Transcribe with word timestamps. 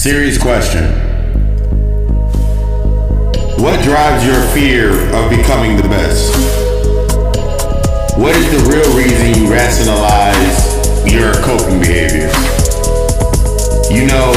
Serious 0.00 0.38
question. 0.38 0.84
What 3.60 3.84
drives 3.84 4.24
your 4.24 4.40
fear 4.54 4.92
of 5.14 5.28
becoming 5.28 5.76
the 5.76 5.82
best? 5.82 6.32
What 8.16 8.34
is 8.34 8.50
the 8.50 8.70
real 8.70 8.96
reason 8.96 9.34
you 9.34 9.52
rationalize 9.52 11.04
your 11.04 11.34
coping 11.44 11.80
behaviors? 11.80 12.32
You 13.92 14.06
know, 14.06 14.32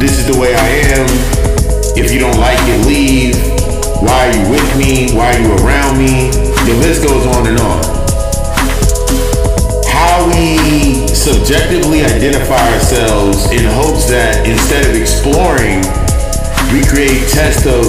this 0.00 0.18
is 0.18 0.26
the 0.26 0.38
way 0.40 0.54
I 0.54 0.68
am. 0.96 1.06
If 1.94 2.10
you 2.10 2.18
don't 2.18 2.38
like 2.38 2.56
it, 2.62 2.86
leave. 2.86 3.36
Why 4.00 4.28
are 4.28 4.32
you 4.32 4.50
with 4.50 4.78
me? 4.78 5.14
Why 5.14 5.34
are 5.34 5.38
you 5.38 5.52
around 5.66 5.98
me? 5.98 6.30
The 6.64 6.74
list 6.80 7.06
goes 7.06 7.26
on 7.26 7.46
and 7.46 7.60
on. 7.60 7.93
We 10.44 11.08
subjectively 11.08 12.04
identify 12.04 12.60
ourselves 12.76 13.48
in 13.48 13.64
hopes 13.64 14.04
that 14.12 14.44
instead 14.44 14.84
of 14.84 14.92
exploring, 14.92 15.80
we 16.68 16.84
create 16.84 17.32
tests 17.32 17.64
of 17.64 17.80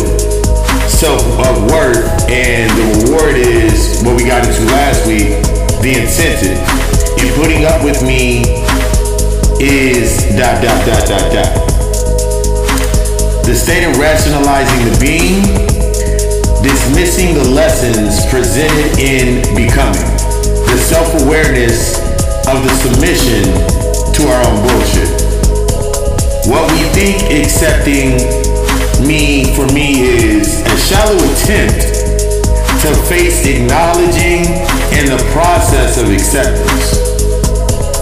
self 0.88 1.20
of 1.44 1.68
worth, 1.68 2.08
and 2.32 2.72
the 2.80 2.86
reward 2.96 3.36
is 3.36 4.00
what 4.08 4.16
we 4.16 4.24
got 4.24 4.48
into 4.48 4.64
last 4.72 5.04
week, 5.04 5.36
the 5.84 6.00
incentive. 6.00 6.56
And 7.20 7.28
putting 7.36 7.68
up 7.68 7.84
with 7.84 8.00
me 8.08 8.40
is 9.60 10.24
dot 10.40 10.64
dot 10.64 10.80
dot 10.88 11.04
dot 11.12 11.28
dot. 11.36 11.52
The 13.44 13.52
state 13.52 13.84
of 13.84 14.00
rationalizing 14.00 14.80
the 14.88 14.96
being, 15.04 15.44
dismissing 16.64 17.36
the 17.36 17.52
lessons 17.52 18.24
presented 18.32 18.96
in 18.96 19.44
becoming, 19.60 20.08
the 20.72 20.80
self-awareness 20.80 22.05
of 22.46 22.62
the 22.62 22.70
submission 22.78 23.42
to 24.14 24.22
our 24.30 24.42
own 24.46 24.62
bullshit. 24.62 25.10
What 26.46 26.70
we 26.70 26.86
think 26.94 27.26
accepting 27.34 28.22
me 29.02 29.50
for 29.58 29.66
me 29.74 30.06
is 30.06 30.62
a 30.62 30.78
shallow 30.78 31.18
attempt 31.34 31.90
to 32.86 32.94
face 33.10 33.48
acknowledging 33.50 34.46
and 34.94 35.10
the 35.10 35.18
process 35.34 35.98
of 35.98 36.14
acceptance. 36.14 37.02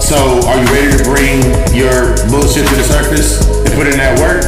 So, 0.03 0.44
are 0.44 0.59
you 0.59 0.67
ready 0.75 0.91
to 0.91 1.03
bring 1.07 1.39
your 1.72 2.11
bullshit 2.28 2.67
to 2.67 2.75
the 2.75 2.83
surface 2.83 3.39
and 3.47 3.72
put 3.80 3.88
in 3.88 3.95
that 3.95 4.19
work? 4.19 4.44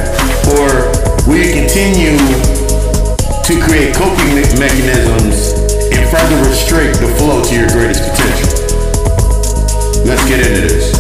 Or 0.59 0.91
will 1.23 1.39
you 1.39 1.55
continue 1.55 2.19
to 2.19 3.53
create 3.63 3.95
coping 3.95 4.35
mechanisms 4.59 5.55
and 5.87 6.03
further 6.11 6.35
restrict 6.49 6.99
the 6.99 7.15
flow 7.15 7.41
to 7.41 7.55
your 7.55 7.69
greatest 7.69 8.03
potential? 8.11 8.64
Let's 10.05 10.23
get 10.29 10.45
into 10.45 10.61
this. 10.61 10.94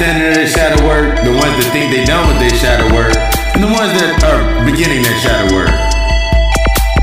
Understanding 0.00 0.32
their 0.32 0.48
shadow 0.48 0.80
work, 0.88 1.12
the 1.20 1.32
ones 1.36 1.52
that 1.60 1.68
think 1.76 1.92
they 1.92 2.08
done 2.08 2.24
with 2.24 2.40
their 2.40 2.56
shadow 2.56 2.88
work, 2.88 3.12
and 3.52 3.60
the 3.60 3.68
ones 3.68 3.92
that 4.00 4.16
are 4.24 4.64
beginning 4.64 5.04
their 5.04 5.20
shadow 5.20 5.44
work. 5.52 5.68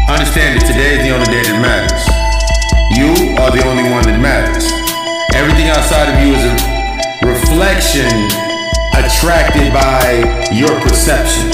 Understand 0.10 0.58
that 0.58 0.66
today 0.66 0.98
is 0.98 1.06
the 1.06 1.14
only 1.14 1.30
day 1.30 1.46
that 1.46 1.62
matters. 1.62 2.02
You 2.98 3.38
are 3.38 3.54
the 3.54 3.62
only 3.70 3.86
one 3.86 4.02
that 4.10 4.18
matters. 4.18 4.66
Everything 5.38 5.70
outside 5.70 6.10
of 6.10 6.18
you 6.26 6.34
is 6.34 6.42
a 6.42 6.54
reflection 7.22 8.10
attracted 8.98 9.70
by 9.70 10.50
your 10.50 10.74
perception. 10.82 11.54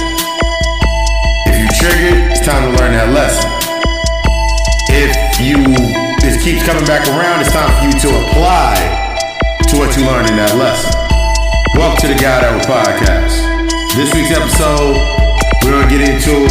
If 1.52 1.59
you 1.59 1.68
triggered, 1.76 2.32
it's 2.32 2.40
time 2.48 2.72
to 2.72 2.80
learn 2.80 2.96
that 2.96 3.12
lesson. 3.12 3.52
If 4.96 5.12
you 5.44 5.59
it 6.24 6.40
keeps 6.40 6.64
coming 6.64 6.88
back 6.88 7.03
around, 7.12 7.44
it's 7.44 7.52
time 7.52 7.68
for 7.68 7.84
you 7.84 7.92
to 8.00 8.09
apply 8.32 8.80
to 9.59 9.74
what 9.76 9.92
you 10.00 10.08
learned 10.08 10.32
in 10.32 10.40
that 10.40 10.56
lesson. 10.56 11.03
Welcome 11.73 11.97
to 12.06 12.07
the 12.13 12.19
God 12.22 12.45
Hour 12.45 12.61
Podcast. 12.69 13.34
This 13.97 14.13
week's 14.13 14.29
episode, 14.29 14.94
we're 15.66 15.73
gonna 15.73 15.89
get 15.89 16.06
into 16.06 16.45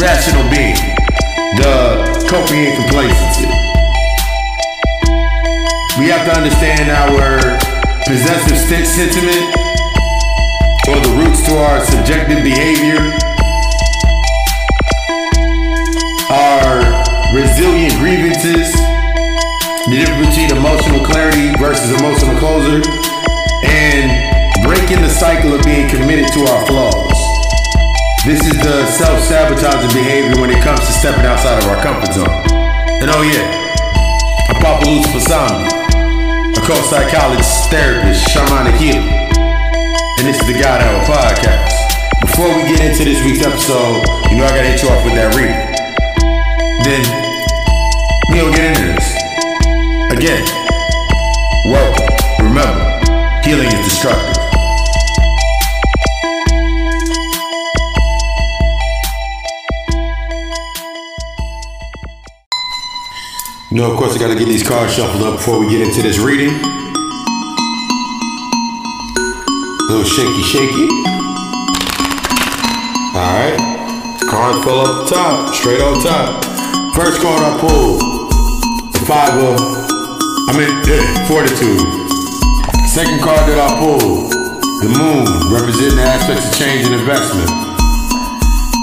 rational 0.00 0.48
being, 0.48 0.80
the 1.60 2.24
coping 2.24 2.64
and 2.64 2.74
complacency. 2.80 3.44
We 6.00 6.08
have 6.08 6.24
to 6.24 6.32
understand 6.32 6.88
our 6.88 7.36
possessive 8.08 8.56
sentiment 8.56 9.44
or 10.88 10.96
the 11.04 11.12
roots 11.20 11.44
to 11.44 11.52
our 11.60 11.84
subjective 11.84 12.40
behavior, 12.40 12.96
our 16.32 16.80
resilient 17.36 17.92
grievances, 18.00 18.72
the 19.84 20.00
difference 20.00 20.32
between 20.32 20.56
emotional 20.56 21.04
clarity 21.04 21.52
versus 21.60 21.92
emotional 22.00 22.38
closure, 22.40 22.80
and 23.74 24.62
breaking 24.62 25.02
the 25.02 25.10
cycle 25.10 25.50
of 25.50 25.60
being 25.66 25.90
committed 25.90 26.30
to 26.30 26.46
our 26.46 26.62
flaws. 26.70 27.18
This 28.22 28.38
is 28.46 28.54
the 28.62 28.86
self-sabotaging 28.86 29.90
behavior 29.90 30.40
when 30.40 30.50
it 30.54 30.62
comes 30.62 30.78
to 30.86 30.92
stepping 30.94 31.26
outside 31.26 31.58
of 31.58 31.66
our 31.68 31.82
comfort 31.82 32.14
zone. 32.14 32.30
And 33.02 33.10
oh 33.10 33.22
yeah, 33.26 33.50
I'm 34.48 34.62
Papa 34.62 34.86
Lutz 34.86 35.10
Pasami, 35.10 35.66
a 36.54 36.60
co-psychologist, 36.62 37.68
therapist, 37.68 38.22
shamanic 38.30 38.78
healer. 38.78 39.02
And 39.02 40.24
this 40.30 40.38
is 40.38 40.46
the 40.46 40.54
God 40.54 40.80
Hour 40.80 41.02
Podcast. 41.04 41.74
Before 42.22 42.54
we 42.54 42.62
get 42.70 42.80
into 42.80 43.04
this 43.04 43.22
week's 43.26 43.44
episode, 43.44 44.06
you 44.30 44.38
know 44.38 44.46
I 44.46 44.54
gotta 44.54 44.70
hit 44.70 44.82
you 44.82 44.88
off 44.88 45.04
with 45.04 45.18
that 45.18 45.34
reading. 45.34 45.58
Then 46.86 47.02
we 48.30 48.38
gonna 48.38 48.54
get 48.54 48.70
into 48.70 48.86
this. 48.94 49.08
Again, 50.14 50.46
welcome. 51.66 52.06
Remember, 52.38 52.93
healing 53.54 53.68
is 53.68 53.84
destructive. 53.84 54.36
You 63.70 63.78
know, 63.78 63.90
of 63.90 63.98
course, 63.98 64.14
I 64.14 64.18
got 64.18 64.28
to 64.28 64.38
get 64.38 64.46
these 64.46 64.66
cards 64.66 64.94
shuffled 64.94 65.22
up 65.22 65.36
before 65.36 65.58
we 65.60 65.68
get 65.68 65.82
into 65.82 66.02
this 66.02 66.18
reading. 66.18 66.50
A 69.80 69.90
little 69.90 70.04
shaky, 70.04 70.42
shaky. 70.42 70.88
All 73.14 73.34
right. 73.38 73.56
Cards 74.30 74.64
fell 74.64 74.80
up 74.80 75.08
top, 75.08 75.54
straight 75.54 75.80
on 75.80 76.02
top. 76.02 76.44
First 76.94 77.20
card 77.20 77.42
I 77.42 77.58
pulled, 77.60 78.00
five 79.06 79.34
of, 79.38 79.60
I 80.48 80.52
mean, 80.58 81.26
fortitude. 81.26 82.03
Second 82.94 83.26
card 83.26 83.42
that 83.50 83.58
I 83.58 83.74
pulled, 83.82 84.30
the 84.30 84.86
moon, 84.94 85.26
representing 85.50 85.98
the 85.98 86.06
aspects 86.06 86.46
of 86.46 86.54
change 86.54 86.86
and 86.86 86.94
investment. 86.94 87.50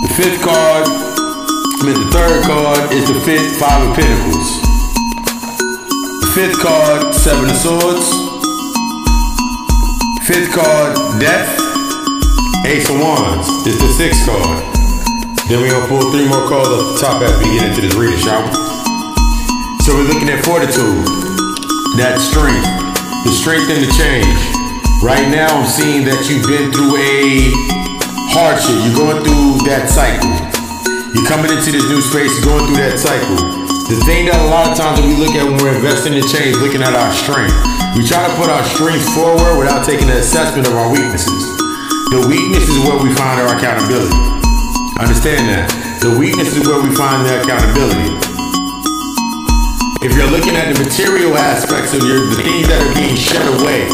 The 0.03 0.11
fifth 0.19 0.43
card, 0.43 0.83
I 0.83 1.81
mean, 1.87 1.95
the 1.95 2.11
third 2.11 2.43
card 2.43 2.91
is 2.91 3.07
the 3.07 3.15
fifth 3.23 3.55
five 3.55 3.79
of 3.87 3.95
pentacles. 3.95 4.47
Fifth 6.35 6.59
card, 6.59 7.15
Seven 7.15 7.47
of 7.47 7.55
Swords. 7.55 8.03
Fifth 10.27 10.51
card, 10.59 10.91
Death. 11.23 11.47
Ace 12.67 12.91
of 12.91 12.99
Wands 12.99 13.47
is 13.63 13.79
the 13.79 13.91
sixth 13.95 14.27
card. 14.27 14.59
Then 15.47 15.63
we're 15.63 15.71
gonna 15.71 15.87
pull 15.87 16.03
three 16.11 16.27
more 16.27 16.51
cards 16.51 16.67
off 16.67 16.83
the 16.83 16.99
top 16.99 17.23
as 17.23 17.31
we 17.39 17.55
get 17.55 17.71
into 17.71 17.79
this 17.79 17.95
reading, 17.95 18.19
shall 18.19 18.43
we? 18.43 18.51
So 19.87 19.95
we're 19.95 20.11
looking 20.11 20.27
at 20.27 20.43
fortitude, 20.43 20.99
that 21.95 22.19
strength, 22.19 22.80
the 23.23 23.31
strength 23.31 23.69
and 23.69 23.85
the 23.85 23.91
change. 23.93 24.37
Right 25.05 25.29
now, 25.29 25.49
I'm 25.49 25.69
seeing 25.69 26.05
that 26.09 26.25
you've 26.25 26.45
been 26.49 26.73
through 26.73 26.97
a 26.97 27.53
hardship. 28.33 28.73
You're 28.81 28.97
going 28.97 29.21
through 29.21 29.61
that 29.69 29.89
cycle. 29.89 30.29
You're 31.13 31.29
coming 31.29 31.53
into 31.53 31.69
this 31.69 31.85
new 31.85 32.01
space, 32.01 32.33
going 32.41 32.65
through 32.65 32.81
that 32.81 32.97
cycle. 32.97 33.37
The 33.89 33.99
thing 34.07 34.25
that 34.31 34.39
a 34.39 34.47
lot 34.49 34.71
of 34.71 34.79
times 34.79 35.03
we 35.05 35.13
look 35.19 35.35
at 35.37 35.43
when 35.45 35.59
we're 35.61 35.75
investing 35.77 36.17
in 36.17 36.25
change, 36.31 36.57
looking 36.63 36.81
at 36.81 36.97
our 36.97 37.11
strength, 37.13 37.53
we 37.93 38.07
try 38.07 38.23
to 38.25 38.33
put 38.39 38.47
our 38.49 38.63
strengths 38.71 39.09
forward 39.13 39.59
without 39.59 39.83
taking 39.83 40.09
an 40.09 40.17
assessment 40.17 40.65
of 40.65 40.73
our 40.73 40.89
weaknesses. 40.89 41.43
The 42.15 42.25
weakness 42.25 42.65
is 42.71 42.79
where 42.87 42.97
we 42.97 43.11
find 43.13 43.37
our 43.37 43.53
accountability. 43.53 44.15
Understand 44.97 45.45
that. 45.51 45.67
The 46.01 46.15
weakness 46.17 46.55
is 46.55 46.65
where 46.65 46.79
we 46.81 46.89
find 46.95 47.27
the 47.27 47.43
accountability. 47.43 48.30
If 50.01 50.17
you're 50.17 50.33
looking 50.33 50.57
at 50.57 50.65
the 50.73 50.81
material 50.81 51.37
aspects 51.37 51.93
of 51.93 52.01
your 52.01 52.25
the 52.25 52.41
things 52.41 52.65
that 52.73 52.81
are 52.81 52.93
being 52.97 53.13
shed 53.13 53.45
away, 53.45 53.85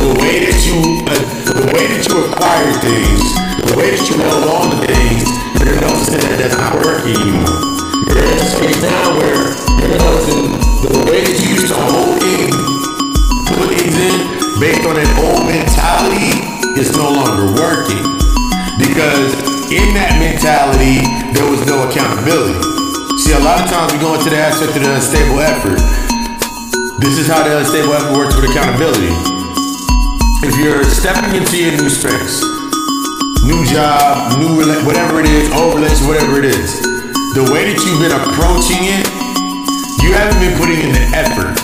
the 0.00 0.16
way 0.16 0.40
that 0.48 0.56
you 0.64 0.80
uh, 1.04 1.12
the 1.60 1.68
way 1.76 1.84
that 1.92 2.08
you 2.08 2.24
acquire 2.24 2.72
things, 2.80 3.20
the 3.68 3.76
way 3.76 3.92
that 3.92 4.00
you 4.08 4.16
hold 4.16 4.48
on 4.48 4.72
to 4.72 4.78
things, 4.88 5.28
you're 5.60 5.76
noticing 5.76 6.24
that 6.24 6.40
that's 6.40 6.56
not 6.56 6.80
working 6.80 7.20
anymore. 7.20 7.52
You're 8.08 8.24
in 8.24 8.32
a 8.40 8.48
space 8.48 8.80
now 8.80 9.12
where 9.20 9.36
you're 9.76 10.00
noticing 10.00 10.56
the 10.88 11.04
way 11.04 11.20
that 11.20 11.36
you 11.36 11.48
used 11.52 11.68
to 11.68 11.76
hold 11.84 12.16
things, 12.16 12.56
put 13.60 13.76
things 13.76 13.92
in, 13.92 14.16
based 14.56 14.88
on 14.88 14.96
an 14.96 15.10
old 15.20 15.44
mentality, 15.44 16.32
is 16.80 16.96
no 16.96 17.12
longer 17.12 17.52
working. 17.60 18.00
Because 18.80 19.36
in 19.68 19.92
that 20.00 20.16
mentality, 20.16 21.04
there 21.36 21.44
was 21.44 21.60
no 21.68 21.84
accountability. 21.84 22.75
See, 23.16 23.32
a 23.32 23.40
lot 23.40 23.64
of 23.64 23.70
times 23.70 23.92
we 23.92 23.98
go 23.98 24.14
into 24.14 24.28
the 24.30 24.36
aspect 24.36 24.76
of 24.76 24.82
the 24.82 24.92
unstable 24.92 25.40
effort. 25.40 25.80
This 27.00 27.18
is 27.18 27.26
how 27.26 27.42
the 27.42 27.58
unstable 27.58 27.92
effort 27.92 28.12
works 28.12 28.36
with 28.36 28.50
accountability 28.50 29.36
if 30.44 30.54
you're 30.62 30.84
stepping 30.84 31.34
into 31.34 31.58
your 31.58 31.74
new 31.74 31.88
space, 31.88 32.44
new 33.42 33.64
job, 33.66 34.38
new 34.38 34.62
whatever 34.86 35.18
it 35.18 35.26
is, 35.26 35.50
old 35.56 35.80
relationship, 35.80 36.06
whatever 36.06 36.38
it 36.38 36.46
is, 36.46 36.70
the 37.34 37.42
way 37.50 37.66
that 37.66 37.78
you've 37.82 37.98
been 37.98 38.14
approaching 38.14 38.84
it, 38.84 39.04
you 40.04 40.14
haven't 40.14 40.38
been 40.38 40.54
putting 40.60 40.78
in 40.84 40.92
the 40.92 41.04
effort. 41.16 41.56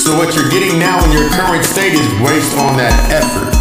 So 0.00 0.16
what 0.16 0.32
you're 0.32 0.48
getting 0.48 0.78
now 0.78 1.02
in 1.02 1.10
your 1.10 1.28
current 1.34 1.66
state 1.66 1.92
is 1.92 2.06
based 2.22 2.56
on 2.56 2.78
that 2.78 2.94
effort. 3.10 3.52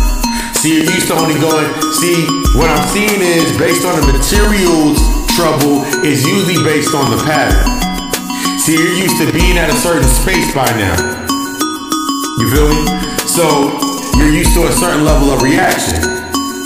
See, 0.62 0.78
you're 0.78 0.94
used 0.94 1.12
to 1.12 1.18
only 1.18 1.36
going, 1.42 1.68
see, 2.00 2.24
what 2.56 2.70
I'm 2.70 2.86
seeing 2.94 3.20
is 3.20 3.50
based 3.58 3.84
on 3.84 3.98
the 3.98 4.08
materials 4.14 5.09
trouble 5.40 5.88
is 6.04 6.28
usually 6.28 6.60
based 6.68 6.92
on 6.92 7.08
the 7.16 7.20
pattern. 7.24 7.64
See, 8.60 8.76
you're 8.76 9.00
used 9.00 9.16
to 9.24 9.32
being 9.32 9.56
at 9.56 9.72
a 9.72 9.78
certain 9.80 10.04
space 10.04 10.52
by 10.52 10.68
now. 10.76 11.00
You 12.44 12.52
feel 12.52 12.68
me? 12.68 12.84
So 13.24 13.48
you're 14.20 14.36
used 14.36 14.52
to 14.60 14.68
a 14.68 14.74
certain 14.76 15.08
level 15.08 15.32
of 15.32 15.40
reaction. 15.40 15.96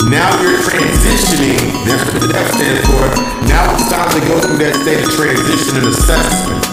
Now 0.09 0.25
you're 0.41 0.57
transitioning, 0.57 1.61
that's 1.85 2.01
what 2.01 2.17
the 2.17 2.33
F 2.33 2.49
stands 2.57 2.81
for. 2.89 3.05
Now 3.45 3.61
it's 3.77 3.93
time 3.93 4.09
to 4.09 4.21
go 4.25 4.41
through 4.41 4.57
that 4.65 4.73
state 4.81 5.05
of 5.05 5.09
transition 5.21 5.77
and 5.77 5.93
assessment. 5.93 6.65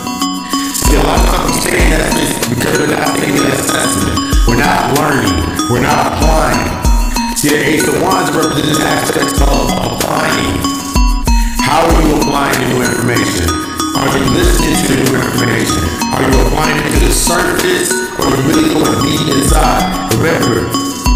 See, 0.73 0.97
a 0.97 1.05
lot 1.05 1.21
of 1.21 1.29
times 1.29 1.53
we 1.53 1.69
say 1.69 1.85
that 2.01 2.17
because 2.49 2.81
we're 2.81 2.97
not 2.97 3.13
taking 3.21 3.45
an 3.45 3.53
assessment. 3.61 4.17
We're 4.49 4.57
not 4.57 4.97
learning. 4.97 5.37
We're 5.69 5.85
not 5.85 6.17
applying. 6.17 6.65
See, 7.37 7.53
the 7.53 7.61
Ace 7.61 7.85
of 7.85 8.01
Wands 8.01 8.33
represents 8.33 8.81
aspects 8.89 9.37
of 9.45 9.69
applying. 9.69 10.80
How 11.71 11.87
are 11.87 12.03
you 12.03 12.19
applying 12.19 12.59
the 12.59 12.67
new 12.75 12.83
information? 12.83 13.47
Are 13.95 14.11
you 14.11 14.27
listening 14.35 14.75
to 14.75 14.91
the 14.91 15.07
new 15.07 15.23
information? 15.23 15.87
Are 16.11 16.27
you 16.27 16.35
applying 16.43 16.83
it 16.83 16.99
to 16.99 17.01
the 17.07 17.15
surface 17.15 17.95
or 18.19 18.27
are 18.27 18.35
you 18.35 18.43
really 18.51 18.75
going 18.75 18.91
deep 19.07 19.23
inside? 19.31 19.87
Remember, 20.19 20.67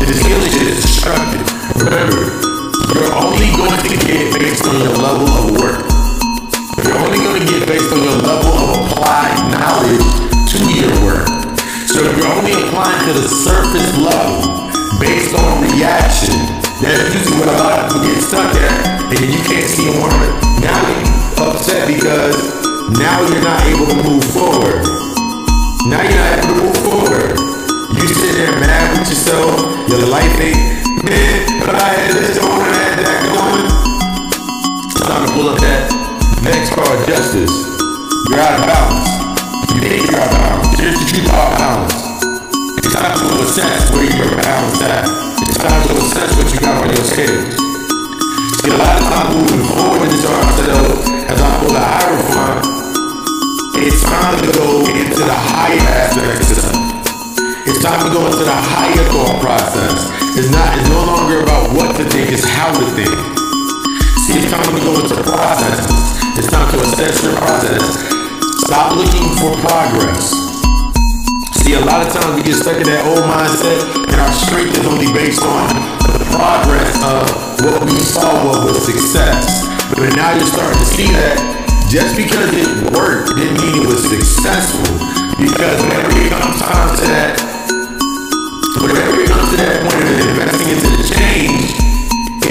this 0.06 0.22
healing 0.22 0.54
is 0.62 0.78
destructive. 0.78 1.42
Remember, 1.74 2.38
you're 2.86 3.10
only 3.18 3.50
going 3.50 3.82
to 3.82 3.98
get 4.06 4.30
based 4.38 4.62
on 4.70 4.78
your 4.78 4.94
level 4.94 5.26
of 5.26 5.58
work. 5.58 5.82
You're 6.86 7.02
only 7.02 7.18
going 7.18 7.42
to 7.42 7.46
get 7.50 7.66
based 7.66 7.90
on 7.90 7.98
your 7.98 8.22
level 8.22 8.54
of 8.54 8.94
applied 8.94 9.34
knowledge 9.50 10.06
to 10.54 10.58
your 10.70 10.94
work. 11.02 11.26
So 11.90 11.98
if 12.06 12.14
you're 12.14 12.30
only 12.30 12.54
applying 12.54 13.02
to 13.10 13.12
the 13.18 13.26
surface 13.26 13.90
level 13.98 14.70
based 15.02 15.34
on 15.34 15.66
reaction, 15.66 16.38
that's 16.78 17.10
usually 17.10 17.42
what 17.42 17.50
a 17.50 17.58
lot 17.58 17.74
of 17.74 17.90
people 17.90 18.06
get 18.06 18.22
stuck 18.22 18.54
at, 18.54 19.10
and 19.10 19.18
you 19.18 19.42
can't 19.50 19.66
see 19.66 19.90
them 19.90 19.98
work. 19.98 20.44
Now 20.64 20.81
you're 20.88 21.52
upset 21.52 21.84
because 21.88 22.40
now 22.96 23.20
you're 23.28 23.44
not 23.44 23.61
able 23.69 23.84
to 23.84 23.99
move 24.00 24.25
forward. 24.32 24.81
Now 25.93 26.00
you're 26.00 26.16
not 26.16 26.40
able 26.40 26.56
to 26.56 26.62
move 26.64 26.81
forward. 26.81 27.37
You 27.93 28.08
sitting 28.08 28.40
there 28.40 28.56
mad 28.61 28.96
with 28.96 29.08
yourself, 29.12 29.61
your 29.93 30.08
life 30.08 30.32
ain't, 30.40 31.05
man, 31.05 31.61
but 31.61 31.76
I 31.76 31.88
had 31.93 32.16
this 32.16 32.40
going, 32.40 32.64
I 32.64 32.81
had 32.81 32.96
that 32.96 33.20
going. 33.28 33.66
It's 34.88 35.00
time 35.05 35.26
to 35.28 35.32
pull 35.37 35.49
up 35.52 35.61
that 35.61 35.84
next 36.40 36.72
card, 36.72 36.96
justice. 37.08 37.52
You're 38.32 38.40
out 38.40 38.61
of 38.61 38.64
balance. 38.64 39.08
You 39.69 39.81
think 39.84 40.08
you're 40.08 40.16
out 40.16 40.32
of 40.32 40.40
balance. 40.40 40.81
Here's 40.81 40.96
the 40.96 41.06
truth 41.12 41.28
out 41.28 41.52
of 41.52 41.58
balance. 41.61 41.96
It's 42.81 42.93
time 42.96 43.16
to 43.20 43.26
assess 43.44 43.93
where 43.93 44.08
you're 44.08 44.32
balanced 44.40 44.81
at. 44.81 45.05
It's 45.44 45.61
time 45.61 45.82
to 45.88 45.93
assess 46.00 46.31
what 46.40 46.49
you 46.52 46.61
got 46.61 46.81
on 46.81 46.88
your 46.88 47.05
scales. 47.05 47.74
See, 48.64 48.72
a 48.72 48.81
lot 48.81 48.96
of 48.96 49.05
times 49.12 49.28
moving 49.37 49.61
forward 49.76 50.08
in 50.08 50.16
this 50.16 50.25
ourselves, 50.25 51.05
as 51.28 51.37
I 51.37 51.49
pull 51.61 51.76
the 51.76 51.84
Hierophant, 51.84 52.64
it's 53.84 54.00
time 54.00 54.40
to 54.40 54.49
go 54.56 54.88
into 54.88 55.20
the 55.20 55.37
higher 55.37 55.84
aspects 55.84 56.64
of. 56.64 56.72
It's 57.69 57.84
time 57.84 58.00
to 58.08 58.08
go 58.08 58.25
into 58.25 58.40
the 58.40 58.56
higher 58.56 59.05
thought 59.12 59.37
process. 59.44 60.08
It's 60.40 60.49
not. 60.49 60.81
It's 60.81 60.88
no 60.88 60.96
longer 60.96 61.44
about 61.44 61.76
what 61.76 61.93
to 62.00 62.08
think. 62.08 62.32
It's 62.32 62.49
how 62.49 62.72
to 62.72 62.88
think. 62.96 63.12
See, 64.25 64.40
it's 64.40 64.49
time 64.49 64.64
to 64.64 64.81
go 64.81 64.96
into 64.96 65.12
processes. 65.12 65.84
It's 66.40 66.49
time 66.49 66.64
to 66.72 66.81
assess 66.88 67.20
your 67.20 67.37
process. 67.37 67.84
Stop 68.64 68.96
looking 68.96 69.28
for 69.44 69.52
progress. 69.61 70.32
See, 71.61 71.76
a 71.76 71.84
lot 71.84 72.00
of 72.00 72.08
times 72.16 72.40
we 72.40 72.49
get 72.49 72.56
stuck 72.56 72.81
in 72.81 72.88
that 72.88 73.05
old 73.12 73.28
mindset, 73.28 74.08
and 74.08 74.16
our 74.16 74.32
strength 74.32 74.72
is 74.72 74.88
only 74.88 75.12
based 75.12 75.44
on 75.44 75.69
the 76.16 76.25
progress 76.32 76.96
of 77.05 77.44
what 77.62 77.84
we 77.84 77.98
saw 78.00 78.64
was 78.64 78.84
success. 78.86 79.68
But 79.94 80.16
now 80.16 80.34
you're 80.34 80.46
starting 80.46 80.78
to 80.78 80.88
see 80.90 81.10
that 81.12 81.36
just 81.90 82.16
because 82.16 82.50
it 82.54 82.90
worked 82.90 83.36
didn't 83.36 83.60
mean 83.60 83.82
it 83.82 83.86
was 83.86 84.02
successful. 84.08 84.88
Because 85.38 85.78
whenever 85.82 86.10
it 86.18 86.30
comes 86.30 86.58
time 86.62 86.96
to 86.96 87.04
that 87.10 87.54
whenever 88.82 89.16
it 89.22 89.28
comes 89.30 89.48
to 89.50 89.56
that 89.56 89.80
point 89.86 90.02
of 90.02 90.18
investing 90.28 90.68
into 90.74 90.90
the 90.98 91.06
change, 91.06 91.72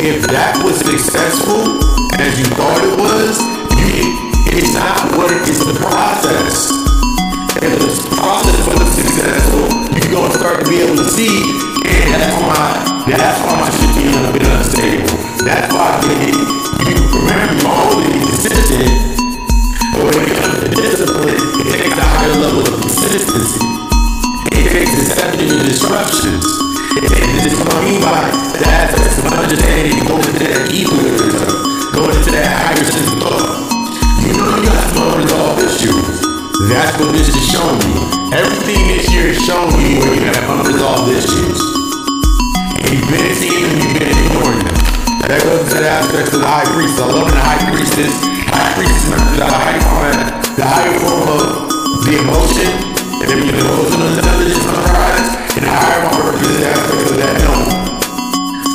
if 0.01 0.25
that 0.31 0.57
was 0.63 0.79
successful 0.81 1.77
as 2.17 2.39
you 2.39 2.47
thought 2.57 2.79
it 2.81 2.95
was, 2.97 3.37
you, 3.77 4.07
it's 4.55 4.73
not 4.73 5.13
what 5.19 5.29
it 5.29 5.43
is 5.45 5.59
the 5.61 5.77
process. 5.77 6.71
If 7.61 7.75
the 7.79 7.91
process 8.17 8.59
was 8.65 8.87
successful, 8.97 9.67
you're 9.93 10.11
gonna 10.11 10.33
start 10.33 10.63
to 10.63 10.67
be 10.69 10.81
able 10.81 10.97
to 10.97 11.07
see, 11.07 11.72
that's 12.13 12.37
that's 13.05 13.39
my 13.59 13.69
shit 13.69 13.93
a 14.25 14.33
bit 14.33 14.45
unstable. 14.47 15.13
That's 15.45 15.67
why 15.73 15.99
you, 16.25 16.41
you 16.87 16.95
remember 17.13 17.55
when 20.09 20.25
it 20.25 20.35
comes 20.37 20.59
to 20.63 20.69
discipline, 20.73 21.35
it 21.35 21.67
takes 21.71 21.97
a 21.97 22.07
higher 22.07 22.35
level 22.39 22.61
of 22.61 22.81
consistency 22.81 23.73
takes 24.73 24.89
accepting 25.05 25.47
the 25.53 25.61
disruptions. 25.69 26.45
It 26.97 27.05
takes 27.13 27.29
what 27.61 27.69
I 27.69 29.45
into 30.25 30.49
that 30.49 30.65
going 31.93 32.09
into 32.09 32.31
that 32.33 32.49
higher 32.49 32.81
sense 32.81 33.13
of 33.13 33.21
thought. 33.21 33.53
You 34.25 34.33
know 34.33 34.49
you 34.65 34.73
have 34.73 34.97
unresolved 34.97 35.61
issues. 35.61 36.25
That's 36.73 36.97
what 36.97 37.13
this 37.13 37.29
is 37.29 37.45
showing 37.53 37.85
you. 37.85 38.01
Everything 38.33 38.81
this 38.89 39.13
year 39.13 39.29
is 39.29 39.45
showing 39.45 39.77
you 39.77 40.01
where 40.01 40.15
you 40.17 40.25
have 40.33 40.49
unresolved 40.49 41.13
issues. 41.13 41.72
And 43.13 43.37
them, 43.37 43.77
you've 43.77 43.93
been 43.93 44.09
ignoring 44.09 44.65
them. 44.65 44.77
That 45.29 45.41
goes 45.45 45.69
to 45.69 45.77
the 45.77 45.89
aspects 45.89 46.33
of 46.33 46.41
the 46.41 46.49
high 46.49 46.65
priest. 46.73 46.97
I 46.97 47.05
love 47.05 47.29
the 47.29 47.37
high 47.37 47.61
priestess. 47.69 48.13
High 48.49 48.73
priestess 48.73 49.13
is 49.13 49.37
the 49.37 49.45
high 49.45 49.77
form, 49.85 50.17
the 50.57 50.65
higher 50.65 50.95
form 50.99 51.27
of 51.29 51.69
the 52.05 52.13
emotion 52.19 52.93
and 53.23 53.31
then 53.31 53.47
you 53.47 53.55
emotional 53.55 54.07
intelligence 54.11 54.67
on 54.67 54.83
rise, 54.83 55.31
and 55.55 55.63
the 55.63 55.71
higher 55.71 56.03
one 56.11 56.27
represents 56.27 56.59
the 56.59 56.67
aspect 56.67 57.07
of 57.07 57.17
that 57.23 57.35
knowing. 57.39 57.71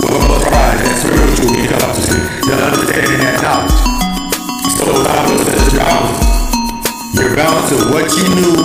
Well, 0.08 0.24
plus 0.24 0.44
rise, 0.48 0.80
that 0.88 0.96
spiritual 1.04 1.52
intelligence, 1.52 2.08
the 2.48 2.54
understanding 2.56 3.12
of 3.12 3.20
that 3.28 3.36
knowledge. 3.44 3.76
So 4.72 4.88
God 5.04 5.22
looks 5.28 5.52
at 5.52 5.60
your 5.68 5.84
balance. 5.84 6.20
Your 7.12 7.36
balance 7.36 7.70
of 7.76 7.92
what 7.92 8.08
you 8.16 8.24
knew 8.40 8.56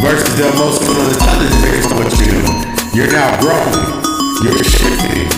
versus 0.00 0.32
the 0.40 0.48
emotional 0.48 1.04
intelligence 1.04 1.60
based 1.60 1.92
on 1.92 2.00
what 2.00 2.08
you 2.16 2.32
knew. 2.32 2.48
You're 2.96 3.12
now 3.12 3.36
growing. 3.36 4.05
You're 4.42 4.64
shifting. 4.64 5.28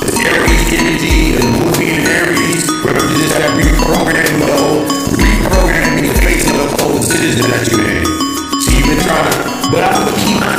This 0.00 0.16
Aries 0.24 0.64
energy 0.72 1.36
and 1.36 1.46
moving 1.60 1.88
in 1.88 2.06
Aries 2.06 2.64
represents 2.82 3.34
that 3.34 3.50
reprogramming 3.58 4.38
the 4.40 4.50
old, 4.54 4.86
reprogramming 5.18 6.08
the 6.08 6.18
face 6.22 6.46
of 6.50 6.56
the 6.56 6.84
old 6.84 7.00
decisions 7.02 7.46
that 7.46 7.70
you 7.70 7.78
made 7.78 8.16
been 8.86 9.02
trying 9.02 9.26
to, 9.26 9.42
but 9.74 9.82
I'm 9.82 9.98
gonna 9.98 10.14
keep 10.22 10.38
on. 10.38 10.58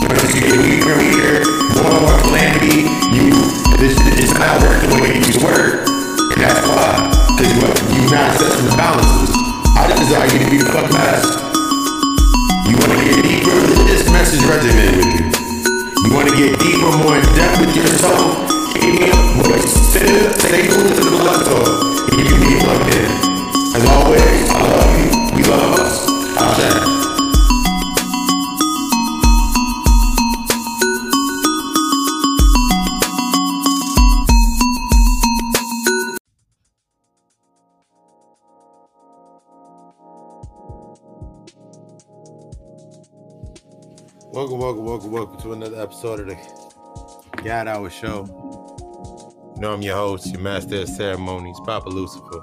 You 0.00 0.08
know, 0.08 0.24
you 0.32 0.40
get 0.40 0.56
weaker 0.56 0.92
and 0.96 1.00
weaker, 1.04 1.36
more 1.76 1.92
and 1.92 2.02
more 2.08 2.18
calamity. 2.24 2.88
You, 3.12 3.28
this, 3.76 3.92
it's 4.16 4.32
not 4.40 4.56
working 4.64 4.88
the 4.88 4.98
way 5.04 5.20
it 5.20 5.26
used 5.28 5.40
to 5.40 5.44
work, 5.44 5.84
and 6.32 6.40
that's 6.40 6.64
why, 6.64 7.12
because 7.36 7.52
you, 7.52 7.60
you're 7.60 8.08
not 8.08 8.32
assessing 8.32 8.66
the 8.72 8.76
balances. 8.76 9.30
I 9.76 9.84
just 9.92 10.00
desire 10.00 10.28
you 10.32 10.38
to 10.40 10.50
be 10.50 10.58
the 10.64 10.70
fuck 10.72 10.88
best. 10.88 11.28
You 12.64 12.74
want 12.80 12.96
to 12.96 12.98
get 13.04 13.20
deeper, 13.20 13.60
this 13.84 14.08
message 14.08 14.40
resonated 14.40 14.96
with 14.96 15.44
you. 15.44 15.49
You 16.02 16.14
want 16.14 16.28
to 16.30 16.36
get 16.36 16.58
deeper, 16.58 16.90
more 17.04 17.16
in 17.16 17.24
depth 17.34 17.60
with 17.60 17.76
yourself. 17.76 18.48
Hit 18.74 19.00
me 19.00 19.10
up, 19.10 19.44
boy. 19.44 19.58
Stay, 19.60 20.32
stay 20.32 20.62
tuned 20.68 20.96
to 20.96 21.04
the 21.04 21.10
blood 21.20 21.44
talk. 21.44 22.16
You 22.16 22.24
can 22.24 22.40
be 22.40 22.58
plugged 22.58 22.94
in. 22.94 23.10
As 23.76 23.84
always, 23.84 24.50
I 24.50 24.62
love 24.62 24.92
you. 24.96 25.36
We 25.36 25.42
love 25.44 25.78
us. 25.78 26.08
I'll 26.38 26.99
Welcome, 45.00 45.12
welcome, 45.12 45.40
to 45.40 45.52
another 45.54 45.80
episode 45.80 46.20
of 46.20 46.26
the 46.26 47.42
God 47.42 47.68
Hour 47.68 47.88
Show. 47.88 48.26
You 49.54 49.62
know 49.62 49.72
I'm 49.72 49.80
your 49.80 49.96
host, 49.96 50.26
your 50.26 50.42
master 50.42 50.82
of 50.82 50.90
ceremonies, 50.90 51.56
Papa 51.64 51.88
Lucifer. 51.88 52.42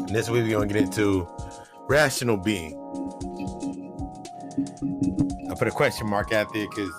And 0.00 0.14
this 0.14 0.28
week 0.28 0.44
we're 0.44 0.52
gonna 0.52 0.66
get 0.66 0.76
into 0.76 1.26
rational 1.88 2.36
being. 2.36 2.74
I 5.50 5.54
put 5.54 5.66
a 5.66 5.70
question 5.70 6.06
mark 6.06 6.32
out 6.32 6.52
there 6.52 6.68
because 6.68 6.92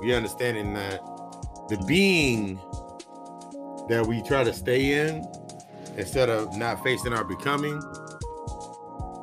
we're 0.00 0.18
understanding 0.18 0.74
that 0.74 1.00
the 1.70 1.82
being 1.86 2.56
that 3.88 4.04
we 4.06 4.20
try 4.20 4.44
to 4.44 4.52
stay 4.52 5.08
in 5.08 5.26
instead 5.96 6.28
of 6.28 6.54
not 6.58 6.84
facing 6.84 7.14
our 7.14 7.24
becoming 7.24 7.80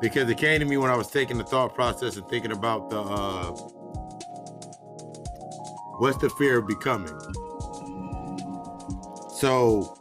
because 0.00 0.28
it 0.28 0.38
came 0.38 0.58
to 0.58 0.66
me 0.66 0.76
when 0.76 0.90
I 0.90 0.96
was 0.96 1.06
taking 1.06 1.38
the 1.38 1.44
thought 1.44 1.72
process 1.72 2.16
and 2.16 2.28
thinking 2.28 2.50
about 2.50 2.90
the 2.90 3.00
uh, 3.00 3.56
what's 5.98 6.18
the 6.18 6.30
fear 6.30 6.58
of 6.58 6.66
becoming. 6.66 7.18
So 9.38 9.98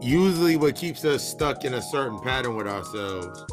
usually 0.00 0.56
what 0.56 0.76
keeps 0.76 1.04
us 1.04 1.26
stuck 1.26 1.64
in 1.64 1.74
a 1.74 1.82
certain 1.82 2.20
pattern 2.20 2.56
with 2.56 2.66
ourselves 2.66 3.44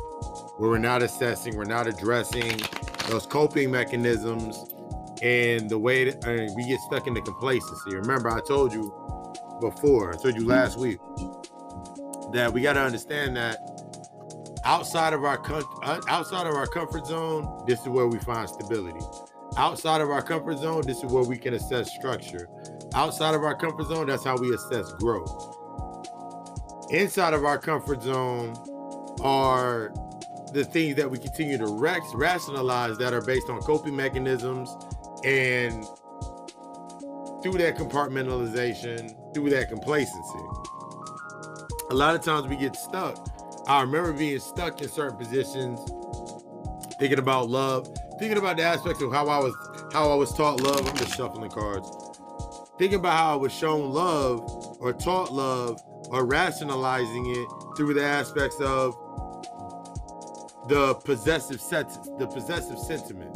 where 0.58 0.70
we're 0.70 0.78
not 0.78 1.02
assessing, 1.02 1.56
we're 1.56 1.64
not 1.64 1.88
addressing 1.88 2.60
those 3.08 3.26
coping 3.26 3.72
mechanisms 3.72 4.58
and 5.22 5.70
the 5.70 5.78
way 5.78 6.10
that 6.10 6.26
uh, 6.26 6.54
we 6.56 6.68
get 6.68 6.80
stuck 6.82 7.08
in 7.08 7.14
the 7.14 7.22
complacency. 7.22 7.96
Remember, 7.96 8.30
I 8.30 8.42
told 8.42 8.74
you 8.74 8.94
before, 9.62 10.14
I 10.14 10.18
told 10.18 10.36
you 10.36 10.46
last 10.46 10.78
week 10.78 11.00
that 12.34 12.52
we 12.52 12.62
got 12.62 12.74
to 12.74 12.82
understand 12.82 13.36
that 13.38 13.60
outside 14.64 15.14
of 15.14 15.24
our 15.24 15.40
uh, 15.84 16.02
outside 16.08 16.48
of 16.48 16.56
our 16.56 16.68
comfort 16.68 17.06
zone, 17.06 17.64
this 17.68 17.80
is 17.82 17.88
where 17.88 18.08
we 18.08 18.20
find 18.20 18.50
stability. 18.50 19.00
Outside 19.58 20.02
of 20.02 20.10
our 20.10 20.22
comfort 20.22 20.58
zone, 20.60 20.84
this 20.86 20.98
is 20.98 21.12
where 21.12 21.24
we 21.24 21.38
can 21.38 21.54
assess 21.54 21.94
structure. 21.94 22.48
Outside 22.94 23.36
of 23.36 23.44
our 23.44 23.56
comfort 23.56 23.88
zone, 23.88 24.08
that's 24.08 24.24
how 24.24 24.38
we 24.38 24.54
assess 24.54 24.92
growth. 24.94 25.58
Inside 26.90 27.34
of 27.34 27.46
our 27.46 27.58
comfort 27.58 28.02
zone 28.02 28.56
are 29.22 29.94
the 30.54 30.66
things 30.66 30.96
that 30.96 31.10
we 31.10 31.18
continue 31.18 31.58
to 31.58 31.68
rationalize 31.68 32.98
that 32.98 33.14
are 33.14 33.22
based 33.22 33.50
on 33.50 33.60
coping 33.62 33.96
mechanisms 33.96 34.76
and 35.24 35.84
through 37.42 37.58
that 37.58 37.78
compartmentalization, 37.78 39.34
through 39.34 39.50
that 39.50 39.70
complacency. 39.70 40.40
A 41.90 41.96
lot 41.96 42.16
of 42.16 42.24
times 42.24 42.48
we 42.48 42.56
get 42.56 42.76
stuck 42.76 43.18
I 43.68 43.82
remember 43.82 44.12
being 44.12 44.40
stuck 44.40 44.82
in 44.82 44.90
certain 44.90 45.18
positions, 45.18 45.80
thinking 47.00 47.20
about 47.20 47.50
love, 47.50 47.88
thinking 48.22 48.38
about 48.38 48.56
the 48.56 48.62
aspects 48.62 49.02
of 49.02 49.12
how 49.12 49.28
I 49.28 49.40
was 49.40 49.56
how 49.92 50.12
I 50.12 50.16
was 50.16 50.32
taught 50.32 50.62
love. 50.62 50.88
I'm 50.88 50.96
just 50.96 51.18
shuffling 51.18 51.50
cards. 51.50 51.90
Thinking 52.78 53.00
about 53.00 53.18
how 53.18 53.34
I 53.34 53.36
was 53.36 53.52
shown 53.52 53.92
love 53.92 54.78
or 54.80 54.94
taught 54.94 55.34
love 55.34 55.82
or 56.10 56.24
rationalizing 56.26 57.26
it 57.36 57.48
through 57.76 57.96
the 57.96 58.04
aspects 58.04 58.58
of 58.62 58.96
the 60.68 60.94
possessive 61.04 61.60
set, 61.60 61.90
the 62.20 62.28
possessive 62.28 62.78
sentiment. 62.78 63.36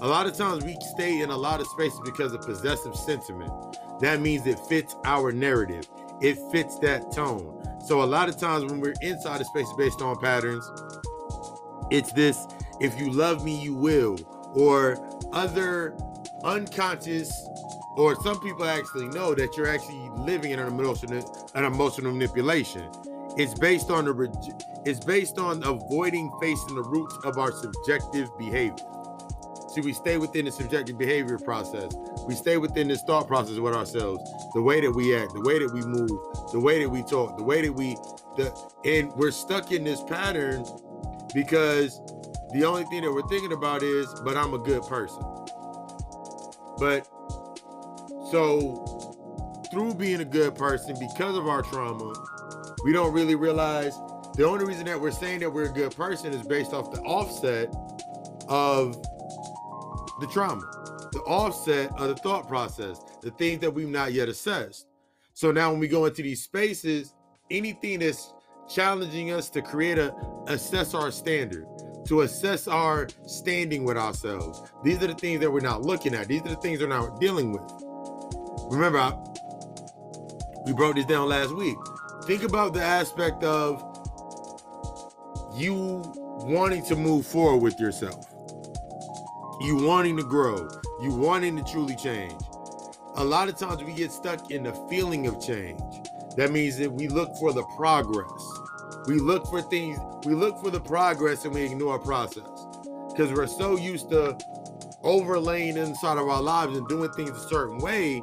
A 0.00 0.08
lot 0.08 0.26
of 0.26 0.34
times 0.34 0.64
we 0.64 0.78
stay 0.94 1.20
in 1.20 1.28
a 1.28 1.36
lot 1.36 1.60
of 1.60 1.66
spaces 1.66 2.00
because 2.02 2.32
of 2.32 2.40
possessive 2.40 2.96
sentiment. 2.96 3.52
That 4.00 4.20
means 4.22 4.46
it 4.46 4.58
fits 4.60 4.96
our 5.04 5.30
narrative. 5.30 5.86
It 6.22 6.38
fits 6.50 6.78
that 6.78 7.12
tone. 7.12 7.62
So 7.86 8.02
a 8.02 8.04
lot 8.04 8.30
of 8.30 8.38
times 8.38 8.64
when 8.64 8.80
we're 8.80 8.94
inside 9.02 9.42
of 9.42 9.46
space 9.46 9.68
based 9.76 10.00
on 10.00 10.16
patterns, 10.16 10.68
it's 11.90 12.12
this 12.12 12.46
if 12.80 12.98
you 12.98 13.10
love 13.10 13.44
me, 13.44 13.60
you 13.60 13.74
will, 13.74 14.18
or 14.54 14.98
other 15.32 15.96
unconscious, 16.44 17.46
or 17.96 18.14
some 18.22 18.40
people 18.40 18.64
actually 18.64 19.08
know 19.08 19.34
that 19.34 19.56
you're 19.56 19.68
actually 19.68 20.10
living 20.16 20.50
in 20.52 20.58
an 20.58 20.66
emotional 20.66 21.50
an 21.54 21.64
emotional 21.64 22.12
manipulation. 22.12 22.90
It's 23.36 23.54
based 23.54 23.90
on 23.90 24.04
the 24.04 24.72
it's 24.84 25.04
based 25.04 25.38
on 25.38 25.62
avoiding 25.64 26.30
facing 26.40 26.74
the 26.74 26.82
roots 26.82 27.16
of 27.24 27.38
our 27.38 27.52
subjective 27.52 28.28
behavior. 28.38 28.84
See, 29.76 29.82
we 29.82 29.92
stay 29.92 30.16
within 30.16 30.46
the 30.46 30.52
subjective 30.52 30.96
behavior 30.96 31.38
process. 31.38 31.94
We 32.26 32.34
stay 32.34 32.56
within 32.56 32.88
this 32.88 33.02
thought 33.02 33.26
process 33.26 33.58
with 33.58 33.74
ourselves. 33.74 34.22
The 34.54 34.62
way 34.62 34.80
that 34.80 34.90
we 34.90 35.14
act, 35.14 35.34
the 35.34 35.42
way 35.42 35.58
that 35.58 35.70
we 35.70 35.82
move, 35.82 36.08
the 36.50 36.60
way 36.60 36.82
that 36.82 36.88
we 36.88 37.02
talk, 37.02 37.36
the 37.36 37.42
way 37.42 37.60
that 37.60 37.72
we, 37.72 37.94
the, 38.36 38.56
and 38.86 39.12
we're 39.12 39.32
stuck 39.32 39.72
in 39.72 39.84
this 39.84 40.02
pattern 40.04 40.64
because 41.34 42.00
the 42.52 42.64
only 42.64 42.84
thing 42.84 43.02
that 43.02 43.12
we're 43.12 43.26
thinking 43.28 43.52
about 43.52 43.82
is, 43.82 44.06
but 44.24 44.36
I'm 44.36 44.54
a 44.54 44.58
good 44.58 44.82
person. 44.82 45.22
But 46.78 47.06
so 48.30 49.16
through 49.70 49.94
being 49.94 50.20
a 50.20 50.24
good 50.24 50.54
person, 50.54 50.96
because 50.98 51.36
of 51.36 51.48
our 51.48 51.62
trauma, 51.62 52.12
we 52.84 52.92
don't 52.92 53.12
really 53.12 53.34
realize 53.34 53.94
the 54.36 54.46
only 54.46 54.64
reason 54.64 54.84
that 54.86 55.00
we're 55.00 55.10
saying 55.10 55.40
that 55.40 55.50
we're 55.50 55.70
a 55.70 55.72
good 55.72 55.94
person 55.96 56.32
is 56.32 56.46
based 56.46 56.72
off 56.72 56.92
the 56.92 57.00
offset 57.00 57.74
of 58.48 58.94
the 60.20 60.26
trauma, 60.30 60.62
the 61.12 61.20
offset 61.26 61.90
of 61.98 62.08
the 62.08 62.16
thought 62.16 62.46
process, 62.46 63.00
the 63.22 63.30
things 63.32 63.60
that 63.60 63.70
we've 63.70 63.88
not 63.88 64.12
yet 64.12 64.28
assessed. 64.28 64.86
So 65.34 65.50
now 65.52 65.70
when 65.70 65.80
we 65.80 65.88
go 65.88 66.04
into 66.04 66.22
these 66.22 66.42
spaces, 66.42 67.14
anything 67.50 68.00
that's 68.00 68.32
challenging 68.68 69.32
us 69.32 69.48
to 69.50 69.62
create 69.62 69.98
a 69.98 70.14
assess 70.46 70.94
our 70.94 71.10
standard, 71.10 71.66
to 72.06 72.22
assess 72.22 72.68
our 72.68 73.08
standing 73.26 73.84
with 73.84 73.96
ourselves. 73.96 74.62
These 74.82 75.02
are 75.02 75.08
the 75.08 75.14
things 75.14 75.40
that 75.40 75.50
we're 75.50 75.60
not 75.60 75.82
looking 75.82 76.14
at. 76.14 76.28
These 76.28 76.42
are 76.42 76.50
the 76.50 76.56
things 76.56 76.80
we're 76.80 76.88
not 76.88 77.20
dealing 77.20 77.52
with. 77.52 77.62
Remember, 78.70 78.98
I, 78.98 79.12
we 80.64 80.72
broke 80.72 80.96
this 80.96 81.06
down 81.06 81.28
last 81.28 81.54
week. 81.54 81.76
Think 82.24 82.42
about 82.42 82.72
the 82.74 82.82
aspect 82.82 83.44
of 83.44 83.82
you 85.54 86.02
wanting 86.44 86.84
to 86.86 86.96
move 86.96 87.26
forward 87.26 87.62
with 87.62 87.78
yourself 87.80 88.32
you 89.60 89.76
wanting 89.76 90.16
to 90.16 90.22
grow, 90.22 90.68
you 91.00 91.10
wanting 91.10 91.56
to 91.56 91.64
truly 91.64 91.96
change. 91.96 92.40
A 93.16 93.24
lot 93.24 93.48
of 93.48 93.56
times 93.56 93.82
we 93.82 93.94
get 93.94 94.12
stuck 94.12 94.50
in 94.50 94.64
the 94.64 94.72
feeling 94.90 95.26
of 95.26 95.40
change. 95.40 95.80
That 96.36 96.52
means 96.52 96.76
that 96.78 96.92
we 96.92 97.08
look 97.08 97.34
for 97.40 97.52
the 97.52 97.62
progress. 97.76 98.45
We 99.06 99.20
look 99.20 99.46
for 99.46 99.62
things, 99.62 99.98
we 100.24 100.34
look 100.34 100.60
for 100.62 100.70
the 100.70 100.80
progress 100.80 101.44
and 101.44 101.54
we 101.54 101.62
ignore 101.62 101.98
process. 101.98 102.48
Because 103.10 103.32
we're 103.32 103.46
so 103.46 103.76
used 103.76 104.10
to 104.10 104.36
overlaying 105.02 105.76
inside 105.76 106.18
of 106.18 106.28
our 106.28 106.42
lives 106.42 106.76
and 106.76 106.86
doing 106.88 107.10
things 107.12 107.30
a 107.30 107.48
certain 107.48 107.78
way 107.78 108.22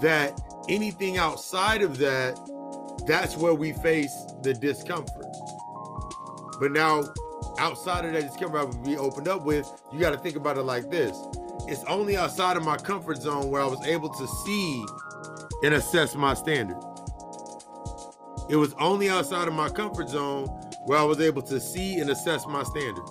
that 0.00 0.38
anything 0.68 1.16
outside 1.18 1.82
of 1.82 1.98
that, 1.98 2.38
that's 3.06 3.36
where 3.36 3.54
we 3.54 3.72
face 3.74 4.12
the 4.42 4.52
discomfort. 4.52 5.26
But 6.60 6.72
now 6.72 7.04
outside 7.58 8.04
of 8.04 8.12
that 8.12 8.22
discomfort 8.22 8.84
be 8.84 8.96
opened 8.96 9.28
up 9.28 9.44
with, 9.44 9.70
you 9.92 10.00
got 10.00 10.10
to 10.10 10.18
think 10.18 10.36
about 10.36 10.58
it 10.58 10.62
like 10.62 10.90
this. 10.90 11.16
It's 11.66 11.84
only 11.84 12.16
outside 12.16 12.56
of 12.56 12.64
my 12.64 12.76
comfort 12.76 13.18
zone 13.18 13.50
where 13.50 13.62
I 13.62 13.66
was 13.66 13.84
able 13.86 14.08
to 14.10 14.26
see 14.44 14.84
and 15.62 15.74
assess 15.74 16.14
my 16.14 16.34
standard. 16.34 16.76
It 18.48 18.56
was 18.56 18.74
only 18.78 19.08
outside 19.08 19.48
of 19.48 19.54
my 19.54 19.68
comfort 19.68 20.08
zone 20.10 20.46
where 20.84 20.98
I 20.98 21.02
was 21.02 21.20
able 21.20 21.42
to 21.42 21.58
see 21.58 21.98
and 22.00 22.10
assess 22.10 22.46
my 22.46 22.62
standard. 22.62 23.04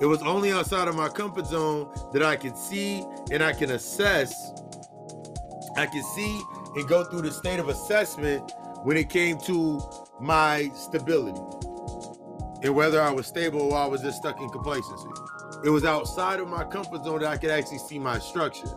It 0.00 0.06
was 0.06 0.22
only 0.22 0.52
outside 0.52 0.88
of 0.88 0.94
my 0.94 1.08
comfort 1.08 1.46
zone 1.46 1.92
that 2.12 2.22
I 2.22 2.36
could 2.36 2.56
see 2.56 3.04
and 3.30 3.42
I 3.42 3.52
can 3.52 3.72
assess. 3.72 4.52
I 5.76 5.86
can 5.86 6.02
see 6.14 6.40
and 6.76 6.88
go 6.88 7.04
through 7.04 7.22
the 7.22 7.30
state 7.30 7.58
of 7.58 7.68
assessment 7.68 8.52
when 8.84 8.96
it 8.96 9.10
came 9.10 9.38
to 9.40 9.82
my 10.20 10.70
stability 10.74 11.40
and 12.62 12.74
whether 12.74 13.02
I 13.02 13.10
was 13.10 13.26
stable 13.26 13.60
or 13.60 13.76
I 13.76 13.86
was 13.86 14.00
just 14.00 14.18
stuck 14.18 14.40
in 14.40 14.48
complacency. 14.48 15.08
It 15.64 15.70
was 15.70 15.84
outside 15.84 16.40
of 16.40 16.48
my 16.48 16.64
comfort 16.64 17.04
zone 17.04 17.20
that 17.20 17.28
I 17.28 17.36
could 17.36 17.50
actually 17.50 17.78
see 17.78 17.98
my 17.98 18.18
structure. 18.18 18.68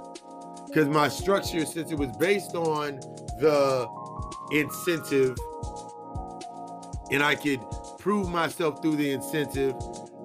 Because 0.67 0.87
my 0.87 1.07
structure, 1.07 1.65
since 1.65 1.91
it 1.91 1.97
was 1.97 2.15
based 2.17 2.55
on 2.55 2.99
the 3.39 3.87
incentive, 4.51 5.37
and 7.11 7.23
I 7.23 7.35
could 7.35 7.61
prove 7.99 8.29
myself 8.29 8.81
through 8.81 8.95
the 8.95 9.11
incentive, 9.11 9.75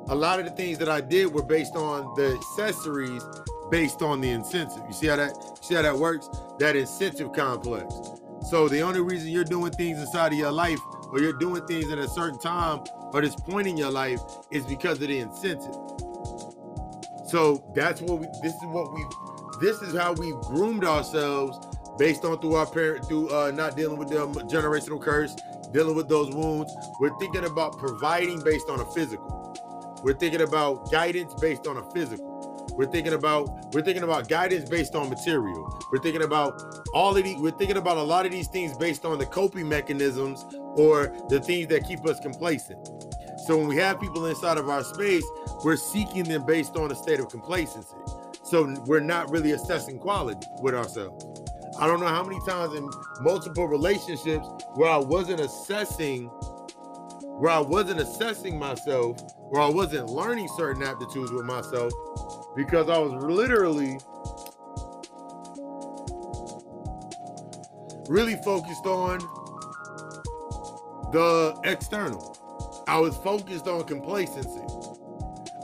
a 0.09 0.14
lot 0.14 0.38
of 0.38 0.45
the 0.45 0.52
things 0.52 0.78
that 0.78 0.88
I 0.88 1.00
did 1.00 1.33
were 1.33 1.42
based 1.42 1.75
on 1.75 2.14
the 2.14 2.35
accessories 2.35 3.23
based 3.71 4.02
on 4.02 4.21
the 4.21 4.30
incentive. 4.30 4.83
You 4.87 4.95
see 4.95 5.06
how 5.09 5.16
that 5.16 5.59
see 5.61 5.75
how 5.75 5.83
that 5.83 5.97
works? 5.97 6.28
That 6.59 6.76
incentive 6.76 7.33
complex. 7.33 7.92
So 8.49 8.68
the 8.68 8.80
only 8.80 9.00
reason 9.00 9.28
you're 9.28 9.45
doing 9.45 9.73
things 9.73 9.99
inside 9.99 10.33
of 10.33 10.38
your 10.38 10.52
life 10.52 10.78
or 11.11 11.21
you're 11.21 11.33
doing 11.33 11.66
things 11.66 11.90
at 11.90 11.99
a 11.99 12.09
certain 12.09 12.38
time 12.38 12.85
or 13.12 13.21
this 13.21 13.35
point 13.35 13.66
in 13.66 13.76
your 13.76 13.90
life 13.90 14.21
is 14.52 14.64
because 14.64 15.02
of 15.02 15.09
the 15.09 15.18
incentive. 15.18 15.75
So 17.28 17.64
that's 17.75 18.00
what 18.00 18.21
we 18.21 18.26
this 18.42 18.54
is 18.54 18.66
what 18.66 18.92
we 18.95 19.04
this 19.61 19.83
is 19.83 19.97
how 19.97 20.12
we've 20.12 20.38
groomed 20.42 20.85
ourselves 20.85 21.75
based 21.98 22.24
on 22.24 22.38
through 22.40 22.54
our 22.54 22.66
parent 22.66 23.06
through 23.06 23.28
uh 23.30 23.50
not 23.50 23.76
dealing 23.76 23.98
with 23.98 24.08
the 24.08 24.16
generational 24.50 25.00
curse, 25.00 25.34
dealing 25.72 25.96
with 25.96 26.08
those 26.08 26.34
wounds. 26.34 26.72
We're 27.00 27.16
thinking 27.18 27.44
about 27.44 27.78
providing 27.78 28.42
based 28.42 28.68
on 28.68 28.80
a 28.80 28.84
physical. 28.92 30.00
We're 30.02 30.14
thinking 30.14 30.42
about 30.42 30.90
guidance 30.90 31.34
based 31.34 31.66
on 31.66 31.78
a 31.78 31.90
physical. 31.92 32.36
We're 32.76 32.90
thinking 32.90 33.14
about 33.14 33.74
we're 33.74 33.82
thinking 33.82 34.02
about 34.02 34.28
guidance 34.28 34.68
based 34.68 34.94
on 34.94 35.08
material. 35.08 35.82
We're 35.90 36.02
thinking 36.02 36.22
about 36.22 36.60
all 36.92 37.16
of 37.16 37.24
these. 37.24 37.40
We're 37.40 37.50
thinking 37.52 37.78
about 37.78 37.96
a 37.96 38.02
lot 38.02 38.26
of 38.26 38.32
these 38.32 38.48
things 38.48 38.76
based 38.76 39.04
on 39.04 39.18
the 39.18 39.26
coping 39.26 39.68
mechanisms 39.68 40.44
or 40.74 41.16
the 41.30 41.40
things 41.40 41.68
that 41.68 41.86
keep 41.88 42.04
us 42.06 42.20
complacent. 42.20 42.86
So 43.46 43.56
when 43.56 43.68
we 43.68 43.76
have 43.76 44.00
people 44.00 44.26
inside 44.26 44.58
of 44.58 44.68
our 44.68 44.82
space, 44.82 45.24
we're 45.64 45.76
seeking 45.76 46.24
them 46.24 46.44
based 46.44 46.76
on 46.76 46.90
a 46.90 46.94
state 46.94 47.20
of 47.20 47.28
complacency. 47.28 47.96
So 48.44 48.74
we're 48.86 49.00
not 49.00 49.30
really 49.30 49.52
assessing 49.52 49.98
quality 49.98 50.46
with 50.60 50.74
ourselves. 50.74 51.24
I 51.78 51.87
don't 51.87 52.00
know 52.00 52.06
how 52.06 52.23
many 52.25 52.40
times 52.47 52.75
in 52.75 52.88
multiple 53.21 53.66
relationships 53.68 54.47
where 54.75 54.90
I 54.90 54.99
wasn't 54.99 55.40
assessing 55.40 56.30
where 57.38 57.52
I 57.52 57.59
wasn't 57.59 58.00
assessing 58.00 58.59
myself, 58.59 59.21
where 59.50 59.61
I 59.61 59.68
wasn't 59.68 60.09
learning 60.09 60.49
certain 60.56 60.83
aptitudes 60.83 61.30
with 61.30 61.45
myself, 61.45 61.92
because 62.56 62.88
I 62.88 62.97
was 62.97 63.12
literally 63.23 63.99
really 68.09 68.37
focused 68.37 68.87
on 68.87 69.18
the 71.12 71.61
external. 71.64 72.85
I 72.88 72.99
was 72.99 73.16
focused 73.18 73.68
on 73.68 73.85
complacency. 73.85 74.62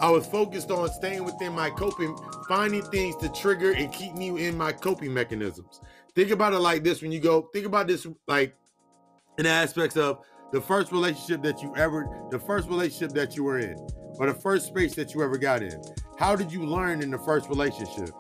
I 0.01 0.11
was 0.11 0.27
focused 0.27 0.71
on 0.71 0.91
staying 0.91 1.25
within 1.25 1.55
my 1.55 1.71
coping, 1.71 2.15
finding 2.49 2.83
things 2.91 3.17
to 3.17 3.31
trigger 3.31 3.73
and 3.73 3.91
keep 3.93 4.15
me 4.15 4.47
in 4.47 4.59
my 4.59 4.73
coping 4.73 5.15
mechanisms. 5.15 5.81
Think 6.15 6.31
about 6.31 6.53
it 6.53 6.59
like 6.59 6.85
this 6.85 7.01
when 7.01 7.11
you 7.11 7.21
go, 7.21 7.49
think 7.53 7.65
about 7.65 7.87
this 7.87 8.07
like 8.29 8.55
in 9.39 9.47
aspects 9.47 9.97
of 9.97 10.21
the 10.53 10.61
first 10.61 10.93
relationship 10.93 11.43
that 11.43 11.63
you 11.63 11.75
ever, 11.77 12.07
the 12.31 12.39
first 12.39 12.69
relationship 12.69 13.13
that 13.15 13.35
you 13.35 13.45
were 13.45 13.59
in, 13.59 13.75
or 14.19 14.27
the 14.27 14.35
first 14.35 14.67
space 14.67 14.95
that 14.95 15.15
you 15.15 15.23
ever 15.23 15.39
got 15.39 15.63
in. 15.63 15.83
How 16.19 16.37
did 16.37 16.53
you 16.53 16.67
learn 16.67 17.01
in 17.01 17.11
the 17.11 17.19
first 17.19 17.49
relationship? 17.49 18.11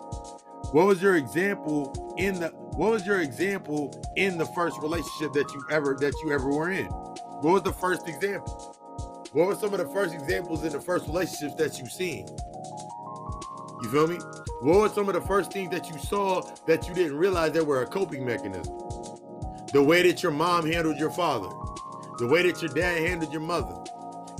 What 0.72 0.86
was 0.86 1.02
your 1.02 1.16
example 1.16 2.14
in 2.18 2.40
the 2.40 2.48
what 2.48 2.90
was 2.92 3.06
your 3.06 3.20
example 3.20 3.92
in 4.16 4.38
the 4.38 4.46
first 4.46 4.80
relationship 4.80 5.34
that 5.34 5.52
you 5.52 5.62
ever 5.70 5.94
that 6.00 6.14
you 6.24 6.32
ever 6.32 6.48
were 6.48 6.70
in? 6.70 6.86
What 6.86 7.52
was 7.52 7.62
the 7.62 7.72
first 7.74 8.08
example? 8.08 8.74
What 9.32 9.48
were 9.48 9.54
some 9.54 9.74
of 9.74 9.78
the 9.78 9.88
first 9.92 10.14
examples 10.14 10.64
in 10.64 10.72
the 10.72 10.80
first 10.80 11.06
relationships 11.06 11.54
that 11.56 11.78
you've 11.78 11.92
seen? 11.92 12.26
You 13.82 13.90
feel 13.90 14.06
me? 14.06 14.18
What 14.62 14.78
were 14.78 14.88
some 14.90 15.08
of 15.08 15.14
the 15.14 15.20
first 15.20 15.52
things 15.52 15.72
that 15.72 15.90
you 15.90 15.98
saw 15.98 16.40
that 16.68 16.86
you 16.86 16.94
didn't 16.94 17.16
realize 17.16 17.50
that 17.54 17.66
were 17.66 17.82
a 17.82 17.86
coping 17.86 18.24
mechanism? 18.24 18.72
The 19.72 19.82
way 19.82 20.08
that 20.08 20.22
your 20.22 20.30
mom 20.30 20.70
handled 20.70 20.98
your 21.00 21.10
father, 21.10 21.48
the 22.18 22.28
way 22.28 22.48
that 22.48 22.62
your 22.62 22.72
dad 22.72 23.04
handled 23.04 23.32
your 23.32 23.42
mother, 23.42 23.74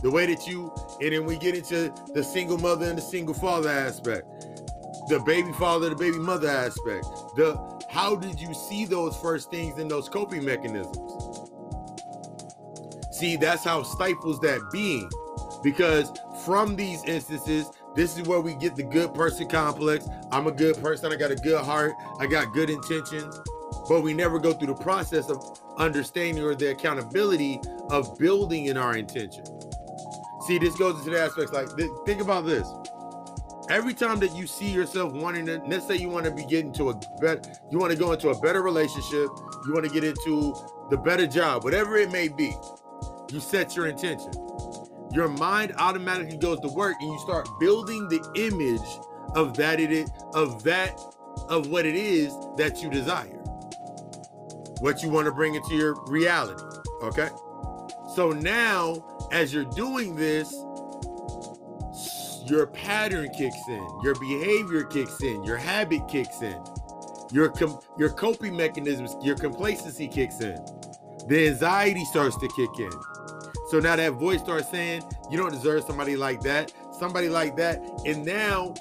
the 0.01 0.09
way 0.09 0.27
that 0.33 0.47
you 0.47 0.73
and 1.01 1.13
then 1.13 1.25
we 1.25 1.37
get 1.39 1.57
into 1.57 1.93
the 2.15 2.23
single 2.23 2.57
mother 2.57 2.87
and 2.87 2.97
the 2.97 3.03
single 3.03 3.35
father 3.35 3.69
aspect, 3.69 4.23
the 5.09 5.21
baby 5.27 5.53
father, 5.55 5.89
the 5.89 5.97
baby 5.97 6.19
mother 6.19 6.49
aspect. 6.49 7.05
The 7.35 7.59
how 7.91 8.15
did 8.15 8.39
you 8.39 8.55
see 8.55 8.85
those 8.85 9.17
first 9.17 9.51
things 9.51 9.81
in 9.81 9.89
those 9.89 10.09
coping 10.09 10.45
mechanisms? 10.45 10.97
See, 13.11 13.35
that's 13.35 13.65
how 13.65 13.83
stifles 13.83 14.39
that 14.39 14.61
being. 14.71 15.11
Because 15.65 16.13
from 16.45 16.77
these 16.77 17.03
instances, 17.07 17.69
this 17.95 18.17
is 18.17 18.27
where 18.27 18.41
we 18.41 18.55
get 18.55 18.75
the 18.77 18.83
good 18.83 19.15
person 19.15 19.49
complex. 19.49 20.09
I'm 20.31 20.47
a 20.47 20.53
good 20.53 20.77
person. 20.81 21.13
I 21.13 21.17
got 21.17 21.31
a 21.31 21.37
good 21.37 21.63
heart. 21.63 21.93
I 22.19 22.27
got 22.27 22.53
good 22.53 22.71
intentions. 22.71 23.39
But 23.89 24.03
we 24.03 24.15
never 24.15 24.39
go 24.39 24.53
through 24.53 24.69
the 24.69 24.83
process 24.83 25.29
of 25.29 25.61
understanding 25.77 26.43
or 26.43 26.55
the 26.55 26.71
accountability 26.71 27.61
of 27.91 28.19
building 28.19 28.67
in 28.67 28.77
our 28.77 28.97
intention. 28.97 29.45
See, 30.47 30.59
this 30.59 30.77
goes 30.77 30.99
into 30.99 31.11
the 31.11 31.21
aspects 31.21 31.53
like 31.53 31.69
think 32.07 32.21
about 32.21 32.47
this. 32.47 32.67
Every 33.71 33.95
time 33.95 34.19
that 34.21 34.35
you 34.35 34.47
see 34.47 34.71
yourself 34.71 35.13
wanting 35.13 35.47
to, 35.47 35.63
let's 35.67 35.87
say 35.87 35.97
you 35.97 36.09
want 36.09 36.25
to 36.25 36.33
be 36.33 36.45
getting 36.45 36.73
to 36.75 36.91
a 36.91 36.95
better, 37.21 37.41
you 37.71 37.79
want 37.79 37.93
to 37.93 37.99
go 37.99 38.13
into 38.13 38.31
a 38.31 38.41
better 38.41 38.61
relationship, 38.61 39.29
you 39.67 39.73
want 39.73 39.85
to 39.85 39.91
get 39.91 40.03
into 40.03 40.55
the 40.91 40.97
better 40.97 41.27
job, 41.27 41.63
whatever 41.65 41.97
it 41.97 42.11
may 42.11 42.29
be, 42.29 42.55
you 43.31 43.41
set 43.41 43.77
your 43.77 43.87
intention. 43.87 44.33
Your 45.13 45.29
mind 45.29 45.75
automatically 45.77 46.39
goes 46.39 46.59
to 46.61 46.69
work 46.69 46.97
and 47.01 47.13
you 47.13 47.19
start 47.19 47.49
building 47.61 48.09
the 48.09 48.23
image 48.37 48.81
of 49.37 49.55
that 49.57 49.79
it 49.79 49.93
is, 49.93 50.11
of 50.35 50.63
that, 50.65 50.99
of 51.49 51.69
what 51.69 51.85
it 51.85 51.95
is 51.95 52.33
that 52.57 52.83
you 52.83 52.91
desire. 52.91 53.39
What 54.81 55.03
you 55.03 55.11
want 55.11 55.27
to 55.27 55.33
bring 55.33 55.55
into 55.55 55.75
your 55.75 56.03
reality. 56.07 56.63
Okay. 57.03 57.29
So 58.15 58.31
now 58.31 59.29
as 59.33 59.53
you're 59.53 59.65
doing 59.65 60.17
this, 60.17 60.51
your 62.47 62.67
pattern 62.67 63.31
kicks 63.31 63.69
in, 63.69 63.87
your 64.03 64.15
behavior 64.15 64.85
kicks 64.85 65.23
in, 65.23 65.45
your 65.45 65.57
habit 65.57 66.09
kicks 66.09 66.43
in, 66.43 66.63
your 67.31 67.51
com- 67.51 67.81
your 67.99 68.11
coping 68.11 68.57
mechanisms, 68.57 69.15
your 69.23 69.37
complacency 69.37 70.09
kicks 70.09 70.41
in, 70.41 70.59
the 71.29 71.49
anxiety 71.49 72.05
starts 72.07 72.37
to 72.39 72.49
kick 72.49 72.71
in. 72.79 73.12
So 73.73 73.81
now 73.81 73.97
that 73.97 74.13
voice 74.13 74.39
starts 74.41 74.69
saying, 74.69 75.03
"You 75.31 75.39
don't 75.39 75.51
deserve 75.51 75.85
somebody 75.85 76.15
like 76.15 76.43
that, 76.43 76.71
somebody 76.99 77.31
like 77.31 77.57
that," 77.57 77.83
and 78.05 78.23
now 78.23 78.75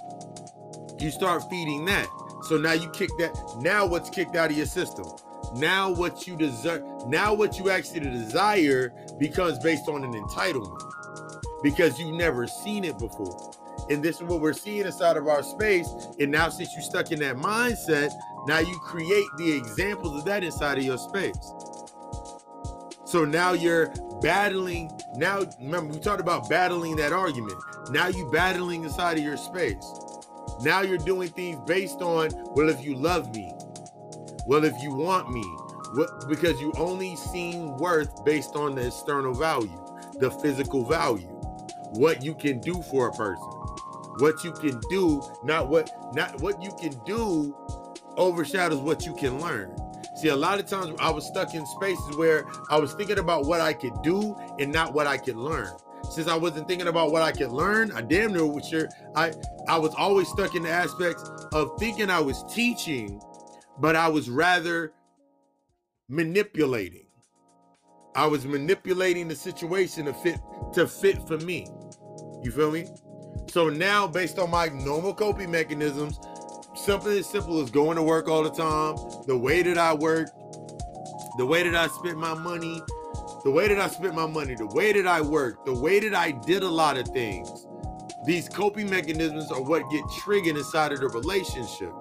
you 1.00 1.12
start 1.12 1.50
feeding 1.50 1.86
that. 1.86 2.10
So 2.50 2.58
now 2.58 2.74
you 2.74 2.90
kick 2.90 3.10
that. 3.18 3.34
Now 3.62 3.86
what's 3.86 4.10
kicked 4.10 4.36
out 4.36 4.52
of 4.52 4.58
your 4.58 4.66
system? 4.66 5.06
Now 5.56 5.92
what 5.92 6.28
you 6.28 6.36
deserve, 6.36 6.84
now 7.08 7.34
what 7.34 7.58
you 7.58 7.70
actually 7.70 8.02
desire 8.02 8.94
becomes 9.18 9.60
based 9.60 9.88
on 9.88 10.04
an 10.04 10.12
entitlement 10.12 10.82
because 11.64 11.98
you've 11.98 12.16
never 12.16 12.46
seen 12.46 12.84
it 12.84 13.00
before. 13.00 13.54
And 13.90 14.04
this 14.04 14.18
is 14.18 14.24
what 14.24 14.42
we're 14.42 14.52
seeing 14.52 14.86
inside 14.86 15.16
of 15.16 15.26
our 15.26 15.42
space. 15.42 15.88
And 16.20 16.32
now, 16.32 16.50
since 16.50 16.74
you're 16.74 16.82
stuck 16.82 17.14
in 17.14 17.20
that 17.20 17.38
mindset, 17.38 18.12
now 18.46 18.60
you 18.60 18.78
create 18.80 19.28
the 19.38 19.54
examples 19.54 20.18
of 20.18 20.26
that 20.26 20.44
inside 20.44 20.80
of 20.80 20.84
your 20.84 20.98
space. 20.98 21.38
So 23.12 23.26
now 23.26 23.52
you're 23.52 23.94
battling. 24.22 24.90
Now, 25.18 25.42
remember, 25.60 25.96
we 25.96 26.00
talked 26.00 26.22
about 26.22 26.50
battling 26.50 26.96
that 26.96 27.12
argument. 27.12 27.62
Now 27.90 28.08
you're 28.08 28.32
battling 28.32 28.86
inside 28.86 29.18
of 29.18 29.24
your 29.26 29.36
space. 29.36 29.86
Now 30.62 30.80
you're 30.80 30.98
doing 30.98 31.28
things 31.28 31.60
based 31.68 32.02
on, 32.02 32.30
well, 32.56 32.70
if 32.70 32.82
you 32.86 32.96
love 32.96 33.36
me, 33.36 33.54
well, 34.48 34.64
if 34.64 34.82
you 34.82 34.94
want 34.94 35.30
me, 35.30 35.44
what, 35.96 36.30
because 36.30 36.62
you 36.62 36.72
only 36.78 37.18
seen 37.18 37.76
worth 37.76 38.24
based 38.24 38.56
on 38.56 38.76
the 38.76 38.88
external 38.88 39.34
value, 39.34 39.78
the 40.20 40.32
physical 40.32 40.86
value, 40.86 41.28
what 41.92 42.24
you 42.24 42.34
can 42.34 42.62
do 42.62 42.82
for 42.84 43.10
a 43.10 43.12
person, 43.12 43.44
what 44.20 44.42
you 44.46 44.54
can 44.54 44.80
do, 44.90 45.22
not 45.44 45.68
what 45.68 45.92
not 46.16 46.40
what 46.40 46.64
you 46.64 46.72
can 46.80 46.94
do 47.04 47.54
overshadows 48.16 48.80
what 48.80 49.06
you 49.06 49.14
can 49.16 49.42
learn. 49.42 49.76
See, 50.22 50.28
a 50.28 50.36
lot 50.36 50.60
of 50.60 50.68
times 50.68 50.96
I 51.00 51.10
was 51.10 51.26
stuck 51.26 51.56
in 51.56 51.66
spaces 51.66 52.16
where 52.16 52.46
I 52.70 52.78
was 52.78 52.94
thinking 52.94 53.18
about 53.18 53.46
what 53.46 53.60
I 53.60 53.74
could 53.74 54.02
do 54.04 54.36
and 54.60 54.72
not 54.72 54.94
what 54.94 55.08
I 55.08 55.18
could 55.18 55.36
learn. 55.36 55.76
Since 56.12 56.28
I 56.28 56.36
wasn't 56.36 56.68
thinking 56.68 56.88
about 56.88 57.12
what 57.12 57.24
I 57.24 57.32
could 57.32 57.52
learn, 57.52 57.92
I 57.92 58.02
damn 58.02 58.32
near 58.34 58.46
was 58.46 58.68
sure 58.68 58.88
I 59.16 59.34
I 59.68 59.80
was 59.80 59.96
always 59.96 60.28
stuck 60.28 60.54
in 60.54 60.62
the 60.62 60.70
aspects 60.70 61.24
of 61.54 61.72
thinking 61.80 62.12
I 62.12 62.20
was 62.20 62.44
teaching 62.54 63.20
but 63.80 63.96
I 63.96 64.08
was 64.08 64.30
rather 64.30 64.94
manipulating. 66.08 67.08
I 68.16 68.28
was 68.28 68.46
manipulating 68.46 69.28
the 69.28 69.36
situation 69.36 70.06
to 70.06 70.14
fit 70.14 70.40
to 70.74 70.88
fit 70.88 71.28
for 71.28 71.38
me. 71.40 71.68
You 72.44 72.52
feel 72.52 72.72
me? 72.72 72.88
So 73.50 73.70
now, 73.70 74.06
based 74.06 74.38
on 74.38 74.52
my 74.52 74.68
normal 74.68 75.16
coping 75.16 75.50
mechanisms, 75.50 76.20
something 76.76 77.12
as 77.12 77.30
simple 77.30 77.62
as 77.62 77.70
going 77.70 77.98
to 77.98 78.04
work 78.04 78.28
all 78.28 78.44
the 78.44 78.50
time, 78.50 78.96
the 79.28 79.38
way 79.38 79.62
that 79.62 79.78
I 79.78 79.94
work, 79.94 80.30
the 81.38 81.46
way 81.46 81.64
that 81.64 81.76
I 81.76 81.88
spent 81.88 82.18
my 82.18 82.34
money, 82.34 82.82
the 83.44 83.52
way 83.52 83.68
that 83.68 83.80
I 83.80 83.88
spent 83.88 84.16
my 84.16 84.28
money, 84.28 84.56
the 84.56 84.68
way 84.68 84.94
that 84.94 85.08
I 85.08 85.22
worked, 85.22 85.66
the 85.66 85.74
way 85.74 86.00
that 86.00 86.14
I 86.14 86.32
did 86.32 86.64
a 86.64 86.70
lot 86.70 86.98
of 86.98 87.08
things. 87.10 87.68
These 88.26 88.50
coping 88.50 88.90
mechanisms 88.90 89.52
are 89.52 89.62
what 89.62 89.90
get 89.92 90.04
triggered 90.20 90.56
inside 90.56 90.92
of 90.92 91.00
the 91.00 91.08
relationship 91.08 91.92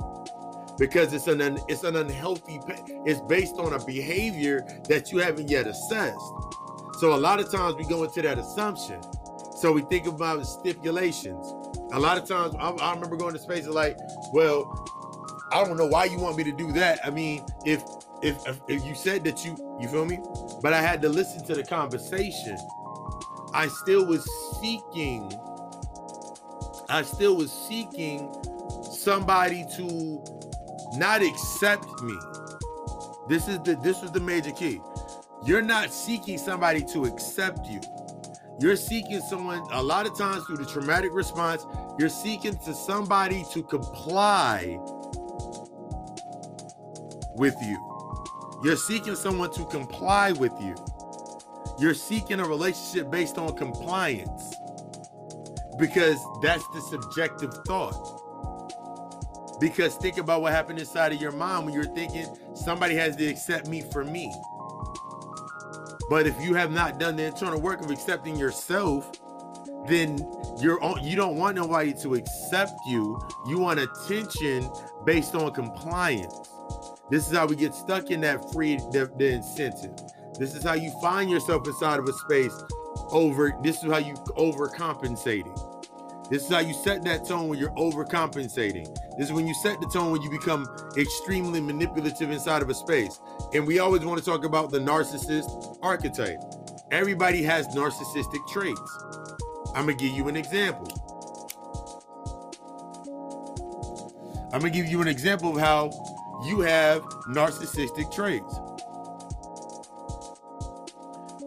because 0.79 1.13
it's 1.13 1.27
an 1.27 1.59
it's 1.69 1.85
an 1.85 1.97
unhealthy 1.97 2.59
it's 3.05 3.21
based 3.23 3.57
on 3.57 3.75
a 3.75 3.85
behavior 3.85 4.67
that 4.89 5.13
you 5.13 5.19
haven't 5.19 5.51
yet 5.51 5.67
assessed 5.67 6.33
so 6.99 7.15
a 7.15 7.21
lot 7.21 7.39
of 7.39 7.51
times 7.51 7.75
we 7.77 7.85
go 7.85 8.03
into 8.03 8.23
that 8.23 8.39
assumption 8.39 8.99
so 9.61 9.73
we 9.73 9.83
think 9.83 10.07
about 10.07 10.45
stipulations 10.47 11.47
a 11.93 11.99
lot 11.99 12.17
of 12.17 12.27
times 12.27 12.55
i, 12.59 12.71
I 12.71 12.95
remember 12.95 13.17
going 13.17 13.35
to 13.35 13.39
spaces 13.39 13.69
like 13.69 13.99
well 14.33 14.65
i 15.53 15.63
don't 15.65 15.77
know 15.77 15.87
why 15.87 16.05
you 16.05 16.19
want 16.19 16.37
me 16.37 16.45
to 16.45 16.53
do 16.53 16.73
that 16.73 17.01
i 17.05 17.11
mean 17.11 17.45
if 17.65 17.83
if, 18.23 18.47
if 18.47 18.61
if 18.69 18.85
you 18.85 18.95
said 18.95 19.25
that 19.25 19.45
you 19.45 19.57
you 19.81 19.89
feel 19.89 20.05
me, 20.05 20.21
but 20.63 20.73
I 20.73 20.81
had 20.81 21.01
to 21.03 21.09
listen 21.09 21.45
to 21.47 21.55
the 21.55 21.65
conversation. 21.65 22.57
I 23.55 23.69
still 23.69 24.07
was 24.07 24.29
seeking. 24.61 25.33
I 26.89 27.03
still 27.03 27.37
was 27.37 27.51
seeking 27.51 28.35
somebody 28.83 29.65
to 29.77 30.23
not 30.97 31.23
accept 31.23 31.87
me. 32.03 32.17
This 33.29 33.49
is 33.49 33.59
the 33.61 33.79
this 33.83 34.03
was 34.03 34.13
the 34.13 34.21
major 34.21 34.53
key. 34.53 34.81
You're 35.45 35.63
not 35.63 35.93
seeking 35.93 36.37
somebody 36.37 36.85
to 36.93 37.05
accept 37.05 37.67
you. 37.67 37.81
You're 38.61 38.77
seeking 38.77 39.21
someone 39.23 39.67
a 39.73 39.83
lot 39.83 40.05
of 40.07 40.19
times 40.19 40.45
through 40.45 40.59
the 40.59 40.67
traumatic 40.67 41.13
response, 41.15 41.67
you're 41.99 42.11
seeking 42.11 42.59
to 42.59 42.75
somebody 42.75 43.43
to 43.53 43.63
comply 43.63 44.79
with 47.37 47.55
you. 47.63 47.79
You're 48.63 48.77
seeking 48.77 49.17
someone 49.17 49.51
to 49.55 49.65
comply 49.65 50.33
with 50.33 50.53
you. 50.61 50.75
You're 51.79 51.95
seeking 51.95 52.41
a 52.41 52.45
relationship 52.45 53.11
based 53.11 53.39
on 53.39 53.57
compliance 53.57 54.55
because 55.79 56.19
that's 56.43 56.67
the 56.75 56.83
subjective 56.83 57.55
thought. 57.67 58.19
Because 59.59 59.97
think 59.97 60.19
about 60.19 60.43
what 60.43 60.53
happened 60.53 60.79
inside 60.79 61.13
of 61.15 61.21
your 61.21 61.33
mind 61.33 61.65
when 61.65 61.75
you're 61.75 61.85
thinking 61.85 62.27
somebody 62.53 62.95
has 62.97 63.17
to 63.17 63.27
accept 63.27 63.69
me 63.69 63.81
for 63.81 64.05
me. 64.05 64.31
But 66.11 66.27
if 66.27 66.43
you 66.43 66.55
have 66.55 66.73
not 66.73 66.99
done 66.99 67.15
the 67.15 67.23
internal 67.23 67.61
work 67.61 67.81
of 67.81 67.91
accepting 67.93 68.37
yourself, 68.37 69.13
then 69.87 70.19
you're 70.61 70.81
you 71.01 71.15
don't 71.15 71.37
want 71.37 71.55
nobody 71.55 71.95
to 72.03 72.15
accept 72.17 72.73
you. 72.89 73.17
You 73.47 73.61
want 73.61 73.79
attention 73.79 74.69
based 75.05 75.37
on 75.37 75.53
compliance. 75.53 76.35
This 77.11 77.29
is 77.29 77.37
how 77.37 77.47
we 77.47 77.55
get 77.55 77.75
stuck 77.75 78.11
in 78.11 78.21
that 78.23 78.53
free 78.53 78.77
the, 78.77 79.09
the 79.17 79.29
incentive. 79.29 79.97
This 80.37 80.57
is 80.57 80.65
how 80.65 80.75
you 80.75 80.93
find 81.01 81.31
yourself 81.31 81.67
inside 81.67 82.01
of 82.01 82.09
a 82.09 82.13
space 82.13 82.57
over. 83.13 83.53
This 83.63 83.77
is 83.85 83.91
how 83.91 83.99
you 83.99 84.15
overcompensating. 84.37 85.70
This 86.31 86.45
is 86.45 86.49
how 86.49 86.61
you 86.61 86.73
set 86.73 87.03
that 87.05 87.27
tone 87.27 87.49
when 87.49 87.59
you're 87.59 87.75
overcompensating. 87.75 88.87
This 89.19 89.27
is 89.27 89.33
when 89.33 89.49
you 89.49 89.55
set 89.55 89.81
the 89.81 89.89
tone 89.89 90.13
when 90.13 90.23
you 90.23 90.31
become 90.31 90.65
extremely 90.97 91.61
manipulative 91.61 92.31
inside 92.31 92.63
of 92.63 92.71
a 92.71 92.75
space. 92.75 93.19
And 93.53 93.67
we 93.67 93.81
always 93.81 94.05
want 94.05 94.21
to 94.21 94.25
talk 94.25 94.45
about 94.45 94.71
the 94.71 94.79
narcissist 94.79 95.79
archetype. 95.83 96.39
Everybody 96.93 97.43
has 97.43 97.67
narcissistic 97.69 98.47
traits. 98.49 98.99
I'm 99.75 99.87
going 99.87 99.99
to 99.99 100.05
give 100.05 100.17
you 100.17 100.29
an 100.29 100.37
example. 100.37 100.87
I'm 104.53 104.61
going 104.61 104.73
to 104.73 104.79
give 104.79 104.87
you 104.87 105.01
an 105.03 105.09
example 105.09 105.51
of 105.51 105.61
how 105.61 105.91
you 106.47 106.61
have 106.61 107.03
narcissistic 107.29 108.13
traits. 108.15 108.61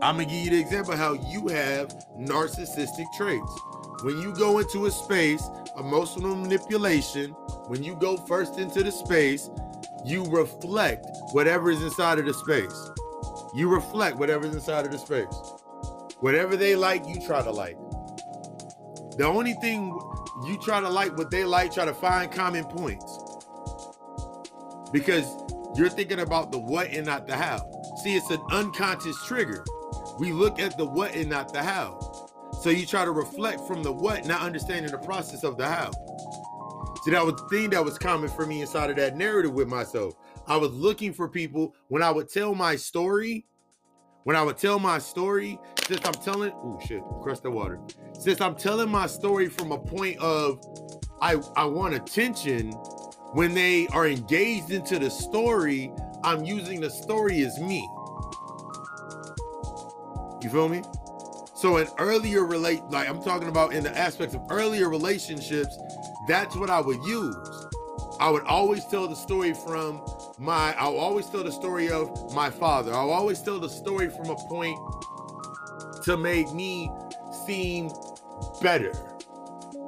I'm 0.02 0.15
going 0.17 0.28
to 0.28 0.36
give 0.36 0.43
you 0.43 0.52
the 0.52 0.60
example 0.60 0.91
of 0.91 1.00
how 1.00 1.13
you 1.13 1.48
have 1.48 1.88
narcissistic 2.17 3.06
traits. 3.15 3.60
When 4.04 4.20
you 4.20 4.34
go 4.34 4.60
into 4.60 4.86
a 4.86 4.92
space, 4.92 5.42
emotional 5.80 6.36
manipulation, 6.36 7.32
when 7.68 7.84
you 7.84 7.96
go 7.96 8.18
first 8.18 8.60
into 8.60 8.84
the 8.84 8.92
space, 8.92 9.50
you 10.04 10.26
reflect 10.26 11.06
whatever 11.32 11.72
is 11.72 11.82
inside 11.82 12.20
of 12.20 12.26
the 12.26 12.34
space. 12.34 12.92
You 13.56 13.70
reflect 13.70 14.18
whatever 14.18 14.46
is 14.46 14.54
inside 14.54 14.86
of 14.86 14.92
the 14.92 14.98
space. 14.98 15.34
Whatever 16.20 16.58
they 16.58 16.76
like, 16.76 17.08
you 17.08 17.26
try 17.26 17.42
to 17.44 17.50
like. 17.50 17.78
The 19.18 19.24
only 19.26 19.54
thing 19.54 19.98
you 20.46 20.60
try 20.62 20.82
to 20.82 20.89
like 20.89 21.18
what 21.18 21.32
they 21.32 21.46
like, 21.46 21.74
try 21.74 21.86
to 21.86 21.94
find 21.94 22.30
common 22.30 22.66
points. 22.66 23.20
Because 24.92 25.26
you're 25.78 25.88
thinking 25.88 26.20
about 26.20 26.52
the 26.52 26.60
what 26.60 26.88
and 26.88 27.06
not 27.06 27.26
the 27.26 27.38
how. 27.38 27.60
See, 28.04 28.18
it's 28.18 28.30
an 28.32 28.42
unconscious 28.52 29.16
trigger. 29.26 29.63
We 30.20 30.34
look 30.34 30.60
at 30.60 30.78
the 30.78 30.86
what 30.86 31.16
and 31.16 31.30
not 31.30 31.54
the 31.54 31.63
how. 31.63 32.12
So 32.63 32.69
you 32.69 32.86
try 32.86 33.04
to 33.04 33.12
reflect 33.12 33.67
from 33.67 33.84
the 33.84 33.91
what, 33.91 34.26
not 34.26 34.39
understanding 34.39 34.89
the 34.89 34.97
process 34.97 35.43
of 35.43 35.58
the 35.58 35.67
how. 35.67 35.91
See, 37.04 37.12
that 37.12 37.26
was 37.26 37.36
the 37.36 37.47
thing 37.49 37.71
that 37.71 37.84
was 37.84 37.97
common 37.97 38.30
for 38.30 38.45
me 38.45 38.62
inside 38.62 38.89
of 38.89 38.95
that 38.95 39.17
narrative 39.17 39.52
with 39.52 39.67
myself. 39.67 40.13
I 40.47 40.56
was 40.56 40.71
looking 40.71 41.12
for 41.12 41.28
people 41.28 41.76
when 41.89 42.02
I 42.02 42.10
would 42.10 42.30
tell 42.30 42.56
my 42.56 42.78
story. 42.78 43.45
When 44.23 44.38
I 44.38 44.43
would 44.43 44.56
tell 44.56 44.80
my 44.80 44.97
story, 44.99 45.60
since 45.86 46.06
I'm 46.06 46.13
telling, 46.13 46.54
oh 46.56 46.80
shit, 46.88 47.04
crush 47.21 47.41
the 47.41 47.52
water. 47.52 47.82
Since 48.17 48.39
I'm 48.39 48.56
telling 48.56 48.89
my 48.89 49.08
story 49.08 49.49
from 49.49 49.73
a 49.73 49.78
point 49.78 50.17
of 50.19 50.62
I 51.21 51.41
I 51.58 51.65
want 51.65 51.95
attention, 51.95 52.71
when 53.34 53.54
they 53.54 53.88
are 53.88 54.08
engaged 54.08 54.71
into 54.71 54.99
the 54.99 55.10
story, 55.10 55.91
I'm 56.23 56.45
using 56.45 56.80
the 56.80 56.89
story 56.89 57.41
as 57.41 57.60
me. 57.60 57.86
You 60.41 60.49
feel 60.49 60.69
me? 60.69 60.82
So 61.63 61.78
in 61.78 61.88
earlier 61.97 62.43
relate, 62.43 62.84
like 62.89 63.08
I'm 63.08 63.23
talking 63.23 63.47
about 63.47 63.71
in 63.71 63.86
the 63.86 63.97
aspects 63.97 64.36
of 64.36 64.41
earlier 64.49 64.89
relationships, 64.89 65.78
that's 66.28 66.58
what 66.58 66.69
I 66.69 66.82
would 66.82 67.02
use. 67.06 67.38
I 68.19 68.30
would 68.30 68.43
always 68.43 68.84
tell 68.84 69.08
the 69.08 69.15
story 69.15 69.54
from 69.54 70.02
my, 70.38 70.76
I'll 70.78 70.97
always 70.97 71.26
tell 71.28 71.41
the 71.41 71.54
story 71.54 71.89
of 71.89 72.36
my 72.36 72.49
father. 72.49 72.93
I'll 72.93 73.12
always 73.12 73.41
tell 73.41 73.62
the 73.62 73.69
story 73.69 74.10
from 74.10 74.30
a 74.30 74.36
point 74.36 74.78
to 76.04 76.17
make 76.17 76.52
me 76.54 76.91
seem 77.45 77.89
better. 78.62 78.91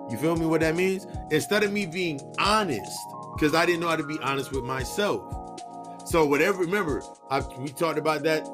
You 0.09 0.15
feel 0.17 0.38
me? 0.38 0.45
What 0.45 0.61
that 0.61 0.77
means? 0.77 1.07
Instead 1.29 1.63
of 1.63 1.73
me 1.73 1.88
being 1.88 2.21
honest, 2.39 2.97
because 3.35 3.53
I 3.53 3.65
didn't 3.65 3.81
know 3.81 3.89
how 3.89 3.97
to 3.97 4.07
be 4.07 4.17
honest 4.19 4.53
with 4.53 4.63
myself. 4.63 5.59
So 6.07 6.25
whatever, 6.25 6.59
remember, 6.59 7.03
I, 7.29 7.41
we 7.57 7.67
talked 7.67 7.99
about 7.99 8.23
that 8.23 8.47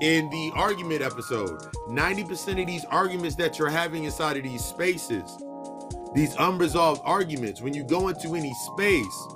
in 0.00 0.30
the 0.30 0.52
argument 0.54 1.02
episode. 1.02 1.60
90% 1.88 2.60
of 2.60 2.66
these 2.66 2.84
arguments 2.86 3.36
that 3.36 3.58
you're 3.58 3.68
having 3.68 4.04
inside 4.04 4.36
of 4.36 4.42
these 4.42 4.64
spaces, 4.64 5.36
these 6.14 6.34
unresolved 6.38 7.02
arguments, 7.04 7.60
when 7.60 7.74
you 7.74 7.84
go 7.84 8.08
into 8.08 8.34
any 8.34 8.52
space, 8.54 9.26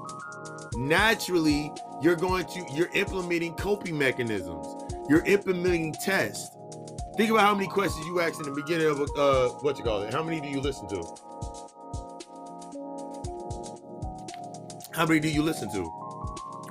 naturally 0.77 1.73
you're 2.03 2.17
going 2.17 2.45
to 2.47 2.65
you're 2.73 2.91
implementing 2.95 3.55
coping 3.55 3.97
mechanisms. 3.97 4.67
You're 5.09 5.25
implementing 5.27 5.93
tests. 5.93 6.51
Think 7.17 7.31
about 7.31 7.43
how 7.43 7.55
many 7.55 7.69
questions 7.69 8.07
you 8.07 8.21
asked 8.21 8.41
in 8.41 8.53
the 8.53 8.61
beginning 8.61 8.89
of 8.89 9.01
uh 9.17 9.49
what 9.61 9.79
you 9.79 9.85
call 9.85 10.03
it. 10.03 10.13
How 10.13 10.23
many 10.23 10.41
do 10.41 10.49
you 10.49 10.61
listen 10.61 10.89
to? 10.89 10.97
How 14.93 15.07
many 15.07 15.21
do 15.21 15.29
you 15.29 15.43
listen 15.43 15.71
to? 15.73 15.91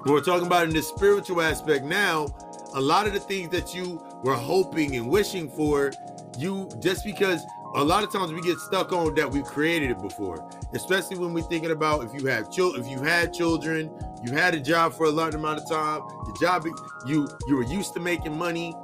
We're 0.06 0.22
talking 0.22 0.48
about 0.48 0.68
in 0.68 0.74
the 0.74 0.82
spiritual 0.82 1.42
aspect 1.42 1.86
now 1.86 2.28
a 2.74 2.82
lot 2.82 3.08
of 3.08 3.14
the 3.14 3.20
things 3.20 3.50
that 3.50 3.74
you 3.74 4.04
were 4.24 4.36
hoping 4.36 4.96
and 4.96 5.08
wishing 5.08 5.50
for, 5.50 5.92
you 6.38 6.70
just 6.80 7.04
because 7.04 7.42
a 7.76 7.84
lot 7.84 8.04
of 8.04 8.12
times 8.12 8.32
we 8.32 8.42
get 8.42 8.58
stuck 8.60 8.92
on 8.92 9.16
that 9.16 9.30
we've 9.30 9.46
created 9.46 9.92
it 9.92 10.02
before, 10.02 10.48
especially 10.74 11.18
when 11.18 11.34
we're 11.34 11.42
thinking 11.44 11.72
about 11.72 12.04
if 12.04 12.14
you 12.20 12.28
have 12.28 12.52
children, 12.52 12.84
if 12.84 12.90
you 12.90 13.00
had 13.00 13.34
children, 13.34 13.92
you 14.24 14.32
had 14.32 14.54
a 14.54 14.60
job 14.60 14.94
for 14.94 15.06
a 15.06 15.10
long 15.10 15.34
amount 15.34 15.60
of 15.60 15.70
time, 15.70 16.02
the 16.26 16.38
job 16.40 16.66
you 17.06 17.28
you 17.48 17.56
were 17.56 17.64
used 17.64 17.94
to 17.94 18.00
making 18.00 18.38
money. 18.38 18.76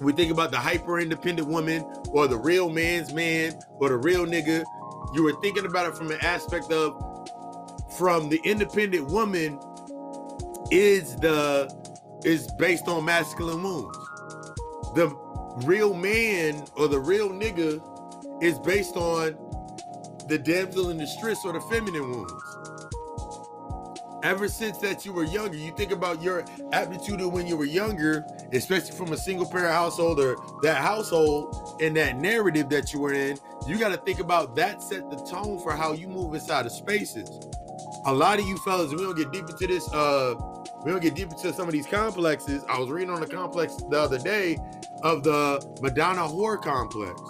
We 0.00 0.12
think 0.12 0.32
about 0.32 0.50
the 0.50 0.58
hyper 0.58 0.98
independent 0.98 1.48
woman 1.48 1.84
or 2.08 2.26
the 2.26 2.38
real 2.38 2.70
man's 2.70 3.12
man 3.12 3.58
or 3.72 3.90
the 3.90 3.98
real 3.98 4.26
nigga. 4.26 4.64
You 5.14 5.24
were 5.24 5.34
thinking 5.42 5.66
about 5.66 5.88
it 5.88 5.96
from 5.96 6.10
an 6.10 6.18
aspect 6.22 6.72
of 6.72 6.96
from 7.98 8.28
the 8.28 8.40
independent 8.44 9.10
woman 9.10 9.58
is 10.70 11.16
the 11.16 11.68
is 12.24 12.50
based 12.52 12.88
on 12.88 13.04
masculine 13.04 13.62
wounds. 13.62 13.96
The 14.94 15.14
real 15.64 15.94
man 15.94 16.64
or 16.76 16.88
the 16.88 16.98
real 16.98 17.30
nigga 17.30 17.82
is 18.42 18.58
based 18.58 18.96
on 18.96 19.36
the 20.28 20.38
damsel 20.38 20.90
in 20.90 20.98
distress 20.98 21.44
or 21.44 21.52
the 21.52 21.60
feminine 21.62 22.10
wounds. 22.10 22.32
Ever 24.22 24.48
since 24.48 24.76
that 24.78 25.06
you 25.06 25.14
were 25.14 25.24
younger, 25.24 25.56
you 25.56 25.72
think 25.72 25.92
about 25.92 26.22
your 26.22 26.44
aptitude 26.72 27.22
when 27.22 27.46
you 27.46 27.56
were 27.56 27.64
younger, 27.64 28.24
especially 28.52 28.92
from 28.92 29.12
a 29.12 29.16
single 29.16 29.46
parent 29.46 29.72
household 29.72 30.20
or 30.20 30.36
that 30.62 30.76
household 30.76 31.78
and 31.80 31.96
that 31.96 32.18
narrative 32.18 32.68
that 32.68 32.92
you 32.92 33.00
were 33.00 33.14
in, 33.14 33.38
you 33.66 33.78
got 33.78 33.88
to 33.88 33.96
think 33.96 34.20
about 34.20 34.54
that 34.56 34.82
set 34.82 35.08
the 35.10 35.16
tone 35.30 35.58
for 35.62 35.72
how 35.72 35.92
you 35.92 36.06
move 36.06 36.34
inside 36.34 36.66
of 36.66 36.72
spaces. 36.72 37.30
A 38.06 38.12
lot 38.12 38.38
of 38.38 38.46
you 38.46 38.56
fellas, 38.58 38.92
we 38.92 38.98
don't 38.98 39.16
get 39.16 39.30
deep 39.30 39.48
into 39.48 39.66
this 39.66 39.92
uh 39.92 40.34
we 40.84 40.90
don't 40.90 41.02
get 41.02 41.14
deep 41.14 41.30
into 41.30 41.52
some 41.52 41.68
of 41.68 41.72
these 41.72 41.86
complexes. 41.86 42.64
I 42.68 42.78
was 42.78 42.88
reading 42.88 43.10
on 43.10 43.20
the 43.20 43.26
complex 43.26 43.76
the 43.76 44.00
other 44.00 44.18
day 44.18 44.58
of 45.02 45.22
the 45.22 45.60
Madonna 45.82 46.22
whore 46.22 46.60
complex. 46.62 47.20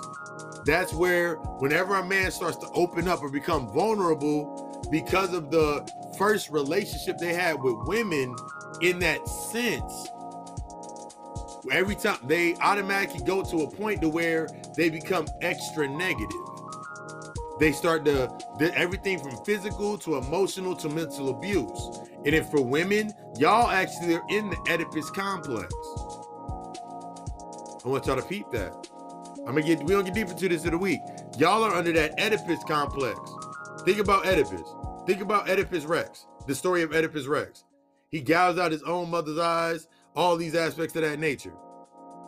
That's 0.64 0.92
where 0.92 1.36
whenever 1.58 1.96
a 1.96 2.04
man 2.04 2.30
starts 2.30 2.56
to 2.58 2.68
open 2.74 3.08
up 3.08 3.22
or 3.22 3.30
become 3.30 3.68
vulnerable 3.72 4.80
because 4.90 5.34
of 5.34 5.50
the 5.50 5.88
first 6.16 6.50
relationship 6.50 7.18
they 7.18 7.32
had 7.32 7.60
with 7.60 7.74
women 7.86 8.34
in 8.80 8.98
that 9.00 9.26
sense, 9.28 10.08
every 11.72 11.94
time 11.94 12.18
they 12.24 12.54
automatically 12.56 13.24
go 13.24 13.42
to 13.42 13.62
a 13.62 13.70
point 13.70 14.00
to 14.02 14.08
where 14.08 14.48
they 14.76 14.90
become 14.90 15.26
extra 15.40 15.88
negative. 15.88 16.59
They 17.60 17.72
start 17.72 18.06
to 18.06 18.32
everything 18.74 19.18
from 19.18 19.36
physical 19.44 19.98
to 19.98 20.16
emotional 20.16 20.74
to 20.76 20.88
mental 20.88 21.28
abuse 21.28 22.00
And 22.24 22.32
then 22.32 22.44
for 22.44 22.62
women, 22.62 23.12
y'all 23.36 23.70
actually 23.70 24.14
are 24.14 24.22
in 24.30 24.48
the 24.48 24.56
Oedipus 24.70 25.10
complex. 25.10 25.72
I 27.84 27.88
want 27.88 28.06
y'all 28.06 28.16
to 28.16 28.22
peep 28.22 28.50
that. 28.52 28.72
I'm 29.46 29.54
gonna 29.54 29.62
get 29.62 29.80
we 29.80 29.92
don't 29.92 30.04
get 30.04 30.14
deep 30.14 30.28
into 30.28 30.48
this 30.48 30.64
in 30.64 30.72
a 30.72 30.78
week. 30.78 31.00
Y'all 31.38 31.62
are 31.62 31.74
under 31.74 31.92
that 31.92 32.18
Oedipus 32.18 32.64
complex. 32.64 33.18
Think 33.84 33.98
about 33.98 34.26
Oedipus. 34.26 34.66
Think 35.06 35.20
about 35.20 35.48
Oedipus 35.48 35.84
Rex, 35.84 36.26
the 36.46 36.54
story 36.54 36.82
of 36.82 36.92
Oedipus 36.92 37.26
Rex. 37.26 37.64
He 38.08 38.20
gouged 38.20 38.58
out 38.58 38.72
his 38.72 38.82
own 38.84 39.10
mother's 39.10 39.38
eyes, 39.38 39.86
all 40.16 40.36
these 40.36 40.54
aspects 40.54 40.96
of 40.96 41.02
that 41.02 41.18
nature. 41.18 41.52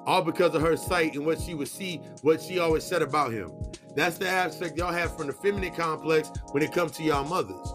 All 0.04 0.22
because 0.22 0.54
of 0.54 0.60
her 0.62 0.76
sight 0.76 1.14
and 1.14 1.24
what 1.24 1.40
she 1.40 1.54
would 1.54 1.68
see, 1.68 1.98
what 2.22 2.42
she 2.42 2.58
always 2.58 2.84
said 2.84 3.02
about 3.02 3.32
him. 3.32 3.50
That's 3.94 4.18
the 4.18 4.28
aspect 4.28 4.78
y'all 4.78 4.92
have 4.92 5.16
from 5.16 5.26
the 5.26 5.32
feminine 5.32 5.74
complex 5.74 6.30
when 6.52 6.62
it 6.62 6.72
comes 6.72 6.92
to 6.92 7.02
y'all 7.02 7.24
mothers. 7.24 7.74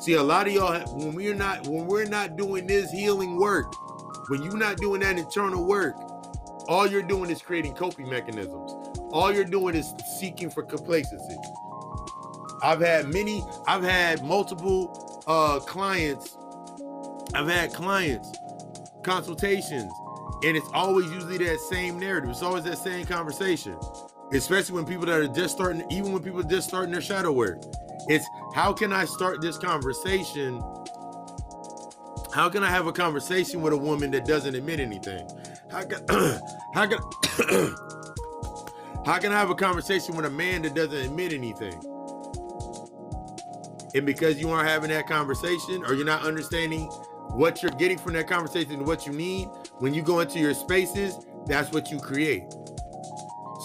See, 0.00 0.14
a 0.14 0.22
lot 0.22 0.46
of 0.46 0.52
y'all, 0.52 0.72
have, 0.72 0.90
when 0.92 1.14
we're 1.14 1.34
not 1.34 1.66
when 1.66 1.86
we're 1.86 2.04
not 2.04 2.36
doing 2.36 2.66
this 2.66 2.90
healing 2.90 3.36
work, 3.36 3.72
when 4.28 4.42
you're 4.42 4.56
not 4.56 4.76
doing 4.76 5.00
that 5.00 5.18
internal 5.18 5.66
work, 5.66 5.96
all 6.68 6.86
you're 6.86 7.02
doing 7.02 7.30
is 7.30 7.40
creating 7.40 7.74
coping 7.74 8.08
mechanisms. 8.08 8.72
All 9.10 9.32
you're 9.32 9.44
doing 9.44 9.74
is 9.74 9.94
seeking 10.18 10.50
for 10.50 10.62
complacency. 10.62 11.36
I've 12.62 12.80
had 12.80 13.12
many, 13.12 13.42
I've 13.66 13.82
had 13.82 14.22
multiple 14.22 15.22
uh 15.26 15.60
clients, 15.60 16.36
I've 17.34 17.48
had 17.48 17.72
clients, 17.72 18.30
consultations, 19.02 19.90
and 20.44 20.56
it's 20.56 20.68
always 20.74 21.10
usually 21.10 21.38
that 21.38 21.58
same 21.60 21.98
narrative. 21.98 22.30
It's 22.30 22.42
always 22.42 22.64
that 22.64 22.78
same 22.78 23.06
conversation. 23.06 23.78
Especially 24.32 24.74
when 24.74 24.84
people 24.84 25.06
that 25.06 25.20
are 25.20 25.28
just 25.28 25.54
starting, 25.54 25.84
even 25.90 26.12
when 26.12 26.22
people 26.22 26.42
just 26.42 26.68
starting 26.68 26.92
their 26.92 27.00
shadow 27.00 27.32
work. 27.32 27.62
It's 28.08 28.26
how 28.54 28.72
can 28.72 28.92
I 28.92 29.04
start 29.04 29.40
this 29.40 29.56
conversation? 29.58 30.60
How 32.32 32.48
can 32.48 32.62
I 32.62 32.68
have 32.68 32.86
a 32.86 32.92
conversation 32.92 33.62
with 33.62 33.72
a 33.72 33.76
woman 33.76 34.10
that 34.10 34.26
doesn't 34.26 34.54
admit 34.54 34.80
anything? 34.80 35.28
How 35.70 35.84
can 35.84 36.04
how 36.74 36.86
can 36.86 36.98
how 39.06 39.18
can 39.18 39.32
I 39.32 39.38
have 39.38 39.50
a 39.50 39.54
conversation 39.54 40.16
with 40.16 40.26
a 40.26 40.30
man 40.30 40.62
that 40.62 40.74
doesn't 40.74 40.96
admit 40.96 41.32
anything? 41.32 41.80
And 43.94 44.04
because 44.04 44.38
you 44.38 44.50
aren't 44.50 44.68
having 44.68 44.90
that 44.90 45.06
conversation 45.06 45.84
or 45.86 45.94
you're 45.94 46.04
not 46.04 46.22
understanding 46.22 46.82
what 47.30 47.62
you're 47.62 47.72
getting 47.72 47.98
from 47.98 48.12
that 48.12 48.28
conversation 48.28 48.72
and 48.72 48.86
what 48.86 49.06
you 49.06 49.12
need, 49.12 49.48
when 49.78 49.94
you 49.94 50.02
go 50.02 50.20
into 50.20 50.38
your 50.38 50.54
spaces, 50.54 51.16
that's 51.46 51.72
what 51.72 51.90
you 51.90 51.98
create. 51.98 52.44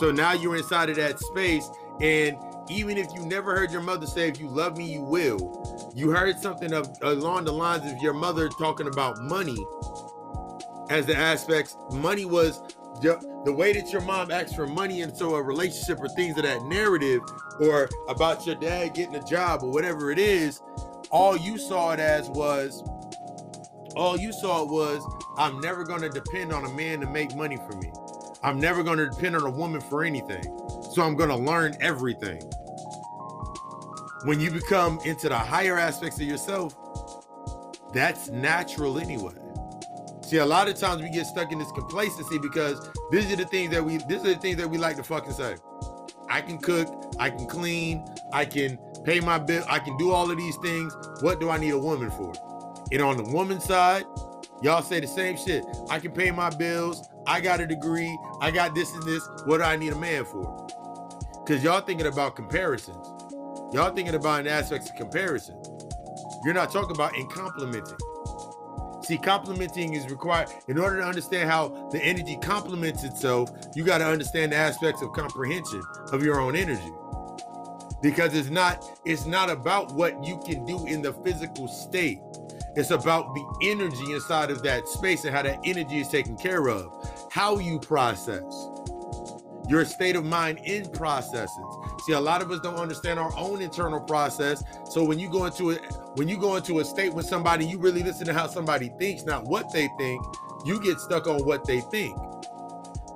So 0.02 0.12
now 0.12 0.34
you're 0.34 0.56
inside 0.56 0.90
of 0.90 0.96
that 0.96 1.20
space. 1.20 1.70
And 2.02 2.36
even 2.72 2.98
if 2.98 3.14
you 3.14 3.24
never 3.24 3.56
heard 3.56 3.72
your 3.72 3.82
mother 3.82 4.08
say, 4.08 4.28
if 4.28 4.40
you 4.40 4.48
love 4.48 4.76
me, 4.76 4.92
you 4.92 5.04
will, 5.04 5.94
you 5.96 6.10
heard 6.10 6.40
something 6.40 6.74
of, 6.74 6.90
along 7.04 7.44
the 7.44 7.54
lines 7.54 7.86
of 7.86 8.02
your 8.02 8.14
mother 8.14 8.50
talking 8.50 8.88
about 8.88 9.22
money 9.22 9.64
as 10.90 11.06
the 11.06 11.16
aspects. 11.16 11.78
Money 11.92 12.26
was 12.26 12.64
the 13.02 13.54
way 13.56 13.74
that 13.74 13.92
your 13.92 14.02
mom 14.02 14.32
asked 14.32 14.56
for 14.56 14.66
money 14.66 15.02
into 15.02 15.36
a 15.36 15.44
relationship 15.44 16.00
or 16.00 16.10
things 16.10 16.36
of 16.36 16.46
that 16.46 16.64
narrative 16.64 17.22
or 17.60 17.88
about 18.08 18.44
your 18.48 18.56
dad 18.56 18.96
getting 18.96 19.14
a 19.14 19.24
job 19.24 19.62
or 19.62 19.70
whatever 19.70 20.10
it 20.10 20.18
is, 20.18 20.64
all 21.12 21.38
you 21.38 21.60
saw 21.60 21.92
it 21.92 22.00
as 22.00 22.28
was, 22.28 22.82
all 23.96 24.18
you 24.18 24.34
saw 24.34 24.64
it 24.64 24.70
was, 24.70 25.06
I'm 25.38 25.60
never 25.60 25.84
going 25.84 26.02
to 26.02 26.10
depend 26.10 26.52
on 26.52 26.66
a 26.66 26.74
man 26.74 27.02
to 27.02 27.08
make 27.08 27.36
money 27.36 27.58
for 27.58 27.78
me. 27.78 27.92
I'm 28.44 28.60
never 28.60 28.84
going 28.84 28.98
to 28.98 29.10
depend 29.10 29.36
on 29.36 29.44
a 29.44 29.50
woman 29.52 29.82
for 29.82 30.04
anything. 30.04 30.44
So 30.94 31.04
I'm 31.04 31.16
going 31.16 31.30
to 31.30 31.36
learn 31.36 31.76
everything. 31.80 32.42
When 34.24 34.40
you 34.40 34.52
become 34.52 35.00
into 35.06 35.30
the 35.30 35.38
higher 35.38 35.78
aspects 35.78 36.20
of 36.20 36.28
yourself, 36.28 36.76
that's 37.94 38.30
natural 38.30 38.98
anyway. 39.00 39.34
See, 40.24 40.38
a 40.38 40.46
lot 40.46 40.70
of 40.70 40.76
times 40.76 41.02
we 41.02 41.10
get 41.10 41.26
stuck 41.26 41.52
in 41.52 41.60
this 41.60 41.72
complacency 41.72 42.40
because 42.40 42.90
these 43.12 43.32
are 43.32 43.36
the 43.36 43.46
things 43.46 43.72
that 43.72 43.84
we 43.84 43.98
these 43.98 44.22
are 44.22 44.34
the 44.34 44.36
things 44.36 44.58
that 44.58 44.70
we 44.70 44.78
like 44.78 44.96
to 44.96 45.04
fucking 45.04 45.34
say. 45.34 45.56
I 46.30 46.40
can 46.42 46.58
cook, 46.58 47.14
I 47.20 47.30
can 47.30 47.46
clean, 47.48 48.06
I 48.32 48.46
can 48.46 48.78
pay 49.04 49.20
my 49.20 49.38
bill, 49.38 49.66
I 49.68 49.80
can 49.80 49.98
do 49.98 50.12
all 50.12 50.32
of 50.32 50.38
these 50.38 50.56
things. 50.58 50.96
What 51.20 51.42
do 51.42 51.50
I 51.50 51.58
need 51.58 51.72
a 51.72 51.80
woman 51.80 52.10
for? 52.12 52.34
And 52.92 53.02
on 53.02 53.18
the 53.18 53.24
woman 53.24 53.60
side, 53.60 54.06
y'all 54.62 54.82
say 54.82 55.02
the 55.02 55.08
same 55.08 55.36
shit. 55.36 55.66
I 55.90 56.00
can 56.00 56.12
pay 56.12 56.32
my 56.32 56.50
bills, 56.50 57.06
I 57.32 57.40
got 57.40 57.62
a 57.62 57.66
degree, 57.66 58.20
I 58.42 58.52
got 58.52 58.76
this 58.76 58.94
and 58.94 59.02
this. 59.04 59.26
What 59.46 59.60
do 59.60 59.64
I 59.64 59.78
need 59.78 59.94
a 59.94 59.96
man 59.96 60.26
for? 60.26 60.68
Because 61.46 61.64
y'all 61.64 61.80
thinking 61.80 62.08
about 62.08 62.36
comparisons. 62.36 63.08
Y'all 63.74 63.96
thinking 63.96 64.16
about 64.16 64.46
aspects 64.48 64.90
of 64.90 64.98
comparison. 64.98 65.56
You're 66.44 66.54
not 66.54 66.74
talking 66.74 66.92
about 66.92 67.16
in 67.16 67.30
complimenting. 67.30 67.96
See, 69.04 69.18
complementing 69.18 69.94
is 69.94 70.10
required 70.10 70.50
in 70.68 70.78
order 70.78 70.98
to 70.98 71.06
understand 71.06 71.50
how 71.50 71.70
the 71.90 72.04
energy 72.04 72.38
complements 72.42 73.06
itself. 73.06 73.50
You 73.76 73.86
got 73.86 74.00
to 74.00 74.06
understand 74.08 74.52
the 74.52 74.58
aspects 74.58 75.02
of 75.02 75.14
comprehension 75.14 75.82
of 76.12 76.26
your 76.26 76.42
own 76.42 76.58
energy, 76.58 76.92
because 78.02 78.36
it's 78.36 78.50
not 78.50 78.84
it's 79.06 79.26
not 79.26 79.50
about 79.50 79.94
what 79.94 80.22
you 80.22 80.38
can 80.46 80.66
do 80.66 80.86
in 80.86 81.02
the 81.02 81.14
physical 81.14 81.70
state. 81.70 82.20
It's 82.76 82.92
about 82.92 83.34
the 83.34 83.70
energy 83.70 84.14
inside 84.14 84.50
of 84.50 84.64
that 84.64 84.88
space 84.88 85.26
and 85.26 85.36
how 85.36 85.42
that 85.42 85.60
energy 85.66 86.00
is 86.00 86.08
taken 86.08 86.38
care 86.38 86.70
of, 86.70 87.11
how 87.32 87.58
you 87.60 87.80
process 87.80 88.44
your 89.70 89.86
state 89.86 90.18
of 90.18 90.26
mind 90.26 90.60
in 90.66 90.86
processes. 90.90 91.56
See, 92.06 92.12
a 92.12 92.20
lot 92.20 92.42
of 92.42 92.52
us 92.52 92.60
don't 92.60 92.76
understand 92.76 93.18
our 93.18 93.32
own 93.38 93.62
internal 93.62 94.02
process. 94.02 94.62
So 94.90 95.02
when 95.06 95.18
you 95.18 95.30
go 95.30 95.46
into 95.46 95.70
it, 95.70 95.82
when 96.16 96.28
you 96.28 96.38
go 96.38 96.58
into 96.58 96.80
a 96.80 96.86
state 96.86 97.14
with 97.14 97.26
somebody, 97.26 97.66
you 97.66 97.78
really 97.78 98.04
listen 98.04 98.26
to 98.26 98.34
how 98.34 98.48
somebody 98.48 98.92
thinks, 99.00 99.24
not 99.24 99.46
what 99.46 99.72
they 99.72 99.88
think. 99.98 100.22
You 100.66 100.82
get 100.82 101.00
stuck 101.00 101.26
on 101.26 101.46
what 101.46 101.64
they 101.64 101.80
think. 101.80 102.18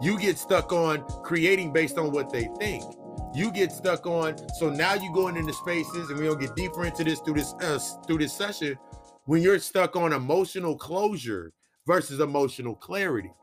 You 0.01 0.17
get 0.17 0.37
stuck 0.37 0.71
on 0.71 1.01
creating 1.23 1.73
based 1.73 1.97
on 1.97 2.13
what 2.13 2.31
they 2.31 2.47
think. 2.57 2.85
You 3.33 3.51
get 3.51 3.73
stuck 3.73 4.07
on. 4.07 4.37
So 4.53 4.69
now 4.69 4.93
you're 4.93 5.11
going 5.11 5.35
into 5.35 5.51
spaces, 5.51 6.09
and 6.09 6.17
we'll 6.17 6.37
get 6.37 6.55
deeper 6.55 6.85
into 6.85 7.03
this 7.03 7.19
through 7.19 7.33
this 7.33 7.53
uh, 7.59 7.79
through 8.07 8.19
this 8.19 8.31
session. 8.31 8.77
When 9.25 9.41
you're 9.41 9.59
stuck 9.59 9.97
on 9.97 10.13
emotional 10.13 10.77
closure 10.77 11.51
versus 11.85 12.21
emotional 12.21 12.75
clarity. 12.75 13.33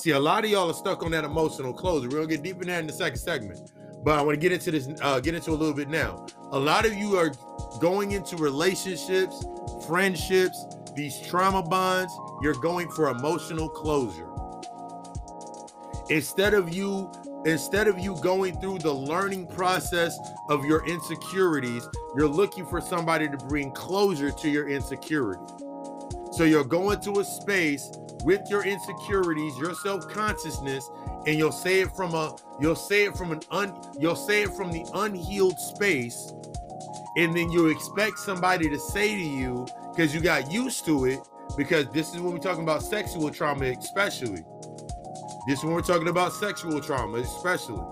See, 0.00 0.12
a 0.12 0.18
lot 0.18 0.46
of 0.46 0.50
y'all 0.50 0.70
are 0.70 0.72
stuck 0.72 1.02
on 1.02 1.10
that 1.10 1.24
emotional 1.24 1.74
closure. 1.74 2.08
We're 2.08 2.22
gonna 2.22 2.28
get 2.28 2.42
deeper 2.42 2.62
in 2.62 2.68
that 2.68 2.80
in 2.80 2.86
the 2.86 2.92
second 2.94 3.18
segment. 3.18 3.70
But 4.02 4.18
I 4.18 4.22
want 4.22 4.34
to 4.34 4.40
get 4.40 4.50
into 4.50 4.70
this, 4.70 4.88
uh, 5.02 5.20
get 5.20 5.34
into 5.34 5.50
a 5.50 5.52
little 5.52 5.74
bit 5.74 5.90
now. 5.90 6.24
A 6.52 6.58
lot 6.58 6.86
of 6.86 6.94
you 6.94 7.18
are 7.18 7.30
going 7.80 8.12
into 8.12 8.38
relationships, 8.38 9.44
friendships, 9.86 10.64
these 10.96 11.20
trauma 11.20 11.62
bonds, 11.62 12.10
you're 12.40 12.54
going 12.54 12.88
for 12.88 13.10
emotional 13.10 13.68
closure. 13.68 14.26
Instead 16.08 16.54
of 16.54 16.72
you 16.74 17.12
instead 17.44 17.86
of 17.86 17.98
you 17.98 18.16
going 18.22 18.58
through 18.58 18.78
the 18.78 18.92
learning 18.92 19.48
process 19.48 20.18
of 20.48 20.64
your 20.64 20.86
insecurities, 20.86 21.86
you're 22.16 22.26
looking 22.26 22.64
for 22.64 22.80
somebody 22.80 23.28
to 23.28 23.36
bring 23.36 23.70
closure 23.72 24.30
to 24.30 24.48
your 24.48 24.66
insecurity. 24.66 25.42
So 26.32 26.44
you're 26.44 26.64
going 26.64 27.00
to 27.00 27.20
a 27.20 27.24
space 27.24 27.90
with 28.24 28.48
your 28.48 28.64
insecurities, 28.64 29.56
your 29.58 29.74
self-consciousness, 29.74 30.88
and 31.26 31.36
you'll 31.36 31.52
say 31.52 31.80
it 31.80 31.90
from 31.92 32.14
a 32.14 32.36
you'll 32.60 32.76
say 32.76 33.04
it 33.04 33.16
from 33.16 33.32
an 33.32 33.40
un 33.50 33.74
you'll 33.98 34.16
say 34.16 34.42
it 34.42 34.50
from 34.54 34.70
the 34.70 34.84
unhealed 34.94 35.58
space. 35.58 36.32
And 37.16 37.36
then 37.36 37.50
you 37.50 37.66
expect 37.66 38.18
somebody 38.18 38.68
to 38.70 38.78
say 38.78 39.14
to 39.14 39.22
you 39.22 39.66
because 39.90 40.14
you 40.14 40.20
got 40.20 40.50
used 40.50 40.84
to 40.86 41.06
it 41.06 41.18
because 41.56 41.86
this 41.90 42.14
is 42.14 42.20
when 42.20 42.32
we're 42.32 42.38
talking 42.38 42.62
about 42.62 42.82
sexual 42.82 43.30
trauma 43.30 43.66
especially. 43.66 44.44
This 45.48 45.58
is 45.58 45.64
when 45.64 45.74
we're 45.74 45.82
talking 45.82 46.08
about 46.08 46.32
sexual 46.32 46.80
trauma 46.80 47.18
especially. 47.18 47.82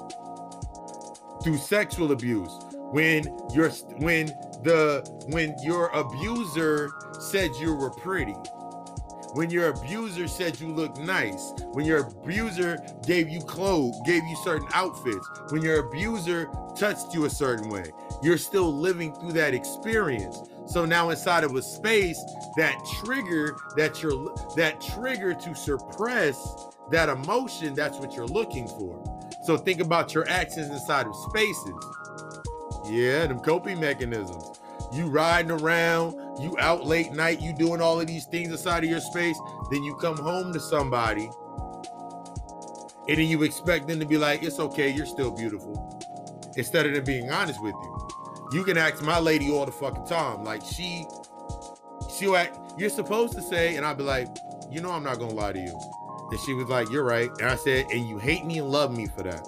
Through 1.42 1.59
sexual 1.59 2.12
abuse. 2.12 2.53
When 2.92 3.24
you're 3.53 3.70
when 3.98 4.33
the 4.62 5.03
when 5.29 5.55
your 5.62 5.88
abuser 5.88 6.90
said 7.21 7.51
you 7.61 7.75
were 7.75 7.90
pretty 7.90 8.35
when 9.35 9.51
your 9.51 9.68
abuser 9.68 10.27
said 10.27 10.59
you 10.59 10.68
look 10.68 10.97
nice, 10.99 11.53
when 11.73 11.85
your 11.85 11.99
abuser 11.99 12.79
gave 13.07 13.29
you 13.29 13.40
clothes, 13.40 14.01
gave 14.05 14.25
you 14.25 14.37
certain 14.42 14.68
outfits, 14.73 15.29
when 15.51 15.62
your 15.62 15.87
abuser 15.87 16.49
touched 16.77 17.14
you 17.14 17.25
a 17.25 17.31
certain 17.31 17.68
way, 17.68 17.85
you're 18.23 18.38
still 18.38 18.73
living 18.73 19.14
through 19.14 19.33
that 19.33 19.55
experience. 19.55 20.40
So 20.66 20.85
now 20.85 21.11
inside 21.11 21.44
of 21.44 21.55
a 21.55 21.62
space, 21.62 22.21
that 22.57 22.75
trigger 23.03 23.57
that 23.77 24.03
you're 24.03 24.35
that 24.57 24.81
trigger 24.81 25.35
to 25.35 25.55
suppress 25.55 26.66
that 26.90 27.09
emotion, 27.09 27.75
that's 27.75 27.99
what 27.99 28.14
you're 28.14 28.27
looking 28.27 28.66
for. 28.66 29.03
So 29.44 29.57
think 29.57 29.81
about 29.81 30.14
your 30.14 30.29
actions 30.29 30.68
inside 30.71 31.07
of 31.07 31.14
spaces. 31.14 31.85
Yeah, 32.88 33.27
them 33.27 33.40
coping 33.40 33.81
mechanisms 33.81 34.59
you 34.92 35.07
riding 35.07 35.51
around, 35.51 36.14
you 36.40 36.57
out 36.59 36.87
late 36.87 37.12
night, 37.12 37.40
you 37.40 37.53
doing 37.53 37.81
all 37.81 38.01
of 38.01 38.07
these 38.07 38.24
things 38.27 38.51
inside 38.51 38.85
of 38.85 38.90
your 38.90 39.01
space, 39.01 39.38
then 39.70 39.83
you 39.83 39.94
come 39.96 40.16
home 40.16 40.53
to 40.53 40.61
somebody, 40.61 41.31
and 43.09 43.18
then 43.18 43.29
you 43.29 43.42
expect 43.42 43.88
them 43.88 44.01
to 44.01 44.07
be 44.07 44.16
like, 44.16 44.42
it's 44.42 44.59
okay, 44.59 44.90
you're 44.90 45.07
still 45.07 45.31
beautiful. 45.31 45.94
Instead 46.57 46.87
of 46.87 46.94
them 46.94 47.05
being 47.05 47.31
honest 47.31 47.62
with 47.62 47.74
you. 47.74 48.09
You 48.53 48.64
can 48.64 48.79
ask 48.79 49.03
my 49.03 49.18
lady 49.18 49.51
all 49.51 49.66
the 49.66 49.72
fucking 49.72 50.07
time. 50.07 50.42
Like 50.42 50.62
she 50.64 51.05
she'll 52.11 52.35
act, 52.35 52.59
you're 52.79 52.88
supposed 52.88 53.35
to 53.35 53.42
say, 53.42 53.77
and 53.77 53.85
I'll 53.85 53.94
be 53.94 54.03
like, 54.03 54.27
you 54.70 54.81
know, 54.81 54.90
I'm 54.90 55.05
not 55.05 55.18
gonna 55.18 55.35
lie 55.35 55.53
to 55.53 55.59
you. 55.59 55.79
And 56.31 56.40
she 56.40 56.55
was 56.55 56.66
like, 56.68 56.90
you're 56.90 57.05
right. 57.05 57.31
And 57.40 57.51
I 57.51 57.57
said, 57.57 57.87
and 57.92 58.09
you 58.09 58.18
hate 58.18 58.46
me 58.46 58.59
and 58.59 58.70
love 58.70 58.96
me 58.96 59.07
for 59.07 59.22
that. 59.22 59.46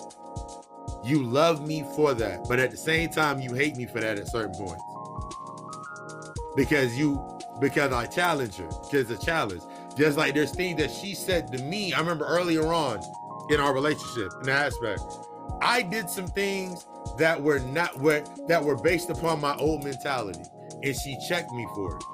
You 1.02 1.22
love 1.22 1.66
me 1.66 1.84
for 1.96 2.14
that, 2.14 2.46
but 2.48 2.58
at 2.58 2.70
the 2.70 2.76
same 2.76 3.10
time, 3.10 3.40
you 3.40 3.54
hate 3.54 3.76
me 3.76 3.86
for 3.86 4.00
that 4.00 4.18
at 4.18 4.28
certain 4.28 4.54
points 4.54 4.82
because 6.56 6.96
you 6.98 7.24
because 7.60 7.92
I 7.92 8.06
challenge 8.06 8.56
her 8.56 8.66
because 8.66 9.10
it's 9.10 9.22
a 9.22 9.26
challenge. 9.26 9.62
Just 9.96 10.16
like 10.16 10.34
there's 10.34 10.52
things 10.52 10.78
that 10.80 10.90
she 10.90 11.14
said 11.14 11.50
to 11.52 11.62
me. 11.62 11.92
I 11.92 12.00
remember 12.00 12.24
earlier 12.26 12.72
on 12.72 13.00
in 13.50 13.60
our 13.60 13.74
relationship, 13.74 14.32
in 14.40 14.46
that 14.46 14.66
aspect, 14.66 15.02
I 15.60 15.82
did 15.82 16.08
some 16.08 16.26
things 16.28 16.86
that 17.18 17.40
were 17.40 17.60
not 17.60 17.98
were 17.98 18.22
that 18.48 18.62
were 18.62 18.76
based 18.76 19.10
upon 19.10 19.40
my 19.40 19.54
old 19.56 19.84
mentality, 19.84 20.42
and 20.82 20.96
she 20.96 21.18
checked 21.28 21.52
me 21.52 21.66
for 21.74 21.96
it. 21.96 22.04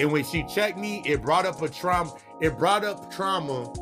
And 0.00 0.10
when 0.10 0.24
she 0.24 0.42
checked 0.44 0.78
me, 0.78 1.02
it 1.04 1.20
brought 1.20 1.44
up 1.44 1.60
a 1.60 1.68
trauma. 1.68 2.14
It 2.40 2.56
brought 2.58 2.84
up 2.84 3.12
trauma 3.12 3.72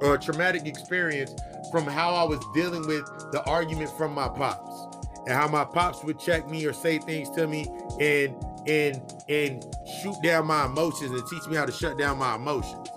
or 0.00 0.14
a 0.14 0.18
traumatic 0.18 0.66
experience 0.66 1.34
from 1.70 1.86
how 1.86 2.14
I 2.14 2.24
was 2.24 2.40
dealing 2.54 2.86
with 2.86 3.04
the 3.32 3.42
argument 3.46 3.90
from 3.90 4.14
my 4.14 4.28
pops 4.28 4.96
and 5.26 5.34
how 5.34 5.48
my 5.48 5.64
pops 5.64 6.04
would 6.04 6.18
check 6.18 6.48
me 6.48 6.64
or 6.64 6.72
say 6.72 6.98
things 6.98 7.28
to 7.30 7.46
me 7.46 7.66
and 8.00 8.34
and 8.66 9.02
and 9.28 9.64
shoot 10.00 10.16
down 10.22 10.46
my 10.46 10.66
emotions 10.66 11.10
and 11.10 11.26
teach 11.28 11.46
me 11.48 11.56
how 11.56 11.66
to 11.66 11.72
shut 11.72 11.98
down 11.98 12.18
my 12.18 12.34
emotions. 12.36 12.88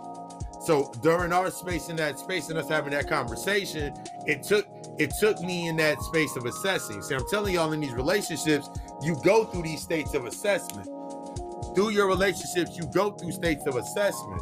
So 0.65 0.91
during 1.01 1.31
our 1.31 1.49
space 1.49 1.89
in 1.89 1.95
that 1.95 2.19
space 2.19 2.49
and 2.49 2.57
us 2.57 2.69
having 2.69 2.91
that 2.91 3.07
conversation, 3.07 3.93
it 4.27 4.43
took 4.43 4.67
it 4.99 5.11
took 5.19 5.39
me 5.41 5.67
in 5.67 5.77
that 5.77 5.99
space 6.01 6.35
of 6.35 6.45
assessing. 6.45 7.01
See, 7.01 7.15
I'm 7.15 7.27
telling 7.29 7.53
y'all 7.55 7.71
in 7.71 7.79
these 7.79 7.93
relationships, 7.93 8.69
you 9.01 9.15
go 9.23 9.45
through 9.45 9.63
these 9.63 9.81
states 9.81 10.13
of 10.13 10.25
assessment. 10.25 10.87
Through 11.75 11.89
your 11.91 12.07
relationships, 12.07 12.77
you 12.77 12.85
go 12.93 13.11
through 13.11 13.31
states 13.31 13.65
of 13.65 13.75
assessment. 13.77 14.41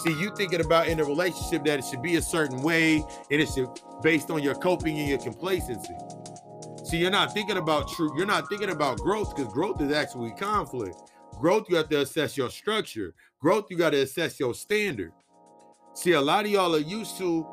See, 0.00 0.12
you 0.12 0.34
thinking 0.36 0.60
about 0.60 0.86
in 0.88 1.00
a 1.00 1.04
relationship 1.04 1.64
that 1.64 1.80
it 1.80 1.84
should 1.84 2.02
be 2.02 2.16
a 2.16 2.22
certain 2.22 2.62
way 2.62 2.96
and 3.30 3.40
it 3.40 3.48
should 3.48 3.68
based 4.02 4.30
on 4.30 4.42
your 4.42 4.54
coping 4.54 4.98
and 4.98 5.08
your 5.08 5.18
complacency. 5.18 5.94
See, 6.84 6.98
you're 6.98 7.10
not 7.10 7.34
thinking 7.34 7.56
about 7.56 7.88
truth. 7.88 8.12
You're 8.16 8.26
not 8.26 8.48
thinking 8.48 8.70
about 8.70 8.98
growth 8.98 9.34
because 9.34 9.52
growth 9.52 9.80
is 9.82 9.92
actually 9.92 10.30
conflict. 10.32 10.96
Growth, 11.40 11.66
you 11.68 11.76
have 11.76 11.88
to 11.90 12.00
assess 12.00 12.36
your 12.36 12.48
structure. 12.48 13.14
Growth, 13.40 13.66
you 13.70 13.76
got 13.76 13.90
to 13.90 14.00
assess 14.02 14.38
your 14.40 14.54
standard. 14.54 15.12
See, 15.94 16.12
a 16.12 16.20
lot 16.20 16.44
of 16.44 16.50
y'all 16.50 16.74
are 16.74 16.78
used 16.78 17.18
to 17.18 17.46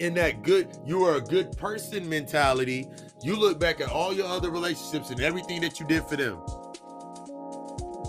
in 0.00 0.14
that 0.14 0.42
good, 0.42 0.68
you 0.86 1.04
are 1.04 1.16
a 1.16 1.20
good 1.20 1.52
person 1.58 2.08
mentality. 2.08 2.88
You 3.22 3.36
look 3.36 3.60
back 3.60 3.82
at 3.82 3.90
all 3.90 4.14
your 4.14 4.26
other 4.26 4.50
relationships 4.50 5.10
and 5.10 5.20
everything 5.20 5.60
that 5.60 5.78
you 5.78 5.86
did 5.86 6.04
for 6.04 6.16
them. 6.16 6.40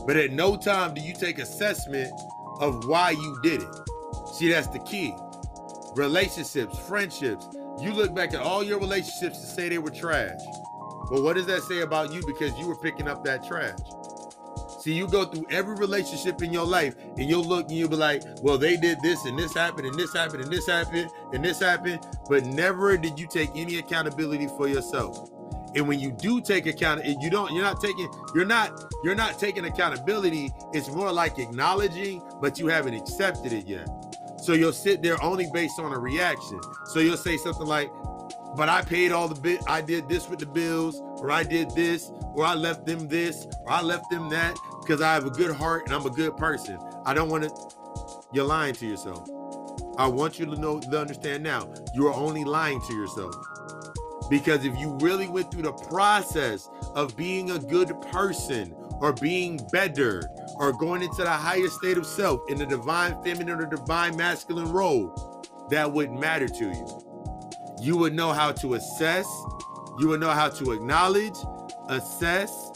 But 0.07 0.15
at 0.15 0.31
no 0.31 0.55
time 0.55 0.93
do 0.93 1.01
you 1.01 1.13
take 1.13 1.37
assessment 1.37 2.11
of 2.61 2.85
why 2.85 3.11
you 3.11 3.39
did 3.43 3.63
it. 3.63 3.75
See, 4.33 4.49
that's 4.49 4.67
the 4.67 4.79
key. 4.79 5.13
Relationships, 5.95 6.79
friendships, 6.87 7.47
you 7.81 7.91
look 7.91 8.13
back 8.13 8.33
at 8.33 8.39
all 8.39 8.63
your 8.63 8.79
relationships 8.79 9.39
and 9.39 9.47
say 9.47 9.67
they 9.67 9.79
were 9.79 9.89
trash. 9.89 10.39
But 11.09 11.23
what 11.23 11.35
does 11.35 11.47
that 11.47 11.63
say 11.63 11.81
about 11.81 12.13
you 12.13 12.21
because 12.25 12.57
you 12.57 12.67
were 12.67 12.77
picking 12.77 13.07
up 13.07 13.25
that 13.25 13.45
trash? 13.45 13.79
See, 14.79 14.93
you 14.93 15.07
go 15.07 15.25
through 15.25 15.45
every 15.49 15.75
relationship 15.75 16.41
in 16.41 16.53
your 16.53 16.65
life 16.65 16.95
and 17.17 17.29
you'll 17.29 17.43
look 17.43 17.67
and 17.67 17.77
you'll 17.77 17.89
be 17.89 17.97
like, 17.97 18.23
well, 18.41 18.57
they 18.57 18.77
did 18.77 18.99
this 19.01 19.25
and 19.25 19.37
this 19.37 19.53
happened 19.53 19.87
and 19.87 19.95
this 19.95 20.13
happened 20.13 20.43
and 20.43 20.51
this 20.51 20.65
happened 20.67 21.09
and 21.33 21.43
this 21.43 21.59
happened, 21.59 21.99
but 22.29 22.45
never 22.45 22.97
did 22.97 23.19
you 23.19 23.27
take 23.27 23.49
any 23.55 23.77
accountability 23.77 24.47
for 24.47 24.67
yourself. 24.67 25.29
And 25.75 25.87
when 25.87 25.99
you 25.99 26.11
do 26.11 26.41
take 26.41 26.65
account, 26.65 27.05
you 27.05 27.29
don't, 27.29 27.53
you're 27.53 27.63
not 27.63 27.81
taking, 27.81 28.09
you're 28.35 28.45
not, 28.45 28.83
you're 29.03 29.15
not 29.15 29.39
taking 29.39 29.65
accountability. 29.65 30.51
It's 30.73 30.89
more 30.89 31.11
like 31.11 31.39
acknowledging, 31.39 32.21
but 32.41 32.59
you 32.59 32.67
haven't 32.67 32.93
accepted 32.93 33.53
it 33.53 33.67
yet. 33.67 33.87
So 34.41 34.53
you'll 34.53 34.73
sit 34.73 35.01
there 35.01 35.21
only 35.23 35.47
based 35.53 35.79
on 35.79 35.93
a 35.93 35.99
reaction. 35.99 36.59
So 36.85 36.99
you'll 36.99 37.15
say 37.15 37.37
something 37.37 37.65
like, 37.65 37.89
but 38.57 38.67
I 38.67 38.81
paid 38.81 39.13
all 39.13 39.29
the 39.29 39.39
bit, 39.39 39.61
I 39.67 39.81
did 39.81 40.09
this 40.09 40.27
with 40.27 40.39
the 40.39 40.45
bills, 40.45 40.99
or 40.99 41.31
I 41.31 41.43
did 41.43 41.71
this, 41.71 42.11
or 42.33 42.43
I 42.43 42.53
left 42.53 42.85
them 42.85 43.07
this, 43.07 43.47
or 43.61 43.71
I 43.71 43.81
left 43.81 44.09
them 44.11 44.29
that, 44.29 44.57
because 44.81 45.01
I 45.01 45.13
have 45.13 45.25
a 45.25 45.29
good 45.29 45.51
heart 45.51 45.83
and 45.85 45.93
I'm 45.93 46.05
a 46.05 46.09
good 46.09 46.35
person. 46.35 46.77
I 47.05 47.13
don't 47.13 47.29
want 47.29 47.43
to, 47.43 47.51
you're 48.33 48.45
lying 48.45 48.73
to 48.75 48.85
yourself. 48.85 49.29
I 49.97 50.07
want 50.07 50.37
you 50.37 50.45
to 50.47 50.55
know 50.55 50.79
to 50.79 50.99
understand 50.99 51.43
now, 51.43 51.71
you 51.93 52.07
are 52.07 52.13
only 52.13 52.43
lying 52.43 52.81
to 52.81 52.93
yourself. 52.93 53.35
Because 54.31 54.63
if 54.63 54.79
you 54.79 54.97
really 55.01 55.27
went 55.27 55.51
through 55.51 55.63
the 55.63 55.73
process 55.73 56.69
of 56.95 57.17
being 57.17 57.51
a 57.51 57.59
good 57.59 58.01
person 58.13 58.73
or 59.01 59.11
being 59.11 59.59
better 59.73 60.23
or 60.55 60.71
going 60.71 61.01
into 61.01 61.17
the 61.23 61.29
highest 61.29 61.75
state 61.75 61.97
of 61.97 62.05
self 62.05 62.49
in 62.49 62.57
the 62.57 62.65
divine 62.65 63.21
feminine 63.23 63.59
or 63.59 63.65
divine 63.65 64.15
masculine 64.15 64.71
role, 64.71 65.45
that 65.69 65.91
wouldn't 65.91 66.17
matter 66.17 66.47
to 66.47 66.63
you. 66.63 67.75
You 67.81 67.97
would 67.97 68.13
know 68.13 68.31
how 68.31 68.53
to 68.53 68.75
assess, 68.75 69.27
you 69.99 70.07
would 70.07 70.21
know 70.21 70.29
how 70.29 70.47
to 70.47 70.71
acknowledge, 70.71 71.35
assess, 71.89 72.71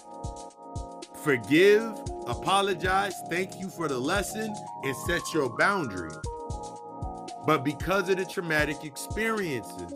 forgive, 1.24 1.84
apologize, 2.28 3.16
thank 3.30 3.62
you 3.62 3.70
for 3.70 3.88
the 3.88 3.98
lesson, 3.98 4.54
and 4.84 4.96
set 5.08 5.22
your 5.34 5.56
boundary. 5.56 6.12
But 7.46 7.64
because 7.64 8.10
of 8.10 8.18
the 8.18 8.26
traumatic 8.26 8.84
experiences, 8.84 9.94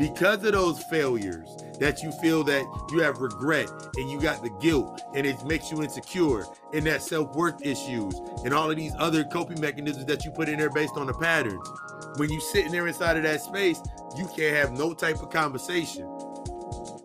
because 0.00 0.42
of 0.46 0.52
those 0.52 0.82
failures, 0.84 1.54
that 1.78 2.02
you 2.02 2.10
feel 2.10 2.42
that 2.42 2.64
you 2.90 3.00
have 3.00 3.18
regret 3.18 3.68
and 3.96 4.10
you 4.10 4.18
got 4.18 4.42
the 4.42 4.48
guilt 4.60 5.02
and 5.14 5.26
it 5.26 5.44
makes 5.44 5.70
you 5.70 5.82
insecure 5.82 6.46
and 6.72 6.86
that 6.86 7.02
self-worth 7.02 7.60
issues 7.60 8.14
and 8.44 8.54
all 8.54 8.70
of 8.70 8.76
these 8.76 8.94
other 8.98 9.24
coping 9.24 9.60
mechanisms 9.60 10.06
that 10.06 10.24
you 10.24 10.30
put 10.30 10.48
in 10.48 10.58
there 10.58 10.70
based 10.70 10.96
on 10.96 11.06
the 11.06 11.12
patterns. 11.12 11.68
When 12.16 12.30
you 12.30 12.40
sitting 12.40 12.72
there 12.72 12.86
inside 12.86 13.18
of 13.18 13.24
that 13.24 13.42
space, 13.42 13.78
you 14.16 14.26
can't 14.34 14.56
have 14.56 14.72
no 14.72 14.94
type 14.94 15.22
of 15.22 15.28
conversation 15.28 16.06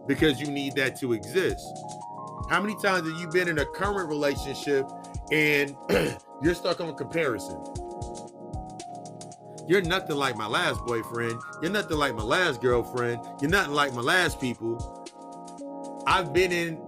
because 0.08 0.40
you 0.40 0.48
need 0.48 0.76
that 0.76 0.98
to 1.02 1.12
exist. 1.12 1.68
How 2.50 2.62
many 2.62 2.76
times 2.82 3.10
have 3.10 3.20
you 3.20 3.28
been 3.28 3.50
in 3.50 3.60
a 3.60 3.66
current 3.66 4.08
relationship 4.08 4.90
and 5.34 5.76
you're 6.42 6.56
stuck 6.56 6.80
on 6.80 6.96
comparison? 6.96 7.62
You're 9.68 9.82
nothing 9.82 10.16
like 10.16 10.36
my 10.36 10.48
last 10.48 10.80
boyfriend. 10.86 11.40
You're 11.62 11.72
nothing 11.72 11.98
like 11.98 12.16
my 12.16 12.24
last 12.24 12.62
girlfriend. 12.62 13.20
You're 13.42 13.50
nothing 13.50 13.74
like 13.74 13.94
my 13.94 14.02
last 14.02 14.40
people. 14.40 15.06
I've 16.08 16.34
been 16.34 16.52
in 16.52 16.80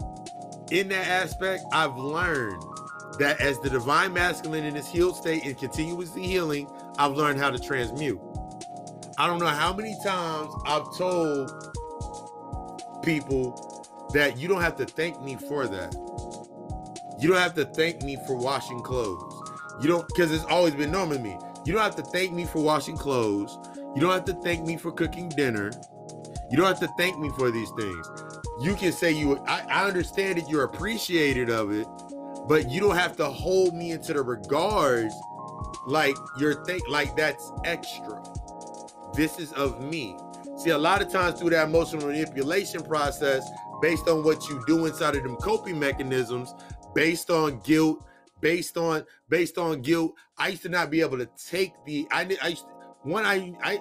in 0.71 0.89
that 0.89 1.07
aspect. 1.07 1.63
I've 1.71 1.97
learned 1.97 2.61
that 3.19 3.41
as 3.41 3.59
the 3.59 3.69
divine 3.69 4.13
masculine 4.13 4.63
in 4.63 4.75
its 4.75 4.89
healed 4.89 5.15
state 5.15 5.43
and 5.43 5.57
continuously 5.57 6.21
healing, 6.23 6.69
I've 6.99 7.13
learned 7.13 7.39
how 7.39 7.49
to 7.49 7.59
transmute. 7.59 8.19
I 9.17 9.25
don't 9.25 9.39
know 9.39 9.47
how 9.47 9.73
many 9.73 9.97
times 10.03 10.53
I've 10.65 10.95
told 10.95 11.49
people 13.03 13.87
that 14.13 14.37
you 14.37 14.47
don't 14.47 14.61
have 14.61 14.75
to 14.77 14.85
thank 14.85 15.19
me 15.21 15.35
for 15.35 15.67
that. 15.67 15.93
You 17.19 17.29
don't 17.29 17.39
have 17.39 17.55
to 17.55 17.65
thank 17.65 18.03
me 18.03 18.17
for 18.27 18.35
washing 18.35 18.81
clothes. 18.81 19.33
You 19.81 19.87
don't, 19.87 20.07
because 20.07 20.31
it's 20.31 20.45
always 20.45 20.75
been 20.75 20.91
normal 20.91 21.17
to 21.17 21.23
me. 21.23 21.37
You 21.67 21.73
don't 21.73 21.81
have 21.81 21.97
to 21.97 22.01
thank 22.01 22.31
me 22.31 22.45
for 22.45 22.61
washing 22.61 22.95
clothes. 22.95 23.59
You 23.93 23.99
don't 23.99 24.13
have 24.13 24.23
to 24.23 24.33
thank 24.35 24.65
me 24.65 24.77
for 24.77 24.89
cooking 24.89 25.27
dinner. 25.27 25.69
You 26.49 26.55
don't 26.55 26.65
have 26.65 26.79
to 26.79 26.87
thank 26.97 27.19
me 27.19 27.29
for 27.37 27.51
these 27.51 27.69
things. 27.77 28.07
You 28.61 28.73
can 28.73 28.93
say 28.93 29.11
you 29.11 29.37
I, 29.49 29.65
I 29.69 29.85
understand 29.85 30.37
that 30.37 30.49
you're 30.49 30.63
appreciated 30.63 31.49
of 31.49 31.73
it, 31.73 31.85
but 32.47 32.71
you 32.71 32.79
don't 32.79 32.95
have 32.95 33.17
to 33.17 33.25
hold 33.25 33.75
me 33.75 33.91
into 33.91 34.13
the 34.13 34.21
regards 34.21 35.13
like 35.85 36.15
you're 36.39 36.63
think 36.63 36.87
like 36.87 37.17
that's 37.17 37.51
extra. 37.65 38.23
This 39.13 39.37
is 39.37 39.51
of 39.51 39.81
me. 39.81 40.15
See, 40.55 40.69
a 40.69 40.77
lot 40.77 41.01
of 41.01 41.11
times 41.11 41.37
through 41.37 41.49
that 41.49 41.67
emotional 41.67 42.07
manipulation 42.07 42.81
process, 42.81 43.45
based 43.81 44.07
on 44.07 44.23
what 44.23 44.47
you 44.47 44.63
do 44.67 44.85
inside 44.85 45.17
of 45.17 45.23
them 45.23 45.35
coping 45.35 45.77
mechanisms, 45.77 46.55
based 46.95 47.29
on 47.29 47.59
guilt, 47.59 48.06
based 48.41 48.77
on 48.77 49.03
based 49.29 49.57
on 49.57 49.81
guilt. 49.81 50.13
I 50.37 50.49
used 50.49 50.63
to 50.63 50.69
not 50.69 50.89
be 50.89 51.01
able 51.01 51.17
to 51.17 51.27
take 51.49 51.73
the 51.85 52.07
I 52.11 52.37
I 52.41 52.47
used 52.49 52.63
to, 52.63 52.73
one 53.03 53.25
I 53.25 53.53
I 53.63 53.79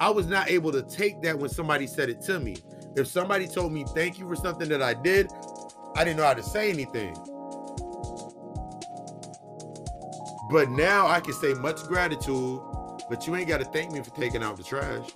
I 0.00 0.10
was 0.10 0.26
not 0.26 0.50
able 0.50 0.72
to 0.72 0.82
take 0.82 1.22
that 1.22 1.38
when 1.38 1.50
somebody 1.50 1.86
said 1.86 2.08
it 2.08 2.20
to 2.22 2.40
me. 2.40 2.56
If 2.96 3.06
somebody 3.06 3.46
told 3.48 3.72
me 3.72 3.84
thank 3.94 4.18
you 4.18 4.28
for 4.28 4.36
something 4.36 4.68
that 4.68 4.82
I 4.82 4.94
did, 4.94 5.30
I 5.96 6.04
didn't 6.04 6.18
know 6.18 6.24
how 6.24 6.34
to 6.34 6.42
say 6.42 6.70
anything. 6.70 7.16
But 10.50 10.68
now 10.68 11.06
I 11.06 11.20
can 11.20 11.32
say 11.32 11.54
much 11.54 11.82
gratitude, 11.84 12.60
but 13.08 13.26
you 13.26 13.34
ain't 13.36 13.48
got 13.48 13.58
to 13.60 13.64
thank 13.64 13.90
me 13.90 14.02
for 14.02 14.10
taking 14.10 14.42
out 14.42 14.58
the 14.58 14.62
trash. 14.62 15.10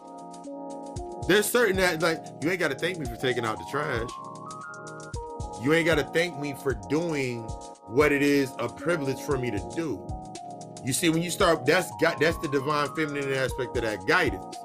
There's 1.29 1.45
certain 1.45 1.77
that 1.77 2.01
like 2.01 2.25
you 2.41 2.51
ain't 2.51 2.61
got 2.61 2.71
to 2.71 2.77
thank 2.77 2.99
me 2.99 3.05
for 3.05 3.17
taking 3.17 3.45
out 3.45 3.59
the 3.59 3.67
trash. 3.71 4.09
You 5.63 5.75
ain't 5.75 5.87
got 5.87 5.97
to 5.97 6.05
thank 6.05 6.39
me 6.39 6.55
for 6.63 6.75
doing 6.89 7.49
what 7.89 8.13
it 8.13 8.23
is 8.23 8.53
a 8.59 8.69
privilege 8.69 9.21
for 9.21 9.39
me 9.39 9.51
to 9.51 9.73
do. 9.75 10.07
You 10.85 10.93
see, 10.93 11.09
when 11.09 11.23
you 11.23 11.31
start, 11.31 11.67
that's 11.67 11.91
got 12.01 12.21
that's 12.21 12.39
the 12.39 12.49
divine 12.49 12.95
feminine 12.95 13.33
aspect 13.33 13.77
of 13.77 13.83
that 13.83 14.07
guidance. 14.07 14.57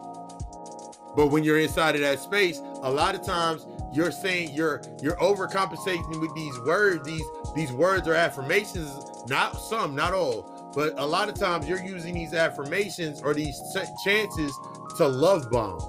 But 1.16 1.28
when 1.28 1.44
you're 1.44 1.60
inside 1.60 1.96
of 1.96 2.02
that 2.02 2.20
space, 2.20 2.60
a 2.84 2.92
lot 2.92 3.16
of 3.16 3.26
times 3.26 3.66
you're 3.92 4.12
saying 4.12 4.52
you're 4.54 4.82
you're 5.02 5.16
overcompensating 5.18 6.22
with 6.22 6.34
these 6.36 6.58
words, 6.60 7.06
these 7.06 7.26
these 7.56 7.72
words 7.72 8.08
are 8.08 8.14
affirmations. 8.14 8.90
Not 9.28 9.60
some, 9.60 9.96
not 9.96 10.14
all, 10.14 10.72
but 10.76 10.94
a 10.98 11.06
lot 11.06 11.30
of 11.30 11.36
times 11.36 11.68
you're 11.68 11.84
using 11.84 12.14
these 12.14 12.34
affirmations 12.34 13.22
or 13.22 13.34
these 13.34 13.60
chances 14.04 14.58
to 14.98 15.08
love 15.08 15.50
bomb, 15.52 15.80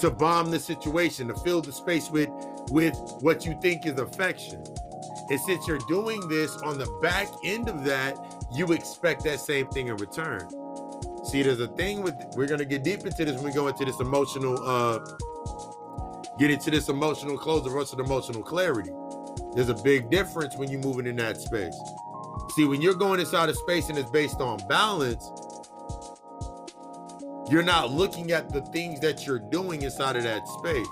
to 0.00 0.10
bomb 0.10 0.50
the 0.50 0.58
situation, 0.58 1.28
to 1.28 1.34
fill 1.34 1.60
the 1.60 1.72
space 1.72 2.10
with 2.10 2.30
with 2.70 2.96
what 3.20 3.44
you 3.44 3.58
think 3.60 3.86
is 3.86 3.98
affection. 3.98 4.62
And 5.30 5.40
since 5.40 5.66
you're 5.66 5.78
doing 5.88 6.26
this 6.28 6.56
on 6.58 6.78
the 6.78 6.86
back 7.02 7.28
end 7.44 7.68
of 7.68 7.84
that, 7.84 8.16
you 8.52 8.72
expect 8.72 9.24
that 9.24 9.40
same 9.40 9.68
thing 9.68 9.88
in 9.88 9.96
return. 9.96 10.48
See, 11.24 11.42
there's 11.42 11.60
a 11.60 11.68
thing 11.68 12.02
with 12.02 12.14
we're 12.34 12.46
gonna 12.46 12.64
get 12.64 12.82
deep 12.82 13.04
into 13.04 13.24
this 13.24 13.34
when 13.36 13.44
we 13.44 13.52
go 13.52 13.68
into 13.68 13.84
this 13.84 14.00
emotional 14.00 14.58
uh 14.64 14.98
get 16.38 16.50
into 16.50 16.70
this 16.70 16.88
emotional 16.88 17.36
closure 17.36 17.68
versus 17.70 17.98
emotional 17.98 18.42
clarity. 18.42 18.90
There's 19.54 19.68
a 19.68 19.74
big 19.74 20.10
difference 20.10 20.56
when 20.56 20.70
you're 20.70 20.80
moving 20.80 21.06
in 21.06 21.16
that 21.16 21.36
space. 21.36 21.78
See, 22.54 22.64
when 22.64 22.80
you're 22.80 22.94
going 22.94 23.20
inside 23.20 23.48
of 23.48 23.56
space 23.56 23.88
and 23.88 23.98
it's 23.98 24.10
based 24.10 24.40
on 24.40 24.58
balance, 24.68 25.30
you're 27.50 27.62
not 27.62 27.90
looking 27.90 28.32
at 28.32 28.50
the 28.50 28.62
things 28.72 29.00
that 29.00 29.26
you're 29.26 29.38
doing 29.38 29.82
inside 29.82 30.16
of 30.16 30.22
that 30.22 30.46
space. 30.46 30.86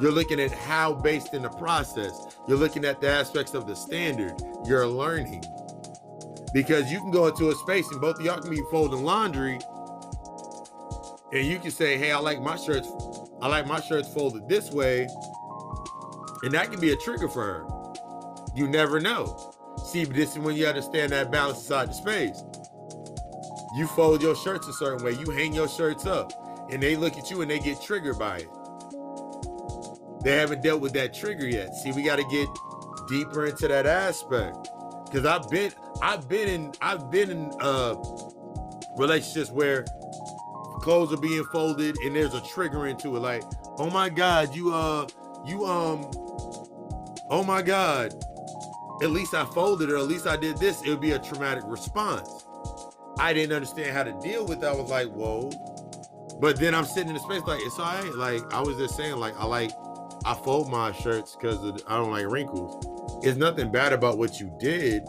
You're 0.00 0.12
looking 0.12 0.40
at 0.40 0.52
how 0.52 0.94
based 0.94 1.34
in 1.34 1.42
the 1.42 1.48
process. 1.48 2.29
You're 2.48 2.58
looking 2.58 2.84
at 2.84 3.00
the 3.00 3.08
aspects 3.08 3.54
of 3.54 3.66
the 3.66 3.74
standard. 3.74 4.34
You're 4.66 4.86
learning. 4.86 5.44
Because 6.52 6.90
you 6.90 6.98
can 6.98 7.10
go 7.10 7.26
into 7.28 7.50
a 7.50 7.54
space 7.54 7.88
and 7.90 8.00
both 8.00 8.18
of 8.18 8.24
y'all 8.24 8.40
can 8.40 8.50
be 8.50 8.62
folding 8.70 9.04
laundry. 9.04 9.58
And 11.32 11.46
you 11.46 11.58
can 11.60 11.70
say, 11.70 11.96
hey, 11.96 12.10
I 12.10 12.18
like 12.18 12.40
my 12.40 12.56
shirts, 12.56 12.88
I 13.40 13.46
like 13.46 13.66
my 13.66 13.80
shirts 13.80 14.12
folded 14.12 14.48
this 14.48 14.70
way. 14.70 15.06
And 16.42 16.52
that 16.52 16.70
can 16.70 16.80
be 16.80 16.92
a 16.92 16.96
trigger 16.96 17.28
for 17.28 17.44
her. 17.44 17.66
You 18.56 18.66
never 18.66 18.98
know. 18.98 19.54
See, 19.84 20.04
but 20.04 20.16
this 20.16 20.32
is 20.32 20.38
when 20.38 20.56
you 20.56 20.66
understand 20.66 21.12
that 21.12 21.30
balance 21.30 21.58
inside 21.58 21.90
the 21.90 21.92
space. 21.92 22.42
You 23.76 23.86
fold 23.86 24.22
your 24.22 24.34
shirts 24.34 24.66
a 24.66 24.72
certain 24.72 25.04
way, 25.04 25.12
you 25.12 25.30
hang 25.30 25.52
your 25.52 25.68
shirts 25.68 26.04
up, 26.04 26.32
and 26.70 26.82
they 26.82 26.96
look 26.96 27.16
at 27.16 27.30
you 27.30 27.42
and 27.42 27.50
they 27.50 27.60
get 27.60 27.80
triggered 27.80 28.18
by 28.18 28.38
it. 28.38 28.48
They 30.22 30.36
haven't 30.36 30.62
dealt 30.62 30.80
with 30.80 30.92
that 30.94 31.14
trigger 31.14 31.48
yet. 31.48 31.74
See, 31.74 31.92
we 31.92 32.02
got 32.02 32.16
to 32.16 32.24
get 32.30 32.48
deeper 33.08 33.46
into 33.46 33.68
that 33.68 33.86
aspect. 33.86 34.68
Cause 35.10 35.26
I've 35.26 35.50
been, 35.50 35.72
I've 36.02 36.28
been 36.28 36.48
in, 36.48 36.72
I've 36.80 37.10
been 37.10 37.30
in 37.30 37.52
uh 37.60 37.96
relationships 38.96 39.50
where 39.50 39.84
clothes 40.80 41.12
are 41.12 41.20
being 41.20 41.44
folded 41.44 41.96
and 41.98 42.14
there's 42.16 42.34
a 42.34 42.40
trigger 42.42 42.86
into 42.86 43.16
it. 43.16 43.20
Like, 43.20 43.42
oh 43.78 43.90
my 43.90 44.08
God, 44.08 44.54
you 44.54 44.72
uh, 44.74 45.06
you 45.44 45.66
um, 45.66 46.10
oh 47.30 47.44
my 47.44 47.62
God, 47.62 48.14
at 49.02 49.10
least 49.10 49.34
I 49.34 49.44
folded 49.44 49.90
or 49.90 49.98
at 49.98 50.04
least 50.06 50.26
I 50.26 50.36
did 50.36 50.58
this. 50.58 50.82
It 50.82 50.90
would 50.90 51.00
be 51.00 51.12
a 51.12 51.18
traumatic 51.18 51.64
response. 51.66 52.28
I 53.18 53.32
didn't 53.32 53.52
understand 53.52 53.90
how 53.90 54.02
to 54.02 54.12
deal 54.20 54.46
with 54.46 54.60
that. 54.60 54.72
I 54.72 54.74
was 54.74 54.90
like, 54.90 55.08
whoa. 55.08 55.50
But 56.40 56.58
then 56.58 56.74
I'm 56.74 56.86
sitting 56.86 57.08
in 57.08 57.14
the 57.14 57.20
space 57.20 57.42
like 57.42 57.60
it's 57.62 57.78
all 57.78 57.84
right. 57.84 58.14
Like 58.14 58.52
I 58.52 58.60
was 58.60 58.76
just 58.76 58.96
saying, 58.96 59.16
like 59.16 59.38
I 59.38 59.44
like 59.44 59.72
I 60.24 60.34
fold 60.34 60.70
my 60.70 60.92
shirts 60.92 61.36
because 61.36 61.82
I 61.86 61.96
don't 61.96 62.10
like 62.10 62.26
wrinkles. 62.26 62.86
It's 63.24 63.38
nothing 63.38 63.72
bad 63.72 63.92
about 63.92 64.18
what 64.18 64.38
you 64.40 64.54
did. 64.58 65.06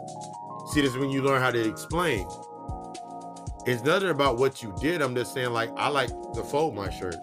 See, 0.72 0.82
this 0.82 0.92
is 0.92 0.98
when 0.98 1.10
you 1.10 1.22
learn 1.22 1.42
how 1.42 1.52
to 1.52 1.70
explain. 1.70 2.28
It's 3.66 3.84
nothing 3.84 4.10
about 4.10 4.38
what 4.38 4.64
you 4.64 4.74
did. 4.80 5.02
I'm 5.02 5.14
just 5.16 5.34
saying, 5.34 5.52
like, 5.52 5.70
I 5.78 5.90
like 5.90 6.10
to 6.34 6.44
fold 6.44 6.76
my 6.76 6.90
shirts. 6.90 7.20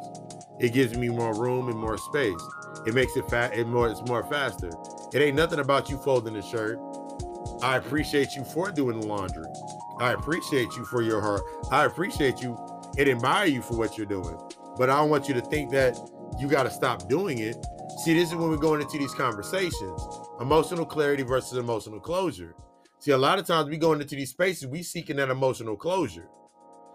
It 0.59 0.73
gives 0.73 0.97
me 0.97 1.09
more 1.09 1.35
room 1.35 1.69
and 1.69 1.79
more 1.79 1.99
space. 1.99 2.41
It 2.87 2.95
makes 2.95 3.17
it 3.17 3.29
fat. 3.29 3.57
It 3.57 3.67
more. 3.67 3.89
It's 3.89 4.03
more 4.03 4.25
faster. 4.25 4.71
It 5.13 5.23
ain't 5.23 5.37
nothing 5.37 5.59
about 5.59 5.89
you 5.89 5.97
folding 5.99 6.35
the 6.35 6.43
shirt. 6.43 6.79
I 7.63 7.77
appreciate 7.77 8.37
you 8.37 8.45
for 8.45 8.71
doing 8.71 9.01
the 9.01 9.07
laundry. 9.07 9.47
I 9.99 10.13
appreciate 10.13 10.69
you 10.77 10.85
for 10.85 11.03
your 11.03 11.21
heart. 11.21 11.43
I 11.71 11.85
appreciate 11.87 12.41
you 12.41 12.57
and 12.99 13.09
admire 13.09 13.47
you 13.47 13.63
for 13.63 13.77
what 13.77 13.97
you're 13.97 14.07
doing. 14.07 14.39
But 14.77 14.91
I 14.91 14.97
don't 14.99 15.11
want 15.11 15.27
you 15.27 15.35
to 15.35 15.41
think 15.41 15.71
that 15.73 15.99
you 16.39 16.47
got 16.49 16.65
to 16.65 16.71
stop 16.71 17.09
doing 17.09 17.39
it. 17.39 17.57
See, 17.99 18.15
this 18.15 18.29
is 18.29 18.37
when 18.37 18.49
we're 18.49 18.57
going 18.57 18.81
into 18.81 18.97
these 18.97 19.13
conversations 19.13 20.09
emotional 20.41 20.87
clarity 20.87 21.25
versus 21.25 21.59
emotional 21.59 21.99
closure. 21.99 22.55
See, 23.01 23.11
a 23.11 23.19
lot 23.19 23.41
of 23.41 23.47
times 23.47 23.69
we 23.69 23.77
go 23.77 23.93
into 23.93 24.15
these 24.15 24.31
spaces, 24.31 24.69
we 24.69 24.83
seeking 24.85 25.17
that 25.17 25.31
emotional 25.31 25.77
closure. 25.77 26.29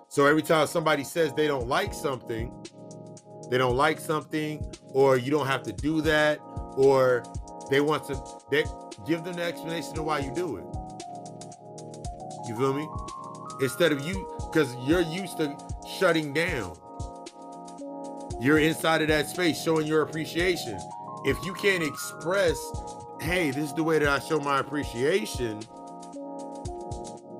So 0.08 0.26
every 0.26 0.42
time 0.42 0.66
somebody 0.68 1.04
says 1.04 1.34
they 1.34 1.48
don't 1.48 1.68
like 1.68 1.94
something, 1.94 2.54
they 3.50 3.58
don't 3.58 3.76
like 3.76 4.00
something, 4.00 4.64
or 4.90 5.18
you 5.18 5.30
don't 5.30 5.48
have 5.48 5.64
to 5.64 5.74
do 5.74 6.00
that, 6.02 6.40
or 6.78 7.24
they 7.70 7.82
want 7.82 8.06
to 8.08 8.22
they 8.50 8.64
give 9.06 9.26
them 9.26 9.36
the 9.36 9.44
explanation 9.44 9.98
of 10.00 10.06
why 10.06 10.20
you 10.20 10.34
do 10.34 10.56
it. 10.56 10.64
You 12.48 12.56
feel 12.56 12.74
me? 12.74 12.88
Instead 13.62 13.92
of 13.92 14.08
you, 14.08 14.26
because 14.52 14.74
you're 14.86 15.02
used 15.02 15.38
to 15.38 15.58
shutting 16.00 16.34
down. 16.34 16.78
You're 18.44 18.60
inside 18.60 19.02
of 19.02 19.08
that 19.08 19.30
space 19.30 19.64
showing 19.64 19.88
your 19.88 20.02
appreciation. 20.02 20.78
If 21.24 21.38
you 21.46 21.54
can't 21.54 21.82
express, 21.82 22.60
hey, 23.22 23.52
this 23.52 23.70
is 23.70 23.74
the 23.74 23.84
way 23.84 24.00
that 24.00 24.10
I 24.10 24.20
show 24.20 24.38
my 24.38 24.60
appreciation, 24.60 25.62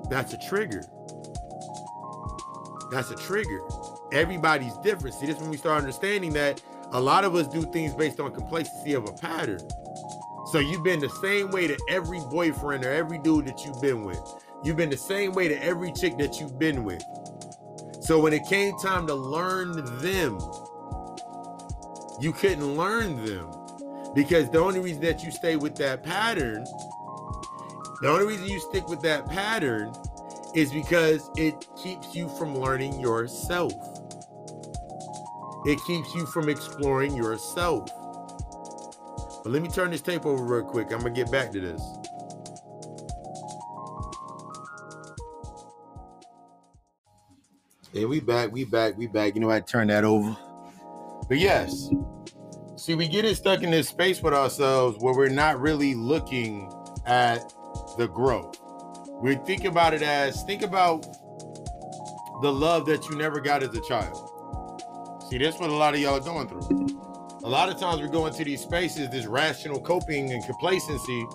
that's 0.08 0.32
a 0.32 0.38
trigger. 0.38 0.82
That's 2.90 3.10
a 3.10 3.16
trigger. 3.16 3.60
Everybody's 4.12 4.74
different. 4.78 5.14
See, 5.16 5.26
this 5.26 5.38
when 5.38 5.50
we 5.50 5.58
start 5.58 5.78
understanding 5.78 6.32
that 6.32 6.62
a 6.92 7.00
lot 7.02 7.24
of 7.24 7.34
us 7.34 7.48
do 7.48 7.70
things 7.70 7.92
based 7.92 8.18
on 8.18 8.32
complacency 8.32 8.94
of 8.94 9.06
a 9.06 9.12
pattern. 9.12 9.60
So 10.52 10.58
you've 10.58 10.84
been 10.84 11.00
the 11.00 11.10
same 11.20 11.50
way 11.50 11.66
to 11.66 11.78
every 11.90 12.20
boyfriend 12.30 12.82
or 12.82 12.90
every 12.90 13.18
dude 13.18 13.46
that 13.46 13.62
you've 13.62 13.82
been 13.82 14.04
with. 14.04 14.22
You've 14.62 14.78
been 14.78 14.88
the 14.88 14.96
same 14.96 15.32
way 15.34 15.48
to 15.48 15.62
every 15.62 15.92
chick 15.92 16.16
that 16.16 16.40
you've 16.40 16.58
been 16.58 16.82
with. 16.82 17.04
So 18.00 18.18
when 18.20 18.32
it 18.32 18.46
came 18.48 18.78
time 18.78 19.06
to 19.08 19.14
learn 19.14 19.84
them, 20.00 20.38
you 22.20 22.32
couldn't 22.32 22.76
learn 22.76 23.24
them 23.24 23.50
because 24.14 24.50
the 24.50 24.58
only 24.58 24.80
reason 24.80 25.02
that 25.02 25.24
you 25.24 25.30
stay 25.30 25.56
with 25.56 25.74
that 25.76 26.02
pattern, 26.02 26.64
the 28.00 28.08
only 28.08 28.26
reason 28.26 28.46
you 28.46 28.60
stick 28.60 28.88
with 28.88 29.02
that 29.02 29.28
pattern 29.28 29.92
is 30.54 30.72
because 30.72 31.28
it 31.36 31.66
keeps 31.82 32.14
you 32.14 32.28
from 32.28 32.56
learning 32.58 33.00
yourself. 33.00 33.72
It 35.66 35.80
keeps 35.86 36.14
you 36.14 36.26
from 36.26 36.48
exploring 36.48 37.16
yourself. 37.16 37.88
But 39.42 39.50
let 39.50 39.62
me 39.62 39.68
turn 39.68 39.90
this 39.90 40.00
tape 40.00 40.24
over 40.24 40.42
real 40.42 40.64
quick. 40.64 40.92
I'm 40.92 41.00
going 41.00 41.14
to 41.14 41.22
get 41.22 41.32
back 41.32 41.50
to 41.52 41.60
this. 41.60 41.82
Hey, 47.92 48.04
we 48.04 48.20
back, 48.20 48.52
we 48.52 48.64
back, 48.64 48.96
we 48.98 49.06
back. 49.06 49.34
You 49.34 49.40
know, 49.40 49.50
I 49.50 49.60
turn 49.60 49.88
that 49.88 50.04
over. 50.04 50.36
But 51.28 51.38
yes, 51.38 51.90
see, 52.76 52.94
we 52.94 53.08
get 53.08 53.24
it 53.24 53.36
stuck 53.36 53.62
in 53.62 53.70
this 53.70 53.88
space 53.88 54.22
with 54.22 54.34
ourselves 54.34 54.98
where 55.00 55.14
we're 55.14 55.28
not 55.28 55.60
really 55.60 55.94
looking 55.94 56.72
at 57.06 57.52
the 57.98 58.08
growth. 58.08 58.58
We 59.22 59.36
think 59.36 59.64
about 59.64 59.94
it 59.94 60.02
as 60.02 60.42
think 60.42 60.62
about 60.62 61.02
the 62.42 62.52
love 62.52 62.86
that 62.86 63.08
you 63.08 63.16
never 63.16 63.40
got 63.40 63.62
as 63.62 63.74
a 63.74 63.80
child. 63.80 64.30
See, 65.30 65.38
that's 65.38 65.58
what 65.58 65.70
a 65.70 65.74
lot 65.74 65.94
of 65.94 66.00
y'all 66.00 66.16
are 66.16 66.20
going 66.20 66.48
through 66.48 66.94
a 67.44 67.48
lot 67.48 67.68
of 67.68 67.78
times 67.78 68.00
we 68.00 68.08
go 68.08 68.24
into 68.24 68.42
these 68.42 68.62
spaces, 68.62 69.10
this 69.10 69.26
rational 69.26 69.78
coping 69.78 70.32
and 70.32 70.42
complacency, 70.46 71.26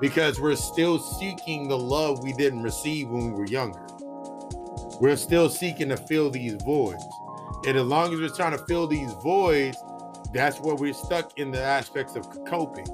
because 0.00 0.40
we're 0.40 0.56
still 0.56 0.98
seeking 0.98 1.68
the 1.68 1.76
love 1.76 2.24
we 2.24 2.32
didn't 2.32 2.62
receive 2.62 3.10
when 3.10 3.32
we 3.32 3.38
were 3.38 3.46
younger. 3.46 3.86
We're 4.98 5.16
still 5.16 5.50
seeking 5.50 5.90
to 5.90 5.98
fill 5.98 6.30
these 6.30 6.54
voids. 6.54 7.04
And 7.66 7.76
as 7.76 7.84
long 7.84 8.12
as 8.12 8.20
we're 8.20 8.28
trying 8.28 8.56
to 8.56 8.64
fill 8.66 8.86
these 8.86 9.12
voids, 9.14 9.76
that's 10.32 10.60
where 10.60 10.74
we're 10.74 10.92
stuck 10.92 11.38
in 11.38 11.50
the 11.50 11.62
aspects 11.62 12.14
of 12.14 12.28
coping. 12.44 12.86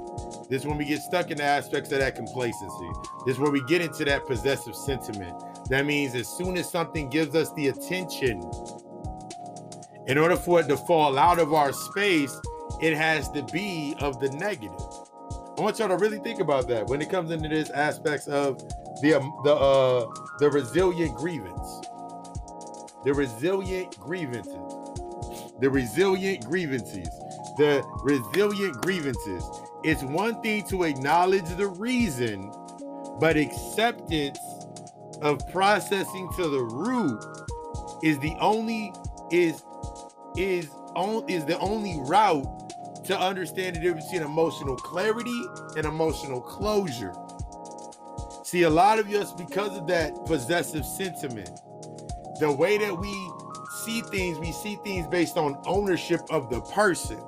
This 0.48 0.62
is 0.62 0.66
when 0.66 0.78
we 0.78 0.84
get 0.84 1.00
stuck 1.00 1.30
in 1.30 1.38
the 1.38 1.44
aspects 1.44 1.90
of 1.92 1.98
that 1.98 2.14
complacency. 2.14 2.90
This 3.26 3.36
is 3.36 3.40
where 3.40 3.50
we 3.50 3.62
get 3.64 3.80
into 3.80 4.04
that 4.04 4.26
possessive 4.26 4.74
sentiment. 4.74 5.42
That 5.68 5.84
means 5.84 6.14
as 6.14 6.28
soon 6.28 6.56
as 6.56 6.70
something 6.70 7.10
gives 7.10 7.34
us 7.34 7.52
the 7.54 7.68
attention, 7.68 8.40
in 10.06 10.18
order 10.18 10.36
for 10.36 10.60
it 10.60 10.68
to 10.68 10.76
fall 10.76 11.18
out 11.18 11.38
of 11.38 11.52
our 11.54 11.72
space, 11.72 12.38
it 12.80 12.94
has 12.94 13.30
to 13.30 13.42
be 13.44 13.94
of 14.00 14.20
the 14.20 14.30
negative. 14.30 14.78
I 15.56 15.60
want 15.60 15.78
y'all 15.78 15.88
to 15.88 15.96
really 15.96 16.18
think 16.18 16.40
about 16.40 16.68
that 16.68 16.86
when 16.88 17.00
it 17.00 17.10
comes 17.10 17.30
into 17.30 17.48
this 17.48 17.70
aspects 17.70 18.26
of 18.26 18.58
the 19.02 19.14
um, 19.14 19.32
the 19.44 19.54
uh 19.54 20.06
the 20.40 20.50
resilient 20.50 21.14
grievance. 21.14 21.80
The 23.04 23.12
resilient 23.12 23.98
grievances. 23.98 24.54
The 25.60 25.70
resilient 25.70 26.44
grievances. 26.44 27.08
The 27.58 27.84
resilient 28.02 28.80
grievances. 28.82 29.44
It's 29.82 30.02
one 30.02 30.40
thing 30.42 30.66
to 30.68 30.84
acknowledge 30.84 31.44
the 31.56 31.66
reason, 31.66 32.50
but 33.20 33.36
acceptance 33.36 34.38
of 35.20 35.46
processing 35.50 36.28
to 36.36 36.48
the 36.48 36.60
root 36.60 37.22
is 38.02 38.18
the 38.18 38.34
only 38.40 38.92
is 39.30 39.62
is 40.36 40.68
on 40.94 41.28
is 41.28 41.44
the 41.44 41.58
only 41.58 41.98
route 42.00 43.04
to 43.04 43.18
understand 43.18 43.76
the 43.76 43.80
difference 43.80 44.06
between 44.06 44.22
emotional 44.22 44.76
clarity 44.76 45.42
and 45.76 45.84
emotional 45.86 46.40
closure. 46.40 47.12
See, 48.44 48.62
a 48.62 48.70
lot 48.70 48.98
of 48.98 49.08
us, 49.10 49.32
because 49.32 49.76
of 49.76 49.86
that 49.88 50.14
possessive 50.26 50.84
sentiment, 50.84 51.50
the 52.40 52.50
way 52.50 52.78
that 52.78 52.96
we 52.96 53.32
see 53.84 54.00
things, 54.02 54.38
we 54.38 54.52
see 54.52 54.76
things 54.84 55.06
based 55.06 55.36
on 55.36 55.60
ownership 55.66 56.20
of 56.30 56.50
the 56.50 56.60
person. 56.60 57.20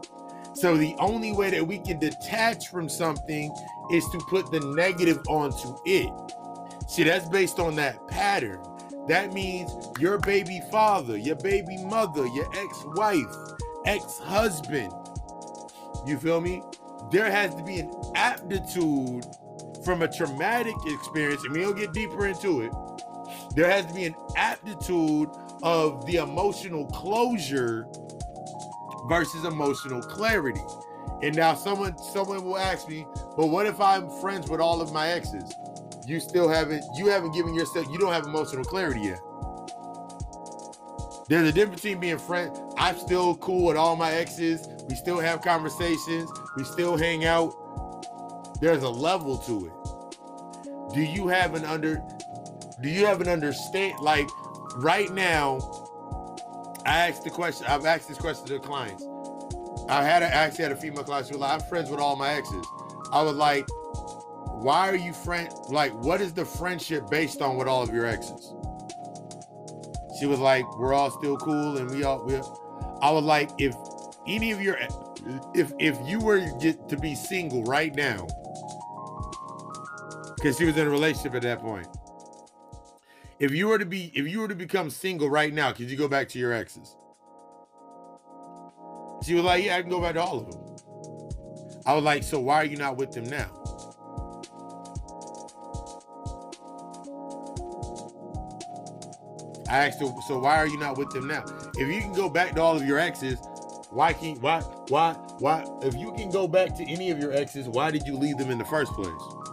So 0.55 0.77
the 0.77 0.95
only 0.99 1.33
way 1.33 1.51
that 1.51 1.67
we 1.67 1.79
can 1.79 1.99
detach 1.99 2.69
from 2.69 2.89
something 2.89 3.55
is 3.93 4.05
to 4.11 4.19
put 4.31 4.51
the 4.51 4.61
negative 4.75 5.21
onto 5.29 5.77
it. 5.85 6.11
See, 6.89 7.03
that's 7.03 7.29
based 7.29 7.59
on 7.59 7.77
that 7.77 8.07
pattern. 8.09 8.63
That 9.09 9.33
means 9.33 9.71
your 9.99 10.19
baby 10.19 10.63
father, 10.71 11.17
your 11.17 11.37
baby 11.37 11.77
mother, 11.85 12.27
your 12.27 12.49
ex 12.57 12.83
wife, 12.95 13.25
ex 13.85 14.19
husband. 14.19 14.93
You 16.07 16.19
feel 16.19 16.41
me? 16.41 16.63
There 17.11 17.31
has 17.31 17.55
to 17.55 17.63
be 17.63 17.81
an 17.81 17.93
aptitude 18.15 19.25
from 19.85 20.03
a 20.03 20.09
traumatic 20.09 20.75
experience, 20.87 21.45
and 21.45 21.53
we'll 21.53 21.75
get 21.75 21.93
deeper 21.93 22.27
into 22.27 22.63
it. 22.63 22.73
There 23.57 23.71
has 23.71 23.87
to 23.87 23.95
be 23.95 24.05
an 24.05 24.15
aptitude 24.37 25.31
of 25.63 26.05
the 26.05 26.17
emotional 26.17 26.85
closure 26.89 27.87
versus 29.09 29.47
emotional 29.47 30.03
clarity. 30.03 30.61
And 31.23 31.35
now 31.35 31.55
someone 31.55 31.97
someone 31.97 32.45
will 32.45 32.59
ask 32.59 32.87
me, 32.87 33.07
but 33.35 33.47
what 33.47 33.65
if 33.65 33.81
I'm 33.81 34.11
friends 34.21 34.51
with 34.51 34.61
all 34.61 34.83
of 34.83 34.93
my 34.93 35.09
exes? 35.09 35.55
You 36.07 36.21
still 36.21 36.51
haven't 36.51 36.85
you 36.99 37.07
haven't 37.07 37.33
given 37.33 37.55
yourself 37.55 37.87
you 37.91 37.99
don't 37.99 38.13
have 38.13 38.27
emotional 38.27 38.63
clarity 38.63 39.01
yet. 39.01 39.21
There's 41.29 41.49
a 41.49 41.53
difference 41.53 41.81
between 41.81 41.99
being 41.99 42.19
friends. 42.19 42.61
I'm 42.77 42.99
still 42.99 43.37
cool 43.37 43.65
with 43.65 43.77
all 43.79 43.97
my 43.97 44.13
exes. 44.13 44.69
We 44.87 44.95
still 44.97 45.19
have 45.19 45.41
conversations. 45.41 46.31
We 46.57 46.65
still 46.65 46.99
hang 46.99 47.25
out. 47.25 48.61
There's 48.61 48.83
a 48.83 48.91
level 48.91 49.39
to 49.39 49.67
it 49.67 49.73
do 50.97 51.03
you 51.03 51.29
have 51.29 51.55
an 51.55 51.65
under 51.67 52.03
do 52.83 52.89
you 52.89 53.07
have 53.07 53.21
an 53.21 53.29
understand 53.29 53.99
like 54.01 54.29
right 54.77 55.13
now 55.13 55.59
i 56.85 57.09
asked 57.09 57.25
the 57.25 57.31
question 57.31 57.67
i've 57.69 57.87
asked 57.87 58.09
this 58.09 58.19
question 58.19 58.47
to 58.47 58.59
clients. 58.59 59.07
I 59.89 60.03
had 60.03 60.23
a, 60.23 60.27
actually 60.27 60.65
had 60.65 60.73
a 60.73 60.77
female 60.77 61.05
client 61.05 61.27
she 61.27 61.33
was 61.33 61.41
like 61.41 61.53
i'm 61.53 61.69
friends 61.69 61.91
with 61.91 62.01
all 62.01 62.17
my 62.17 62.31
exes. 62.31 62.67
I 63.13 63.23
was 63.23 63.37
like 63.37 63.67
why 64.63 64.89
are 64.89 64.97
you 64.97 65.13
friend 65.13 65.49
like 65.69 65.95
what 65.95 66.21
is 66.21 66.33
the 66.33 66.45
friendship 66.45 67.09
based 67.09 67.41
on 67.41 67.57
with 67.57 67.69
all 67.69 67.83
of 67.83 67.95
your 67.95 68.07
exes? 68.07 68.53
She 70.19 70.27
was 70.27 70.39
like 70.39 70.65
we're 70.79 70.95
all 70.95 71.11
still 71.11 71.37
cool 71.37 71.77
and 71.77 71.91
we 71.91 72.05
all 72.05 72.25
we 72.25 72.37
i 73.03 73.11
was 73.11 73.23
like 73.23 73.51
if 73.59 73.75
any 74.27 74.51
of 74.51 74.61
your 74.61 74.79
if 75.55 75.73
if 75.79 75.97
you 76.07 76.21
were 76.21 76.41
to 76.61 76.97
be 76.97 77.15
single 77.15 77.63
right 77.65 77.95
now 77.95 78.27
because 80.37 80.59
she 80.59 80.65
was 80.65 80.77
in 80.77 80.87
a 80.87 80.91
relationship 80.91 81.35
at 81.35 81.43
that 81.43 81.61
point. 81.61 81.87
If 83.39 83.53
you 83.53 83.67
were 83.69 83.79
to 83.79 83.85
be, 83.85 84.11
if 84.15 84.27
you 84.27 84.41
were 84.41 84.49
to 84.49 84.55
become 84.55 84.89
single 84.89 85.29
right 85.29 85.53
now, 85.53 85.71
could 85.73 85.91
you 85.91 85.97
go 85.97 86.09
back 86.09 86.29
to 86.31 86.39
your 86.39 86.55
exes? 86.55 86.97
She 89.25 89.35
was 89.35 89.45
like, 89.45 89.63
"Yeah, 89.63 89.77
I 89.77 89.83
can 89.83 89.91
go 89.91 90.01
back 90.01 90.15
to 90.15 90.23
all 90.23 90.39
of 90.39 90.51
them." 90.51 90.63
I 91.85 91.95
was 91.95 92.03
like, 92.03 92.23
"So 92.23 92.41
why 92.41 92.63
are 92.63 92.65
you 92.65 92.79
not 92.79 92.97
with 92.97 93.13
them 93.13 93.25
now?" 93.25 93.51
I 99.69 99.87
asked 99.87 100.01
her, 100.01 100.07
"So 100.27 100.39
why 100.39 100.57
are 100.57 100.67
you 100.67 100.79
not 100.79 100.97
with 100.97 101.11
them 101.11 101.27
now? 101.27 101.45
If 101.75 101.93
you 101.93 102.01
can 102.01 102.15
go 102.15 102.31
back 102.31 102.55
to 102.55 102.63
all 102.63 102.77
of 102.77 102.87
your 102.87 102.99
exes, 102.99 103.39
why 103.91 104.15
can't 104.15 104.41
why 104.41 104.61
why 104.89 105.13
why? 105.41 105.65
If 105.83 105.95
you 105.95 106.13
can 106.13 106.31
go 106.31 106.49
back 106.49 106.75
to 106.77 106.85
any 106.85 107.11
of 107.11 107.19
your 107.19 107.35
exes, 107.35 107.69
why 107.69 107.91
did 107.91 108.07
you 108.07 108.17
leave 108.17 108.39
them 108.39 108.51
in 108.51 108.57
the 108.57 108.65
first 108.65 108.93
place?" 108.93 109.46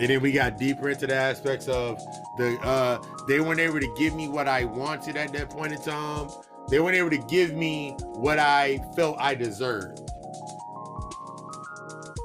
And 0.00 0.08
then 0.08 0.20
we 0.20 0.32
got 0.32 0.58
deeper 0.58 0.90
into 0.90 1.06
the 1.06 1.14
aspects 1.14 1.68
of 1.68 1.98
the 2.36 2.58
uh 2.62 2.98
they 3.28 3.40
weren't 3.40 3.60
able 3.60 3.80
to 3.80 3.94
give 3.96 4.14
me 4.14 4.28
what 4.28 4.48
I 4.48 4.64
wanted 4.64 5.16
at 5.16 5.32
that 5.32 5.50
point 5.50 5.72
in 5.72 5.80
time. 5.80 6.28
They 6.68 6.80
weren't 6.80 6.96
able 6.96 7.10
to 7.10 7.18
give 7.18 7.54
me 7.54 7.96
what 8.00 8.38
I 8.38 8.78
felt 8.96 9.16
I 9.18 9.34
deserved. 9.34 10.10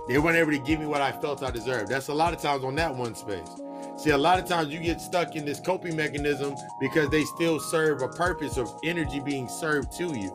They 0.07 0.17
weren't 0.17 0.37
able 0.37 0.51
to 0.51 0.59
give 0.59 0.79
me 0.79 0.87
what 0.87 1.01
I 1.01 1.11
felt 1.11 1.43
I 1.43 1.51
deserved. 1.51 1.89
That's 1.89 2.07
a 2.07 2.13
lot 2.13 2.33
of 2.33 2.41
times 2.41 2.63
on 2.63 2.73
that 2.75 2.95
one 2.95 3.13
space. 3.13 3.49
See, 3.97 4.11
a 4.11 4.17
lot 4.17 4.39
of 4.39 4.47
times 4.47 4.73
you 4.73 4.79
get 4.79 5.01
stuck 5.01 5.35
in 5.35 5.45
this 5.45 5.59
coping 5.59 5.95
mechanism 5.95 6.55
because 6.79 7.09
they 7.09 7.25
still 7.25 7.59
serve 7.59 8.01
a 8.01 8.07
purpose 8.07 8.57
of 8.57 8.71
energy 8.83 9.19
being 9.19 9.49
served 9.49 9.91
to 9.97 10.17
you. 10.17 10.33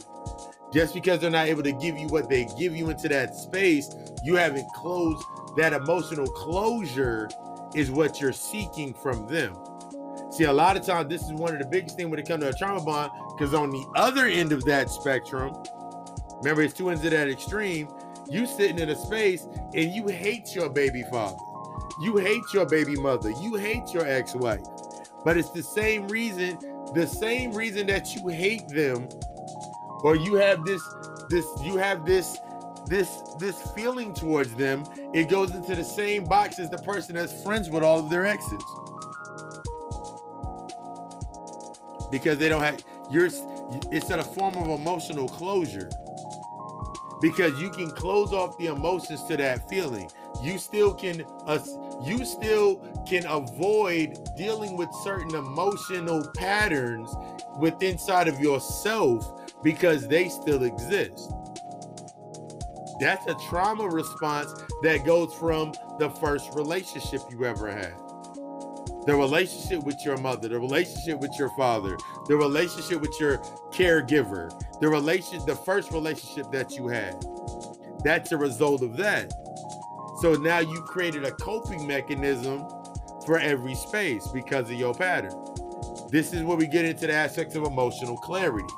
Just 0.73 0.93
because 0.93 1.21
they're 1.21 1.31
not 1.31 1.47
able 1.47 1.63
to 1.63 1.73
give 1.73 1.99
you 1.99 2.07
what 2.09 2.29
they 2.29 2.47
give 2.59 2.77
you 2.77 2.91
into 2.91 3.09
that 3.09 3.35
space, 3.35 3.95
you 4.23 4.37
haven't 4.37 4.69
closed 4.75 5.25
that 5.57 5.73
emotional 5.73 6.27
closure 6.27 7.29
is 7.75 7.91
what 7.91 8.21
you're 8.21 8.33
seeking 8.33 8.95
from 8.95 9.27
them. 9.27 9.57
See, 10.31 10.45
a 10.45 10.53
lot 10.53 10.77
of 10.77 10.85
times 10.85 11.09
this 11.09 11.23
is 11.23 11.33
one 11.33 11.53
of 11.53 11.61
the 11.61 11.67
biggest 11.67 11.97
things 11.97 12.11
when 12.11 12.19
it 12.19 12.27
comes 12.27 12.43
to 12.43 12.51
a 12.51 12.53
trauma 12.53 12.85
bond, 12.85 13.13
because 13.37 13.55
on 13.55 13.71
the 13.71 13.87
other 13.97 14.27
end 14.27 14.53
of 14.53 14.65
that 14.65 14.91
spectrum, 14.91 15.55
remember 16.39 16.63
it's 16.63 16.75
two 16.75 16.91
ends 16.91 17.05
of 17.05 17.11
that 17.13 17.29
extreme, 17.29 17.89
you 18.29 18.47
sitting 18.47 18.79
in 18.79 18.89
a 18.89 18.97
space 18.97 19.47
and 19.75 19.93
you 19.93 20.09
hate 20.09 20.55
your 20.55 20.69
baby 20.69 21.05
father. 21.11 21.37
You 22.01 22.17
hate 22.17 22.43
your 22.53 22.67
baby 22.67 22.97
mother. 22.97 23.31
You 23.31 23.55
hate 23.55 23.93
your 23.93 24.07
ex-wife. 24.07 24.63
But 25.25 25.37
it's 25.37 25.51
the 25.51 25.63
same 25.63 26.09
reason, 26.09 26.59
the 26.95 27.07
same 27.07 27.53
reason 27.53 27.87
that 27.87 28.15
you 28.15 28.29
hate 28.29 28.67
them, 28.69 29.09
or 30.03 30.17
you 30.17 30.35
have 30.35 30.65
this, 30.65 30.83
this, 31.31 31.47
you 31.63 31.77
have 31.77 32.05
this 32.05 32.39
this 32.87 33.23
this 33.39 33.61
feeling 33.73 34.15
towards 34.15 34.55
them, 34.55 34.85
it 35.13 35.29
goes 35.29 35.55
into 35.55 35.75
the 35.75 35.85
same 35.85 36.25
box 36.25 36.59
as 36.59 36.71
the 36.71 36.79
person 36.79 37.15
that's 37.15 37.43
friends 37.43 37.71
with 37.71 37.83
all 37.83 37.99
of 38.01 38.11
their 38.11 38.27
exes. 38.27 38.63
Because 42.11 42.39
they 42.39 42.49
don't 42.49 42.63
have 42.63 42.83
you're 43.11 43.27
it's 43.91 44.11
a 44.11 44.23
form 44.23 44.55
of 44.57 44.81
emotional 44.81 45.29
closure. 45.29 45.91
Because 47.21 47.59
you 47.61 47.71
can 47.71 47.91
close 47.91 48.33
off 48.33 48.59
the 48.59 48.67
emotions 48.67 49.23
to 49.25 49.37
that 49.39 49.69
feeling. 49.69 50.11
You 50.43 50.59
still 50.59 50.93
can 50.93 51.25
uh, 51.47 51.59
you 52.05 52.25
still 52.25 52.77
can 53.09 53.25
avoid 53.27 54.19
dealing 54.37 54.77
with 54.77 54.89
certain 55.03 55.35
emotional 55.35 56.27
patterns 56.37 57.15
within 57.59 57.93
inside 57.93 58.29
of 58.29 58.39
yourself 58.41 59.53
because 59.63 60.07
they 60.09 60.29
still 60.29 60.65
exist. 60.65 61.33
That's 63.01 63.27
a 63.27 63.35
trauma 63.49 63.89
response 63.89 64.53
that 64.83 65.05
goes 65.05 65.35
from 65.35 65.73
the 65.99 66.11
first 66.11 66.55
relationship 66.55 67.23
you 67.31 67.45
ever 67.45 67.71
had. 67.71 67.95
The 69.07 69.15
relationship 69.15 69.85
with 69.85 69.97
your 70.05 70.17
mother, 70.17 70.49
the 70.49 70.59
relationship 70.59 71.19
with 71.21 71.33
your 71.39 71.51
father, 71.51 71.97
the 72.27 72.37
relationship 72.37 73.01
with 73.01 73.15
your 73.21 73.39
caregiver, 73.71 74.51
the 74.81 74.89
relation 74.89 75.45
the 75.45 75.57
first 75.57 75.91
relationship 75.91 76.51
that 76.53 76.77
you 76.77 76.89
had. 76.89 77.23
That's 78.03 78.33
a 78.33 78.37
result 78.37 78.83
of 78.83 78.97
that. 78.97 79.33
So 80.23 80.35
now 80.35 80.61
you 80.61 80.81
created 80.83 81.25
a 81.25 81.33
coping 81.33 81.87
mechanism 81.87 82.67
for 83.27 83.39
every 83.39 83.75
space 83.75 84.27
because 84.29 84.71
of 84.71 84.77
your 84.77 84.95
pattern. 84.95 85.33
This 86.11 86.33
is 86.33 86.43
where 86.43 86.57
we 86.57 86.67
get 86.67 86.85
into 86.85 87.07
the 87.07 87.13
aspects 87.13 87.57
of 87.57 87.65
emotional 87.65 88.17
clarity. 88.17 88.69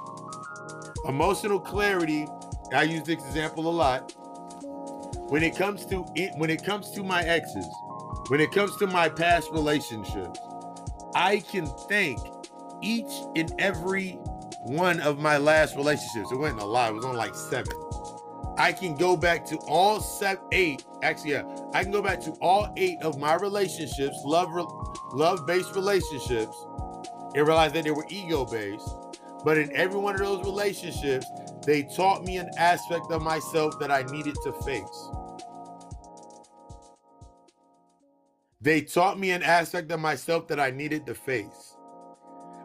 Emotional 1.06 1.60
clarity 1.60 2.26
I 2.72 2.82
use 2.82 3.02
this 3.04 3.24
example 3.24 3.68
a 3.68 3.70
lot. 3.70 4.12
When 5.28 5.42
it 5.42 5.56
comes 5.56 5.86
to 5.86 6.04
it, 6.14 6.32
when 6.36 6.50
it 6.50 6.64
comes 6.64 6.90
to 6.92 7.02
my 7.02 7.22
exes, 7.22 7.66
when 8.28 8.40
it 8.40 8.52
comes 8.52 8.76
to 8.78 8.86
my 8.86 9.08
past 9.08 9.50
relationships, 9.52 10.38
I 11.14 11.38
can 11.50 11.66
thank 11.88 12.18
each 12.82 13.12
and 13.34 13.52
every 13.58 14.12
one 14.62 15.00
of 15.00 15.18
my 15.18 15.36
last 15.38 15.76
relationships. 15.76 16.30
It 16.32 16.36
wasn't 16.36 16.60
a 16.60 16.66
lot, 16.66 16.90
it 16.90 16.94
was 16.94 17.04
only 17.04 17.18
like 17.18 17.34
seven. 17.34 17.74
I 18.58 18.72
can 18.72 18.94
go 18.94 19.16
back 19.16 19.44
to 19.46 19.56
all 19.68 20.00
seven, 20.00 20.42
eight. 20.52 20.84
Actually, 21.02 21.32
yeah, 21.32 21.44
I 21.74 21.82
can 21.82 21.92
go 21.92 22.00
back 22.00 22.20
to 22.22 22.30
all 22.40 22.72
eight 22.76 23.02
of 23.02 23.18
my 23.18 23.34
relationships, 23.34 24.16
love, 24.24 24.48
love-based 25.12 25.74
relationships, 25.74 26.56
and 27.34 27.46
realize 27.46 27.72
that 27.72 27.84
they 27.84 27.90
were 27.90 28.06
ego-based. 28.08 28.88
But 29.44 29.58
in 29.58 29.74
every 29.76 30.00
one 30.00 30.14
of 30.14 30.20
those 30.20 30.44
relationships, 30.44 31.26
they 31.66 31.82
taught 31.82 32.24
me 32.24 32.36
an 32.38 32.48
aspect 32.56 33.10
of 33.10 33.22
myself 33.22 33.78
that 33.80 33.90
I 33.90 34.02
needed 34.04 34.36
to 34.44 34.52
face. 34.62 35.08
They 38.60 38.80
taught 38.80 39.18
me 39.18 39.32
an 39.32 39.42
aspect 39.42 39.90
of 39.92 40.00
myself 40.00 40.48
that 40.48 40.58
I 40.58 40.70
needed 40.70 41.06
to 41.06 41.14
face. 41.14 41.76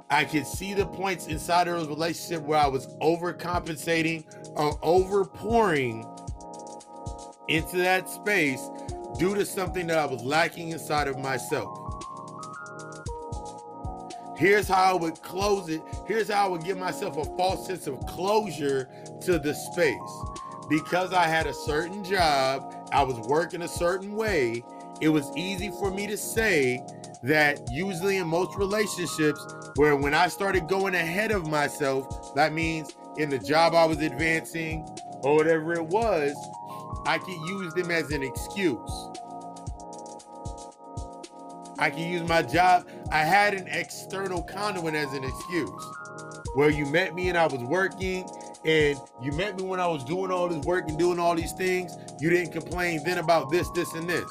I 0.10 0.26
could 0.26 0.46
see 0.46 0.74
the 0.74 0.86
points 0.86 1.28
inside 1.28 1.68
of 1.68 1.80
those 1.80 1.88
relationship 1.88 2.44
where 2.44 2.60
I 2.60 2.68
was 2.68 2.88
overcompensating 3.02 4.26
or 4.56 4.78
overpouring 4.80 6.06
into 7.48 7.78
that 7.78 8.10
space 8.10 8.62
due 9.18 9.36
to 9.36 9.46
something 9.46 9.88
that 9.88 9.98
I 9.98 10.06
was 10.06 10.22
lacking 10.24 10.70
inside 10.70 11.08
of 11.08 11.18
myself. 11.18 12.01
Here's 14.42 14.68
how 14.68 14.96
I 14.96 15.00
would 15.00 15.22
close 15.22 15.70
it. 15.70 15.84
Here's 16.08 16.32
how 16.32 16.48
I 16.48 16.50
would 16.50 16.64
give 16.64 16.76
myself 16.76 17.16
a 17.16 17.26
false 17.38 17.68
sense 17.68 17.86
of 17.86 18.04
closure 18.08 18.90
to 19.22 19.38
the 19.38 19.54
space. 19.54 19.96
because 20.68 21.14
I 21.14 21.26
had 21.26 21.48
a 21.48 21.54
certain 21.54 22.04
job, 22.04 22.74
I 22.94 23.04
was 23.04 23.20
working 23.28 23.62
a 23.62 23.68
certain 23.68 24.16
way, 24.16 24.64
it 25.02 25.10
was 25.10 25.30
easy 25.36 25.70
for 25.70 25.92
me 25.92 26.08
to 26.08 26.18
say 26.18 26.84
that 27.24 27.70
usually 27.70 28.18
in 28.18 28.28
most 28.28 28.58
relationships, 28.58 29.46
where 29.76 29.96
when 29.96 30.14
I 30.14 30.28
started 30.28 30.68
going 30.68 30.96
ahead 30.96 31.32
of 31.32 31.46
myself, 31.48 32.34
that 32.36 32.54
means 32.54 32.96
in 33.18 33.30
the 33.30 33.38
job 33.38 33.76
I 33.76 33.86
was 33.86 34.02
advancing 34.02 34.88
or 35.24 35.36
whatever 35.36 35.74
it 35.74 35.86
was, 35.86 36.36
I 37.06 37.18
could 37.18 37.36
use 37.50 37.74
them 37.74 37.92
as 37.92 38.10
an 38.12 38.24
excuse. 38.24 39.10
I 41.80 41.90
can 41.90 42.12
use 42.12 42.28
my 42.28 42.42
job. 42.42 42.88
I 43.12 43.20
had 43.20 43.54
an 43.54 43.68
external 43.68 44.44
conduit 44.44 44.96
as 44.96 45.14
an 45.14 45.24
excuse. 45.24 45.86
Where 46.54 46.70
you 46.70 46.86
met 46.86 47.16
me 47.16 47.30
and 47.30 47.38
I 47.38 47.48
was 47.48 47.62
working, 47.64 48.28
and 48.66 49.00
you 49.22 49.32
met 49.32 49.58
me 49.58 49.64
when 49.64 49.80
I 49.80 49.88
was 49.88 50.04
doing 50.04 50.32
all 50.32 50.48
this 50.48 50.64
work 50.66 50.88
and 50.88 50.98
doing 50.98 51.20
all 51.20 51.36
these 51.36 51.54
things. 51.54 51.98
You 52.20 52.30
didn't 52.30 52.52
complain 52.52 53.04
then 53.04 53.18
about 53.18 53.50
this, 53.50 53.70
this, 53.72 53.94
and 53.94 54.08
this. 54.10 54.30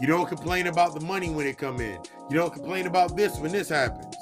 You 0.00 0.06
don't 0.06 0.28
complain 0.28 0.66
about 0.68 0.94
the 0.94 1.04
money 1.04 1.30
when 1.30 1.46
it 1.46 1.58
come 1.58 1.80
in. 1.80 2.00
You 2.30 2.36
don't 2.36 2.52
complain 2.52 2.86
about 2.86 3.16
this 3.16 3.38
when 3.38 3.52
this 3.52 3.68
happens. 3.68 4.16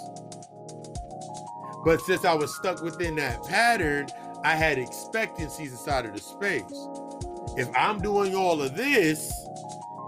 But 1.84 2.00
since 2.02 2.24
I 2.24 2.34
was 2.34 2.54
stuck 2.56 2.82
within 2.82 3.16
that 3.16 3.44
pattern, 3.44 4.08
I 4.44 4.56
had 4.56 4.78
expectancies 4.78 5.72
inside 5.72 6.06
of 6.06 6.12
the 6.12 6.20
space. 6.20 6.88
If 7.56 7.68
I'm 7.76 8.00
doing 8.00 8.34
all 8.34 8.60
of 8.60 8.76
this, 8.76 9.32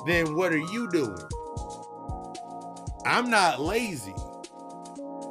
then 0.06 0.34
what 0.34 0.52
are 0.52 0.58
you 0.58 0.90
doing? 0.90 1.16
I'm 3.04 3.30
not 3.30 3.60
lazy. 3.60 4.14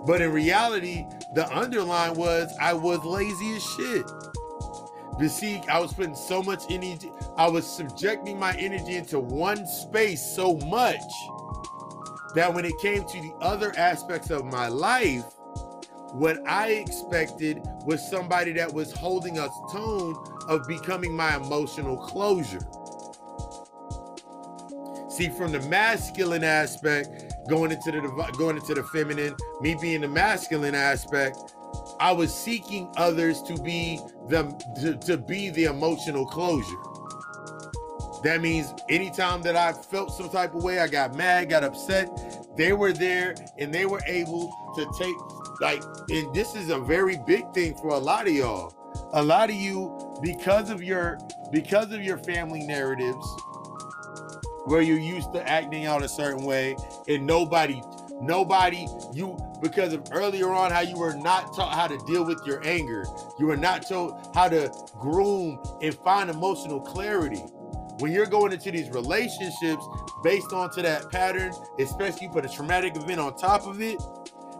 But 0.06 0.22
in 0.22 0.32
reality, 0.32 1.06
the 1.36 1.48
underline 1.56 2.16
was 2.16 2.52
I 2.60 2.74
was 2.74 3.04
lazy 3.04 3.56
as 3.56 3.64
shit. 3.64 4.06
But 5.18 5.30
see, 5.30 5.62
I 5.70 5.80
was 5.80 5.94
putting 5.94 6.16
so 6.16 6.42
much 6.42 6.64
energy, 6.70 7.12
I 7.38 7.48
was 7.48 7.68
subjecting 7.68 8.40
my 8.40 8.54
energy 8.54 8.96
into 8.96 9.20
one 9.20 9.68
space 9.68 10.22
so 10.22 10.58
much 10.58 11.00
that 12.34 12.54
when 12.54 12.66
it 12.66 12.74
came 12.82 13.06
to 13.06 13.22
the 13.22 13.34
other 13.42 13.74
aspects 13.78 14.32
of 14.32 14.46
my 14.46 14.68
life, 14.68 15.24
what 16.14 16.40
I 16.48 16.70
expected 16.70 17.62
was 17.86 18.06
somebody 18.10 18.52
that 18.54 18.74
was 18.74 18.92
holding 18.92 19.38
a 19.38 19.48
tone 19.72 20.16
of 20.48 20.68
becoming 20.68 21.16
my 21.16 21.36
emotional 21.36 21.98
closure. 21.98 22.60
See, 25.10 25.30
from 25.30 25.52
the 25.52 25.60
masculine 25.70 26.44
aspect, 26.44 27.31
going 27.50 27.72
into 27.72 27.92
the 27.92 28.34
going 28.38 28.58
into 28.58 28.74
the 28.74 28.84
feminine, 28.84 29.36
me 29.62 29.76
being 29.80 30.02
the 30.02 30.08
masculine 30.08 30.76
aspect, 30.76 31.38
I 32.00 32.12
was 32.12 32.34
seeking 32.34 32.92
others 32.98 33.42
to 33.44 33.56
be 33.62 34.00
them 34.28 34.58
to, 34.82 34.98
to 34.98 35.18
be 35.18 35.50
the 35.50 35.66
emotional 35.66 36.26
closure. 36.26 36.78
That 38.24 38.42
means 38.42 38.74
anytime 38.90 39.42
that 39.44 39.56
I 39.56 39.74
felt 39.74 40.12
some 40.12 40.30
type 40.30 40.54
of 40.54 40.64
way, 40.64 40.80
I 40.80 40.88
got 40.88 41.16
mad, 41.16 41.50
got 41.50 41.64
upset, 41.64 42.08
they 42.56 42.74
were 42.74 42.94
there 42.94 43.36
and 43.58 43.74
they 43.74 43.86
were 43.86 44.02
able 44.06 44.54
to 44.76 44.86
take 44.98 45.16
like 45.60 45.84
and 46.10 46.34
this 46.34 46.56
is 46.56 46.70
a 46.70 46.80
very 46.80 47.18
big 47.26 47.52
thing 47.54 47.76
for 47.76 47.90
a 47.90 47.98
lot 47.98 48.28
of 48.28 48.34
y'all. 48.34 48.76
A 49.14 49.24
lot 49.24 49.50
of 49.50 49.56
you 49.56 50.20
because 50.22 50.70
of 50.70 50.84
your 50.84 51.18
because 51.52 51.92
of 51.92 52.04
your 52.04 52.18
family 52.18 52.62
narratives 52.62 53.26
where 54.66 54.82
you're 54.82 55.00
used 55.00 55.34
to 55.34 55.50
acting 55.50 55.86
out 55.86 56.04
a 56.04 56.10
certain 56.10 56.44
way 56.44 56.76
and 57.08 57.26
nobody 57.26 57.82
nobody 58.22 58.88
you 59.14 59.36
because 59.62 59.94
of 59.94 60.08
earlier 60.12 60.52
on 60.52 60.72
how 60.72 60.82
you 60.82 60.98
were 60.98 61.16
not 61.16 61.56
taught 61.56 61.74
how 61.74 61.88
to 61.88 61.98
deal 62.06 62.24
with 62.24 62.40
your 62.46 62.66
anger. 62.66 63.04
You 63.40 63.48
were 63.48 63.58
not 63.58 63.88
taught 63.88 64.36
how 64.36 64.48
to 64.50 64.72
groom 65.00 65.60
and 65.82 65.94
find 65.96 66.30
emotional 66.30 66.80
clarity. 66.80 67.44
When 68.00 68.12
you're 68.12 68.28
going 68.28 68.52
into 68.52 68.72
these 68.72 68.90
relationships 68.90 69.84
based 70.24 70.54
onto 70.54 70.82
that 70.82 71.10
pattern 71.10 71.54
especially 71.80 72.30
put 72.30 72.46
a 72.46 72.50
traumatic 72.50 72.96
event 72.96 73.20
on 73.20 73.36
top 73.36 73.66
of 73.66 73.82
it 73.82 74.00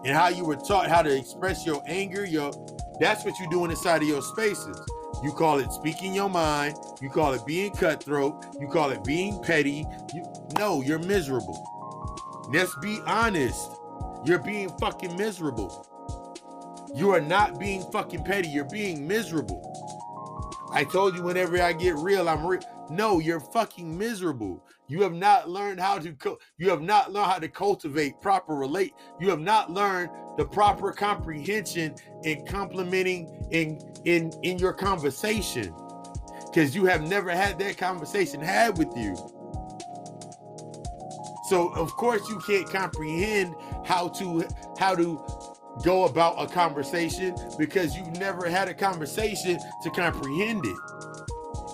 and 0.04 0.16
how 0.16 0.30
you 0.30 0.44
were 0.44 0.56
taught 0.56 0.90
how 0.90 1.02
to 1.02 1.16
express 1.16 1.66
your 1.66 1.82
anger 1.88 2.26
your 2.26 2.52
that's 3.00 3.24
what 3.24 3.34
you're 3.40 3.50
doing 3.50 3.72
inside 3.72 4.02
of 4.02 4.08
your 4.08 4.22
spaces 4.22 4.80
you 5.24 5.32
call 5.32 5.60
it 5.60 5.72
speaking 5.72 6.14
your 6.16 6.30
mind. 6.30 6.76
You 7.02 7.10
call 7.10 7.34
it 7.34 7.46
being 7.46 7.74
cutthroat. 7.74 8.46
You 8.60 8.68
call 8.68 8.90
it 8.90 9.04
being 9.04 9.42
petty. 9.42 9.86
You, 10.14 10.24
no, 10.58 10.82
you're 10.82 11.00
miserable. 11.00 12.48
Let's 12.52 12.76
be 12.82 13.00
honest. 13.06 13.72
You're 14.26 14.40
being 14.40 14.70
fucking 14.80 15.16
miserable. 15.16 15.88
You 16.96 17.12
are 17.12 17.22
not 17.22 17.60
being 17.60 17.84
fucking 17.92 18.24
petty. 18.24 18.50
You're 18.50 18.66
being 18.66 19.08
miserable. 19.08 19.68
I 20.74 20.84
told 20.84 21.16
you 21.16 21.24
whenever 21.24 21.62
I 21.62 21.74
get 21.74 21.96
real, 21.96 22.28
I'm 22.28 22.46
real. 22.46 22.62
No, 22.90 23.20
you're 23.20 23.40
fucking 23.40 23.98
miserable. 23.98 24.66
You 24.92 25.02
have 25.04 25.14
not 25.14 25.50
learned 25.50 25.80
how 25.80 26.00
to 26.00 26.12
co- 26.12 26.38
you 26.58 26.70
have 26.70 26.82
not 26.82 27.14
learned 27.14 27.32
how 27.32 27.40
to 27.40 27.48
cultivate 27.48 28.20
proper 28.20 28.54
relate. 28.56 28.94
You 29.22 29.30
have 29.30 29.40
not 29.40 29.72
learned 29.72 30.10
the 30.38 30.44
proper 30.44 30.92
comprehension 30.92 31.96
in 32.26 32.46
complimenting 32.46 33.48
in 33.52 33.80
in 34.04 34.34
in 34.44 34.60
your 34.60 34.74
conversation. 34.74 35.74
Cuz 36.54 36.76
you 36.76 36.84
have 36.88 37.04
never 37.08 37.32
had 37.32 37.58
that 37.60 37.78
conversation 37.78 38.42
had 38.42 38.78
with 38.78 38.90
you. 38.98 39.16
So 41.48 41.70
of 41.70 41.96
course 41.96 42.28
you 42.28 42.40
can't 42.40 42.70
comprehend 42.70 43.56
how 43.86 44.10
to 44.10 44.44
how 44.78 44.94
to 44.96 45.24
go 45.86 46.04
about 46.04 46.36
a 46.38 46.54
conversation 46.54 47.34
because 47.58 47.96
you've 47.96 48.18
never 48.18 48.50
had 48.50 48.68
a 48.68 48.74
conversation 48.74 49.58
to 49.84 49.90
comprehend 49.92 50.66
it. 50.66 50.78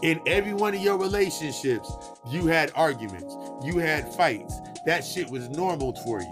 In 0.04 0.22
every 0.28 0.54
one 0.54 0.76
of 0.76 0.82
your 0.82 0.98
relationships, 0.98 1.91
you 2.28 2.45
had 2.48 2.72
arguments, 2.76 3.36
you 3.64 3.80
had 3.80 4.14
fights. 4.14 4.60
That 4.86 5.04
shit 5.04 5.30
was 5.30 5.50
normal 5.50 5.93
for 6.04 6.22
you. 6.22 6.32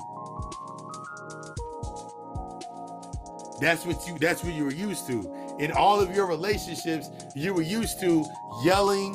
That's 3.60 3.86
what 3.86 4.06
you 4.08 4.20
that's 4.20 4.44
what 4.44 4.54
you 4.54 4.66
were 4.66 4.74
used 4.74 5.08
to. 5.08 5.56
In 5.60 5.72
all 5.72 6.00
of 6.00 6.16
your 6.16 6.28
relationships, 6.28 7.10
you 7.36 7.54
were 7.54 7.62
used 7.62 8.00
to 8.02 8.26
yelling, 8.64 9.14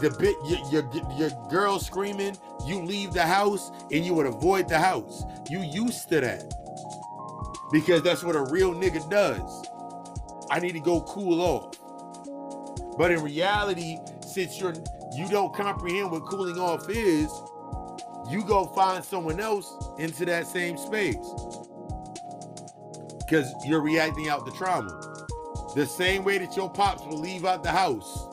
the 0.00 0.10
bit 0.10 0.36
your, 0.44 0.60
your, 0.70 1.18
your 1.18 1.30
girl 1.50 1.78
screaming, 1.80 2.36
you 2.66 2.80
leave 2.82 3.12
the 3.12 3.26
house 3.26 3.70
and 3.90 4.04
you 4.04 4.14
would 4.14 4.26
avoid 4.26 4.68
the 4.68 4.78
house. 4.78 5.24
You 5.50 5.60
used 5.62 6.08
to 6.10 6.20
that. 6.20 6.54
Because 7.72 8.02
that's 8.02 8.22
what 8.22 8.36
a 8.36 8.42
real 8.50 8.74
nigga 8.74 9.08
does. 9.10 9.66
I 10.50 10.60
need 10.60 10.72
to 10.72 10.80
go 10.80 11.00
cool 11.02 11.40
off. 11.40 11.74
But 12.98 13.12
in 13.12 13.22
reality, 13.22 13.98
since 14.26 14.58
you're 14.60 14.74
you 15.16 15.28
don't 15.28 15.54
comprehend 15.54 16.10
what 16.10 16.26
cooling 16.26 16.58
off 16.58 16.90
is, 16.90 17.30
you 18.28 18.44
go 18.44 18.66
find 18.66 19.02
someone 19.02 19.40
else 19.40 19.72
into 19.98 20.24
that 20.26 20.46
same 20.46 20.76
space. 20.76 21.16
Because 23.20 23.50
you're 23.64 23.80
reacting 23.80 24.28
out 24.28 24.44
the 24.44 24.52
trauma. 24.52 25.00
The 25.74 25.86
same 25.86 26.24
way 26.24 26.38
that 26.38 26.56
your 26.56 26.68
pops 26.68 27.04
will 27.06 27.20
leave 27.20 27.44
out 27.44 27.62
the 27.62 27.70
house 27.70 28.26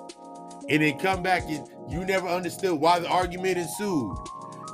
and 0.68 0.82
then 0.82 0.97
come 0.97 1.22
back 1.22 1.43
and 1.47 1.68
you 1.89 2.03
never 2.03 2.28
understood 2.28 2.74
why 2.74 2.99
the 2.99 3.07
argument 3.07 3.57
ensued. 3.57 4.18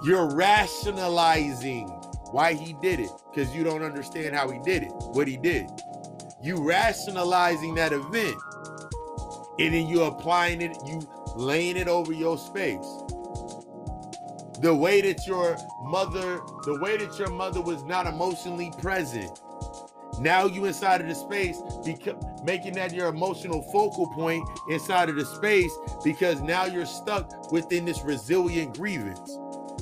You're 0.05 0.33
rationalizing 0.33 1.87
why 2.31 2.53
he 2.53 2.73
did 2.81 2.99
it 2.99 3.09
because 3.31 3.53
you 3.53 3.63
don't 3.63 3.83
understand 3.83 4.35
how 4.35 4.49
he 4.49 4.59
did 4.59 4.83
it, 4.83 4.91
what 4.91 5.27
he 5.27 5.37
did. 5.37 5.69
You 6.41 6.65
rationalizing 6.65 7.75
that 7.75 7.91
event 7.91 8.35
and 9.59 9.73
then 9.73 9.87
you're 9.87 10.07
applying 10.07 10.61
it, 10.61 10.77
you 10.85 11.01
laying 11.35 11.77
it 11.77 11.87
over 11.87 12.13
your 12.13 12.37
space. 12.37 12.85
The 14.59 14.73
way 14.73 15.01
that 15.01 15.25
your 15.25 15.57
mother, 15.83 16.39
the 16.65 16.79
way 16.81 16.97
that 16.97 17.17
your 17.17 17.31
mother 17.31 17.61
was 17.61 17.83
not 17.83 18.05
emotionally 18.05 18.71
present. 18.79 19.39
Now 20.19 20.45
you 20.45 20.65
inside 20.65 21.01
of 21.01 21.07
the 21.07 21.15
space, 21.15 21.57
because 21.83 22.15
making 22.43 22.73
that 22.73 22.93
your 22.93 23.07
emotional 23.07 23.61
focal 23.71 24.07
point 24.07 24.47
inside 24.69 25.09
of 25.09 25.15
the 25.15 25.25
space 25.25 25.71
because 26.03 26.41
now 26.41 26.65
you're 26.65 26.85
stuck 26.85 27.51
within 27.51 27.85
this 27.85 28.01
resilient 28.01 28.75
grievance. 28.77 29.37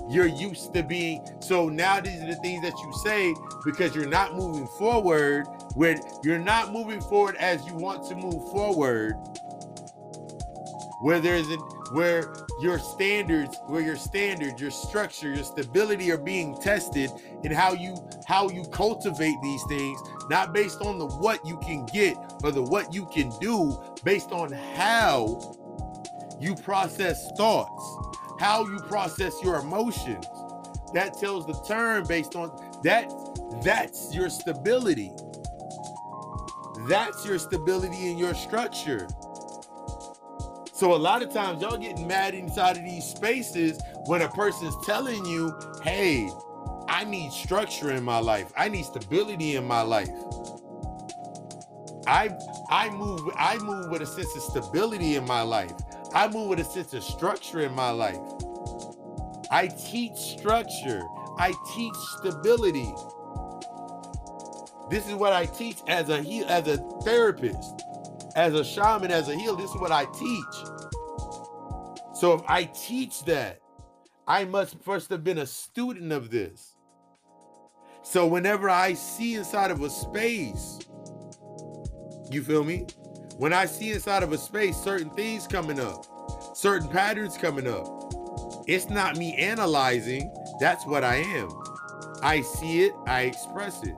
You're 0.10 0.28
used 0.28 0.74
to 0.74 0.84
being 0.84 1.26
so 1.40 1.70
now 1.70 2.00
these 2.00 2.22
are 2.22 2.28
the 2.28 2.36
things 2.36 2.64
that 2.64 2.74
you 2.78 2.94
say 3.04 3.34
because 3.64 3.96
you're 3.96 4.08
not 4.08 4.36
moving 4.36 4.68
forward 4.68 5.46
where 5.76 6.00
you're 6.24 6.40
not 6.40 6.72
moving 6.72 7.00
forward 7.02 7.36
as 7.36 7.66
you 7.68 7.76
want 7.76 8.08
to 8.10 8.16
move 8.16 8.50
forward 8.52 9.14
where 11.02 11.20
there's 11.20 11.48
where 11.92 12.34
your 12.60 12.78
standards 12.78 13.58
where 13.68 13.82
your 13.82 13.96
standards 13.96 14.60
your 14.62 14.72
structure 14.72 15.34
your 15.34 15.44
stability 15.44 16.12
are 16.12 16.18
being 16.18 16.56
tested 16.62 17.10
and 17.44 17.54
how 17.54 17.74
you 17.74 17.96
how 18.28 18.50
you 18.50 18.64
cultivate 18.72 19.36
these 19.42 19.64
things 19.70 20.00
not 20.30 20.54
based 20.54 20.82
on 20.82 21.00
the 21.00 21.08
what 21.08 21.46
you 21.46 21.58
can 21.60 21.86
get 21.88 22.16
or 22.44 22.52
the 22.52 22.62
what 22.62 22.94
you 22.94 23.06
can 23.08 23.32
do 23.40 23.82
based 24.04 24.32
on 24.32 24.52
how 24.52 25.56
you 26.40 26.54
process 26.56 27.32
thoughts 27.38 28.10
how 28.40 28.66
you 28.66 28.80
process 28.80 29.34
your 29.44 29.58
emotions. 29.58 30.26
That 30.94 31.18
tells 31.20 31.46
the 31.46 31.54
turn 31.68 32.06
based 32.08 32.36
on 32.36 32.50
that 32.84 33.12
that's 33.64 34.16
your 34.16 34.30
stability. 34.30 35.12
That's 36.88 37.26
your 37.26 37.38
stability 37.38 38.10
and 38.10 38.18
your 38.18 38.34
structure 38.34 39.08
So 40.80 40.94
a 40.94 40.96
lot 40.96 41.22
of 41.22 41.34
times 41.34 41.62
y'all 41.62 41.76
getting 41.76 42.08
mad 42.08 42.34
inside 42.34 42.78
of 42.78 42.86
these 42.86 43.04
spaces 43.04 43.82
when 44.06 44.22
a 44.22 44.30
person's 44.30 44.74
telling 44.86 45.26
you, 45.26 45.54
hey, 45.84 46.30
I 46.88 47.04
need 47.04 47.34
structure 47.34 47.92
in 47.92 48.02
my 48.02 48.20
life. 48.20 48.54
I 48.56 48.70
need 48.70 48.86
stability 48.86 49.58
in 49.58 49.68
my 49.68 49.82
life. 49.82 50.08
I 52.08 52.30
I 52.70 52.92
move 52.92 53.20
I 53.36 53.58
move 53.58 53.90
with 53.90 54.04
a 54.04 54.06
sense 54.06 54.34
of 54.38 54.42
stability 54.42 55.16
in 55.18 55.26
my 55.26 55.42
life. 55.42 55.74
I 56.14 56.30
move 56.30 56.48
with 56.48 56.60
a 56.60 56.64
sense 56.64 56.94
of 56.94 57.04
structure 57.04 57.60
in 57.60 57.74
my 57.74 57.90
life. 57.90 58.22
I 59.52 59.68
teach 59.68 60.16
structure. 60.16 61.02
I 61.38 61.54
teach 61.76 61.96
stability. 62.20 62.90
This 64.90 65.06
is 65.10 65.16
what 65.16 65.34
I 65.34 65.46
teach 65.46 65.80
as 65.90 66.08
a 66.08 66.24
heal, 66.24 66.46
as 66.48 66.70
a 66.70 66.78
therapist, 67.04 67.84
as 68.38 68.54
a 68.54 68.64
shaman, 68.64 69.12
as 69.12 69.28
a 69.28 69.36
healer. 69.36 69.58
This 69.58 69.72
is 69.72 69.82
what 69.82 69.92
I 69.92 70.06
teach. 70.06 70.69
So 72.20 72.34
if 72.34 72.42
I 72.50 72.66
teach 72.66 73.24
that, 73.26 73.62
I 74.28 74.44
must 74.44 74.84
first 74.84 75.10
have 75.10 75.24
been 75.24 75.38
a 75.38 75.46
student 75.46 76.12
of 76.12 76.30
this. 76.30 76.76
So 78.04 78.28
whenever 78.28 78.70
I 78.70 78.94
see 78.94 79.36
inside 79.36 79.72
of 79.72 79.82
a 79.82 79.90
space, 79.90 80.80
you 82.30 82.44
feel 82.44 82.66
me? 82.66 82.88
When 83.38 83.54
I 83.54 83.66
see 83.66 83.92
inside 83.92 84.24
of 84.24 84.34
a 84.34 84.38
space 84.38 84.76
certain 84.76 85.10
things 85.12 85.48
coming 85.48 85.80
up, 85.80 86.06
certain 86.58 86.90
patterns 86.90 87.38
coming 87.38 87.68
up, 87.68 87.88
it's 88.68 88.90
not 88.90 89.16
me 89.16 89.34
analyzing. 89.36 90.30
That's 90.60 90.86
what 90.86 91.06
I 91.06 91.16
am. 91.16 91.50
I 92.22 92.42
see 92.42 92.82
it, 92.82 92.94
I 93.08 93.22
express 93.22 93.82
it. 93.84 93.98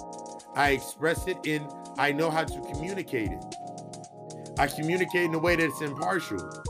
I 0.53 0.69
express 0.69 1.25
it 1.25 1.37
in, 1.43 1.67
I 1.97 2.11
know 2.11 2.29
how 2.29 2.43
to 2.43 2.61
communicate 2.71 3.31
it. 3.31 3.55
I 4.59 4.67
communicate 4.67 5.23
in 5.23 5.33
a 5.33 5.39
way 5.39 5.55
that's 5.55 5.81
impartial. 5.81 6.63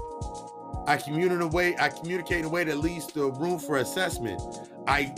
I 0.91 0.97
communicate 0.97 1.37
in 1.37 1.41
a 1.41 1.47
way, 1.47 1.73
I 1.77 1.87
communicate 1.87 2.39
in 2.39 2.45
a 2.45 2.49
way 2.49 2.65
that 2.65 2.79
leaves 2.79 3.07
the 3.07 3.31
room 3.31 3.59
for 3.59 3.77
assessment. 3.77 4.41
I 4.87 5.15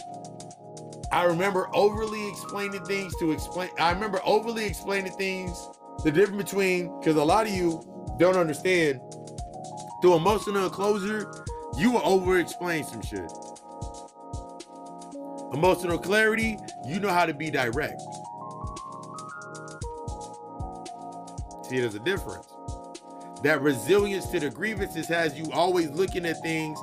I 1.11 1.23
remember 1.23 1.67
overly 1.73 2.29
explaining 2.29 2.85
things 2.85 3.15
to 3.17 3.31
explain. 3.31 3.71
I 3.79 3.91
remember 3.91 4.21
overly 4.23 4.67
explaining 4.67 5.13
things. 5.13 5.67
The 6.03 6.11
difference 6.11 6.43
between 6.43 6.99
because 6.99 7.15
a 7.15 7.23
lot 7.23 7.47
of 7.47 7.53
you 7.53 7.81
don't 8.19 8.37
understand 8.37 9.01
through 10.03 10.13
emotional 10.13 10.69
closure, 10.69 11.25
you 11.75 11.89
will 11.89 12.05
over 12.05 12.37
explain 12.37 12.83
some 12.83 13.01
shit. 13.01 13.31
Emotional 15.53 15.97
clarity, 15.97 16.59
you 16.85 16.99
know 16.99 17.09
how 17.09 17.25
to 17.25 17.33
be 17.33 17.49
direct. 17.49 17.99
See, 21.67 21.79
there's 21.79 21.95
a 21.95 21.99
difference. 21.99 22.52
That 23.43 23.61
resilience 23.61 24.27
to 24.27 24.39
the 24.39 24.49
grievances 24.49 25.07
has 25.07 25.37
you 25.37 25.51
always 25.51 25.89
looking 25.89 26.25
at 26.25 26.41
things. 26.41 26.79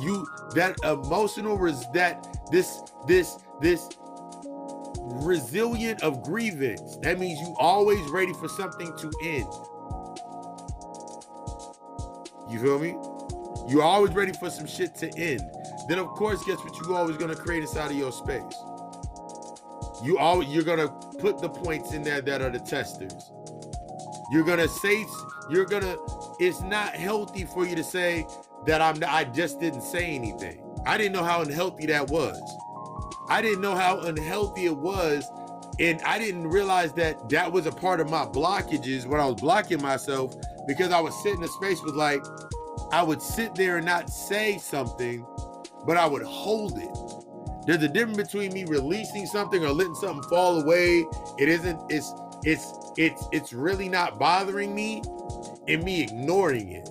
You 0.00 0.26
that 0.54 0.76
emotional 0.84 1.56
res 1.56 1.86
that 1.94 2.26
this 2.50 2.82
this 3.06 3.38
this 3.60 3.88
resilient 4.98 6.02
of 6.02 6.22
grievance. 6.22 6.96
That 7.02 7.18
means 7.18 7.40
you 7.40 7.54
always 7.58 8.00
ready 8.10 8.34
for 8.34 8.48
something 8.48 8.94
to 8.98 9.10
end. 9.22 9.48
You 12.50 12.58
feel 12.58 12.78
me? 12.78 12.96
You're 13.66 13.82
always 13.82 14.12
ready 14.12 14.32
for 14.32 14.50
some 14.50 14.66
shit 14.66 14.94
to 14.96 15.08
end. 15.16 15.42
Then 15.88 15.98
of 15.98 16.08
course, 16.08 16.44
guess 16.44 16.58
what 16.58 16.76
you 16.76 16.94
always 16.94 17.16
gonna 17.16 17.34
create 17.34 17.62
inside 17.62 17.90
of 17.90 17.96
your 17.96 18.12
space? 18.12 18.42
You 20.04 20.18
always 20.18 20.48
you're 20.48 20.64
gonna 20.64 20.88
put 21.18 21.40
the 21.40 21.48
points 21.48 21.94
in 21.94 22.02
there 22.02 22.20
that 22.20 22.42
are 22.42 22.50
the 22.50 22.58
testers. 22.58 23.30
You're 24.30 24.44
gonna 24.44 24.68
say 24.68 25.06
you're 25.50 25.64
gonna. 25.64 25.96
It's 26.38 26.60
not 26.62 26.94
healthy 26.94 27.44
for 27.44 27.66
you 27.66 27.76
to 27.76 27.84
say 27.84 28.26
that 28.66 28.80
I'm. 28.80 29.02
I 29.06 29.24
just 29.24 29.60
didn't 29.60 29.82
say 29.82 30.06
anything. 30.06 30.62
I 30.86 30.98
didn't 30.98 31.12
know 31.12 31.24
how 31.24 31.42
unhealthy 31.42 31.86
that 31.86 32.08
was. 32.08 32.40
I 33.28 33.40
didn't 33.40 33.60
know 33.60 33.74
how 33.74 34.00
unhealthy 34.00 34.66
it 34.66 34.76
was, 34.76 35.24
and 35.80 36.00
I 36.02 36.18
didn't 36.18 36.48
realize 36.48 36.92
that 36.94 37.28
that 37.30 37.50
was 37.50 37.66
a 37.66 37.72
part 37.72 38.00
of 38.00 38.10
my 38.10 38.26
blockages 38.26 39.06
when 39.06 39.20
I 39.20 39.26
was 39.26 39.40
blocking 39.40 39.80
myself 39.80 40.34
because 40.66 40.92
I 40.92 41.00
was 41.00 41.14
sitting 41.22 41.38
in 41.38 41.44
a 41.44 41.48
space 41.48 41.82
with 41.82 41.94
like 41.94 42.24
I 42.92 43.02
would 43.02 43.22
sit 43.22 43.54
there 43.54 43.76
and 43.78 43.86
not 43.86 44.10
say 44.10 44.58
something, 44.58 45.26
but 45.86 45.96
I 45.96 46.06
would 46.06 46.22
hold 46.22 46.78
it. 46.78 47.66
There's 47.66 47.82
a 47.82 47.88
difference 47.88 48.18
between 48.18 48.52
me 48.52 48.64
releasing 48.64 49.26
something 49.26 49.64
or 49.64 49.70
letting 49.70 49.94
something 49.94 50.22
fall 50.28 50.60
away. 50.60 51.06
It 51.38 51.48
isn't. 51.48 51.80
It's 51.88 52.12
it's 52.44 52.72
it's 52.96 53.26
it's 53.32 53.52
really 53.52 53.88
not 53.88 54.18
bothering 54.18 54.74
me 54.74 55.02
and 55.68 55.82
me 55.82 56.02
ignoring 56.02 56.72
it. 56.72 56.88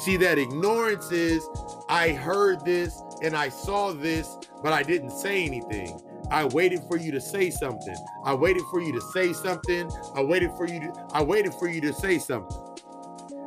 See 0.00 0.16
that 0.18 0.38
ignorance 0.38 1.10
is 1.12 1.46
I 1.88 2.10
heard 2.10 2.64
this 2.64 3.00
and 3.22 3.36
I 3.36 3.48
saw 3.48 3.92
this, 3.92 4.36
but 4.62 4.72
I 4.72 4.82
didn't 4.82 5.10
say 5.10 5.44
anything. 5.44 6.00
I 6.30 6.44
waited 6.46 6.80
for 6.88 6.96
you 6.96 7.12
to 7.12 7.20
say 7.20 7.50
something. 7.50 7.96
I 8.24 8.34
waited 8.34 8.62
for 8.70 8.80
you 8.80 8.92
to 8.92 9.00
say 9.12 9.32
something. 9.32 9.90
I 10.14 10.22
waited 10.22 10.50
for 10.56 10.66
you 10.66 10.80
to 10.80 11.06
I 11.12 11.22
waited 11.22 11.54
for 11.54 11.68
you 11.68 11.80
to 11.82 11.92
say 11.92 12.18
something. 12.18 12.58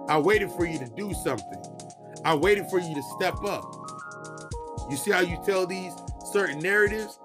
I 0.08 0.18
waited 0.18 0.52
for 0.52 0.66
you 0.66 0.78
to 0.80 0.86
do 0.86 1.14
something. 1.14 1.64
I 2.24 2.34
waited 2.36 2.68
for 2.70 2.80
you 2.80 2.94
to 2.94 3.04
step 3.18 3.44
up. 3.44 3.66
You 4.90 4.98
see 4.98 5.12
how 5.12 5.22
you 5.22 5.40
tell 5.46 5.66
these 5.66 5.94
certain 6.32 6.60
narratives? 6.60 7.20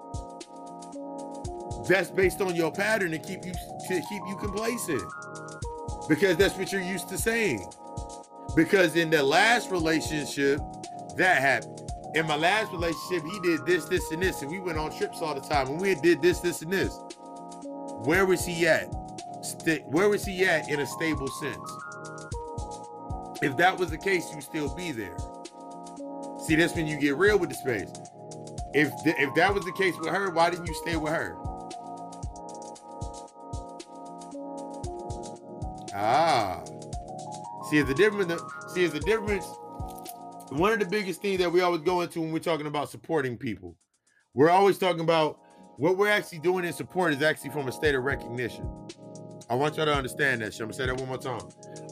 That's 1.91 2.09
based 2.09 2.39
on 2.39 2.55
your 2.55 2.71
pattern 2.71 3.11
to 3.11 3.19
keep 3.19 3.45
you 3.45 3.51
to 3.51 4.01
keep 4.07 4.21
you 4.25 4.37
complacent. 4.37 5.03
Because 6.07 6.37
that's 6.37 6.55
what 6.55 6.71
you're 6.71 6.79
used 6.79 7.09
to 7.09 7.17
saying. 7.17 7.69
Because 8.55 8.95
in 8.95 9.09
the 9.09 9.21
last 9.21 9.71
relationship, 9.71 10.61
that 11.17 11.41
happened. 11.41 11.81
In 12.15 12.27
my 12.27 12.37
last 12.37 12.71
relationship, 12.71 13.23
he 13.29 13.39
did 13.41 13.65
this, 13.65 13.83
this, 13.85 14.09
and 14.09 14.23
this, 14.23 14.41
and 14.41 14.49
we 14.49 14.61
went 14.61 14.77
on 14.77 14.97
trips 14.97 15.21
all 15.21 15.35
the 15.35 15.41
time. 15.41 15.67
And 15.67 15.81
we 15.81 15.95
did 15.95 16.21
this, 16.21 16.39
this, 16.39 16.61
and 16.61 16.71
this. 16.71 16.97
Where 18.05 18.25
was 18.25 18.45
he 18.45 18.65
at? 18.65 18.85
Where 19.87 20.07
was 20.07 20.23
he 20.23 20.45
at 20.45 20.69
in 20.69 20.79
a 20.79 20.87
stable 20.87 21.27
sense? 21.27 21.71
If 23.41 23.57
that 23.57 23.77
was 23.77 23.89
the 23.89 23.97
case, 23.97 24.33
you'd 24.33 24.43
still 24.43 24.73
be 24.73 24.93
there. 24.93 25.17
See, 26.47 26.55
that's 26.55 26.73
when 26.73 26.87
you 26.87 26.97
get 26.97 27.17
real 27.17 27.37
with 27.37 27.49
the 27.49 27.55
space. 27.55 27.91
If 28.73 28.91
th- 29.03 29.17
if 29.19 29.35
that 29.35 29.53
was 29.53 29.65
the 29.65 29.73
case 29.73 29.93
with 29.99 30.07
her, 30.07 30.29
why 30.29 30.51
didn't 30.51 30.67
you 30.67 30.73
stay 30.75 30.95
with 30.95 31.11
her? 31.11 31.35
Ah. 35.93 36.63
See, 37.69 37.81
the 37.81 37.93
difference. 37.93 38.41
See, 38.73 38.87
the 38.87 38.99
difference. 38.99 39.45
One 40.49 40.73
of 40.73 40.79
the 40.79 40.85
biggest 40.85 41.21
things 41.21 41.39
that 41.39 41.51
we 41.51 41.61
always 41.61 41.81
go 41.81 42.01
into 42.01 42.19
when 42.21 42.31
we're 42.31 42.39
talking 42.39 42.67
about 42.67 42.89
supporting 42.89 43.37
people, 43.37 43.77
we're 44.33 44.49
always 44.49 44.77
talking 44.77 45.01
about 45.01 45.39
what 45.77 45.97
we're 45.97 46.09
actually 46.09 46.39
doing 46.39 46.65
in 46.65 46.73
support 46.73 47.13
is 47.13 47.21
actually 47.21 47.51
from 47.51 47.67
a 47.69 47.71
state 47.71 47.95
of 47.95 48.03
recognition. 48.03 48.69
I 49.49 49.55
want 49.55 49.77
y'all 49.77 49.85
to 49.85 49.93
understand 49.93 50.41
that. 50.41 50.53
I'm 50.55 50.67
gonna 50.67 50.73
say 50.73 50.85
that 50.85 50.97
one 50.97 51.07
more 51.07 51.17
time. 51.17 51.41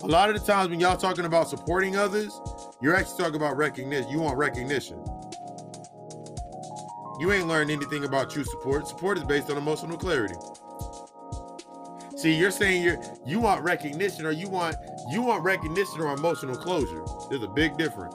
A 0.04 0.08
lot 0.08 0.30
of 0.30 0.39
the 0.39 0.45
times 0.45 0.70
when 0.70 0.80
y'all 0.80 0.97
talking 0.97 1.26
about 1.26 1.50
supporting 1.50 1.95
others, 1.97 2.39
you're 2.82 2.95
actually 2.95 3.18
talking 3.18 3.36
about 3.36 3.58
recognition. 3.58 4.10
You 4.10 4.20
want 4.20 4.38
recognition. 4.38 5.04
You 7.20 7.34
ain't 7.34 7.47
learned 7.47 7.70
anything 7.70 8.06
about 8.06 8.30
true 8.30 8.45
support. 8.45 8.88
Support 8.88 9.18
is 9.18 9.24
based 9.26 9.50
on 9.50 9.58
emotional 9.58 9.97
clarity. 9.97 10.36
See, 12.20 12.34
you're 12.36 12.52
saying 12.52 12.84
you're 12.84 13.00
you 13.26 13.40
want 13.40 13.64
recognition 13.64 14.26
or 14.26 14.32
you 14.32 14.50
want 14.50 14.76
you 15.10 15.22
want 15.22 15.42
recognition 15.42 16.02
or 16.02 16.14
emotional 16.14 16.54
closure. 16.54 17.06
There's 17.30 17.44
a 17.44 17.48
big 17.48 17.78
difference. 17.78 18.14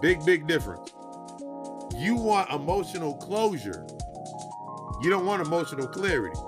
Big, 0.00 0.24
big 0.24 0.46
difference. 0.46 0.94
You 1.94 2.14
want 2.14 2.50
emotional 2.50 3.14
closure. 3.16 3.86
You 5.02 5.10
don't 5.10 5.26
want 5.26 5.46
emotional 5.46 5.86
clarity. 5.86 6.40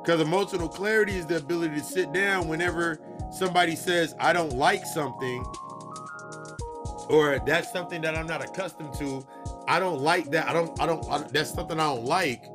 Because 0.00 0.22
emotional 0.22 0.66
clarity 0.66 1.18
is 1.18 1.26
the 1.26 1.36
ability 1.36 1.74
to 1.74 1.84
sit 1.84 2.10
down 2.14 2.48
whenever 2.48 2.98
somebody 3.30 3.76
says, 3.76 4.14
I 4.18 4.32
don't 4.32 4.54
like 4.54 4.86
something, 4.86 5.44
or 7.10 7.38
that's 7.44 7.70
something 7.70 8.00
that 8.00 8.16
I'm 8.16 8.26
not 8.26 8.42
accustomed 8.42 8.94
to. 8.94 9.26
I 9.68 9.78
don't 9.78 10.00
like 10.00 10.30
that. 10.30 10.48
I 10.48 10.54
don't, 10.54 10.80
I 10.80 10.86
don't, 10.86 11.04
I 11.10 11.18
don't 11.18 11.30
that's 11.34 11.52
something 11.52 11.78
I 11.78 11.94
don't 11.94 12.06
like 12.06 12.46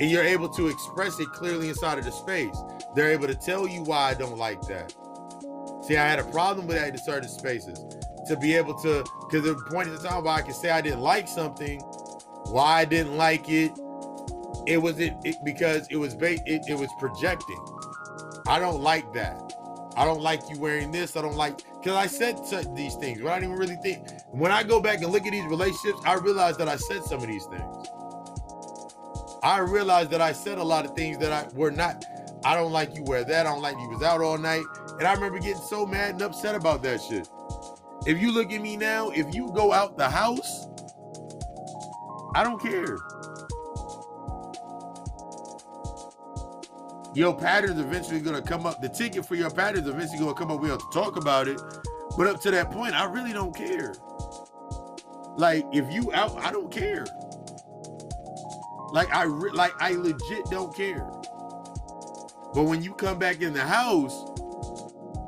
and 0.00 0.10
you're 0.10 0.24
able 0.24 0.48
to 0.48 0.68
express 0.68 1.20
it 1.20 1.30
clearly 1.32 1.68
inside 1.68 1.98
of 1.98 2.04
the 2.04 2.10
space. 2.10 2.56
They're 2.94 3.12
able 3.12 3.26
to 3.26 3.34
tell 3.34 3.68
you 3.68 3.82
why 3.82 4.10
I 4.10 4.14
don't 4.14 4.38
like 4.38 4.62
that. 4.62 4.94
See, 5.86 5.96
I 5.96 6.06
had 6.06 6.18
a 6.18 6.24
problem 6.24 6.66
with 6.66 6.76
that 6.76 6.88
in 6.88 6.98
certain 6.98 7.28
spaces. 7.28 7.78
To 8.28 8.36
be 8.36 8.54
able 8.54 8.74
to, 8.82 9.04
because 9.28 9.44
the 9.44 9.54
point 9.70 9.88
in 9.88 9.94
the 9.94 10.02
time 10.02 10.24
where 10.24 10.32
I 10.32 10.42
can 10.42 10.54
say 10.54 10.70
I 10.70 10.80
didn't 10.80 11.00
like 11.00 11.28
something, 11.28 11.80
why 12.46 12.80
I 12.80 12.84
didn't 12.84 13.16
like 13.16 13.48
it, 13.48 13.72
it 14.66 14.78
was 14.78 14.98
it, 14.98 15.14
it 15.24 15.36
because 15.44 15.86
it 15.90 15.96
was 15.96 16.14
ba- 16.14 16.38
it, 16.46 16.62
it 16.68 16.78
was 16.78 16.88
projecting. 16.98 17.62
I 18.46 18.58
don't 18.58 18.80
like 18.80 19.12
that. 19.14 19.52
I 19.96 20.04
don't 20.04 20.22
like 20.22 20.40
you 20.48 20.58
wearing 20.58 20.92
this. 20.92 21.16
I 21.16 21.22
don't 21.22 21.36
like 21.36 21.58
because 21.80 21.96
I 21.96 22.06
said 22.06 22.38
these 22.76 22.94
things, 22.96 23.20
but 23.20 23.32
I 23.32 23.40
didn't 23.40 23.52
even 23.52 23.58
really 23.58 23.80
think. 23.82 24.06
When 24.30 24.52
I 24.52 24.62
go 24.62 24.80
back 24.80 25.02
and 25.02 25.12
look 25.12 25.26
at 25.26 25.32
these 25.32 25.46
relationships, 25.46 26.00
I 26.06 26.14
realize 26.14 26.56
that 26.58 26.68
I 26.68 26.76
said 26.76 27.02
some 27.04 27.20
of 27.20 27.26
these 27.26 27.44
things. 27.46 27.88
I 29.42 29.58
realized 29.58 30.10
that 30.10 30.20
I 30.20 30.32
said 30.32 30.58
a 30.58 30.62
lot 30.62 30.84
of 30.84 30.94
things 30.94 31.18
that 31.18 31.32
I 31.32 31.48
were 31.54 31.70
not. 31.70 32.04
I 32.44 32.54
don't 32.54 32.72
like 32.72 32.94
you 32.94 33.02
wear 33.04 33.24
that. 33.24 33.46
I 33.46 33.50
don't 33.50 33.62
like 33.62 33.76
you 33.78 33.88
was 33.88 34.02
out 34.02 34.20
all 34.20 34.38
night. 34.38 34.64
And 34.98 35.06
I 35.06 35.14
remember 35.14 35.38
getting 35.38 35.62
so 35.62 35.86
mad 35.86 36.12
and 36.12 36.22
upset 36.22 36.54
about 36.54 36.82
that 36.82 37.00
shit. 37.00 37.28
If 38.06 38.20
you 38.20 38.32
look 38.32 38.52
at 38.52 38.60
me 38.60 38.76
now, 38.76 39.10
if 39.10 39.34
you 39.34 39.50
go 39.54 39.72
out 39.72 39.96
the 39.96 40.08
house, 40.08 40.66
I 42.34 42.44
don't 42.44 42.60
care. 42.60 42.98
Your 47.14 47.36
pattern's 47.36 47.80
eventually 47.80 48.20
gonna 48.20 48.42
come 48.42 48.66
up. 48.66 48.80
The 48.80 48.88
ticket 48.88 49.26
for 49.26 49.34
your 49.34 49.50
pattern's 49.50 49.88
eventually 49.88 50.18
gonna 50.18 50.34
come 50.34 50.50
up. 50.50 50.60
We 50.60 50.68
have 50.68 50.78
to 50.78 50.90
talk 50.92 51.16
about 51.16 51.48
it. 51.48 51.60
But 52.16 52.26
up 52.26 52.40
to 52.42 52.50
that 52.52 52.70
point, 52.70 52.94
I 52.94 53.04
really 53.04 53.32
don't 53.32 53.54
care. 53.54 53.94
Like 55.36 55.64
if 55.72 55.92
you 55.92 56.12
out, 56.12 56.38
I 56.38 56.52
don't 56.52 56.70
care. 56.70 57.06
Like 58.92 59.12
I 59.14 59.24
re- 59.24 59.52
like 59.52 59.72
I 59.80 59.92
legit 59.92 60.46
don't 60.50 60.74
care. 60.74 61.08
But 62.54 62.64
when 62.64 62.82
you 62.82 62.94
come 62.94 63.18
back 63.18 63.42
in 63.42 63.52
the 63.52 63.62
house 63.62 64.14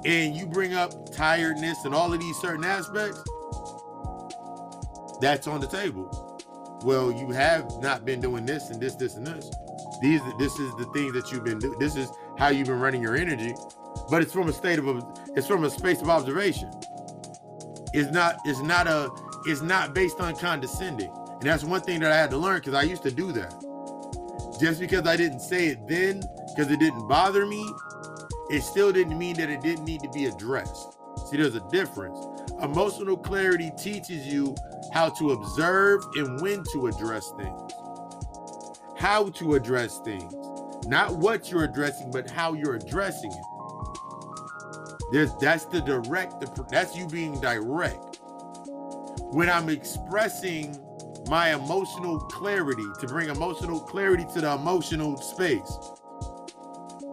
and 0.04 0.34
you 0.34 0.46
bring 0.46 0.74
up 0.74 1.12
tiredness 1.12 1.84
and 1.84 1.94
all 1.94 2.12
of 2.12 2.18
these 2.18 2.36
certain 2.38 2.64
aspects, 2.64 3.22
that's 5.20 5.46
on 5.46 5.60
the 5.60 5.68
table. 5.68 6.40
Well, 6.84 7.12
you 7.12 7.30
have 7.30 7.80
not 7.80 8.04
been 8.04 8.20
doing 8.20 8.44
this 8.44 8.70
and 8.70 8.80
this, 8.80 8.96
this, 8.96 9.14
and 9.14 9.24
this. 9.24 9.48
These, 10.00 10.20
this 10.36 10.58
is 10.58 10.74
the 10.74 10.86
thing 10.92 11.12
that 11.12 11.30
you've 11.30 11.44
been 11.44 11.60
doing. 11.60 11.78
This 11.78 11.94
is 11.94 12.10
how 12.36 12.48
you've 12.48 12.66
been 12.66 12.80
running 12.80 13.00
your 13.00 13.14
energy. 13.14 13.54
But 14.10 14.22
it's 14.22 14.32
from 14.32 14.48
a 14.48 14.52
state 14.52 14.80
of, 14.80 15.04
it's 15.36 15.46
from 15.46 15.62
a 15.62 15.70
space 15.70 16.02
of 16.02 16.08
observation. 16.08 16.72
It's 17.92 18.10
not, 18.10 18.36
it's 18.44 18.60
not 18.60 18.88
a, 18.88 19.10
it's 19.46 19.62
not 19.62 19.94
based 19.94 20.18
on 20.20 20.34
condescending. 20.34 21.12
And 21.42 21.50
that's 21.50 21.64
one 21.64 21.80
thing 21.80 21.98
that 21.98 22.12
I 22.12 22.16
had 22.16 22.30
to 22.30 22.36
learn 22.38 22.60
because 22.60 22.74
I 22.74 22.82
used 22.82 23.02
to 23.02 23.10
do 23.10 23.32
that. 23.32 23.50
Just 24.60 24.78
because 24.78 25.08
I 25.08 25.16
didn't 25.16 25.40
say 25.40 25.66
it 25.66 25.88
then, 25.88 26.22
because 26.54 26.70
it 26.70 26.78
didn't 26.78 27.08
bother 27.08 27.44
me, 27.44 27.68
it 28.48 28.62
still 28.62 28.92
didn't 28.92 29.18
mean 29.18 29.34
that 29.38 29.50
it 29.50 29.60
didn't 29.60 29.84
need 29.84 30.02
to 30.02 30.08
be 30.10 30.26
addressed. 30.26 30.96
See, 31.28 31.38
there's 31.38 31.56
a 31.56 31.68
difference. 31.68 32.16
Emotional 32.62 33.16
clarity 33.16 33.72
teaches 33.76 34.24
you 34.24 34.54
how 34.92 35.08
to 35.08 35.32
observe 35.32 36.04
and 36.14 36.40
when 36.40 36.62
to 36.74 36.86
address 36.86 37.32
things. 37.36 37.72
How 38.96 39.30
to 39.30 39.54
address 39.54 39.98
things. 40.04 40.32
Not 40.86 41.16
what 41.16 41.50
you're 41.50 41.64
addressing, 41.64 42.12
but 42.12 42.30
how 42.30 42.52
you're 42.52 42.76
addressing 42.76 43.32
it. 43.32 43.44
There's 45.10 45.34
that's 45.40 45.64
the 45.64 45.80
direct, 45.80 46.40
the, 46.40 46.64
that's 46.70 46.96
you 46.96 47.08
being 47.08 47.40
direct. 47.40 48.20
When 49.32 49.50
I'm 49.50 49.68
expressing 49.68 50.78
my 51.28 51.54
emotional 51.54 52.18
clarity, 52.18 52.84
to 53.00 53.06
bring 53.06 53.28
emotional 53.28 53.80
clarity 53.80 54.26
to 54.34 54.40
the 54.40 54.52
emotional 54.52 55.16
space. 55.16 55.78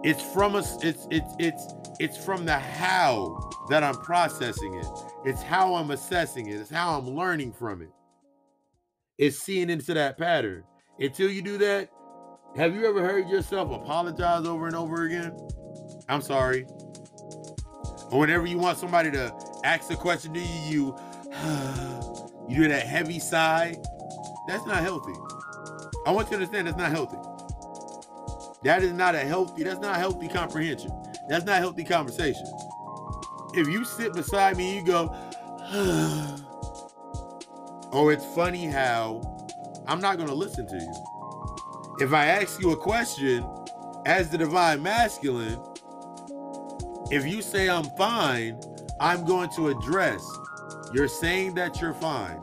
It's 0.04 0.22
from 0.22 0.56
us, 0.56 0.84
it's 0.84 1.08
it's 1.12 1.34
it's 1.40 1.74
it's 2.00 2.18
from 2.18 2.46
the 2.46 2.58
how 2.58 3.50
that 3.70 3.84
I'm 3.84 3.96
processing 3.96 4.76
it. 4.76 4.88
It's 5.26 5.42
how 5.42 5.76
I'm 5.76 5.92
assessing 5.92 6.48
it. 6.48 6.56
It's 6.56 6.70
how 6.70 6.98
I'm 6.98 7.10
learning 7.10 7.54
from 7.54 7.82
it. 7.82 7.92
It's 9.18 9.38
seeing 9.38 9.70
into 9.70 9.94
that 9.94 10.18
pattern. 10.18 10.64
Until 11.00 11.30
you 11.30 11.42
do 11.42 11.58
that, 11.58 11.90
have 12.56 12.74
you 12.74 12.86
ever 12.88 13.02
heard 13.06 13.30
yourself 13.30 13.72
apologize 13.72 14.48
over 14.48 14.68
and 14.68 14.76
over 14.76 15.04
again? 15.04 15.38
I'm 16.08 16.22
sorry. 16.22 16.66
Or 18.12 18.22
whenever 18.22 18.48
you 18.48 18.58
want 18.58 18.78
somebody 18.78 19.12
to 19.12 19.34
ask 19.64 19.92
a 19.92 19.96
question 19.96 20.34
to 20.34 20.40
you, 20.40 20.48
you, 20.70 20.96
you 22.50 22.56
do 22.64 22.68
that 22.70 22.88
heavy 22.88 23.20
sigh. 23.20 23.76
That's 24.50 24.66
not 24.66 24.82
healthy. 24.82 25.14
I 26.08 26.12
want 26.12 26.32
you 26.32 26.38
to 26.38 26.42
understand 26.42 26.66
that's 26.66 26.76
not 26.76 26.90
healthy. 26.90 27.20
That 28.64 28.82
is 28.82 28.94
not 28.94 29.14
a 29.14 29.20
healthy, 29.20 29.62
that's 29.62 29.80
not 29.80 29.98
healthy 29.98 30.28
comprehension. 30.28 30.92
That's 31.30 31.46
not 31.46 31.60
healthy 31.60 31.84
conversation. 31.84 32.48
If 33.54 33.68
you 33.68 33.86
sit 33.86 34.14
beside 34.14 34.58
me 34.58 34.80
you 34.80 34.84
go, 34.84 35.16
oh, 37.94 38.10
it's 38.10 38.26
funny 38.34 38.66
how 38.66 39.22
I'm 39.86 40.02
not 40.02 40.18
going 40.18 40.30
to 40.30 40.36
listen 40.36 40.66
to 40.66 40.76
you. 40.78 40.94
If 42.00 42.12
I 42.12 42.26
ask 42.26 42.60
you 42.60 42.72
a 42.72 42.78
question 42.78 43.46
as 44.08 44.32
the 44.32 44.40
divine 44.40 44.82
masculine, 44.82 45.62
if 47.12 47.24
you 47.24 47.44
say 47.44 47.70
I'm 47.70 47.86
fine, 48.00 48.60
I'm 49.00 49.26
going 49.26 49.52
to 49.58 49.68
address. 49.68 50.28
You're 50.92 51.08
saying 51.08 51.54
that 51.54 51.80
you're 51.80 51.94
fine. 51.94 52.42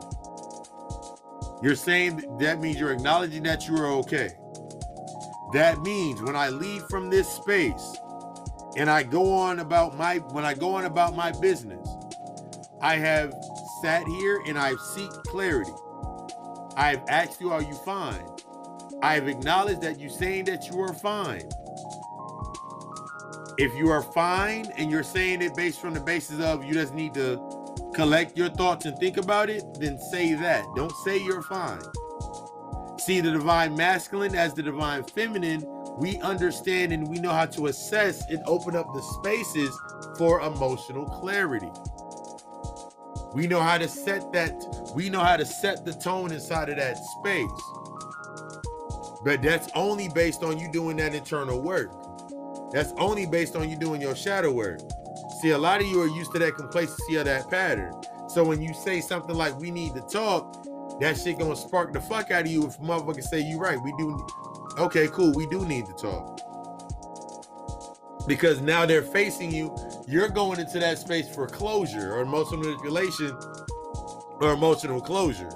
You're 1.61 1.75
saying 1.75 2.37
that 2.39 2.59
means 2.59 2.79
you're 2.79 2.91
acknowledging 2.91 3.43
that 3.43 3.67
you 3.67 3.75
are 3.77 3.87
okay. 3.87 4.29
That 5.53 5.81
means 5.81 6.21
when 6.21 6.35
I 6.35 6.49
leave 6.49 6.83
from 6.89 7.09
this 7.09 7.27
space 7.27 7.97
and 8.77 8.89
I 8.89 9.03
go 9.03 9.33
on 9.33 9.59
about 9.59 9.97
my 9.97 10.17
when 10.17 10.45
I 10.45 10.53
go 10.53 10.75
on 10.75 10.85
about 10.85 11.15
my 11.15 11.31
business, 11.31 11.87
I 12.81 12.95
have 12.97 13.33
sat 13.81 14.05
here 14.05 14.41
and 14.47 14.57
I've 14.57 14.79
seek 14.79 15.09
clarity. 15.25 15.71
I've 16.75 17.01
asked 17.07 17.41
you, 17.41 17.51
are 17.51 17.61
you 17.61 17.73
fine? 17.73 18.25
I've 19.01 19.27
acknowledged 19.27 19.81
that 19.81 19.99
you're 19.99 20.09
saying 20.09 20.45
that 20.45 20.69
you 20.69 20.79
are 20.79 20.93
fine. 20.93 21.49
If 23.57 23.73
you 23.75 23.89
are 23.89 24.03
fine 24.03 24.71
and 24.77 24.91
you're 24.91 25.01
saying 25.01 25.41
it 25.41 25.55
based 25.55 25.81
from 25.81 25.95
the 25.95 25.99
basis 25.99 26.39
of 26.39 26.63
you 26.63 26.73
just 26.73 26.93
need 26.93 27.15
to 27.15 27.37
collect 27.97 28.37
your 28.37 28.49
thoughts 28.49 28.85
and 28.85 28.95
think 28.99 29.17
about 29.17 29.49
it, 29.49 29.63
then 29.79 29.97
say 29.97 30.35
that. 30.35 30.63
Don't 30.75 30.95
say 30.97 31.17
you're 31.17 31.41
fine. 31.41 31.81
See 32.99 33.21
the 33.21 33.31
divine 33.31 33.75
masculine 33.75 34.35
as 34.35 34.53
the 34.53 34.61
divine 34.61 35.03
feminine, 35.03 35.63
we 35.97 36.17
understand 36.17 36.93
and 36.93 37.07
we 37.07 37.17
know 37.17 37.31
how 37.31 37.47
to 37.47 37.65
assess 37.65 38.23
and 38.29 38.39
open 38.45 38.75
up 38.75 38.85
the 38.93 39.01
spaces 39.01 39.75
for 40.15 40.41
emotional 40.41 41.05
clarity. 41.05 41.71
We 43.33 43.47
know 43.47 43.61
how 43.61 43.79
to 43.79 43.87
set 43.87 44.31
that, 44.31 44.53
we 44.95 45.09
know 45.09 45.21
how 45.21 45.37
to 45.37 45.45
set 45.45 45.83
the 45.83 45.93
tone 45.93 46.31
inside 46.31 46.69
of 46.69 46.77
that 46.77 46.97
space. 46.97 47.49
But 49.25 49.41
that's 49.41 49.69
only 49.73 50.07
based 50.09 50.43
on 50.43 50.59
you 50.59 50.71
doing 50.71 50.97
that 50.97 51.15
internal 51.15 51.59
work. 51.59 51.91
That's 52.71 52.93
only 52.99 53.25
based 53.25 53.55
on 53.55 53.71
you 53.71 53.75
doing 53.75 54.01
your 54.01 54.15
shadow 54.15 54.51
work. 54.51 54.81
See, 55.41 55.51
a 55.51 55.57
lot 55.57 55.81
of 55.81 55.87
you 55.87 56.01
are 56.01 56.07
used 56.07 56.31
to 56.33 56.39
that 56.39 56.55
complacency 56.55 57.15
of 57.17 57.25
that 57.25 57.49
pattern. 57.49 57.93
So 58.27 58.43
when 58.43 58.61
you 58.61 58.73
say 58.73 59.01
something 59.01 59.35
like 59.35 59.57
we 59.59 59.69
need 59.69 59.93
to 59.93 60.01
talk, 60.01 60.99
that 60.99 61.17
shit 61.17 61.37
gonna 61.37 61.55
spark 61.55 61.93
the 61.93 62.01
fuck 62.01 62.31
out 62.31 62.41
of 62.41 62.47
you 62.47 62.65
if 62.65 62.79
motherfuckers 62.79 63.25
say 63.25 63.41
you 63.41 63.59
right. 63.59 63.79
We 63.81 63.93
do 63.97 64.27
okay, 64.79 65.07
cool, 65.09 65.33
we 65.33 65.45
do 65.47 65.65
need 65.65 65.85
to 65.85 65.93
talk. 65.93 66.41
Because 68.27 68.61
now 68.61 68.85
they're 68.85 69.03
facing 69.03 69.51
you, 69.51 69.75
you're 70.07 70.27
going 70.27 70.59
into 70.59 70.79
that 70.79 70.97
space 70.97 71.33
for 71.33 71.47
closure 71.47 72.13
or 72.13 72.21
emotional 72.21 72.61
manipulation 72.61 73.37
or 74.41 74.53
emotional 74.53 74.99
closure 74.99 75.49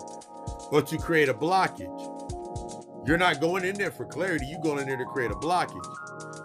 or 0.72 0.82
to 0.82 0.98
create 0.98 1.28
a 1.28 1.34
blockage. 1.34 3.08
You're 3.08 3.18
not 3.18 3.42
going 3.42 3.66
in 3.66 3.76
there 3.76 3.92
for 3.92 4.06
clarity, 4.06 4.46
You're 4.46 4.62
going 4.62 4.80
in 4.80 4.88
there 4.88 4.98
to 4.98 5.06
create 5.06 5.32
a 5.32 5.36
blockage. 5.36 5.86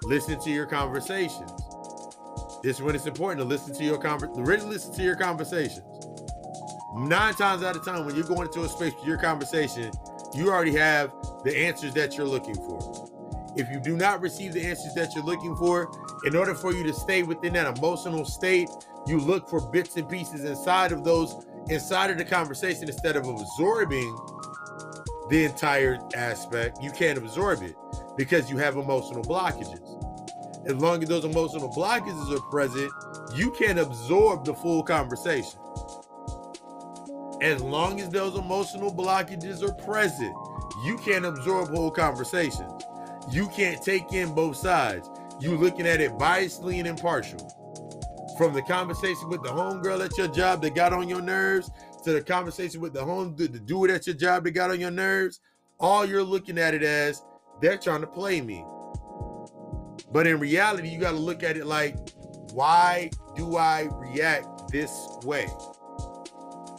Listen 0.05 0.41
to 0.41 0.51
your 0.51 0.67
conversations. 0.67 1.53
This 2.67 2.79
is 2.79 2.83
when 2.83 2.97
it's 2.97 3.07
important 3.07 3.39
to 3.39 3.45
listen 3.45 3.73
to 3.77 3.85
your 3.85 3.97
conver- 3.97 4.29
really 4.45 4.67
listen 4.67 4.93
to 4.95 5.03
your 5.05 5.15
conversations. 5.15 5.85
Nine 6.97 7.33
times 7.35 7.63
out 7.63 7.77
of 7.77 7.85
time, 7.85 8.05
when 8.05 8.17
you're 8.17 8.25
going 8.25 8.49
into 8.49 8.65
a 8.65 8.69
space 8.69 8.93
for 8.93 9.07
your 9.07 9.19
conversation, 9.19 9.93
you 10.35 10.51
already 10.51 10.75
have 10.75 11.13
the 11.45 11.57
answers 11.57 11.95
that 11.95 12.17
you're 12.17 12.27
looking 12.27 12.57
for. 12.57 13.09
If 13.57 13.71
you 13.71 13.79
do 13.79 13.97
not 13.97 14.21
receive 14.21 14.53
the 14.53 14.67
answers 14.67 14.95
that 14.95 15.15
you're 15.15 15.23
looking 15.23 15.55
for, 15.55 15.93
in 16.25 16.35
order 16.35 16.57
for 16.57 16.75
you 16.75 16.83
to 16.83 16.93
stay 16.93 17.23
within 17.23 17.53
that 17.53 17.79
emotional 17.79 18.25
state, 18.25 18.69
you 19.07 19.21
look 19.21 19.49
for 19.49 19.61
bits 19.71 19.97
and 19.97 20.09
pieces 20.09 20.43
inside 20.43 20.91
of 20.91 21.05
those, 21.05 21.47
inside 21.69 22.11
of 22.11 22.19
the 22.19 22.25
conversation, 22.25 22.89
instead 22.89 23.15
of 23.15 23.29
absorbing 23.29 24.19
the 25.31 25.45
entire 25.45 26.01
aspect. 26.17 26.83
You 26.83 26.91
can't 26.91 27.17
absorb 27.17 27.63
it 27.63 27.77
because 28.17 28.51
you 28.51 28.57
have 28.57 28.77
emotional 28.77 29.23
blockages. 29.23 30.06
As 30.67 30.75
long 30.75 31.01
as 31.01 31.09
those 31.09 31.25
emotional 31.25 31.69
blockages 31.69 32.37
are 32.37 32.41
present, 32.51 32.93
you 33.37 33.53
can't 33.53 33.79
absorb 33.79 34.45
the 34.45 34.53
full 34.53 34.83
conversation. 34.83 35.61
As 37.41 37.63
long 37.63 38.01
as 38.01 38.09
those 38.09 38.37
emotional 38.37 38.93
blockages 38.93 39.63
are 39.63 39.75
present, 39.85 40.35
you 40.85 40.99
can't 40.99 41.25
absorb 41.25 41.69
whole 41.69 41.93
conversations. 41.93 42.83
You 43.31 43.47
can't 43.49 43.81
take 43.81 44.13
in 44.13 44.35
both 44.35 44.57
sides. 44.57 45.09
You 45.41 45.57
looking 45.57 45.87
at 45.87 46.01
it 46.01 46.13
biasedly 46.13 46.79
and 46.79 46.89
impartial. 46.89 47.39
From 48.37 48.53
the 48.53 48.63
conversation 48.63 49.29
with 49.29 49.45
the 49.45 49.51
homegirl 49.51 50.05
at 50.05 50.19
your 50.19 50.29
job 50.29 50.63
that 50.63 50.75
got 50.75 50.93
on 50.93 51.09
your 51.09 51.23
nerves 51.23 51.71
to 52.03 52.13
the 52.13 52.23
conversation 52.23 52.81
with 52.81 52.93
the 52.93 53.05
home 53.05 53.37
the 53.37 53.49
dude 53.49 53.91
at 53.91 54.07
your 54.07 54.17
job 54.17 54.45
that 54.45 54.51
got 54.51 54.71
on 54.71 54.81
your 54.81 54.91
nerves, 54.91 55.41
all 55.79 56.05
you're 56.05 56.25
looking 56.25 56.59
at 56.59 56.75
it 56.75 56.83
as 56.83 57.23
they're 57.61 57.79
trying 57.79 58.01
to 58.01 58.07
play 58.07 58.41
me. 58.41 58.65
But 60.17 60.27
in 60.27 60.41
reality, 60.41 60.89
you 60.89 60.99
got 60.99 61.11
to 61.11 61.19
look 61.19 61.43
at 61.43 61.59
it 61.59 61.67
like, 61.67 61.95
why 62.53 63.11
do 63.37 63.59
I 63.59 63.91
react 63.93 64.73
this 64.73 64.91
way? 65.25 65.45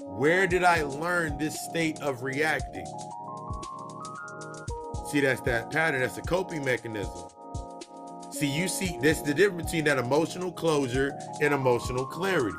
Where 0.01 0.47
did 0.47 0.63
I 0.63 0.81
learn 0.81 1.38
this 1.38 1.63
state 1.69 2.01
of 2.01 2.23
reacting? 2.23 2.88
See, 5.11 5.19
that's 5.19 5.41
that 5.41 5.69
pattern. 5.69 6.01
That's 6.01 6.17
a 6.17 6.23
coping 6.23 6.65
mechanism. 6.65 7.29
See, 8.31 8.47
you 8.47 8.67
see, 8.67 8.97
that's 9.03 9.21
the 9.21 9.35
difference 9.35 9.65
between 9.65 9.83
that 9.83 9.99
emotional 9.99 10.51
closure 10.51 11.11
and 11.39 11.53
emotional 11.53 12.07
clarity. 12.07 12.57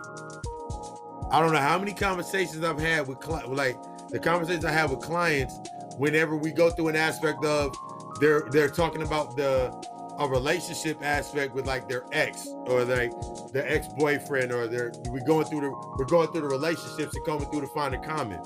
I 1.33 1.41
don't 1.41 1.53
know 1.53 1.59
how 1.59 1.81
many 1.81 1.93
conversations 1.93 2.63
I've 2.63 2.79
had 2.79 3.09
with 3.09 3.27
like 3.27 3.77
the 4.11 4.21
conversations 4.21 4.65
I 4.65 4.71
have 4.71 4.93
with 4.93 5.01
clients 5.01 5.59
whenever 5.97 6.37
we 6.37 6.53
go 6.53 6.71
through 6.71 6.87
an 6.87 6.95
aspect 6.95 7.45
of 7.45 7.77
they're 8.21 8.47
they're 8.53 8.71
talking 8.71 9.03
about 9.03 9.37
the 9.37 9.73
a 10.19 10.27
relationship 10.27 10.99
aspect 11.03 11.55
with 11.55 11.67
like 11.67 11.89
their 11.89 12.05
ex 12.13 12.49
or 12.67 12.85
like 12.85 13.13
their 13.53 13.67
ex-boyfriend 13.69 14.53
or 14.53 14.67
their 14.67 14.93
we're 15.09 15.25
going 15.25 15.47
through 15.47 15.61
the 15.61 15.71
we're 15.97 16.05
going 16.05 16.29
through 16.29 16.41
the 16.41 16.49
relationships 16.49 17.15
and 17.15 17.25
coming 17.25 17.49
through 17.51 17.61
to 17.61 17.69
find 17.69 17.95
a 17.95 17.99
common. 17.99 18.41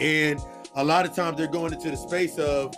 And 0.00 0.40
a 0.74 0.84
lot 0.84 1.06
of 1.06 1.14
times 1.14 1.36
they're 1.38 1.46
going 1.46 1.72
into 1.72 1.90
the 1.90 1.96
space 1.96 2.38
of 2.38 2.74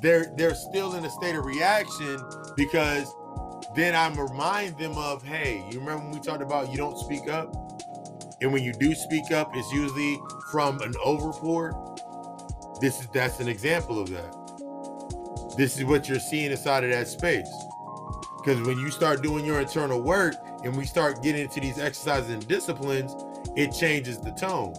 they're 0.00 0.32
they're 0.36 0.54
still 0.54 0.94
in 0.94 1.04
a 1.04 1.10
state 1.10 1.34
of 1.34 1.44
reaction 1.44 2.18
because 2.56 3.14
then 3.74 3.94
I'm 3.94 4.18
remind 4.18 4.78
them 4.78 4.96
of, 4.96 5.22
hey, 5.22 5.64
you 5.70 5.78
remember 5.80 6.04
when 6.04 6.12
we 6.12 6.20
talked 6.20 6.42
about 6.42 6.70
you 6.70 6.78
don't 6.78 6.98
speak 6.98 7.28
up? 7.28 7.54
And 8.40 8.52
when 8.52 8.62
you 8.62 8.72
do 8.72 8.94
speak 8.94 9.32
up, 9.32 9.50
it's 9.54 9.70
usually 9.72 10.18
from 10.50 10.80
an 10.80 10.92
overpour. 11.04 12.80
This 12.80 13.00
is 13.00 13.08
that's 13.08 13.40
an 13.40 13.48
example 13.48 14.00
of 14.00 14.08
that. 14.10 14.47
This 15.58 15.76
is 15.76 15.84
what 15.84 16.08
you're 16.08 16.20
seeing 16.20 16.52
inside 16.52 16.84
of 16.84 16.90
that 16.92 17.08
space. 17.08 17.50
Because 18.36 18.64
when 18.64 18.78
you 18.78 18.92
start 18.92 19.24
doing 19.24 19.44
your 19.44 19.60
internal 19.60 20.00
work 20.00 20.36
and 20.62 20.76
we 20.76 20.84
start 20.84 21.20
getting 21.20 21.42
into 21.42 21.58
these 21.58 21.80
exercises 21.80 22.30
and 22.30 22.46
disciplines, 22.46 23.12
it 23.56 23.72
changes 23.72 24.20
the 24.20 24.30
tone. 24.30 24.72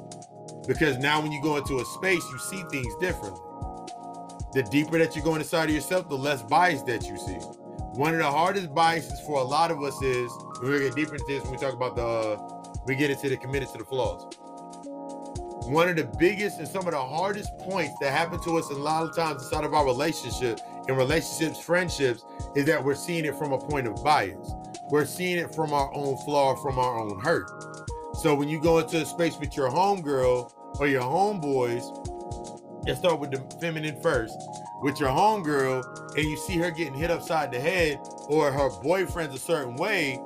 Because 0.70 0.98
now 0.98 1.22
when 1.22 1.34
you 1.34 1.42
go 1.44 1.58
into 1.58 1.80
a 1.80 1.86
space, 1.86 2.24
you 2.32 2.40
see 2.40 2.64
things 2.72 2.96
differently. 3.02 3.42
The 4.54 4.64
deeper 4.72 4.98
that 5.00 5.18
you 5.18 5.22
go 5.22 5.36
inside 5.36 5.66
of 5.66 5.76
yourself, 5.76 6.08
the 6.08 6.18
less 6.18 6.44
bias 6.44 6.82
that 6.84 7.06
you 7.06 7.18
see. 7.18 7.40
One 8.00 8.14
of 8.14 8.20
the 8.20 8.32
hardest 8.32 8.74
biases 8.74 9.20
for 9.20 9.42
a 9.42 9.44
lot 9.44 9.72
of 9.72 9.84
us 9.84 10.02
is, 10.02 10.32
we're 10.62 10.80
gonna 10.80 10.86
get 10.86 10.96
deeper 10.96 11.16
into 11.16 11.26
this 11.28 11.44
when 11.44 11.52
we 11.52 11.58
talk 11.58 11.74
about 11.74 11.98
the 11.98 12.06
uh, 12.06 12.72
we 12.86 12.96
get 12.96 13.10
into 13.10 13.28
the 13.28 13.36
committed 13.36 13.68
to 13.74 13.80
the 13.80 13.84
flaws. 13.84 14.34
One 15.70 15.90
of 15.90 15.98
the 15.98 16.06
biggest 16.18 16.58
and 16.58 16.68
some 16.68 16.88
of 16.88 16.94
the 16.94 17.00
hardest 17.00 17.56
points 17.60 17.94
that 18.02 18.12
happen 18.12 18.42
to 18.44 18.58
us 18.58 18.70
a 18.72 18.74
lot 18.74 19.04
of 19.04 19.16
times 19.16 19.44
inside 19.44 19.66
of 19.66 19.74
our 19.76 19.86
relationship, 19.86 20.60
in 20.90 20.96
relationships, 20.96 21.60
friendships, 21.60 22.26
is 22.56 22.66
that 22.66 22.84
we're 22.84 22.96
seeing 22.96 23.24
it 23.24 23.36
from 23.36 23.54
a 23.54 23.58
point 23.58 23.88
of 23.88 24.04
bias. 24.04 24.52
We're 24.90 25.06
seeing 25.06 25.38
it 25.38 25.54
from 25.54 25.72
our 25.72 25.94
own 25.94 26.18
flaw, 26.26 26.56
from 26.56 26.80
our 26.80 27.00
own 27.00 27.20
hurt. 27.20 27.48
So 28.16 28.34
when 28.34 28.50
you 28.50 28.60
go 28.60 28.80
into 28.80 28.98
a 28.98 29.06
space 29.06 29.38
with 29.38 29.56
your 29.56 29.70
homegirl 29.70 30.52
or 30.80 30.88
your 30.88 31.04
homeboys, 31.04 31.84
let's 32.88 33.00
start 33.00 33.20
with 33.20 33.32
the 33.32 33.58
feminine 33.62 34.02
first. 34.02 34.36
With 34.82 35.00
your 35.00 35.10
homegirl, 35.10 36.18
and 36.18 36.26
you 36.26 36.38
see 36.38 36.58
her 36.58 36.72
getting 36.72 36.96
hit 36.96 37.12
upside 37.12 37.52
the 37.52 37.60
head, 37.60 38.00
or 38.28 38.52
her 38.52 38.70
boyfriend's 38.82 39.36
a 39.36 39.40
certain 39.40 39.76
way, 39.76 40.20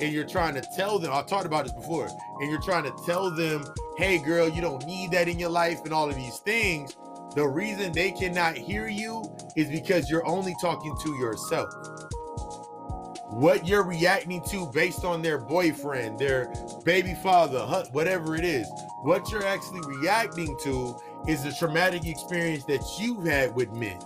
and 0.00 0.12
you're 0.12 0.24
trying 0.24 0.54
to 0.54 0.62
tell 0.74 0.98
them—I've 0.98 1.26
talked 1.26 1.46
about 1.46 1.64
this 1.64 1.74
before, 1.74 2.08
and 2.40 2.50
you're 2.50 2.62
trying 2.62 2.84
to 2.84 2.92
tell 3.04 3.30
them, 3.30 3.64
hey, 3.98 4.18
girl, 4.18 4.48
you 4.48 4.62
don't 4.62 4.86
need 4.86 5.10
that 5.10 5.28
in 5.28 5.38
your 5.38 5.50
life 5.50 5.80
and 5.84 5.92
all 5.92 6.08
of 6.08 6.14
these 6.14 6.38
things, 6.38 6.96
the 7.38 7.46
reason 7.46 7.92
they 7.92 8.10
cannot 8.10 8.56
hear 8.56 8.88
you 8.88 9.22
is 9.54 9.68
because 9.68 10.10
you're 10.10 10.26
only 10.26 10.56
talking 10.60 10.92
to 11.04 11.14
yourself. 11.18 11.72
What 13.30 13.64
you're 13.64 13.84
reacting 13.84 14.42
to 14.46 14.66
based 14.74 15.04
on 15.04 15.22
their 15.22 15.38
boyfriend, 15.38 16.18
their 16.18 16.52
baby 16.84 17.14
father, 17.22 17.60
whatever 17.92 18.34
it 18.34 18.44
is, 18.44 18.68
what 19.02 19.30
you're 19.30 19.46
actually 19.46 19.82
reacting 19.86 20.58
to 20.64 20.98
is 21.28 21.44
the 21.44 21.52
traumatic 21.52 22.06
experience 22.06 22.64
that 22.64 22.82
you've 22.98 23.24
had 23.24 23.54
with 23.54 23.70
men. 23.70 24.00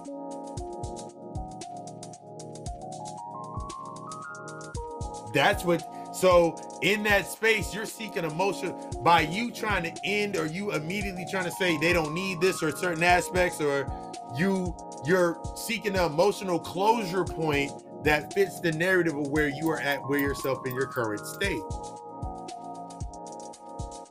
That's 5.32 5.64
what 5.64 5.82
so 6.22 6.78
in 6.82 7.02
that 7.02 7.26
space, 7.26 7.74
you're 7.74 7.84
seeking 7.84 8.22
emotion 8.22 8.76
by 9.02 9.22
you 9.22 9.50
trying 9.50 9.82
to 9.82 9.92
end 10.04 10.36
or 10.36 10.46
you 10.46 10.70
immediately 10.70 11.26
trying 11.28 11.46
to 11.46 11.50
say 11.50 11.76
they 11.78 11.92
don't 11.92 12.14
need 12.14 12.40
this 12.40 12.62
or 12.62 12.70
certain 12.70 13.02
aspects, 13.02 13.60
or 13.60 13.90
you 14.38 14.72
you're 15.04 15.36
seeking 15.56 15.96
an 15.96 16.04
emotional 16.04 16.60
closure 16.60 17.24
point 17.24 17.72
that 18.04 18.32
fits 18.32 18.60
the 18.60 18.70
narrative 18.70 19.16
of 19.16 19.26
where 19.30 19.48
you 19.48 19.68
are 19.68 19.80
at 19.80 19.98
where 20.08 20.20
yourself 20.20 20.64
in 20.64 20.72
your 20.76 20.86
current 20.86 21.26
state. 21.26 21.60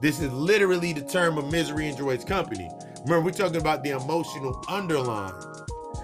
This 0.02 0.20
is 0.20 0.34
literally 0.34 0.92
the 0.92 1.06
term 1.06 1.38
of 1.38 1.50
misery 1.50 1.88
enjoys 1.88 2.26
company. 2.26 2.70
Remember, 3.06 3.22
we're 3.22 3.32
talking 3.32 3.62
about 3.62 3.86
the 3.86 3.92
emotional 3.92 4.62
underline 4.68 5.32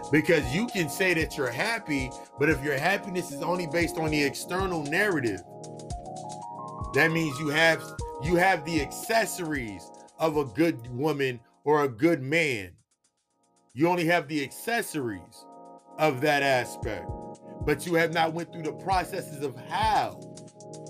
because 0.09 0.55
you 0.55 0.67
can 0.67 0.87
say 0.87 1.13
that 1.15 1.35
you're 1.35 1.51
happy, 1.51 2.11
but 2.39 2.47
if 2.47 2.63
your 2.63 2.77
happiness 2.77 3.33
is 3.33 3.41
only 3.41 3.67
based 3.67 3.97
on 3.97 4.11
the 4.11 4.23
external 4.23 4.83
narrative, 4.83 5.41
that 6.97 7.11
means 7.11 7.39
you 7.39 7.49
have 7.49 7.83
you 8.23 8.35
have 8.35 8.65
the 8.65 8.81
accessories 8.81 9.91
of 10.19 10.37
a 10.37 10.45
good 10.45 10.87
woman 10.95 11.39
or 11.63 11.83
a 11.83 11.87
good 11.87 12.23
man. 12.23 12.71
You 13.73 13.87
only 13.87 14.05
have 14.05 14.27
the 14.27 14.43
accessories 14.43 15.45
of 15.99 16.21
that 16.21 16.41
aspect, 16.41 17.07
but 17.65 17.85
you 17.85 17.93
have 17.93 18.13
not 18.13 18.33
went 18.33 18.51
through 18.51 18.63
the 18.63 18.71
processes 18.71 19.43
of 19.43 19.55
how. 19.69 20.19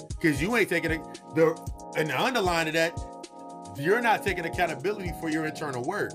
Because 0.09 0.41
you 0.41 0.55
ain't 0.55 0.69
taking 0.69 0.91
the 1.35 1.91
and 1.97 2.09
the 2.09 2.19
underline 2.19 2.67
of 2.67 2.73
that, 2.73 2.97
you're 3.77 4.01
not 4.01 4.23
taking 4.23 4.45
accountability 4.45 5.11
for 5.19 5.29
your 5.29 5.45
internal 5.45 5.83
work. 5.83 6.13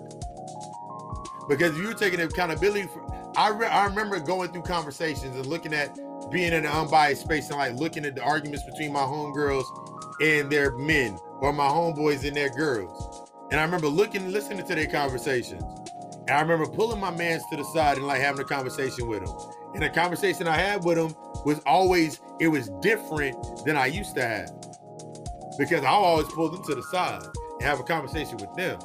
Because 1.49 1.77
you're 1.79 1.93
taking 1.93 2.21
accountability 2.21 2.87
for, 2.87 3.33
I, 3.37 3.51
re, 3.51 3.67
I 3.67 3.85
remember 3.85 4.19
going 4.21 4.53
through 4.53 4.63
conversations 4.63 5.37
and 5.37 5.45
looking 5.47 5.75
at 5.75 5.99
being 6.33 6.53
in 6.53 6.65
an 6.65 6.67
unbiased 6.67 7.23
space 7.23 7.51
and 7.51 7.59
like 7.59 7.75
looking 7.75 8.05
at 8.05 8.15
the 8.15 8.23
arguments 8.23 8.65
between 8.65 8.93
my 8.93 9.01
homegirls 9.01 9.65
and 10.21 10.51
their 10.51 10.77
men 10.77 11.19
or 11.41 11.53
my 11.53 11.67
homeboys 11.67 12.27
and 12.27 12.37
their 12.37 12.51
girls. 12.51 13.31
And 13.51 13.61
I 13.61 13.65
remember 13.65 13.89
looking, 13.89 14.33
listening 14.33 14.67
to 14.67 14.75
their 14.75 14.87
conversations. 14.87 15.63
And 16.29 16.31
I 16.31 16.41
remember 16.41 16.67
pulling 16.67 17.01
my 17.01 17.11
mans 17.11 17.43
to 17.51 17.57
the 17.57 17.65
side 17.65 17.99
and 17.99 18.07
like 18.07 18.21
having 18.21 18.41
a 18.41 18.45
conversation 18.45 19.07
with 19.09 19.25
them. 19.25 19.37
And 19.75 19.83
the 19.83 19.91
conversation 19.91 20.47
I 20.47 20.57
had 20.57 20.85
with 20.85 20.97
them 20.97 21.15
was 21.45 21.61
always, 21.67 22.21
it 22.41 22.49
was 22.49 22.71
different 22.81 23.37
than 23.65 23.77
I 23.77 23.87
used 23.87 24.15
to 24.17 24.23
have. 24.23 24.51
Because 25.59 25.85
I 25.85 25.89
always 25.89 26.29
pull 26.29 26.51
them 26.51 26.63
to 26.65 26.75
the 26.75 26.83
side 26.85 27.23
and 27.55 27.63
have 27.63 27.81
a 27.81 27.83
conversation 27.83 28.39
with 28.39 28.55
them. 28.55 28.79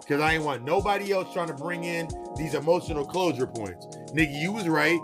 Because 0.00 0.20
I 0.20 0.34
ain't 0.34 0.44
want 0.44 0.64
nobody 0.64 1.12
else 1.12 1.32
trying 1.32 1.48
to 1.48 1.54
bring 1.54 1.84
in 1.84 2.08
these 2.36 2.54
emotional 2.54 3.04
closure 3.04 3.46
points. 3.46 3.86
Nigga, 4.12 4.40
you 4.40 4.50
was 4.50 4.68
right. 4.68 4.98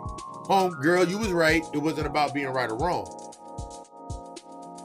Home 0.47 0.72
girl, 0.80 1.05
you 1.05 1.18
was 1.18 1.32
right. 1.32 1.64
It 1.74 1.78
wasn't 1.78 2.07
about 2.07 2.32
being 2.32 2.47
right 2.47 2.70
or 2.70 2.76
wrong. 2.76 3.34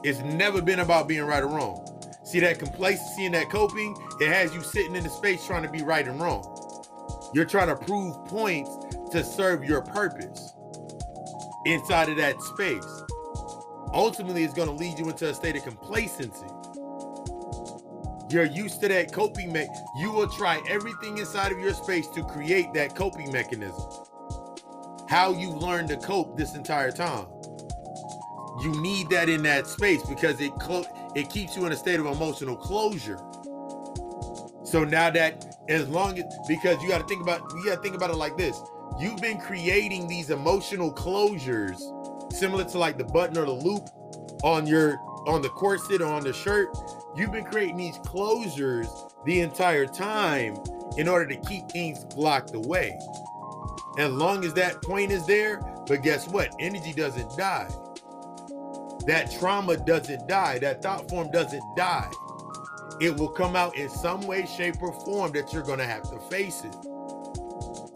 It's 0.02 0.18
never 0.20 0.60
been 0.60 0.80
about 0.80 1.06
being 1.06 1.22
right 1.22 1.42
or 1.42 1.46
wrong. 1.46 1.86
See 2.24 2.40
that 2.40 2.58
complacency 2.58 3.26
and 3.26 3.34
that 3.36 3.48
coping, 3.48 3.96
it 4.20 4.26
has 4.26 4.52
you 4.52 4.60
sitting 4.60 4.96
in 4.96 5.04
the 5.04 5.08
space 5.10 5.46
trying 5.46 5.62
to 5.62 5.68
be 5.68 5.82
right 5.82 6.06
and 6.06 6.20
wrong. 6.20 6.42
You're 7.32 7.44
trying 7.44 7.68
to 7.68 7.76
prove 7.76 8.24
points 8.24 8.70
to 9.12 9.22
serve 9.22 9.62
your 9.62 9.82
purpose 9.82 10.52
inside 11.64 12.08
of 12.08 12.16
that 12.16 12.42
space. 12.42 13.02
Ultimately, 13.94 14.42
it's 14.42 14.54
going 14.54 14.68
to 14.68 14.74
lead 14.74 14.98
you 14.98 15.08
into 15.08 15.28
a 15.28 15.34
state 15.34 15.54
of 15.54 15.62
complacency. 15.62 16.46
You're 18.30 18.46
used 18.46 18.80
to 18.80 18.88
that 18.88 19.12
coping 19.12 19.52
me- 19.52 19.68
You 20.00 20.10
will 20.10 20.28
try 20.28 20.60
everything 20.68 21.18
inside 21.18 21.52
of 21.52 21.60
your 21.60 21.74
space 21.74 22.08
to 22.08 22.24
create 22.24 22.72
that 22.74 22.96
coping 22.96 23.30
mechanism. 23.30 23.80
How 25.12 25.32
you 25.32 25.50
learned 25.50 25.90
to 25.90 25.96
cope 25.98 26.36
this 26.36 26.56
entire 26.56 26.90
time 26.90 27.26
you 28.62 28.80
need 28.80 29.08
that 29.10 29.28
in 29.28 29.42
that 29.42 29.66
space 29.66 30.02
because 30.04 30.40
it 30.40 30.54
clo- 30.56 30.86
it 31.14 31.28
keeps 31.30 31.56
you 31.56 31.66
in 31.66 31.72
a 31.72 31.76
state 31.76 31.98
of 31.98 32.06
emotional 32.06 32.56
closure. 32.56 33.18
So 34.64 34.84
now 34.84 35.10
that 35.10 35.56
as 35.68 35.88
long 35.88 36.18
as 36.18 36.24
because 36.46 36.82
you 36.82 36.88
got 36.88 37.00
to 37.00 37.06
think 37.06 37.22
about 37.22 37.42
you 37.54 37.64
got 37.64 37.76
to 37.76 37.82
think 37.82 37.96
about 37.96 38.10
it 38.10 38.16
like 38.16 38.36
this. 38.36 38.60
You've 39.00 39.20
been 39.20 39.38
creating 39.38 40.06
these 40.06 40.30
emotional 40.30 40.94
closures 40.94 41.80
similar 42.32 42.64
to 42.64 42.78
like 42.78 42.98
the 42.98 43.04
button 43.04 43.36
or 43.36 43.46
the 43.46 43.52
loop 43.52 43.88
on 44.44 44.66
your 44.66 44.98
on 45.26 45.42
the 45.42 45.48
corset 45.48 46.00
or 46.00 46.06
on 46.06 46.22
the 46.22 46.32
shirt. 46.32 46.68
You've 47.16 47.32
been 47.32 47.44
creating 47.44 47.76
these 47.76 47.98
closures 47.98 48.88
the 49.24 49.40
entire 49.40 49.86
time 49.86 50.56
in 50.96 51.08
order 51.08 51.26
to 51.26 51.36
keep 51.48 51.68
things 51.70 52.04
locked 52.16 52.54
away. 52.54 52.96
As 53.98 54.10
long 54.10 54.44
as 54.44 54.54
that 54.54 54.82
point 54.82 55.12
is 55.12 55.26
there, 55.26 55.60
but 55.86 56.02
guess 56.02 56.26
what? 56.28 56.54
Energy 56.58 56.92
doesn't 56.92 57.36
die 57.36 57.68
that 59.06 59.32
trauma 59.38 59.76
doesn't 59.76 60.28
die, 60.28 60.58
that 60.60 60.82
thought 60.82 61.08
form 61.08 61.30
doesn't 61.30 61.62
die. 61.76 62.10
It 63.00 63.16
will 63.16 63.28
come 63.28 63.56
out 63.56 63.76
in 63.76 63.88
some 63.88 64.20
way, 64.26 64.46
shape, 64.46 64.80
or 64.80 64.92
form 65.04 65.32
that 65.32 65.52
you're 65.52 65.62
going 65.62 65.78
to 65.78 65.86
have 65.86 66.08
to 66.10 66.18
face 66.30 66.62
it. 66.64 66.74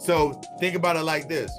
So 0.01 0.41
think 0.59 0.75
about 0.75 0.97
it 0.97 1.03
like 1.03 1.29
this. 1.29 1.53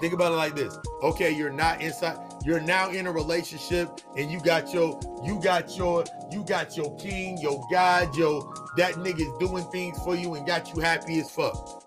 Think 0.00 0.14
about 0.14 0.32
it 0.32 0.36
like 0.36 0.54
this. 0.54 0.76
Okay, 1.02 1.30
you're 1.30 1.52
not 1.52 1.80
inside. 1.80 2.18
You're 2.44 2.60
now 2.60 2.90
in 2.90 3.06
a 3.06 3.12
relationship, 3.12 3.88
and 4.16 4.30
you 4.30 4.40
got 4.40 4.74
your, 4.74 5.00
you 5.24 5.40
got 5.40 5.76
your, 5.76 6.04
you 6.30 6.44
got 6.44 6.76
your 6.76 6.94
king, 6.96 7.38
your 7.38 7.64
God, 7.70 8.14
your 8.16 8.52
that 8.76 8.94
nigga's 8.94 9.38
doing 9.38 9.64
things 9.70 9.96
for 10.02 10.16
you 10.16 10.34
and 10.34 10.46
got 10.46 10.74
you 10.74 10.80
happy 10.80 11.20
as 11.20 11.30
fuck. 11.30 11.83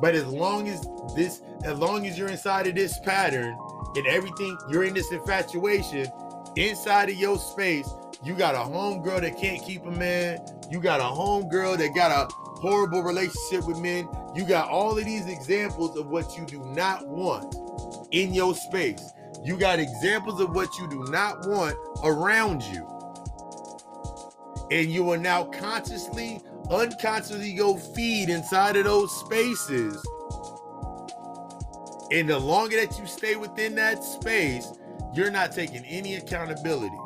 But 0.00 0.14
as 0.14 0.26
long 0.26 0.68
as 0.68 0.86
this, 1.14 1.42
as 1.64 1.78
long 1.78 2.06
as 2.06 2.18
you're 2.18 2.28
inside 2.28 2.66
of 2.66 2.74
this 2.74 2.98
pattern 3.00 3.56
and 3.94 4.06
everything, 4.06 4.56
you're 4.68 4.84
in 4.84 4.94
this 4.94 5.12
infatuation 5.12 6.06
inside 6.56 7.10
of 7.10 7.16
your 7.16 7.38
space. 7.38 7.88
You 8.24 8.34
got 8.34 8.54
a 8.54 8.58
homegirl 8.58 9.22
that 9.22 9.38
can't 9.38 9.62
keep 9.62 9.84
a 9.86 9.90
man. 9.90 10.40
You 10.70 10.80
got 10.80 11.00
a 11.00 11.04
homegirl 11.04 11.78
that 11.78 11.94
got 11.94 12.10
a 12.10 12.32
horrible 12.60 13.02
relationship 13.02 13.66
with 13.66 13.78
men. 13.78 14.08
You 14.34 14.44
got 14.44 14.68
all 14.68 14.96
of 14.98 15.04
these 15.04 15.26
examples 15.26 15.96
of 15.98 16.08
what 16.08 16.36
you 16.36 16.44
do 16.46 16.62
not 16.64 17.06
want 17.06 17.54
in 18.10 18.34
your 18.34 18.54
space. 18.54 19.02
You 19.42 19.56
got 19.56 19.78
examples 19.78 20.40
of 20.40 20.54
what 20.54 20.68
you 20.78 20.88
do 20.88 21.04
not 21.04 21.46
want 21.46 21.76
around 22.04 22.62
you. 22.62 22.86
And 24.70 24.92
you 24.92 25.10
are 25.10 25.18
now 25.18 25.44
consciously, 25.44 26.40
unconsciously 26.70 27.52
go 27.52 27.76
feed 27.76 28.28
inside 28.28 28.76
of 28.76 28.84
those 28.84 29.14
spaces. 29.20 30.06
And 32.12 32.28
the 32.28 32.38
longer 32.38 32.76
that 32.76 32.98
you 32.98 33.06
stay 33.06 33.36
within 33.36 33.74
that 33.76 34.02
space, 34.02 34.72
you're 35.14 35.30
not 35.30 35.52
taking 35.52 35.84
any 35.84 36.16
accountability. 36.16 36.96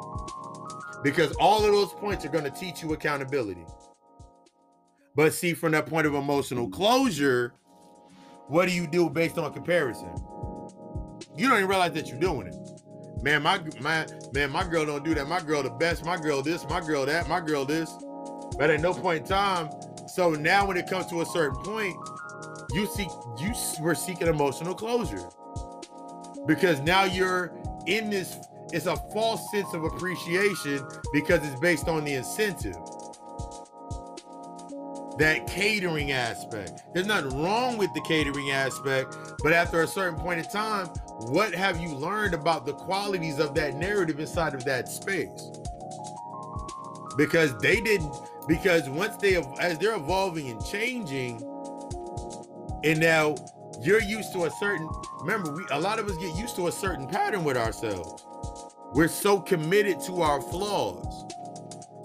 Because 1.02 1.32
all 1.36 1.64
of 1.64 1.72
those 1.72 1.92
points 1.92 2.24
are 2.24 2.30
going 2.30 2.44
to 2.44 2.50
teach 2.50 2.82
you 2.82 2.92
accountability. 2.92 3.64
But 5.14 5.32
see, 5.32 5.54
from 5.54 5.72
that 5.72 5.86
point 5.86 6.06
of 6.06 6.14
emotional 6.14 6.68
closure, 6.68 7.54
what 8.48 8.68
do 8.68 8.74
you 8.74 8.86
do 8.86 9.08
based 9.08 9.38
on 9.38 9.52
comparison? 9.52 10.10
You 11.36 11.48
don't 11.48 11.58
even 11.58 11.68
realize 11.68 11.92
that 11.92 12.08
you're 12.08 12.18
doing 12.18 12.46
it. 12.46 12.56
Man, 13.22 13.42
my 13.42 13.60
my 13.80 14.06
man, 14.34 14.50
my 14.50 14.64
girl 14.64 14.84
don't 14.84 15.04
do 15.04 15.14
that. 15.14 15.28
My 15.28 15.40
girl 15.40 15.62
the 15.62 15.70
best. 15.70 16.04
My 16.04 16.16
girl 16.16 16.42
this. 16.42 16.66
My 16.68 16.80
girl 16.80 17.06
that. 17.06 17.28
My 17.28 17.40
girl 17.40 17.64
this. 17.64 17.90
But 18.58 18.70
at 18.70 18.80
no 18.80 18.94
point 18.94 19.22
in 19.22 19.28
time. 19.28 19.70
So 20.06 20.30
now, 20.32 20.66
when 20.66 20.76
it 20.76 20.88
comes 20.88 21.06
to 21.06 21.22
a 21.22 21.26
certain 21.26 21.60
point, 21.62 21.96
you 22.72 22.86
seek 22.86 23.08
you 23.38 23.52
were 23.80 23.94
seeking 23.94 24.28
emotional 24.28 24.74
closure 24.74 25.28
because 26.46 26.80
now 26.80 27.04
you're 27.04 27.52
in 27.86 28.10
this. 28.10 28.36
It's 28.72 28.86
a 28.86 28.96
false 29.12 29.50
sense 29.50 29.72
of 29.74 29.84
appreciation 29.84 30.86
because 31.12 31.46
it's 31.46 31.60
based 31.60 31.86
on 31.86 32.04
the 32.04 32.14
incentive 32.14 32.76
that 35.18 35.46
catering 35.46 36.12
aspect. 36.12 36.82
There's 36.92 37.06
nothing 37.06 37.42
wrong 37.42 37.78
with 37.78 37.92
the 37.94 38.00
catering 38.00 38.50
aspect, 38.50 39.16
but 39.42 39.52
after 39.52 39.82
a 39.82 39.86
certain 39.86 40.18
point 40.18 40.40
in 40.40 40.46
time, 40.46 40.86
what 41.28 41.54
have 41.54 41.80
you 41.80 41.94
learned 41.94 42.34
about 42.34 42.66
the 42.66 42.72
qualities 42.72 43.38
of 43.38 43.54
that 43.54 43.76
narrative 43.76 44.18
inside 44.18 44.54
of 44.54 44.64
that 44.64 44.88
space? 44.88 45.50
Because 47.16 47.56
they 47.58 47.80
didn't, 47.80 48.12
because 48.46 48.88
once 48.88 49.16
they, 49.16 49.36
as 49.60 49.78
they're 49.78 49.96
evolving 49.96 50.50
and 50.50 50.64
changing, 50.64 51.36
and 52.84 53.00
now 53.00 53.34
you're 53.80 54.02
used 54.02 54.32
to 54.32 54.44
a 54.44 54.50
certain, 54.50 54.88
remember, 55.20 55.52
we, 55.52 55.64
a 55.70 55.80
lot 55.80 55.98
of 55.98 56.08
us 56.08 56.16
get 56.16 56.36
used 56.36 56.56
to 56.56 56.68
a 56.68 56.72
certain 56.72 57.06
pattern 57.06 57.44
with 57.44 57.56
ourselves. 57.56 58.24
We're 58.92 59.08
so 59.08 59.40
committed 59.40 60.00
to 60.02 60.22
our 60.22 60.40
flaws. 60.40 61.24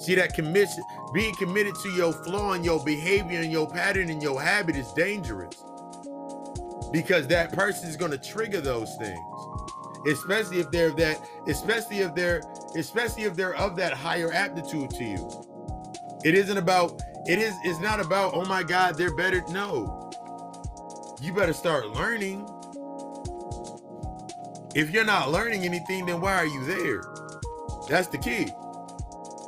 See 0.03 0.15
that 0.15 0.33
commission, 0.33 0.83
being 1.13 1.35
committed 1.35 1.75
to 1.83 1.89
your 1.89 2.13
flaw 2.13 2.53
and 2.53 2.63
your 2.63 2.83
behavior 2.83 3.39
and 3.41 3.51
your 3.51 3.69
pattern 3.69 4.09
and 4.09 4.23
your 4.23 4.41
habit 4.41 4.75
is 4.75 4.91
dangerous 4.93 5.55
because 6.91 7.27
that 7.27 7.51
person 7.53 7.89
is 7.89 7.97
going 7.97 8.11
to 8.11 8.17
trigger 8.17 8.61
those 8.61 8.95
things 8.97 9.19
especially 10.07 10.59
if 10.59 10.71
they're 10.71 10.91
that 10.91 11.19
especially 11.47 11.99
if 11.99 12.15
they're 12.15 12.41
especially 12.77 13.23
if 13.23 13.35
they're 13.35 13.55
of 13.55 13.75
that 13.75 13.93
higher 13.93 14.31
aptitude 14.31 14.89
to 14.89 15.03
you 15.03 15.48
it 16.23 16.35
isn't 16.35 16.57
about 16.57 17.01
it 17.25 17.39
is 17.39 17.53
it's 17.63 17.79
not 17.79 17.99
about 17.99 18.33
oh 18.33 18.45
my 18.45 18.63
god 18.63 18.95
they're 18.95 19.15
better. 19.15 19.43
No. 19.49 20.11
You 21.21 21.33
better 21.33 21.53
start 21.53 21.87
learning. 21.89 22.47
If 24.75 24.91
you're 24.91 25.05
not 25.05 25.31
learning 25.31 25.63
anything 25.63 26.05
then 26.05 26.21
why 26.21 26.35
are 26.35 26.45
you 26.45 26.65
there? 26.65 27.03
That's 27.89 28.07
the 28.07 28.17
key. 28.17 28.47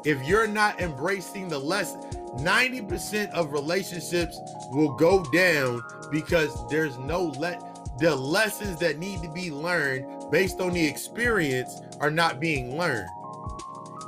If 0.03 0.26
you're 0.28 0.47
not 0.47 0.82
embracing 0.82 1.47
the 1.47 1.59
lesson 1.59 2.01
90% 2.38 3.30
of 3.32 3.51
relationships 3.51 4.39
will 4.72 4.95
go 4.95 5.24
down 5.32 5.82
because 6.11 6.67
there's 6.69 6.97
no 6.97 7.26
let 7.38 7.61
the 7.99 8.15
lessons 8.15 8.80
that 8.80 8.97
need 8.97 9.22
to 9.22 9.30
be 9.30 9.51
learned 9.51 10.32
based 10.32 10.59
on 10.59 10.74
the 10.74 10.84
experience 10.84 11.82
are 11.99 12.09
not 12.09 12.39
being 12.39 12.78
learned. 12.78 13.07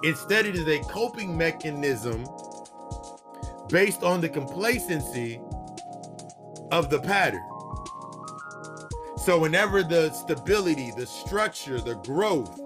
Instead, 0.04 0.46
it 0.46 0.56
is 0.56 0.68
a 0.68 0.80
coping 0.90 1.38
mechanism 1.38 2.26
based 3.70 4.04
on 4.04 4.22
the 4.22 4.30
complacency 4.30 5.40
of 6.72 6.90
the 6.90 7.00
pattern. 7.00 7.44
So, 9.18 9.40
whenever 9.40 9.84
the 9.84 10.12
stability, 10.12 10.92
the 10.98 11.06
structure, 11.06 11.80
the 11.80 11.96
growth 11.96 12.60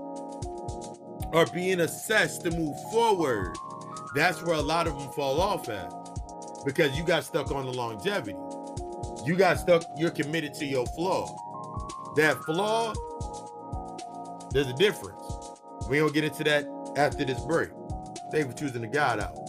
are 1.34 1.46
being 1.54 1.82
assessed 1.82 2.44
to 2.44 2.52
move 2.52 2.76
forward, 2.92 3.56
that's 4.16 4.42
where 4.44 4.56
a 4.56 4.62
lot 4.62 4.88
of 4.88 4.98
them 4.98 5.12
fall 5.12 5.40
off 5.40 5.70
at 5.70 5.94
because 6.66 6.98
you 6.98 7.04
got 7.04 7.24
stuck 7.24 7.52
on 7.52 7.66
the 7.66 7.72
longevity. 7.72 8.38
You 9.26 9.36
got 9.36 9.60
stuck, 9.60 9.84
you're 9.98 10.12
committed 10.12 10.54
to 10.56 10.66
your 10.66 10.86
flaw. 10.88 11.28
That 12.16 12.38
flaw, 12.44 12.94
there's 14.52 14.68
a 14.68 14.74
difference. 14.74 15.22
We 15.90 16.00
don't 16.00 16.14
get 16.14 16.24
into 16.24 16.44
that 16.46 16.66
after 16.96 17.24
this 17.24 17.40
break. 17.42 17.70
You 18.34 18.46
for 18.46 18.54
choosing 18.54 18.82
the 18.82 18.88
God 18.88 19.20
Hour. 19.20 19.47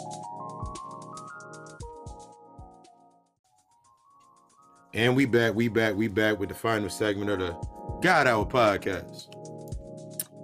And 4.99 5.15
we 5.15 5.27
back, 5.27 5.55
we 5.55 5.69
back, 5.69 5.95
we 5.95 6.09
back 6.09 6.41
with 6.41 6.49
the 6.49 6.57
final 6.57 6.91
segment 6.91 7.31
of 7.31 7.39
the 7.39 7.53
God 8.01 8.27
Hour 8.27 8.45
podcast. 8.45 9.29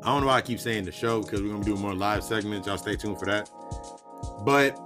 I 0.01 0.07
don't 0.07 0.21
know 0.21 0.29
why 0.29 0.37
I 0.37 0.43
keep 0.43 0.61
saying 0.61 0.85
the 0.85 0.93
show 0.93 1.23
because 1.23 1.43
we're 1.43 1.49
gonna 1.49 1.65
do 1.65 1.75
more 1.75 1.93
live 1.93 2.23
segments. 2.23 2.69
Y'all 2.69 2.79
stay 2.79 2.95
tuned 2.95 3.19
for 3.19 3.27
that. 3.27 3.51
But 4.45 4.79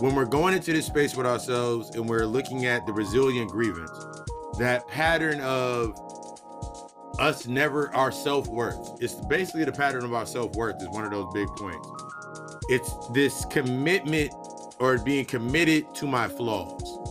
when 0.00 0.14
we're 0.14 0.26
going 0.26 0.54
into 0.54 0.72
this 0.72 0.86
space 0.86 1.16
with 1.16 1.26
ourselves 1.26 1.96
and 1.96 2.08
we're 2.08 2.24
looking 2.24 2.66
at 2.66 2.86
the 2.86 2.92
resilient 2.92 3.50
grievance, 3.50 3.90
that 4.60 4.86
pattern 4.86 5.40
of 5.40 5.98
us 7.18 7.48
never 7.48 7.92
our 7.96 8.12
self-worth. 8.12 9.02
It's 9.02 9.14
basically 9.14 9.64
the 9.64 9.72
pattern 9.72 10.04
of 10.04 10.14
our 10.14 10.24
self-worth 10.24 10.80
is 10.80 10.88
one 10.88 11.04
of 11.04 11.10
those 11.10 11.26
big 11.34 11.48
points. 11.56 11.88
It's 12.68 12.94
this 13.08 13.44
commitment 13.46 14.32
or 14.78 14.98
being 14.98 15.24
committed 15.24 15.96
to 15.96 16.06
my 16.06 16.28
flaws. 16.28 17.09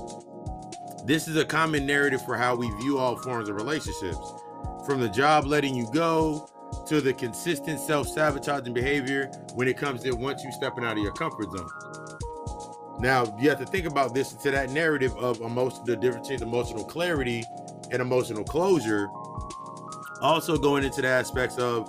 This 1.10 1.28
is 1.28 1.38
a 1.38 1.44
common 1.44 1.88
narrative 1.88 2.24
for 2.24 2.38
how 2.38 2.56
we 2.56 2.70
view 2.70 3.00
all 3.00 3.16
forms 3.16 3.50
of 3.50 3.56
relationships. 3.56 4.32
From 4.86 5.02
the 5.02 5.10
job 5.10 5.48
letting 5.48 5.74
you 5.74 5.90
go 5.92 6.48
to 6.86 7.02
the 7.02 7.14
consistent 7.14 7.80
self-sabotaging 7.80 8.76
behavior 8.76 9.32
when 9.56 9.68
it 9.68 9.76
comes 9.76 10.04
to 10.04 10.12
once 10.12 10.44
you 10.44 10.52
stepping 10.52 10.86
out 10.86 10.98
of 10.98 11.04
your 11.04 11.14
comfort 11.14 11.48
zone. 11.50 11.68
Now 13.00 13.36
you 13.40 13.50
have 13.50 13.58
to 13.58 13.66
think 13.66 13.88
about 13.88 14.14
this 14.14 14.34
to 14.34 14.52
that 14.52 14.70
narrative 14.70 15.18
of 15.18 15.42
emotion, 15.42 15.80
the 15.84 15.96
difference 15.96 16.28
between 16.28 16.48
emotional 16.48 16.84
clarity 16.84 17.44
and 17.90 18.04
emotional 18.04 18.44
closure. 18.44 19.08
Also 20.22 20.60
going 20.60 20.84
into 20.84 21.02
the 21.02 21.08
aspects 21.08 21.58
of 21.58 21.88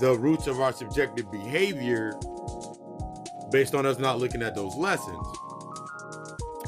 the 0.00 0.16
roots 0.18 0.48
of 0.48 0.60
our 0.60 0.72
subjective 0.72 1.30
behavior 1.30 2.18
based 3.52 3.76
on 3.76 3.86
us 3.86 4.00
not 4.00 4.18
looking 4.18 4.42
at 4.42 4.56
those 4.56 4.74
lessons. 4.74 5.28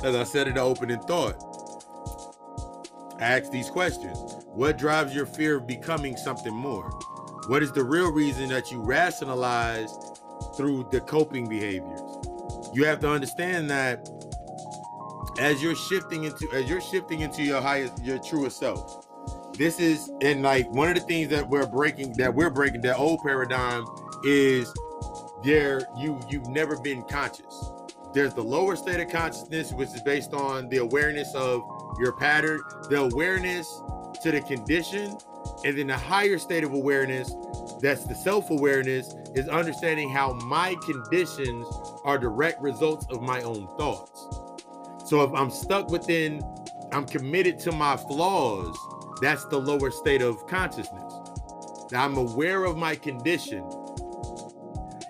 As 0.05 0.15
I 0.15 0.23
said 0.23 0.47
in 0.47 0.55
the 0.55 0.61
opening 0.61 1.01
thought, 1.01 1.50
ask 3.21 3.51
these 3.51 3.71
questions. 3.71 4.19
What 4.47 4.79
drives 4.79 5.15
your 5.15 5.27
fear 5.27 5.59
of 5.59 5.67
becoming 5.67 6.17
something 6.17 6.55
more? 6.55 6.91
What 7.47 7.63
is 7.63 7.73
the 7.73 7.85
real 7.85 8.13
reason 8.13 8.49
that 8.49 8.71
you 8.71 8.81
rationalize 8.81 9.93
through 10.57 10.89
the 10.91 11.01
coping 11.01 11.49
behaviors? 11.49 12.01
You 12.73 12.85
have 12.85 13.01
to 13.01 13.11
understand 13.11 13.71
that 13.71 14.09
as 15.39 15.63
you're 15.63 15.75
shifting 15.75 16.25
into 16.25 16.49
as 16.53 16.69
you're 16.69 16.81
shifting 16.81 17.21
into 17.21 17.43
your 17.43 17.61
highest 17.61 18.03
your 18.05 18.19
truest 18.19 18.59
self. 18.59 19.07
This 19.57 19.81
is 19.81 20.11
and 20.23 20.43
like 20.43 20.71
one 20.71 20.89
of 20.89 20.95
the 20.95 21.01
things 21.03 21.29
that 21.31 21.49
we're 21.49 21.67
breaking 21.67 22.13
that 22.15 22.35
we're 22.35 22.51
breaking 22.51 22.83
that 22.83 22.97
old 22.97 23.21
paradigm 23.23 23.85
is 24.25 24.73
there 25.43 25.83
you 25.97 26.21
you've 26.29 26.49
never 26.49 26.79
been 26.79 27.03
conscious. 27.05 27.73
There's 28.13 28.35
the 28.35 28.43
lower 28.43 28.77
state 28.77 29.01
of 29.01 29.09
consciousness, 29.09 29.73
which 29.73 29.89
is 29.91 30.03
based 30.03 30.35
on 30.35 30.69
the 30.69 30.79
awareness 30.79 31.33
of 31.35 31.63
your 32.01 32.13
pattern, 32.13 32.61
the 32.89 33.01
awareness 33.01 33.83
to 34.23 34.31
the 34.31 34.41
condition, 34.41 35.17
and 35.65 35.79
then 35.79 35.87
the 35.87 35.97
higher 35.97 36.39
state 36.39 36.65
of 36.65 36.73
awareness, 36.73 37.35
that's 37.81 38.05
the 38.05 38.15
self 38.15 38.51
awareness, 38.51 39.15
is 39.35 39.49
understanding 39.49 40.11
how 40.11 40.33
my 40.33 40.75
conditions 40.85 41.67
are 42.05 42.19
direct 42.19 42.61
results 42.61 43.07
of 43.11 43.23
my 43.23 43.41
own 43.43 43.67
thoughts. 43.79 44.27
So 45.09 45.23
if 45.23 45.33
I'm 45.33 45.51
stuck 45.51 45.91
within, 45.91 46.43
I'm 46.93 47.07
committed 47.07 47.59
to 47.61 47.73
my 47.73 47.97
flaws, 47.97 48.77
that's 49.21 49.45
the 49.47 49.59
lower 49.59 49.91
state 49.91 50.23
of 50.23 50.47
consciousness. 50.47 51.13
Now 51.93 52.05
I'm 52.05 52.17
aware 52.17 52.65
of 52.65 52.77
my 52.77 52.95
condition 52.95 53.65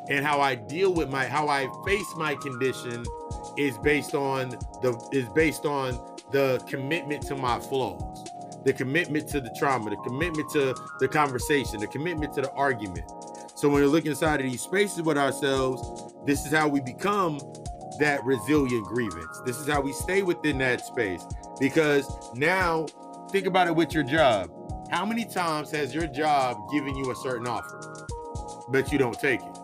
and 0.08 0.24
how 0.26 0.40
I 0.40 0.56
deal 0.56 0.92
with 0.92 1.08
my 1.08 1.24
how 1.26 1.48
I 1.48 1.68
face 1.86 2.14
my 2.16 2.34
condition 2.34 3.04
is 3.56 3.78
based 3.78 4.14
on 4.14 4.50
the 4.82 5.08
is 5.12 5.28
based 5.30 5.64
on 5.64 5.94
the 6.32 6.62
commitment 6.69 7.23
to 7.27 7.36
my 7.36 7.59
flaws, 7.61 8.31
the 8.65 8.73
commitment 8.73 9.28
to 9.28 9.40
the 9.40 9.55
trauma, 9.59 9.90
the 9.90 9.97
commitment 9.97 10.51
to 10.51 10.74
the 10.98 11.09
conversation, 11.09 11.81
the 11.81 11.86
commitment 11.86 12.35
to 12.35 12.43
the 12.43 12.51
argument. 12.52 13.11
So 13.57 13.69
when 13.69 13.82
we 13.82 13.89
look 13.89 14.07
inside 14.07 14.40
of 14.40 14.51
these 14.51 14.62
spaces 14.62 15.02
with 15.02 15.19
ourselves, 15.19 16.15
this 16.27 16.47
is 16.47 16.52
how 16.52 16.69
we 16.69 16.81
become 16.81 17.39
that 17.98 18.24
resilient 18.24 18.86
grievance. 18.86 19.40
This 19.44 19.59
is 19.59 19.69
how 19.69 19.81
we 19.81 19.93
stay 19.93 20.23
within 20.23 20.59
that 20.59 20.85
space. 20.85 21.24
Because 21.59 22.09
now, 22.35 22.86
think 23.31 23.47
about 23.47 23.66
it 23.66 23.77
with 23.77 23.93
your 23.93 24.02
job. 24.02 24.51
How 24.90 25.05
many 25.05 25.24
times 25.24 25.70
has 25.73 25.94
your 25.94 26.07
job 26.07 26.57
given 26.73 26.97
you 26.97 27.11
a 27.11 27.15
certain 27.15 27.47
offer, 27.47 28.07
but 28.70 28.90
you 28.90 28.98
don't 28.98 29.19
take 29.19 29.40
it? 29.40 29.59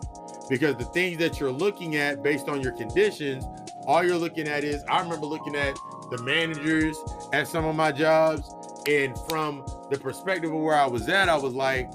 Because 0.49 0.77
the 0.77 0.85
things 0.85 1.17
that 1.17 1.39
you're 1.39 1.51
looking 1.51 1.95
at 1.95 2.23
based 2.23 2.47
on 2.47 2.61
your 2.61 2.71
conditions, 2.71 3.43
all 3.85 4.03
you're 4.03 4.17
looking 4.17 4.47
at 4.47 4.63
is 4.63 4.83
I 4.89 5.01
remember 5.01 5.25
looking 5.25 5.55
at 5.55 5.75
the 6.09 6.21
managers 6.23 6.97
at 7.33 7.47
some 7.47 7.65
of 7.65 7.75
my 7.75 7.91
jobs, 7.91 8.49
and 8.87 9.17
from 9.29 9.65
the 9.91 9.97
perspective 9.97 10.51
of 10.53 10.59
where 10.59 10.75
I 10.75 10.87
was 10.87 11.09
at, 11.09 11.29
I 11.29 11.37
was 11.37 11.53
like, 11.53 11.91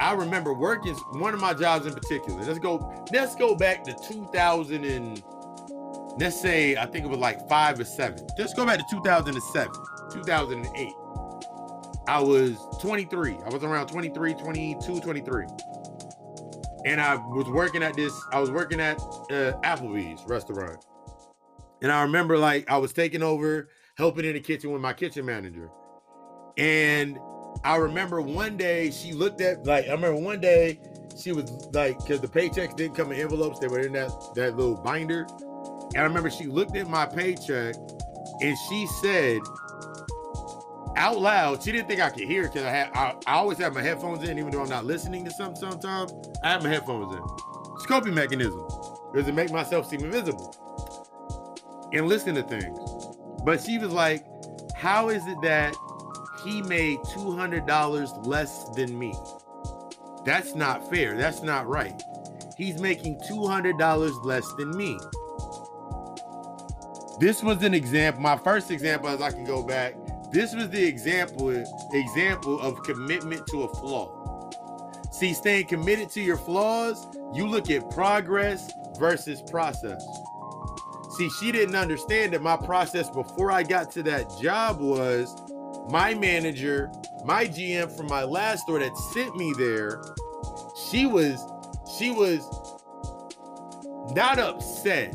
I 0.00 0.12
remember 0.12 0.52
working 0.52 0.94
one 1.12 1.34
of 1.34 1.40
my 1.40 1.54
jobs 1.54 1.86
in 1.86 1.94
particular. 1.94 2.42
Let's 2.42 2.58
go, 2.58 3.04
let's 3.12 3.34
go 3.34 3.54
back 3.54 3.84
to 3.84 3.94
2000 4.08 4.84
and 4.84 5.22
let's 6.18 6.40
say 6.40 6.76
I 6.76 6.86
think 6.86 7.04
it 7.04 7.08
was 7.08 7.18
like 7.18 7.48
five 7.48 7.78
or 7.78 7.84
seven. 7.84 8.26
Let's 8.38 8.54
go 8.54 8.66
back 8.66 8.78
to 8.78 8.84
2007, 8.90 9.72
2008. 10.12 10.92
I 12.06 12.20
was 12.20 12.58
23. 12.80 13.38
I 13.44 13.48
was 13.48 13.64
around 13.64 13.86
23, 13.86 14.34
22, 14.34 15.00
23. 15.00 15.46
And 16.84 17.00
I 17.00 17.16
was 17.16 17.48
working 17.48 17.82
at 17.82 17.96
this, 17.96 18.12
I 18.30 18.40
was 18.40 18.50
working 18.50 18.80
at 18.80 18.98
uh, 19.00 19.58
Applebee's 19.62 20.22
restaurant. 20.26 20.84
And 21.84 21.92
I 21.92 22.00
remember 22.00 22.38
like 22.38 22.70
I 22.70 22.78
was 22.78 22.94
taking 22.94 23.22
over, 23.22 23.68
helping 23.96 24.24
in 24.24 24.32
the 24.32 24.40
kitchen 24.40 24.72
with 24.72 24.80
my 24.80 24.94
kitchen 24.94 25.26
manager. 25.26 25.68
And 26.56 27.18
I 27.62 27.76
remember 27.76 28.22
one 28.22 28.56
day 28.56 28.90
she 28.90 29.12
looked 29.12 29.42
at 29.42 29.66
like 29.66 29.86
I 29.86 29.92
remember 29.92 30.16
one 30.16 30.40
day 30.40 30.80
she 31.20 31.32
was 31.32 31.50
like 31.74 31.98
because 31.98 32.22
the 32.22 32.26
paychecks 32.26 32.74
didn't 32.74 32.94
come 32.94 33.12
in 33.12 33.20
envelopes, 33.20 33.58
they 33.58 33.68
were 33.68 33.80
in 33.80 33.92
that 33.92 34.10
that 34.34 34.56
little 34.56 34.76
binder. 34.76 35.26
And 35.94 35.98
I 35.98 36.04
remember 36.04 36.30
she 36.30 36.46
looked 36.46 36.74
at 36.74 36.88
my 36.88 37.04
paycheck 37.04 37.74
and 38.40 38.56
she 38.70 38.86
said 39.02 39.42
out 40.96 41.18
loud, 41.18 41.62
she 41.62 41.70
didn't 41.70 41.88
think 41.88 42.00
I 42.00 42.08
could 42.08 42.26
hear 42.26 42.44
because 42.44 42.62
I 42.62 42.70
had 42.70 42.92
I, 42.94 43.14
I, 43.26 43.34
always 43.34 43.58
have 43.58 43.74
my 43.74 43.82
headphones 43.82 44.26
in, 44.26 44.38
even 44.38 44.52
though 44.52 44.62
I'm 44.62 44.70
not 44.70 44.86
listening 44.86 45.22
to 45.26 45.30
something 45.30 45.56
sometimes. 45.56 46.14
I 46.42 46.48
have 46.48 46.62
my 46.62 46.70
headphones 46.70 47.14
in. 47.14 47.20
Scoping 47.84 48.14
mechanism. 48.14 48.66
Does 49.12 49.28
it 49.28 49.34
make 49.34 49.52
myself 49.52 49.86
seem 49.86 50.00
invisible? 50.00 50.56
And 51.94 52.08
listen 52.08 52.34
to 52.34 52.42
things. 52.42 52.78
But 53.44 53.62
she 53.62 53.78
was 53.78 53.92
like, 53.92 54.24
How 54.74 55.08
is 55.08 55.26
it 55.26 55.38
that 55.42 55.74
he 56.42 56.60
made 56.62 56.98
$200 56.98 58.26
less 58.26 58.68
than 58.70 58.98
me? 58.98 59.14
That's 60.24 60.54
not 60.54 60.90
fair. 60.90 61.16
That's 61.16 61.42
not 61.42 61.66
right. 61.68 62.02
He's 62.56 62.80
making 62.80 63.20
$200 63.20 64.24
less 64.24 64.52
than 64.54 64.76
me. 64.76 64.98
This 67.20 67.42
was 67.42 67.62
an 67.62 67.74
example. 67.74 68.22
My 68.22 68.36
first 68.36 68.70
example, 68.70 69.08
as 69.08 69.20
I 69.20 69.30
can 69.30 69.44
go 69.44 69.62
back, 69.62 69.94
this 70.32 70.54
was 70.54 70.68
the 70.70 70.84
example 70.84 71.50
example 71.92 72.60
of 72.60 72.82
commitment 72.82 73.46
to 73.48 73.62
a 73.62 73.68
flaw. 73.68 74.50
See, 75.12 75.32
staying 75.32 75.66
committed 75.66 76.10
to 76.10 76.20
your 76.20 76.36
flaws, 76.36 77.06
you 77.32 77.46
look 77.46 77.70
at 77.70 77.88
progress 77.90 78.72
versus 78.98 79.40
process. 79.42 80.04
See, 81.16 81.30
she 81.30 81.52
didn't 81.52 81.76
understand 81.76 82.32
that 82.32 82.42
my 82.42 82.56
process 82.56 83.08
before 83.10 83.52
I 83.52 83.62
got 83.62 83.90
to 83.92 84.02
that 84.04 84.26
job 84.40 84.80
was 84.80 85.34
my 85.90 86.14
manager, 86.14 86.90
my 87.24 87.46
GM 87.46 87.94
from 87.96 88.06
my 88.06 88.24
last 88.24 88.62
store 88.62 88.80
that 88.80 88.96
sent 89.12 89.36
me 89.36 89.52
there, 89.56 90.02
she 90.90 91.06
was 91.06 91.38
she 91.98 92.10
was 92.10 92.40
not 94.14 94.38
upset 94.38 95.14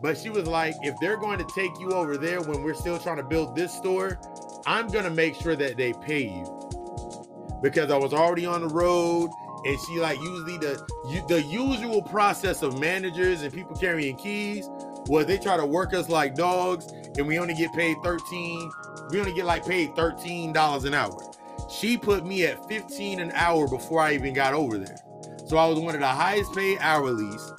but 0.00 0.16
she 0.16 0.28
was 0.28 0.46
like, 0.46 0.74
if 0.82 0.94
they're 1.00 1.16
going 1.16 1.38
to 1.38 1.46
take 1.54 1.78
you 1.80 1.92
over 1.92 2.16
there 2.16 2.40
when 2.42 2.62
we're 2.62 2.74
still 2.74 2.98
trying 2.98 3.16
to 3.16 3.22
build 3.22 3.56
this 3.56 3.72
store, 3.72 4.20
I'm 4.66 4.88
going 4.88 5.04
to 5.04 5.10
make 5.10 5.34
sure 5.34 5.56
that 5.56 5.76
they 5.76 5.92
pay 5.94 6.24
you. 6.24 7.58
Because 7.62 7.90
I 7.90 7.96
was 7.96 8.12
already 8.12 8.44
on 8.44 8.60
the 8.60 8.68
road 8.68 9.30
and 9.64 9.78
she 9.86 9.98
like 9.98 10.18
usually 10.20 10.58
the 10.58 11.24
the 11.28 11.42
usual 11.42 12.02
process 12.02 12.62
of 12.62 12.78
managers 12.78 13.42
and 13.42 13.52
people 13.52 13.74
carrying 13.74 14.14
keys 14.16 14.68
was 15.08 15.26
they 15.26 15.38
try 15.38 15.56
to 15.56 15.66
work 15.66 15.94
us 15.94 16.08
like 16.08 16.34
dogs 16.34 16.86
and 17.16 17.26
we 17.26 17.38
only 17.38 17.54
get 17.54 17.72
paid 17.72 17.96
13 18.02 18.70
we 19.10 19.20
only 19.20 19.32
get 19.32 19.44
like 19.44 19.64
paid 19.66 19.90
$13 19.90 20.84
an 20.84 20.94
hour 20.94 21.32
she 21.70 21.96
put 21.96 22.24
me 22.24 22.44
at 22.44 22.66
15 22.68 23.20
an 23.20 23.32
hour 23.32 23.68
before 23.68 24.00
i 24.00 24.12
even 24.12 24.34
got 24.34 24.54
over 24.54 24.78
there 24.78 24.98
so 25.46 25.56
i 25.56 25.66
was 25.66 25.78
one 25.78 25.94
of 25.94 26.00
the 26.00 26.06
highest 26.06 26.52
paid 26.54 26.78
hourlies 26.78 27.58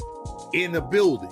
in 0.53 0.72
the 0.72 0.82
building 0.82 1.32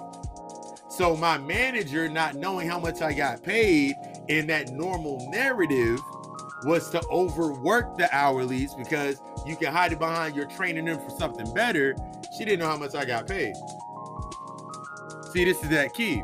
so 0.95 1.13
my 1.17 1.37
manager, 1.37 2.07
not 2.07 2.35
knowing 2.35 2.69
how 2.69 2.79
much 2.79 3.01
I 3.01 3.11
got 3.11 3.43
paid 3.43 3.95
in 4.29 4.47
that 4.47 4.69
normal 4.69 5.29
narrative, 5.29 5.99
was 6.63 6.89
to 6.91 7.05
overwork 7.09 7.97
the 7.97 8.05
hourlies 8.05 8.77
because 8.77 9.21
you 9.45 9.57
can 9.57 9.73
hide 9.73 9.91
it 9.91 9.99
behind 9.99 10.37
you're 10.37 10.45
training 10.45 10.85
them 10.85 10.97
for 10.97 11.09
something 11.09 11.53
better. 11.53 11.97
She 12.37 12.45
didn't 12.45 12.59
know 12.59 12.67
how 12.67 12.77
much 12.77 12.95
I 12.95 13.03
got 13.03 13.27
paid. 13.27 13.55
See, 15.35 15.43
this 15.43 15.61
is 15.61 15.67
that 15.67 15.93
key. 15.93 16.19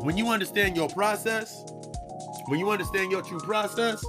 When 0.00 0.16
you 0.16 0.28
understand 0.28 0.76
your 0.76 0.88
process, 0.88 1.64
when 2.46 2.60
you 2.60 2.70
understand 2.70 3.10
your 3.10 3.20
true 3.20 3.40
process, 3.40 4.00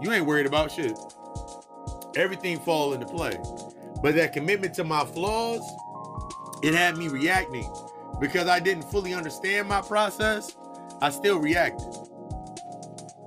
you 0.00 0.10
ain't 0.10 0.24
worried 0.24 0.46
about 0.46 0.72
shit. 0.72 0.98
Everything 2.16 2.58
fall 2.60 2.94
into 2.94 3.04
play. 3.04 3.36
But 4.00 4.14
that 4.14 4.32
commitment 4.32 4.72
to 4.76 4.84
my 4.84 5.04
flaws, 5.04 5.60
it 6.62 6.72
had 6.72 6.96
me 6.96 7.08
reacting 7.08 7.70
because 8.18 8.48
I 8.48 8.58
didn't 8.58 8.84
fully 8.84 9.12
understand 9.12 9.68
my 9.68 9.82
process. 9.82 10.56
I 11.02 11.10
still 11.10 11.40
reacted. 11.40 11.94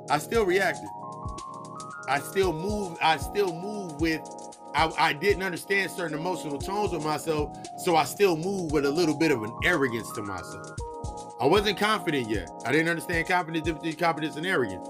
I 0.10 0.18
still 0.18 0.44
reacted. 0.44 0.90
I 2.10 2.18
still 2.18 2.52
moved. 2.52 2.98
I 3.00 3.18
still 3.18 3.54
moved 3.54 4.02
with. 4.02 4.22
I, 4.78 5.10
I 5.10 5.14
didn't 5.14 5.42
understand 5.42 5.90
certain 5.90 6.20
emotional 6.20 6.60
tones 6.60 6.92
with 6.92 7.04
myself, 7.04 7.58
so 7.80 7.96
I 7.96 8.04
still 8.04 8.38
moved 8.38 8.72
with 8.72 8.86
a 8.86 8.92
little 8.92 9.18
bit 9.18 9.32
of 9.32 9.42
an 9.42 9.52
arrogance 9.64 10.12
to 10.12 10.22
myself. 10.22 10.78
I 11.42 11.48
wasn't 11.48 11.80
confident 11.80 12.30
yet. 12.30 12.48
I 12.64 12.72
didn't 12.72 12.88
understand 12.88 13.28
confidence, 13.28 13.96
confidence 13.96 14.36
and 14.36 14.46
arrogance. 14.46 14.88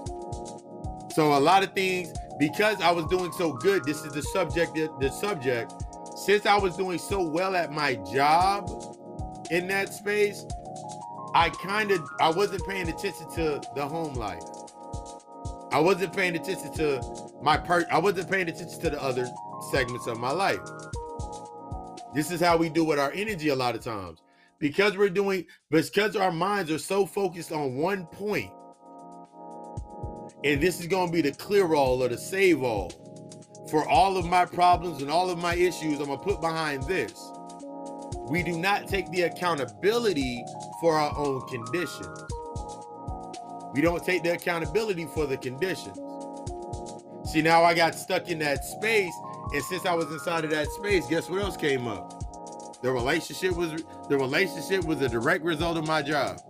So 1.14 1.38
a 1.38 1.40
lot 1.40 1.62
of 1.62 1.72
things, 1.72 2.12
because 2.38 2.82
I 2.82 2.90
was 2.90 3.06
doing 3.06 3.32
so 3.32 3.54
good, 3.54 3.84
this 3.84 4.04
is 4.04 4.12
the 4.12 4.22
subject. 4.22 4.74
The 4.74 5.10
subject 5.10 5.72
since 6.16 6.44
I 6.44 6.58
was 6.58 6.76
doing 6.76 6.98
so 6.98 7.26
well 7.26 7.56
at 7.56 7.72
my 7.72 7.94
job 8.12 8.70
in 9.50 9.68
that 9.68 9.94
space, 9.94 10.44
I 11.34 11.48
kind 11.48 11.90
of 11.92 12.06
I 12.20 12.30
wasn't 12.30 12.66
paying 12.68 12.88
attention 12.88 13.30
to 13.36 13.60
the 13.74 13.86
home 13.86 14.14
life. 14.14 14.42
I 15.72 15.80
wasn't 15.80 16.14
paying 16.14 16.36
attention 16.36 16.74
to 16.74 17.00
my 17.42 17.56
part. 17.56 17.86
I 17.90 17.98
wasn't 17.98 18.30
paying 18.30 18.48
attention 18.48 18.80
to 18.80 18.90
the 18.90 19.02
other 19.02 19.26
segments 19.70 20.06
of 20.06 20.18
my 20.18 20.30
life. 20.30 20.60
This 22.14 22.30
is 22.30 22.40
how 22.40 22.56
we 22.56 22.68
do 22.68 22.84
with 22.84 22.98
our 22.98 23.12
energy 23.12 23.48
a 23.48 23.56
lot 23.56 23.74
of 23.74 23.82
times. 23.82 24.22
Because 24.58 24.96
we're 24.96 25.08
doing 25.08 25.46
because 25.70 26.16
our 26.16 26.32
minds 26.32 26.70
are 26.70 26.78
so 26.78 27.06
focused 27.06 27.52
on 27.52 27.76
one. 27.76 28.08
And 30.44 30.60
this 30.60 30.80
is 30.80 30.86
going 30.86 31.08
to 31.08 31.12
be 31.12 31.22
the 31.22 31.32
clear 31.32 31.74
all 31.74 32.02
or 32.02 32.08
the 32.08 32.18
save 32.18 32.62
all 32.62 32.92
for 33.70 33.86
all 33.88 34.16
of 34.16 34.26
my 34.26 34.44
problems 34.44 35.02
and 35.02 35.10
all 35.10 35.30
of 35.30 35.38
my 35.38 35.54
issues, 35.54 36.00
I'm 36.00 36.06
going 36.06 36.18
to 36.18 36.24
put 36.24 36.40
behind 36.40 36.84
this. 36.84 37.12
We 38.28 38.42
do 38.42 38.58
not 38.58 38.88
take 38.88 39.10
the 39.10 39.22
accountability 39.22 40.44
for 40.80 40.94
our 40.94 41.16
own 41.16 41.46
conditions. 41.48 42.24
We 43.74 43.82
don't 43.82 44.04
take 44.04 44.22
the 44.22 44.32
accountability 44.32 45.06
for 45.14 45.26
the 45.26 45.36
conditions. 45.36 45.98
See, 47.30 47.42
now 47.42 47.62
I 47.62 47.74
got 47.74 47.94
stuck 47.94 48.28
in 48.28 48.38
that 48.38 48.64
space, 48.64 49.12
and 49.52 49.62
since 49.64 49.86
I 49.86 49.94
was 49.94 50.10
inside 50.12 50.44
of 50.44 50.50
that 50.50 50.70
space, 50.70 51.06
guess 51.06 51.28
what 51.30 51.40
else 51.42 51.56
came 51.56 51.88
up? 51.88 52.24
The 52.82 52.92
relationship 52.92 53.56
was 53.56 53.82
the 54.08 54.16
relationship 54.16 54.84
was 54.84 55.00
a 55.00 55.08
direct 55.08 55.44
result 55.44 55.76
of 55.76 55.86
my 55.86 56.02
job. 56.02 56.40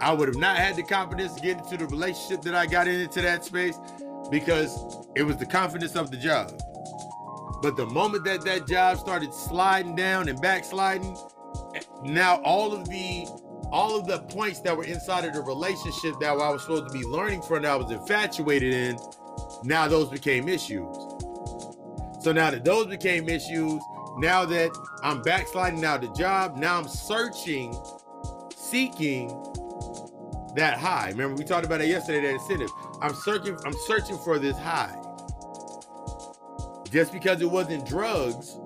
I 0.00 0.12
would 0.12 0.28
have 0.28 0.36
not 0.36 0.56
had 0.56 0.76
the 0.76 0.82
confidence 0.82 1.34
to 1.34 1.40
get 1.40 1.58
into 1.58 1.76
the 1.76 1.86
relationship 1.86 2.42
that 2.42 2.54
I 2.54 2.66
got 2.66 2.88
into 2.88 3.22
that 3.22 3.44
space 3.44 3.78
because 4.30 5.06
it 5.14 5.22
was 5.22 5.36
the 5.36 5.46
confidence 5.46 5.94
of 5.94 6.10
the 6.10 6.16
job. 6.16 6.52
But 7.62 7.76
the 7.76 7.86
moment 7.86 8.24
that 8.24 8.44
that 8.44 8.66
job 8.66 8.98
started 8.98 9.32
sliding 9.32 9.94
down 9.94 10.28
and 10.28 10.40
backsliding, 10.40 11.16
now 12.02 12.42
all 12.42 12.72
of 12.72 12.88
the 12.88 13.28
all 13.70 13.98
of 13.98 14.06
the 14.06 14.18
points 14.34 14.60
that 14.60 14.76
were 14.76 14.84
inside 14.84 15.24
of 15.24 15.32
the 15.32 15.40
relationship 15.40 16.14
that 16.20 16.30
I 16.30 16.50
was 16.50 16.62
supposed 16.62 16.88
to 16.88 16.92
be 16.92 17.04
learning 17.06 17.40
from 17.40 17.62
that 17.62 17.70
I 17.70 17.76
was 17.76 17.90
infatuated 17.90 18.74
in, 18.74 18.98
now 19.64 19.88
those 19.88 20.08
became 20.08 20.48
issues. 20.48 20.96
So 22.20 22.32
now 22.32 22.50
that 22.50 22.64
those 22.64 22.86
became 22.86 23.28
issues, 23.28 23.82
now 24.18 24.44
that 24.44 24.70
I'm 25.02 25.22
backsliding 25.22 25.80
now 25.80 25.96
the 25.96 26.08
job. 26.08 26.56
Now 26.56 26.78
I'm 26.78 26.88
searching, 26.88 27.74
seeking 28.54 29.28
that 30.54 30.78
high. 30.78 31.08
Remember, 31.08 31.34
we 31.34 31.44
talked 31.44 31.66
about 31.66 31.80
it 31.80 31.88
yesterday, 31.88 32.20
that 32.20 32.34
incentive. 32.34 32.70
I'm 33.00 33.14
searching, 33.14 33.56
I'm 33.64 33.74
searching 33.86 34.18
for 34.18 34.38
this 34.38 34.56
high. 34.56 34.96
Just 36.90 37.12
because 37.12 37.40
it 37.40 37.50
wasn't 37.50 37.86
drugs, 37.86 38.58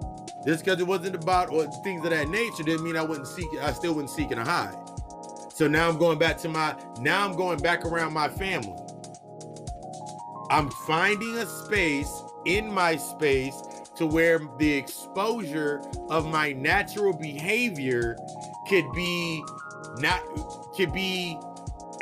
just 0.46 0.64
because 0.64 0.80
it 0.80 0.86
wasn't 0.86 1.14
about 1.14 1.50
or 1.50 1.66
things 1.82 2.04
of 2.04 2.10
that 2.10 2.28
nature, 2.28 2.62
didn't 2.64 2.84
mean 2.84 2.96
I 2.96 3.02
wouldn't 3.02 3.28
seek 3.28 3.48
I 3.60 3.72
still 3.72 3.94
wasn't 3.94 4.10
seeking 4.10 4.38
a 4.38 4.44
high. 4.44 4.74
So 5.48 5.68
now 5.68 5.88
I'm 5.88 5.96
going 5.96 6.18
back 6.18 6.36
to 6.38 6.48
my 6.48 6.76
now 7.00 7.26
I'm 7.26 7.36
going 7.36 7.58
back 7.60 7.84
around 7.84 8.12
my 8.12 8.28
family. 8.28 8.76
I'm 10.50 10.70
finding 10.70 11.36
a 11.38 11.46
space 11.46 12.22
in 12.44 12.72
my 12.72 12.96
space 12.96 13.60
to 13.96 14.06
where 14.06 14.40
the 14.58 14.72
exposure 14.72 15.80
of 16.10 16.26
my 16.26 16.52
natural 16.52 17.12
behavior 17.12 18.16
could 18.68 18.90
be 18.92 19.42
not 19.98 20.22
could 20.76 20.92
be 20.92 21.38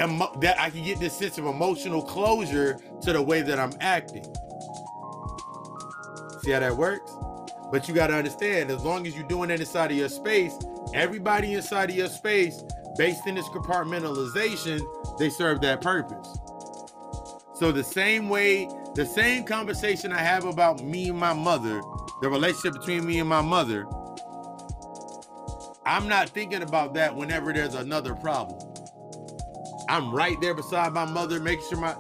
emo- 0.01 0.33
that 0.41 0.61
I 0.61 0.71
can 0.71 0.85
get 0.85 0.99
this 0.99 1.17
sense 1.17 1.39
of 1.39 1.47
emotional 1.47 2.03
closure 2.03 2.79
to 3.03 3.13
the 3.13 3.23
way 3.23 3.43
that 3.43 3.59
I'm 3.59 3.73
acting. 3.81 4.25
See 6.43 6.51
how 6.51 6.61
that 6.61 6.77
works? 6.77 7.13
But 7.71 7.89
you 7.89 7.95
got 7.95 8.09
to 8.09 8.15
understand, 8.15 8.71
as 8.71 8.83
long 8.85 9.07
as 9.07 9.17
you're 9.17 9.27
doing 9.27 9.51
it 9.51 9.61
inside 9.61 9.91
of 9.91 9.97
your 9.97 10.09
space, 10.09 10.55
everybody 10.93 11.55
inside 11.55 11.91
of 11.91 11.97
your 11.97 12.09
space, 12.09 12.63
based 12.99 13.27
in 13.27 13.35
this 13.35 13.49
compartmentalization, 13.49 14.81
they 15.19 15.31
serve 15.31 15.61
that 15.63 15.81
purpose. 15.81 16.39
So 17.55 17.71
the 17.71 17.85
same 17.85 18.29
way, 18.29 18.69
the 18.95 19.07
same 19.07 19.45
conversation 19.45 20.13
I 20.13 20.19
have 20.19 20.45
about 20.45 20.83
me 20.83 21.11
and 21.11 21.19
my 21.19 21.33
mother, 21.33 21.81
the 22.21 22.29
relationship 22.29 22.73
between 22.81 23.07
me 23.07 23.21
and 23.21 23.29
my 23.29 23.43
mother, 23.43 23.87
I'm 25.87 26.09
not 26.09 26.31
thinking 26.31 26.63
about 26.63 26.95
that 26.95 27.15
whenever 27.15 27.53
there's 27.53 27.75
another 27.75 28.15
problem. 28.15 28.59
I'm 29.89 30.13
right 30.13 30.41
there 30.41 30.55
beside 30.55 30.93
my 30.93 31.05
mother, 31.05 31.39
making 31.39 31.69
sure 31.69 31.79
my 31.79 31.95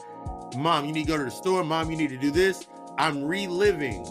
mom, 0.57 0.87
you 0.87 0.93
need 0.93 1.07
to 1.07 1.13
go 1.13 1.19
to 1.19 1.25
the 1.25 1.31
store, 1.31 1.63
mom, 1.63 1.91
you 1.91 1.97
need 1.97 2.11
to 2.11 2.19
do 2.19 2.33
this. 2.33 2.67
I'm 2.99 3.25
reliving 3.25 4.03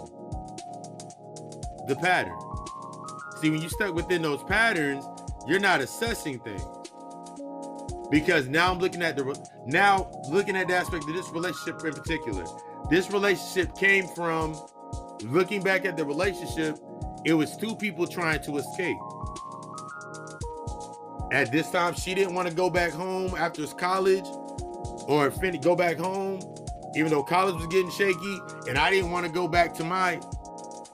the 1.87 1.97
pattern. 2.01 2.37
See, 3.41 3.49
when 3.49 3.61
you 3.61 3.67
stuck 3.67 3.93
within 3.93 4.21
those 4.21 4.43
patterns, 4.43 5.05
you're 5.45 5.59
not 5.59 5.81
assessing 5.81 6.39
things 6.39 6.63
because 8.13 8.47
now 8.47 8.71
I'm 8.71 8.77
looking 8.77 9.01
at 9.01 9.17
the 9.17 9.35
now 9.65 10.11
looking 10.29 10.55
at 10.55 10.67
the 10.67 10.75
aspect 10.75 11.03
of 11.09 11.15
this 11.15 11.27
relationship 11.31 11.83
in 11.83 11.93
particular. 11.93 12.45
This 12.87 13.09
relationship 13.09 13.75
came 13.75 14.05
from 14.05 14.55
looking 15.23 15.63
back 15.63 15.83
at 15.85 15.97
the 15.97 16.05
relationship. 16.05 16.77
It 17.25 17.33
was 17.33 17.57
two 17.57 17.75
people 17.75 18.05
trying 18.05 18.43
to 18.43 18.57
escape. 18.57 18.97
At 21.31 21.51
this 21.51 21.71
time, 21.71 21.95
she 21.95 22.13
didn't 22.13 22.35
want 22.35 22.47
to 22.47 22.53
go 22.53 22.69
back 22.69 22.91
home 22.91 23.33
after 23.35 23.65
college 23.65 24.25
or 25.07 25.31
fin- 25.31 25.59
go 25.59 25.75
back 25.75 25.97
home, 25.97 26.39
even 26.95 27.09
though 27.09 27.23
college 27.23 27.55
was 27.55 27.65
getting 27.65 27.89
shaky, 27.89 28.39
and 28.69 28.77
I 28.77 28.91
didn't 28.91 29.09
want 29.09 29.25
to 29.25 29.31
go 29.31 29.47
back 29.47 29.73
to 29.75 29.83
my 29.83 30.21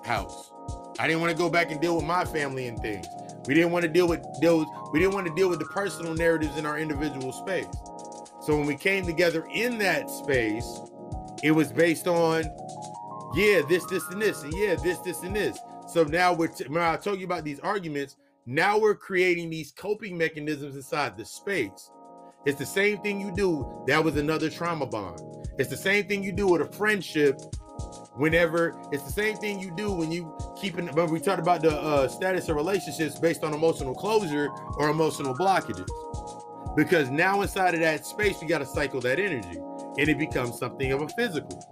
house. 0.05 0.53
I 0.97 1.05
didn't 1.05 1.19
want 1.19 1.33
to 1.33 1.37
go 1.37 1.49
back 1.49 1.69
and 1.69 1.81
deal 1.81 1.97
with 1.97 2.05
my 2.05 2.23
family 2.23 2.67
and 2.67 2.79
things. 2.79 3.07
We 3.47 3.53
didn't 3.53 3.71
want 3.71 3.83
to 3.83 3.89
deal 3.89 4.07
with 4.07 4.21
those. 4.41 4.65
We 4.91 4.99
didn't 4.99 5.13
want 5.13 5.27
to 5.27 5.35
deal 5.35 5.49
with 5.49 5.59
the 5.59 5.65
personal 5.65 6.13
narratives 6.13 6.57
in 6.57 6.65
our 6.65 6.77
individual 6.77 7.31
space. 7.31 7.67
So 8.41 8.55
when 8.57 8.65
we 8.65 8.75
came 8.75 9.05
together 9.05 9.45
in 9.53 9.77
that 9.79 10.09
space, 10.09 10.79
it 11.43 11.51
was 11.51 11.71
based 11.71 12.07
on, 12.07 12.43
yeah, 13.35 13.61
this, 13.67 13.85
this, 13.85 14.07
and 14.09 14.21
this, 14.21 14.43
and 14.43 14.53
yeah, 14.53 14.75
this, 14.75 14.99
this, 14.99 15.23
and 15.23 15.35
this. 15.35 15.57
So 15.87 16.03
now 16.03 16.33
we're. 16.33 16.47
T- 16.47 16.65
I 16.77 16.97
told 16.97 17.19
you 17.19 17.25
about 17.25 17.43
these 17.43 17.59
arguments. 17.59 18.15
Now 18.45 18.77
we're 18.79 18.95
creating 18.95 19.49
these 19.49 19.71
coping 19.71 20.17
mechanisms 20.17 20.75
inside 20.75 21.17
the 21.17 21.25
space. 21.25 21.91
It's 22.45 22.57
the 22.57 22.65
same 22.65 22.99
thing 23.01 23.19
you 23.19 23.31
do. 23.31 23.83
That 23.87 24.03
was 24.03 24.15
another 24.17 24.49
trauma 24.49 24.85
bond. 24.85 25.19
It's 25.59 25.69
the 25.69 25.77
same 25.77 26.07
thing 26.07 26.23
you 26.23 26.31
do 26.31 26.47
with 26.47 26.61
a 26.61 26.71
friendship 26.71 27.39
whenever 28.15 28.79
it's 28.91 29.03
the 29.03 29.11
same 29.11 29.35
thing 29.37 29.59
you 29.59 29.71
do 29.71 29.91
when 29.91 30.11
you 30.11 30.35
keep 30.59 30.77
in 30.77 30.87
but 30.93 31.09
we 31.09 31.19
talked 31.19 31.39
about 31.39 31.61
the 31.61 31.71
uh, 31.71 32.07
status 32.07 32.49
of 32.49 32.55
relationships 32.55 33.17
based 33.19 33.43
on 33.43 33.53
emotional 33.53 33.93
closure 33.93 34.49
or 34.77 34.89
emotional 34.89 35.35
blockages. 35.35 35.87
Because 36.75 37.09
now 37.09 37.41
inside 37.41 37.73
of 37.73 37.79
that 37.81 38.05
space 38.05 38.39
we 38.41 38.47
got 38.47 38.59
to 38.59 38.65
cycle 38.65 38.99
that 39.01 39.19
energy 39.19 39.59
and 39.97 40.09
it 40.09 40.17
becomes 40.17 40.57
something 40.57 40.91
of 40.91 41.01
a 41.01 41.09
physical. 41.09 41.65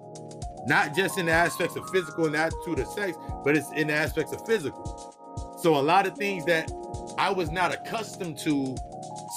Not 0.67 0.95
just 0.95 1.17
in 1.17 1.27
the 1.27 1.31
aspects 1.31 1.75
of 1.75 1.89
physical 1.89 2.25
and 2.25 2.35
attitude 2.35 2.79
of 2.79 2.87
sex 2.87 3.17
but 3.43 3.55
it's 3.55 3.71
in 3.71 3.87
the 3.87 3.93
aspects 3.93 4.31
of 4.33 4.45
physical. 4.45 5.13
So 5.61 5.77
a 5.77 5.81
lot 5.81 6.05
of 6.07 6.15
things 6.17 6.45
that 6.45 6.71
i 7.17 7.31
was 7.31 7.49
not 7.51 7.73
accustomed 7.73 8.37
to 8.37 8.75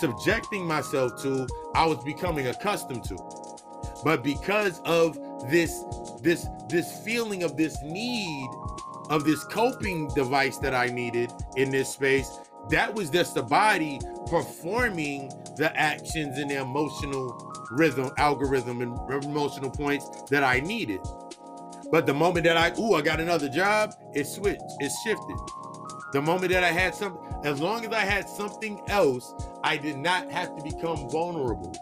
subjecting 0.01 0.67
myself 0.67 1.21
to 1.23 1.47
i 1.75 1.87
was 1.87 2.03
becoming 2.05 2.47
accustomed 2.49 3.05
to. 3.05 3.17
But 4.05 4.23
because 4.23 4.81
of 4.85 5.19
this 5.51 5.85
this 6.23 6.47
this 6.69 7.01
feeling 7.01 7.43
of 7.43 7.57
this 7.57 7.81
need 7.83 8.49
of 9.11 9.25
this 9.25 9.43
coping 9.45 10.07
device 10.09 10.57
that 10.59 10.73
I 10.73 10.87
needed 10.87 11.33
in 11.57 11.71
this 11.71 11.89
space, 11.89 12.39
that 12.71 12.95
was 12.95 13.11
just 13.11 13.35
the 13.35 13.43
body 13.43 13.99
performing 14.27 15.33
the 15.57 15.73
actions 15.77 16.39
and 16.39 16.49
the 16.49 16.61
emotional 16.61 17.53
rhythm, 17.73 18.11
algorithm, 18.19 18.81
and 18.81 19.25
emotional 19.25 19.71
points 19.71 20.09
that 20.31 20.45
I 20.45 20.61
needed. 20.61 21.01
But 21.91 22.07
the 22.07 22.15
moment 22.15 22.45
that 22.45 22.57
I, 22.57 22.73
ooh, 22.81 22.95
I 22.95 23.03
got 23.03 23.19
another 23.19 23.49
job, 23.49 23.95
it 24.15 24.27
switched, 24.27 24.63
it 24.79 24.93
shifted. 25.03 25.37
The 26.13 26.23
moment 26.23 26.53
that 26.53 26.63
I 26.63 26.71
had 26.71 26.95
something, 26.95 27.21
as 27.45 27.61
long 27.61 27.85
as 27.85 27.93
I 27.93 28.01
had 28.01 28.29
something 28.29 28.81
else, 28.89 29.35
I 29.65 29.77
did 29.77 29.97
not 29.97 30.31
have 30.31 30.57
to 30.57 30.63
become 30.63 31.11
vulnerable. 31.11 31.75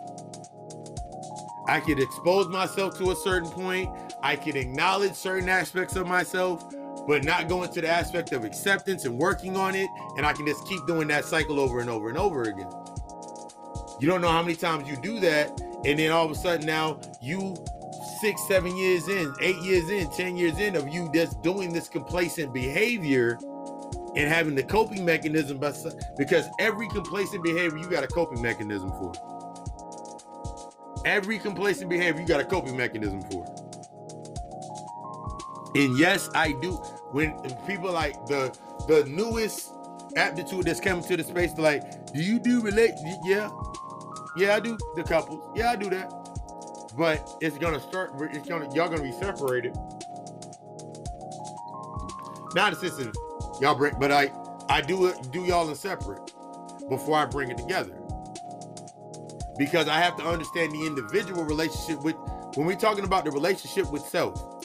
I 1.66 1.80
could 1.80 2.00
expose 2.00 2.48
myself 2.48 2.96
to 2.98 3.10
a 3.10 3.16
certain 3.16 3.50
point. 3.50 3.90
I 4.22 4.36
can 4.36 4.56
acknowledge 4.56 5.14
certain 5.14 5.48
aspects 5.48 5.96
of 5.96 6.06
myself, 6.06 6.74
but 7.06 7.24
not 7.24 7.48
go 7.48 7.62
into 7.62 7.80
the 7.80 7.88
aspect 7.88 8.32
of 8.32 8.44
acceptance 8.44 9.04
and 9.04 9.18
working 9.18 9.56
on 9.56 9.74
it. 9.74 9.88
And 10.16 10.26
I 10.26 10.32
can 10.32 10.46
just 10.46 10.66
keep 10.66 10.84
doing 10.86 11.08
that 11.08 11.24
cycle 11.24 11.60
over 11.60 11.80
and 11.80 11.88
over 11.88 12.08
and 12.08 12.18
over 12.18 12.42
again. 12.42 12.70
You 14.00 14.08
don't 14.08 14.20
know 14.20 14.28
how 14.28 14.42
many 14.42 14.56
times 14.56 14.88
you 14.88 14.96
do 14.96 15.20
that. 15.20 15.60
And 15.84 15.98
then 15.98 16.10
all 16.10 16.24
of 16.24 16.30
a 16.30 16.34
sudden 16.34 16.66
now 16.66 17.00
you 17.22 17.54
six, 18.20 18.46
seven 18.48 18.76
years 18.76 19.08
in, 19.08 19.32
eight 19.40 19.56
years 19.56 19.90
in, 19.90 20.10
10 20.10 20.36
years 20.36 20.58
in 20.58 20.76
of 20.76 20.88
you 20.88 21.10
just 21.14 21.40
doing 21.42 21.72
this 21.72 21.88
complacent 21.88 22.52
behavior 22.52 23.38
and 24.16 24.28
having 24.28 24.54
the 24.54 24.62
coping 24.62 25.04
mechanism 25.04 25.60
because 26.16 26.46
every 26.58 26.88
complacent 26.88 27.42
behavior 27.44 27.78
you 27.78 27.88
got 27.88 28.02
a 28.02 28.08
coping 28.08 28.42
mechanism 28.42 28.90
for. 28.90 29.12
Every 31.04 31.38
complacent 31.38 31.88
behavior 31.88 32.20
you 32.20 32.26
got 32.26 32.40
a 32.40 32.44
coping 32.44 32.76
mechanism 32.76 33.22
for. 33.30 33.46
And 35.74 35.98
yes, 35.98 36.30
I 36.34 36.52
do. 36.52 36.72
When 37.12 37.38
people 37.66 37.92
like 37.92 38.14
the 38.26 38.56
the 38.86 39.04
newest 39.04 39.72
aptitude 40.16 40.64
that's 40.64 40.80
coming 40.80 41.04
to 41.04 41.16
the 41.16 41.24
space, 41.24 41.56
like, 41.58 42.12
do 42.12 42.22
you 42.22 42.38
do 42.38 42.60
relate? 42.60 42.92
Yeah, 43.24 43.50
yeah, 44.36 44.54
I 44.54 44.60
do 44.60 44.78
the 44.96 45.04
couples. 45.04 45.52
Yeah, 45.54 45.70
I 45.70 45.76
do 45.76 45.90
that. 45.90 46.12
But 46.96 47.28
it's 47.40 47.58
gonna 47.58 47.80
start. 47.80 48.12
It's 48.32 48.48
gonna 48.48 48.72
y'all 48.74 48.88
gonna 48.88 49.02
be 49.02 49.12
separated. 49.12 49.76
Not 52.54 52.72
a 52.72 53.12
y'all 53.60 53.74
bring, 53.74 53.98
but 53.98 54.10
I 54.10 54.32
I 54.68 54.80
do 54.80 55.06
it 55.06 55.30
do 55.32 55.44
y'all 55.44 55.68
in 55.68 55.74
separate 55.74 56.32
before 56.88 57.16
I 57.16 57.26
bring 57.26 57.50
it 57.50 57.58
together 57.58 57.94
because 59.58 59.88
I 59.88 59.98
have 59.98 60.16
to 60.16 60.24
understand 60.24 60.72
the 60.72 60.86
individual 60.86 61.44
relationship 61.44 62.02
with 62.02 62.16
when 62.54 62.66
we're 62.66 62.76
talking 62.76 63.04
about 63.04 63.24
the 63.24 63.30
relationship 63.30 63.90
with 63.90 64.02
self. 64.02 64.57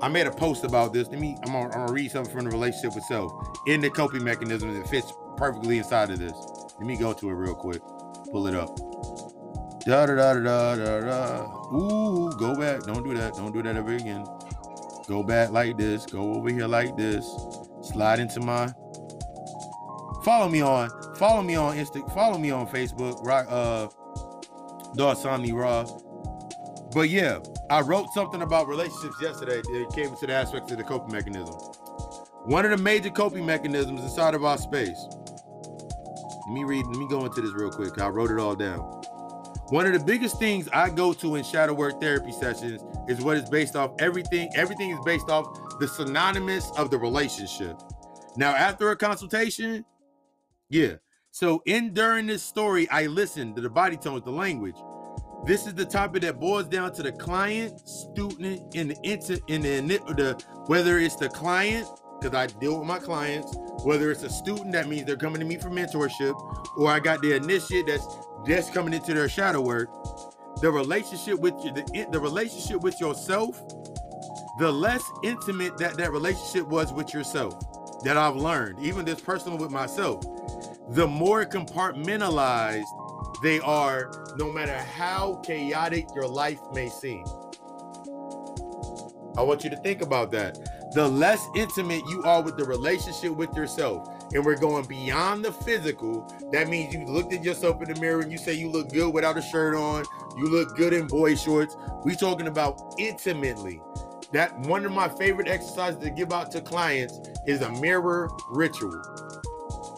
I 0.00 0.08
made 0.08 0.26
a 0.26 0.30
post 0.30 0.64
about 0.64 0.92
this. 0.92 1.08
Let 1.08 1.20
me. 1.20 1.36
I'm 1.44 1.52
gonna, 1.52 1.66
I'm 1.66 1.86
gonna 1.86 1.92
read 1.92 2.10
something 2.10 2.32
from 2.34 2.44
the 2.44 2.50
relationship 2.50 2.94
with 2.94 3.04
self 3.04 3.32
in 3.66 3.80
the 3.80 3.90
coping 3.90 4.24
mechanism 4.24 4.74
that 4.74 4.88
fits 4.88 5.12
perfectly 5.36 5.78
inside 5.78 6.10
of 6.10 6.18
this. 6.18 6.32
Let 6.78 6.86
me 6.86 6.96
go 6.96 7.12
to 7.12 7.30
it 7.30 7.32
real 7.32 7.54
quick. 7.54 7.80
Pull 8.30 8.46
it 8.46 8.54
up. 8.54 8.76
Da 9.86 10.06
da 10.06 10.14
da 10.14 10.34
da 10.34 10.76
da 10.76 11.00
da. 11.00 11.46
Ooh, 11.74 12.30
go 12.38 12.56
back. 12.56 12.82
Don't 12.82 13.04
do 13.04 13.14
that. 13.14 13.34
Don't 13.34 13.52
do 13.52 13.62
that 13.62 13.76
ever 13.76 13.94
again. 13.94 14.24
Go 15.06 15.22
back 15.22 15.50
like 15.50 15.76
this. 15.76 16.06
Go 16.06 16.34
over 16.34 16.50
here 16.50 16.66
like 16.66 16.96
this. 16.96 17.24
Slide 17.82 18.18
into 18.18 18.40
my. 18.40 18.72
Follow 20.24 20.48
me 20.48 20.62
on. 20.62 20.90
Follow 21.16 21.42
me 21.42 21.54
on 21.54 21.76
Insta. 21.76 22.12
Follow 22.14 22.38
me 22.38 22.50
on 22.50 22.66
Facebook. 22.66 23.24
Rock. 23.24 23.46
Uh. 23.48 23.88
Darsomni 24.96 25.52
Raw. 25.52 25.84
But 26.94 27.10
yeah, 27.10 27.40
I 27.70 27.80
wrote 27.80 28.06
something 28.14 28.42
about 28.42 28.68
relationships 28.68 29.16
yesterday. 29.20 29.62
It 29.66 29.92
came 29.92 30.10
into 30.10 30.26
the 30.26 30.32
aspects 30.32 30.70
of 30.70 30.78
the 30.78 30.84
coping 30.84 31.12
mechanism. 31.12 31.54
One 32.44 32.64
of 32.64 32.70
the 32.70 32.76
major 32.76 33.10
coping 33.10 33.44
mechanisms 33.44 34.00
inside 34.00 34.34
of 34.34 34.44
our 34.44 34.58
space. 34.58 34.98
Let 36.46 36.52
me 36.52 36.62
read, 36.62 36.86
let 36.86 36.96
me 36.96 37.08
go 37.08 37.24
into 37.24 37.40
this 37.40 37.52
real 37.52 37.70
quick. 37.70 37.98
I 37.98 38.08
wrote 38.08 38.30
it 38.30 38.38
all 38.38 38.54
down. 38.54 38.78
One 39.70 39.86
of 39.86 39.92
the 39.92 40.04
biggest 40.04 40.38
things 40.38 40.68
I 40.72 40.90
go 40.90 41.12
to 41.14 41.34
in 41.34 41.42
shadow 41.42 41.72
work 41.72 42.00
therapy 42.00 42.30
sessions 42.30 42.80
is 43.08 43.20
what 43.22 43.38
is 43.38 43.48
based 43.48 43.74
off 43.74 43.92
everything. 43.98 44.50
Everything 44.54 44.90
is 44.90 44.98
based 45.04 45.30
off 45.30 45.46
the 45.80 45.88
synonymous 45.88 46.70
of 46.76 46.90
the 46.90 46.98
relationship. 46.98 47.76
Now, 48.36 48.54
after 48.54 48.90
a 48.90 48.96
consultation, 48.96 49.84
yeah. 50.68 50.96
So 51.30 51.62
in 51.66 51.92
during 51.92 52.26
this 52.26 52.42
story, 52.42 52.88
I 52.90 53.06
listened 53.06 53.56
to 53.56 53.62
the 53.62 53.70
body 53.70 53.96
tones, 53.96 54.22
the 54.24 54.30
language. 54.30 54.76
This 55.46 55.66
is 55.66 55.74
the 55.74 55.84
topic 55.84 56.22
that 56.22 56.40
boils 56.40 56.68
down 56.68 56.94
to 56.94 57.02
the 57.02 57.12
client, 57.12 57.86
student, 57.86 58.74
in 58.74 58.88
the 58.88 58.96
inter 59.02 59.36
in 59.48 59.60
the, 59.60 59.98
the 60.16 60.42
whether 60.68 60.98
it's 60.98 61.16
the 61.16 61.28
client, 61.28 61.86
because 62.18 62.34
I 62.34 62.46
deal 62.58 62.78
with 62.78 62.88
my 62.88 62.98
clients, 62.98 63.54
whether 63.82 64.10
it's 64.10 64.22
a 64.22 64.30
student, 64.30 64.72
that 64.72 64.88
means 64.88 65.04
they're 65.04 65.16
coming 65.16 65.40
to 65.40 65.46
me 65.46 65.58
for 65.58 65.68
mentorship, 65.68 66.34
or 66.78 66.90
I 66.90 66.98
got 66.98 67.20
the 67.20 67.36
initiate 67.36 67.88
that's 67.88 68.06
just 68.46 68.72
coming 68.72 68.94
into 68.94 69.12
their 69.12 69.28
shadow 69.28 69.60
work. 69.60 69.90
The 70.62 70.70
relationship 70.70 71.38
with 71.38 71.54
you, 71.62 71.72
the, 71.72 72.06
the 72.10 72.18
relationship 72.18 72.80
with 72.80 72.98
yourself, 72.98 73.62
the 74.58 74.72
less 74.72 75.02
intimate 75.22 75.76
that 75.76 75.98
that 75.98 76.10
relationship 76.10 76.66
was 76.68 76.90
with 76.90 77.12
yourself 77.12 77.54
that 78.04 78.16
I've 78.16 78.36
learned, 78.36 78.78
even 78.80 79.04
this 79.04 79.20
personal 79.20 79.58
with 79.58 79.70
myself, 79.70 80.24
the 80.90 81.06
more 81.06 81.44
compartmentalized 81.44 82.84
they 83.42 83.60
are, 83.60 84.10
no 84.36 84.52
matter 84.52 84.76
how 84.76 85.36
chaotic 85.44 86.06
your 86.14 86.26
life 86.26 86.60
may 86.72 86.88
seem. 86.88 87.24
I 89.36 89.42
want 89.42 89.64
you 89.64 89.70
to 89.70 89.76
think 89.76 90.00
about 90.00 90.30
that. 90.32 90.58
The 90.94 91.08
less 91.08 91.44
intimate 91.56 92.02
you 92.08 92.22
are 92.24 92.40
with 92.40 92.56
the 92.56 92.64
relationship 92.64 93.32
with 93.32 93.54
yourself, 93.56 94.08
and 94.32 94.44
we're 94.44 94.56
going 94.56 94.86
beyond 94.86 95.44
the 95.44 95.52
physical, 95.52 96.32
that 96.52 96.68
means 96.68 96.94
you 96.94 97.04
looked 97.04 97.32
at 97.32 97.42
yourself 97.42 97.82
in 97.82 97.92
the 97.92 98.00
mirror 98.00 98.20
and 98.20 98.30
you 98.30 98.38
say 98.38 98.54
you 98.54 98.70
look 98.70 98.90
good 98.92 99.12
without 99.12 99.36
a 99.36 99.42
shirt 99.42 99.74
on, 99.74 100.04
you 100.36 100.48
look 100.48 100.76
good 100.76 100.92
in 100.92 101.08
boy 101.08 101.34
shorts. 101.34 101.76
We 102.04 102.14
talking 102.14 102.46
about 102.46 102.94
intimately. 102.98 103.80
That 104.32 104.56
one 104.60 104.84
of 104.84 104.92
my 104.92 105.08
favorite 105.08 105.48
exercises 105.48 106.00
to 106.00 106.10
give 106.10 106.32
out 106.32 106.50
to 106.52 106.60
clients 106.60 107.20
is 107.46 107.60
a 107.62 107.70
mirror 107.80 108.28
ritual. 108.50 109.02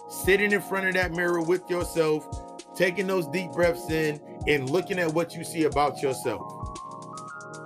Sitting 0.09 0.53
in 0.53 0.61
front 0.61 0.86
of 0.86 0.94
that 0.94 1.12
mirror 1.12 1.43
with 1.43 1.69
yourself, 1.70 2.27
taking 2.77 3.07
those 3.07 3.27
deep 3.28 3.53
breaths 3.53 3.90
in, 3.90 4.20
and 4.47 4.70
looking 4.70 4.98
at 4.98 5.12
what 5.12 5.35
you 5.35 5.43
see 5.43 5.65
about 5.65 6.03
yourself. 6.03 6.43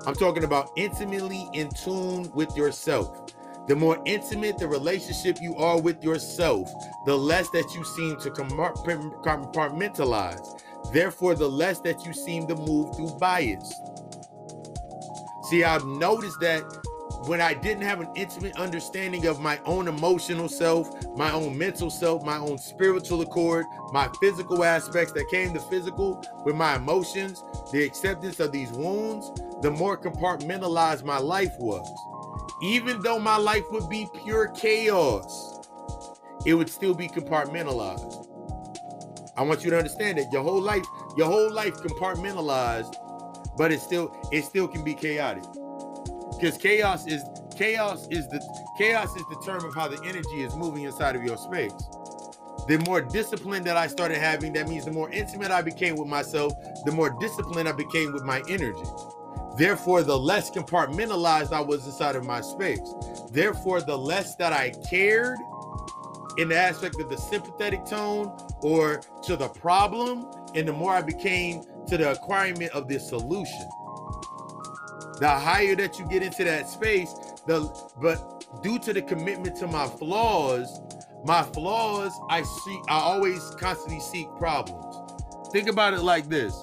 I'm 0.06 0.14
talking 0.14 0.44
about 0.44 0.70
intimately 0.76 1.48
in 1.52 1.68
tune 1.70 2.30
with 2.32 2.56
yourself. 2.56 3.34
The 3.68 3.76
more 3.76 4.02
intimate 4.06 4.56
the 4.58 4.66
relationship 4.66 5.38
you 5.40 5.54
are 5.56 5.80
with 5.80 6.02
yourself, 6.02 6.72
the 7.04 7.16
less 7.16 7.50
that 7.50 7.74
you 7.74 7.84
seem 7.84 8.16
to 8.20 8.30
compartmentalize. 8.30 10.62
Therefore, 10.92 11.34
the 11.34 11.48
less 11.48 11.80
that 11.80 12.06
you 12.06 12.14
seem 12.14 12.46
to 12.48 12.56
move 12.56 12.96
through 12.96 13.18
bias. 13.18 13.74
See, 15.50 15.62
I've 15.62 15.84
noticed 15.84 16.40
that 16.40 16.62
when 17.26 17.40
I 17.40 17.52
didn't 17.52 17.82
have 17.82 18.00
an 18.00 18.08
intimate 18.14 18.56
understanding 18.56 19.26
of 19.26 19.40
my 19.40 19.60
own 19.66 19.88
emotional 19.88 20.48
self, 20.48 20.88
my 21.16 21.30
own 21.32 21.56
mental 21.56 21.90
self, 21.90 22.24
my 22.24 22.38
own 22.38 22.56
spiritual 22.56 23.20
accord, 23.20 23.66
my 23.92 24.08
physical 24.20 24.64
aspects 24.64 25.12
that 25.12 25.28
came 25.28 25.52
to 25.52 25.60
physical 25.60 26.24
with 26.46 26.56
my 26.56 26.76
emotions, 26.76 27.42
the 27.72 27.84
acceptance 27.84 28.40
of 28.40 28.52
these 28.52 28.70
wounds, 28.70 29.30
the 29.60 29.70
more 29.70 29.98
compartmentalized 29.98 31.04
my 31.04 31.18
life 31.18 31.52
was. 31.58 31.86
Even 32.62 33.02
though 33.02 33.18
my 33.18 33.36
life 33.36 33.64
would 33.70 33.88
be 33.90 34.06
pure 34.24 34.48
chaos, 34.48 35.68
it 36.46 36.54
would 36.54 36.70
still 36.70 36.94
be 36.94 37.06
compartmentalized. 37.06 38.26
I 39.36 39.42
want 39.42 39.62
you 39.62 39.70
to 39.70 39.76
understand 39.76 40.18
that 40.18 40.32
your 40.32 40.42
whole 40.42 40.60
life, 40.60 40.84
your 41.18 41.26
whole 41.26 41.52
life 41.52 41.74
compartmentalized, 41.74 42.94
but 43.58 43.70
it 43.70 43.80
still 43.80 44.16
it 44.32 44.44
still 44.44 44.66
can 44.66 44.82
be 44.82 44.94
chaotic 44.94 45.44
because 46.40 46.56
chaos 46.56 47.06
is 47.06 47.22
chaos 47.54 48.08
is 48.10 48.26
the 48.28 48.40
chaos 48.78 49.14
is 49.14 49.22
the 49.28 49.40
term 49.44 49.62
of 49.64 49.74
how 49.74 49.86
the 49.86 50.00
energy 50.08 50.40
is 50.40 50.56
moving 50.56 50.84
inside 50.84 51.14
of 51.14 51.22
your 51.22 51.36
space. 51.36 51.72
The 52.66 52.82
more 52.86 53.02
discipline 53.02 53.62
that 53.64 53.76
i 53.76 53.86
started 53.86 54.18
having 54.18 54.52
that 54.54 54.68
means 54.68 54.86
the 54.86 54.92
more 54.92 55.10
intimate 55.10 55.50
i 55.50 55.60
became 55.60 55.96
with 55.96 56.08
myself 56.08 56.52
the 56.84 56.92
more 56.92 57.14
disciplined 57.20 57.68
i 57.68 57.72
became 57.72 58.12
with 58.12 58.22
my 58.22 58.42
energy. 58.48 58.88
Therefore 59.58 60.02
the 60.02 60.18
less 60.18 60.50
compartmentalized 60.50 61.52
i 61.52 61.60
was 61.60 61.84
inside 61.84 62.16
of 62.16 62.24
my 62.24 62.40
space. 62.40 62.94
Therefore 63.32 63.82
the 63.82 63.96
less 63.96 64.34
that 64.36 64.54
i 64.54 64.70
cared 64.88 65.38
in 66.38 66.48
the 66.48 66.56
aspect 66.56 66.98
of 67.00 67.10
the 67.10 67.18
sympathetic 67.18 67.84
tone 67.84 68.34
or 68.62 69.02
to 69.24 69.36
the 69.36 69.48
problem 69.48 70.26
and 70.54 70.66
the 70.66 70.72
more 70.72 70.92
i 70.92 71.02
became 71.02 71.62
to 71.86 71.98
the 71.98 72.12
acquirement 72.12 72.72
of 72.72 72.88
the 72.88 72.98
solution 72.98 73.68
the 75.20 75.28
higher 75.28 75.76
that 75.76 75.98
you 75.98 76.06
get 76.06 76.22
into 76.22 76.44
that 76.44 76.68
space, 76.68 77.12
the 77.46 77.60
but 78.00 78.62
due 78.62 78.78
to 78.78 78.92
the 78.92 79.02
commitment 79.02 79.54
to 79.56 79.66
my 79.66 79.86
flaws, 79.86 80.80
my 81.24 81.42
flaws, 81.42 82.12
I 82.30 82.42
see 82.42 82.80
I 82.88 82.98
always 82.98 83.42
constantly 83.56 84.00
seek 84.00 84.28
problems. 84.38 84.96
Think 85.52 85.68
about 85.68 85.92
it 85.92 86.00
like 86.00 86.28
this. 86.28 86.54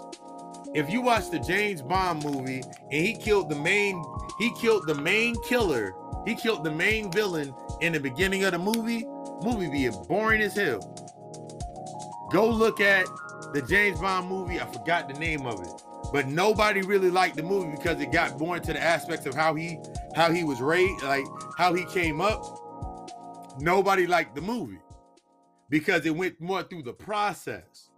If 0.74 0.90
you 0.90 1.02
watch 1.02 1.30
the 1.30 1.40
James 1.40 1.82
Bond 1.84 2.24
movie 2.24 2.64
and 2.92 3.06
he 3.06 3.16
killed 3.16 3.50
the 3.50 3.56
main 3.56 4.04
he 4.40 4.52
killed 4.60 4.88
the 4.88 4.96
main 4.96 5.36
killer, 5.44 5.94
he 6.26 6.34
killed 6.34 6.64
the 6.64 6.72
main 6.72 7.12
villain 7.12 7.54
in 7.82 7.94
the 7.94 8.00
beginning 8.00 8.44
of 8.44 8.54
the 8.54 8.60
movie, 8.60 9.06
movie 9.44 9.70
be 9.70 9.90
boring 10.08 10.42
as 10.42 10.56
hell. 10.56 10.80
Go 12.32 12.50
look 12.50 12.82
at 12.82 13.06
the 13.54 13.62
James 13.62 14.00
Bond 14.00 14.28
movie, 14.28 14.60
I 14.60 14.66
forgot 14.66 15.08
the 15.08 15.20
name 15.20 15.46
of 15.46 15.62
it 15.62 15.87
but 16.12 16.28
nobody 16.28 16.82
really 16.82 17.10
liked 17.10 17.36
the 17.36 17.44
movie 17.44 17.76
because 17.76 18.00
it 18.00 18.12
got 18.12 18.40
more 18.40 18.60
to 18.60 18.74
the 18.74 18.82
aspects 18.82 19.26
of 19.26 19.34
how 19.36 19.56
he 19.56 19.80
how 20.16 20.32
he 20.32 20.44
was 20.44 20.62
raised, 20.62 21.04
like 21.04 21.26
how 21.58 21.74
he 21.74 21.86
came 21.86 22.22
up. 22.22 22.44
Nobody 23.60 24.08
liked 24.08 24.36
the 24.36 24.42
movie 24.42 24.80
because 25.70 26.06
it 26.06 26.16
went 26.16 26.40
more 26.40 26.64
through 26.64 26.84
the 26.84 26.94
process. 26.94 27.90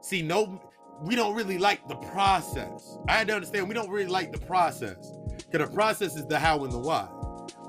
See, 0.00 0.22
no, 0.22 0.60
we 1.02 1.14
don't 1.14 1.34
really 1.34 1.58
like 1.58 1.86
the 1.88 1.96
process. 1.96 2.98
I 3.08 3.12
had 3.12 3.28
to 3.28 3.34
understand 3.34 3.68
we 3.68 3.74
don't 3.74 3.90
really 3.90 4.10
like 4.10 4.32
the 4.32 4.38
process 4.38 5.12
because 5.36 5.68
the 5.68 5.74
process 5.74 6.16
is 6.16 6.26
the 6.26 6.38
how 6.38 6.64
and 6.64 6.72
the 6.72 6.78
why. 6.78 7.08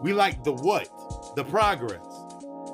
We 0.02 0.14
like 0.14 0.44
the 0.44 0.54
what, 0.54 0.88
the 1.36 1.44
progress. 1.44 2.06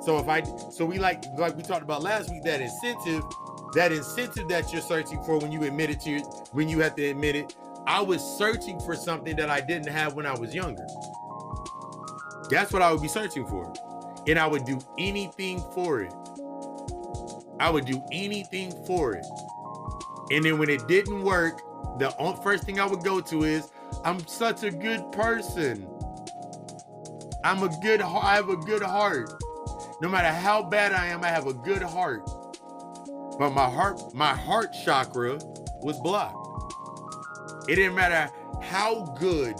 So 0.05 0.17
if 0.17 0.27
I, 0.27 0.43
so 0.71 0.85
we 0.85 0.99
like 0.99 1.23
like 1.37 1.55
we 1.55 1.63
talked 1.63 1.83
about 1.83 2.03
last 2.03 2.29
week 2.29 2.43
that 2.43 2.61
incentive 2.61 3.23
that 3.73 3.91
incentive 3.91 4.47
that 4.49 4.71
you're 4.71 4.81
searching 4.81 5.21
for 5.23 5.37
when 5.39 5.51
you 5.51 5.63
admit 5.63 5.89
it 5.89 5.99
to 6.01 6.19
when 6.51 6.69
you 6.69 6.79
have 6.79 6.95
to 6.95 7.05
admit 7.05 7.35
it. 7.35 7.55
I 7.85 8.01
was 8.01 8.21
searching 8.21 8.79
for 8.79 8.95
something 8.95 9.35
that 9.35 9.49
i 9.49 9.59
didn't 9.59 9.89
have 9.89 10.13
when 10.13 10.25
i 10.25 10.37
was 10.37 10.53
younger. 10.53 10.85
That's 12.49 12.71
what 12.71 12.81
i 12.81 12.91
would 12.91 13.01
be 13.01 13.07
searching 13.07 13.47
for. 13.47 13.73
And 14.27 14.37
i 14.37 14.45
would 14.45 14.65
do 14.65 14.79
anything 14.97 15.59
for 15.73 16.01
it. 16.01 16.13
I 17.59 17.69
would 17.69 17.85
do 17.85 18.01
anything 18.11 18.71
for 18.85 19.13
it. 19.13 19.25
And 20.31 20.45
then 20.45 20.57
when 20.57 20.69
it 20.69 20.87
didn't 20.87 21.23
work 21.23 21.61
the 21.99 22.09
first 22.43 22.63
thing 22.63 22.79
i 22.79 22.85
would 22.85 23.03
go 23.03 23.21
to 23.21 23.43
is 23.43 23.71
i'm 24.03 24.25
such 24.27 24.63
a 24.63 24.71
good 24.71 25.11
person. 25.11 25.87
I'm 27.43 27.63
a 27.63 27.69
good 27.81 28.01
i 28.01 28.35
have 28.35 28.49
a 28.49 28.57
good 28.57 28.83
heart. 28.83 29.31
No 30.01 30.09
matter 30.09 30.31
how 30.31 30.61
bad 30.61 30.93
i 30.93 31.07
am 31.07 31.23
i 31.23 31.27
have 31.27 31.47
a 31.47 31.53
good 31.53 31.81
heart 31.81 32.29
but 33.37 33.51
my 33.51 33.69
heart 33.69 34.13
my 34.13 34.33
heart 34.33 34.73
chakra 34.85 35.39
was 35.81 35.99
blocked. 35.99 37.69
It 37.69 37.75
didn't 37.75 37.95
matter 37.95 38.31
how 38.61 39.15
good 39.19 39.55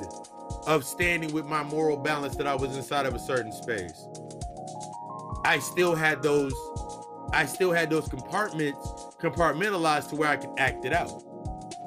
of 0.68 0.84
standing 0.84 1.34
with 1.34 1.46
my 1.46 1.64
moral 1.64 1.98
balance 1.98 2.36
that 2.36 2.48
I 2.48 2.56
was 2.56 2.76
inside 2.76 3.06
of 3.06 3.16
a 3.16 3.20
certain 3.20 3.52
space. 3.52 4.08
I 5.46 5.60
still 5.60 5.96
had 5.96 6.22
those 6.24 6.54
I 7.34 7.46
still 7.46 7.72
had 7.72 7.90
those 7.90 8.08
compartments 8.08 8.80
compartmentalized 9.20 10.10
to 10.10 10.16
where 10.16 10.30
I 10.30 10.38
could 10.38 10.52
act 10.58 10.86
it 10.86 10.94
out. 10.94 11.24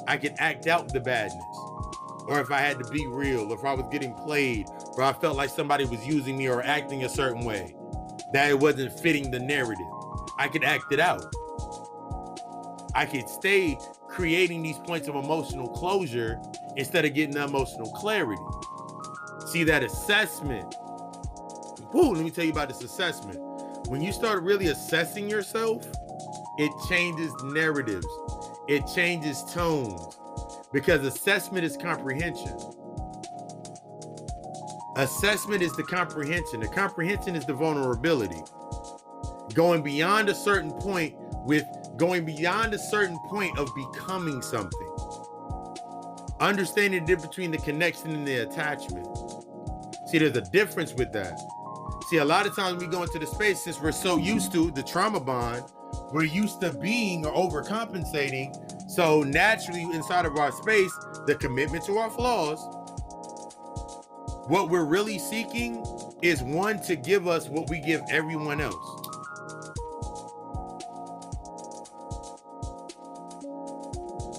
I 0.08 0.16
could 0.16 0.34
act 0.38 0.66
out 0.66 0.92
the 0.92 1.00
badness. 1.00 1.44
Or 2.26 2.40
if 2.40 2.50
I 2.50 2.58
had 2.58 2.78
to 2.80 2.90
be 2.90 3.06
real, 3.06 3.52
if 3.52 3.64
I 3.64 3.72
was 3.72 3.86
getting 3.92 4.12
played, 4.14 4.66
or 4.96 5.04
I 5.04 5.12
felt 5.12 5.36
like 5.36 5.50
somebody 5.50 5.84
was 5.84 6.04
using 6.04 6.36
me 6.36 6.48
or 6.48 6.62
acting 6.62 7.04
a 7.04 7.08
certain 7.08 7.44
way, 7.44 7.76
that 8.32 8.50
it 8.50 8.58
wasn't 8.58 8.98
fitting 8.98 9.30
the 9.30 9.38
narrative. 9.38 9.86
I 10.38 10.48
could 10.48 10.64
act 10.64 10.92
it 10.92 10.98
out. 10.98 11.24
I 12.97 13.05
could 13.05 13.28
stay 13.28 13.78
creating 14.09 14.62
these 14.62 14.78
points 14.78 15.06
of 15.06 15.16
emotional 15.16 15.68
closure 15.68 16.40
instead 16.77 17.05
of 17.05 17.12
getting 17.12 17.36
emotional 17.36 17.93
clarity. 17.93 18.40
See 19.48 19.64
that 19.64 19.82
assessment. 19.82 20.74
Woo, 21.93 22.14
let 22.14 22.24
me 22.24 22.31
tell 22.31 22.44
you 22.44 22.52
about 22.52 22.68
this 22.68 22.82
assessment. 22.82 23.39
When 23.89 24.01
you 24.01 24.12
start 24.12 24.43
really 24.43 24.68
assessing 24.68 25.28
yourself, 25.28 25.86
it 26.56 26.73
changes 26.89 27.31
narratives, 27.44 28.06
it 28.66 28.82
changes 28.94 29.44
tones 29.52 30.16
because 30.73 31.05
assessment 31.05 31.66
is 31.66 31.77
comprehension. 31.77 32.56
Assessment 34.97 35.60
is 35.60 35.77
the 35.77 35.82
comprehension. 35.82 36.60
The 36.60 36.68
comprehension 36.68 37.36
is 37.36 37.44
the 37.44 37.52
vulnerability. 37.52 38.40
Going 39.52 39.82
beyond 39.82 40.31
a 40.31 40.35
certain 40.35 40.73
point 40.73 41.14
with 41.44 41.64
going 41.97 42.24
beyond 42.24 42.74
a 42.74 42.78
certain 42.78 43.18
point 43.28 43.59
of 43.59 43.68
becoming 43.74 44.43
something. 44.43 44.97
Understanding 46.40 47.01
the 47.01 47.06
difference 47.06 47.28
between 47.28 47.51
the 47.51 47.59
connection 47.59 48.10
and 48.10 48.27
the 48.27 48.39
attachment. 48.39 49.06
See, 50.09 50.18
there's 50.18 50.36
a 50.36 50.43
difference 50.43 50.93
with 50.94 51.12
that. 51.12 51.39
See, 52.09 52.18
a 52.18 52.24
lot 52.24 52.47
of 52.47 52.55
times 52.55 52.82
we 52.82 52.89
go 52.89 53.02
into 53.02 53.18
the 53.18 53.27
space 53.27 53.64
since 53.64 53.81
we're 53.81 53.93
so 53.93 54.16
used 54.16 54.52
to 54.52 54.70
the 54.70 54.82
trauma 54.82 55.18
bond, 55.18 55.64
we're 56.12 56.24
used 56.24 56.60
to 56.60 56.73
being 56.73 57.27
or 57.27 57.32
overcompensating. 57.32 58.90
So 58.90 59.23
naturally, 59.23 59.82
inside 59.82 60.27
of 60.27 60.36
our 60.36 60.52
space, 60.52 60.93
the 61.27 61.35
commitment 61.35 61.85
to 61.86 61.98
our 61.98 62.10
flaws, 62.10 62.60
what 64.48 64.70
we're 64.70 64.85
really 64.85 65.18
seeking 65.18 65.85
is 66.23 66.43
one 66.43 66.81
to 66.82 66.94
give 66.94 67.27
us 67.27 67.48
what 67.48 67.68
we 67.68 67.81
give 67.81 68.02
everyone 68.09 68.60
else. 68.60 68.95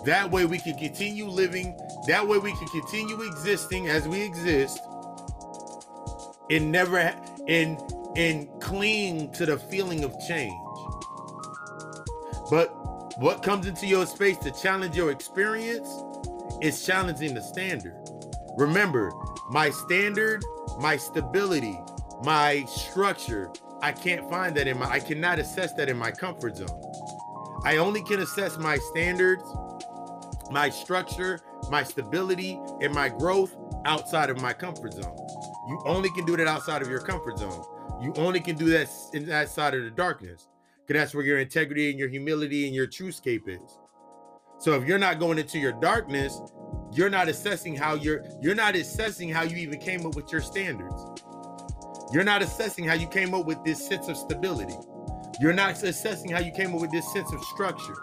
That 0.08 0.32
way 0.32 0.46
we 0.46 0.58
can 0.58 0.78
continue 0.78 1.26
living, 1.26 1.78
that 2.08 2.26
way 2.26 2.38
we 2.38 2.54
can 2.54 2.68
continue 2.70 3.24
existing 3.24 3.90
as 3.90 4.08
we 4.08 4.22
exist 4.22 4.80
and 6.50 6.72
never 6.72 7.14
and 7.50 7.78
and 8.16 8.48
cling 8.62 9.34
to 9.34 9.46
the 9.46 9.58
feeling 9.58 10.06
of 10.06 10.16
change. 10.26 10.54
But 12.50 12.70
what 13.20 13.44
comes 13.44 13.68
into 13.68 13.86
your 13.86 14.06
space 14.06 14.38
to 14.38 14.52
challenge 14.52 14.96
your 14.96 15.12
experience 15.12 15.90
is 16.62 16.86
challenging 16.86 17.34
the 17.34 17.42
standard. 17.42 17.98
Remember, 18.56 19.12
my 19.50 19.72
standard, 19.72 20.42
my 20.80 20.96
stability, 20.96 21.78
my 22.24 22.64
structure, 22.64 23.52
I 23.82 23.92
can't 23.92 24.30
find 24.30 24.56
that 24.56 24.68
in 24.68 24.80
my 24.80 24.90
I 24.90 25.02
cannot 25.02 25.38
assess 25.38 25.74
that 25.74 25.90
in 25.90 25.98
my 25.98 26.12
comfort 26.12 26.56
zone. 26.56 26.82
I 27.66 27.76
only 27.76 28.04
can 28.04 28.22
assess 28.22 28.58
my 28.58 28.78
standards, 28.78 29.44
my 30.52 30.70
structure, 30.70 31.40
my 31.70 31.84
stability, 31.84 32.60
and 32.82 32.94
my 32.94 33.10
growth 33.10 33.56
outside 33.86 34.30
of 34.30 34.42
my 34.42 34.54
comfort 34.54 34.94
zone. 34.94 35.16
You 35.68 35.82
only 35.86 36.10
can 36.12 36.26
do 36.26 36.38
that 36.38 36.48
outside 36.48 36.82
of 36.82 36.90
your 36.90 37.02
comfort 37.02 37.40
zone. 37.40 37.64
You 38.02 38.14
only 38.16 38.40
can 38.40 38.56
do 38.56 38.70
that 38.70 38.90
in 39.14 39.26
that 39.26 39.50
side 39.50 39.74
of 39.74 39.84
the 39.84 39.90
darkness. 39.90 40.48
Because 40.86 41.02
that's 41.02 41.16
where 41.16 41.26
your 41.26 41.40
integrity 41.40 41.90
and 41.90 42.00
your 42.00 42.08
humility 42.08 42.66
and 42.66 42.74
your 42.74 42.88
truthscape 42.88 43.50
is. 43.50 43.80
So 44.60 44.74
if 44.74 44.88
you're 44.88 44.98
not 44.98 45.20
going 45.20 45.38
into 45.38 45.60
your 45.60 45.74
darkness, 45.74 46.40
you're 46.94 47.10
not 47.10 47.28
assessing 47.28 47.76
how 47.76 47.96
you're 47.96 48.24
you're 48.42 48.56
not 48.56 48.76
assessing 48.76 49.30
how 49.30 49.44
you 49.44 49.58
even 49.58 49.80
came 49.80 50.06
up 50.06 50.16
with 50.16 50.32
your 50.32 50.42
standards. 50.42 50.96
You're 52.14 52.24
not 52.24 52.42
assessing 52.42 52.86
how 52.86 52.94
you 52.94 53.08
came 53.08 53.34
up 53.34 53.46
with 53.46 53.64
this 53.66 53.86
sense 53.86 54.08
of 54.08 54.16
stability. 54.16 54.76
You're 55.42 55.54
not 55.54 55.84
assessing 55.84 56.32
how 56.32 56.40
you 56.40 56.52
came 56.52 56.74
up 56.74 56.82
with 56.82 56.92
this 56.92 57.12
sense 57.12 57.32
of 57.34 57.44
structure. 57.44 57.96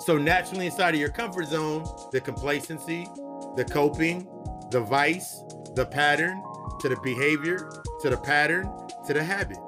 So 0.00 0.16
naturally 0.16 0.66
inside 0.66 0.94
of 0.94 1.00
your 1.00 1.10
comfort 1.10 1.46
zone, 1.46 1.84
the 2.10 2.20
complacency, 2.20 3.06
the 3.56 3.66
coping, 3.70 4.26
the 4.70 4.80
vice, 4.80 5.42
the 5.74 5.84
pattern, 5.84 6.42
to 6.80 6.88
the 6.88 6.96
behavior, 7.02 7.70
to 8.00 8.08
the 8.08 8.16
pattern, 8.16 8.72
to 9.06 9.12
the 9.12 9.22
habit. 9.22 9.58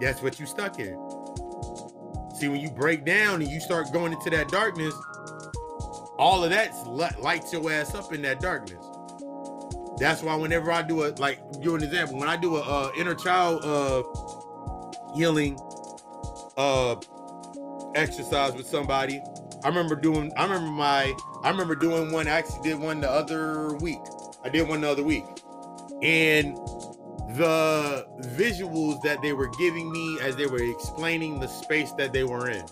That's 0.00 0.22
what 0.22 0.38
you 0.38 0.46
stuck 0.46 0.78
in. 0.78 0.94
See, 2.36 2.48
when 2.48 2.60
you 2.60 2.70
break 2.70 3.04
down 3.04 3.42
and 3.42 3.50
you 3.50 3.58
start 3.60 3.92
going 3.92 4.12
into 4.12 4.30
that 4.30 4.48
darkness, 4.48 4.94
all 6.16 6.44
of 6.44 6.50
that 6.50 6.72
lights 7.20 7.52
your 7.52 7.70
ass 7.72 7.94
up 7.94 8.12
in 8.12 8.22
that 8.22 8.40
darkness. 8.40 8.84
That's 9.98 10.22
why 10.22 10.36
whenever 10.36 10.70
I 10.70 10.82
do 10.82 11.04
a 11.04 11.10
like, 11.18 11.40
give 11.60 11.74
an 11.74 11.82
example. 11.82 12.18
When 12.18 12.28
I 12.28 12.36
do 12.36 12.56
a 12.56 12.60
uh, 12.60 12.92
inner 12.96 13.14
child 13.14 13.64
uh, 13.64 14.02
healing 15.14 15.58
uh, 16.56 16.96
exercise 17.94 18.54
with 18.54 18.66
somebody, 18.66 19.22
I 19.62 19.68
remember 19.68 19.96
doing. 19.96 20.32
I 20.36 20.44
remember 20.44 20.70
my. 20.70 21.14
I 21.42 21.50
remember 21.50 21.74
doing 21.74 22.12
one. 22.12 22.28
I 22.28 22.32
actually 22.32 22.68
did 22.70 22.78
one 22.78 23.00
the 23.00 23.10
other 23.10 23.74
week. 23.76 24.00
I 24.44 24.48
did 24.48 24.68
one 24.68 24.82
the 24.82 24.90
other 24.90 25.02
week, 25.02 25.24
and 26.02 26.56
the 27.36 28.06
visuals 28.36 29.02
that 29.02 29.20
they 29.22 29.32
were 29.32 29.48
giving 29.58 29.90
me 29.90 30.18
as 30.22 30.36
they 30.36 30.46
were 30.46 30.62
explaining 30.62 31.40
the 31.40 31.48
space 31.48 31.92
that 31.92 32.12
they 32.12 32.24
were 32.24 32.48
in 32.48 32.64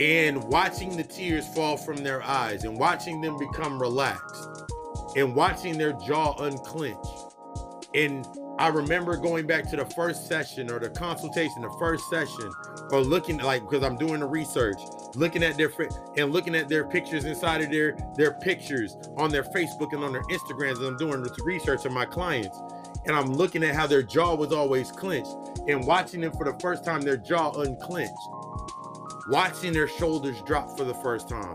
and 0.00 0.42
watching 0.44 0.96
the 0.96 1.02
tears 1.02 1.46
fall 1.48 1.76
from 1.76 1.98
their 1.98 2.22
eyes 2.22 2.64
and 2.64 2.78
watching 2.78 3.20
them 3.20 3.36
become 3.36 3.80
relaxed 3.80 4.48
and 5.16 5.34
watching 5.34 5.76
their 5.76 5.92
jaw 5.92 6.34
unclench 6.38 7.06
and 7.94 8.26
I 8.60 8.68
remember 8.68 9.16
going 9.16 9.46
back 9.46 9.70
to 9.70 9.76
the 9.76 9.86
first 9.86 10.28
session 10.28 10.70
or 10.70 10.78
the 10.78 10.90
consultation, 10.90 11.62
the 11.62 11.74
first 11.78 12.10
session, 12.10 12.52
or 12.90 13.00
looking 13.00 13.38
like 13.38 13.62
because 13.62 13.82
I'm 13.82 13.96
doing 13.96 14.20
the 14.20 14.26
research, 14.26 14.76
looking 15.14 15.42
at 15.42 15.56
their 15.56 15.72
and 16.18 16.30
looking 16.30 16.54
at 16.54 16.68
their 16.68 16.86
pictures 16.86 17.24
inside 17.24 17.62
of 17.62 17.70
their 17.70 17.96
their 18.16 18.32
pictures 18.32 18.98
on 19.16 19.30
their 19.30 19.44
Facebook 19.44 19.94
and 19.94 20.04
on 20.04 20.12
their 20.12 20.24
Instagrams. 20.24 20.76
And 20.76 20.88
I'm 20.88 20.98
doing 20.98 21.22
the 21.22 21.34
research 21.42 21.86
on 21.86 21.94
my 21.94 22.04
clients, 22.04 22.54
and 23.06 23.16
I'm 23.16 23.32
looking 23.32 23.64
at 23.64 23.74
how 23.74 23.86
their 23.86 24.02
jaw 24.02 24.34
was 24.34 24.52
always 24.52 24.92
clenched, 24.92 25.34
and 25.66 25.86
watching 25.86 26.20
them 26.20 26.32
for 26.32 26.44
the 26.44 26.58
first 26.60 26.84
time, 26.84 27.00
their 27.00 27.16
jaw 27.16 27.52
unclenched, 27.62 28.12
watching 29.30 29.72
their 29.72 29.88
shoulders 29.88 30.36
drop 30.42 30.76
for 30.76 30.84
the 30.84 30.94
first 30.96 31.30
time, 31.30 31.54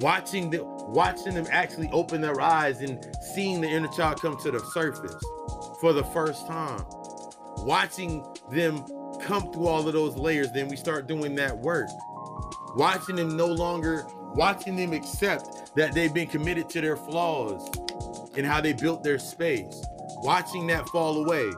watching 0.00 0.50
them 0.50 0.66
watching 0.86 1.34
them 1.34 1.48
actually 1.50 1.90
open 1.90 2.20
their 2.20 2.40
eyes 2.40 2.80
and 2.80 3.04
seeing 3.34 3.60
the 3.60 3.68
inner 3.68 3.88
child 3.88 4.20
come 4.20 4.38
to 4.38 4.52
the 4.52 4.60
surface 4.72 5.16
for 5.84 5.92
the 5.92 6.02
first 6.02 6.46
time, 6.46 6.82
watching 7.58 8.24
them 8.50 8.82
come 9.20 9.52
through 9.52 9.66
all 9.66 9.86
of 9.86 9.92
those 9.92 10.16
layers, 10.16 10.50
then 10.50 10.66
we 10.66 10.76
start 10.76 11.06
doing 11.06 11.34
that 11.34 11.58
work. 11.58 11.90
Watching 12.74 13.16
them 13.16 13.36
no 13.36 13.44
longer, 13.44 14.06
watching 14.34 14.76
them 14.76 14.94
accept 14.94 15.76
that 15.76 15.92
they've 15.92 16.14
been 16.14 16.26
committed 16.26 16.70
to 16.70 16.80
their 16.80 16.96
flaws 16.96 17.70
and 18.34 18.46
how 18.46 18.62
they 18.62 18.72
built 18.72 19.04
their 19.04 19.18
space. 19.18 19.84
Watching 20.22 20.66
that 20.68 20.88
fall 20.88 21.22
away. 21.22 21.50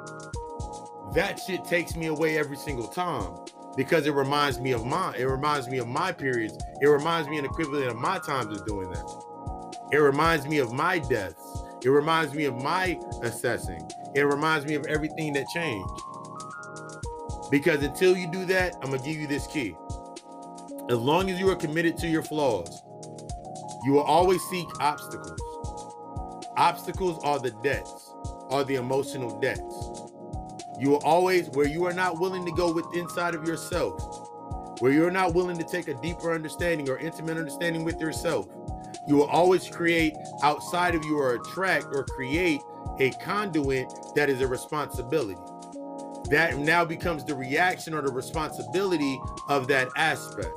That 1.14 1.38
shit 1.38 1.64
takes 1.64 1.94
me 1.94 2.06
away 2.06 2.36
every 2.36 2.56
single 2.56 2.88
time 2.88 3.32
because 3.76 4.08
it 4.08 4.12
reminds 4.12 4.58
me 4.58 4.72
of 4.72 4.84
my 4.84 5.14
it 5.16 5.26
reminds 5.26 5.68
me 5.68 5.78
of 5.78 5.86
my 5.86 6.10
periods. 6.10 6.58
It 6.80 6.88
reminds 6.88 7.28
me 7.28 7.38
an 7.38 7.44
equivalent 7.44 7.90
of 7.90 7.96
my 7.96 8.18
times 8.18 8.58
of 8.58 8.66
doing 8.66 8.90
that. 8.90 9.86
It 9.92 9.98
reminds 9.98 10.48
me 10.48 10.58
of 10.58 10.72
my 10.72 10.98
deaths. 10.98 11.55
It 11.82 11.88
reminds 11.90 12.34
me 12.34 12.44
of 12.46 12.60
my 12.62 12.98
assessing. 13.22 13.88
It 14.14 14.22
reminds 14.22 14.66
me 14.66 14.74
of 14.74 14.86
everything 14.86 15.32
that 15.34 15.46
changed. 15.48 15.88
Because 17.50 17.82
until 17.82 18.16
you 18.16 18.30
do 18.30 18.44
that, 18.46 18.74
I'm 18.82 18.90
going 18.90 19.00
to 19.02 19.08
give 19.08 19.20
you 19.20 19.26
this 19.26 19.46
key. 19.46 19.76
As 20.88 20.98
long 20.98 21.30
as 21.30 21.38
you 21.38 21.50
are 21.50 21.56
committed 21.56 21.96
to 21.98 22.08
your 22.08 22.22
flaws, 22.22 22.82
you 23.84 23.92
will 23.92 24.02
always 24.02 24.42
seek 24.50 24.66
obstacles. 24.80 25.40
Obstacles 26.56 27.22
are 27.22 27.38
the 27.38 27.50
debts, 27.62 28.14
are 28.50 28.64
the 28.64 28.76
emotional 28.76 29.38
debts. 29.40 30.02
You 30.80 30.90
will 30.90 31.02
always, 31.04 31.48
where 31.50 31.66
you 31.66 31.84
are 31.84 31.92
not 31.92 32.18
willing 32.18 32.44
to 32.46 32.52
go 32.52 32.72
with 32.72 32.86
inside 32.94 33.34
of 33.34 33.46
yourself, 33.46 34.00
where 34.80 34.92
you're 34.92 35.10
not 35.10 35.34
willing 35.34 35.56
to 35.58 35.64
take 35.64 35.88
a 35.88 35.94
deeper 35.94 36.32
understanding 36.32 36.88
or 36.88 36.98
intimate 36.98 37.36
understanding 37.36 37.84
with 37.84 38.00
yourself, 38.00 38.48
you 39.08 39.16
will 39.16 39.26
always 39.26 39.68
create 39.68 40.14
outside 40.42 40.94
of 40.94 41.04
you 41.04 41.18
or 41.18 41.34
attract 41.34 41.86
or 41.92 42.04
create 42.04 42.60
a 42.98 43.10
conduit 43.22 43.92
that 44.14 44.28
is 44.28 44.40
a 44.40 44.46
responsibility 44.46 45.36
that 46.30 46.56
now 46.58 46.84
becomes 46.84 47.24
the 47.24 47.34
reaction 47.34 47.94
or 47.94 48.02
the 48.02 48.12
responsibility 48.12 49.20
of 49.48 49.68
that 49.68 49.88
aspect. 49.96 50.52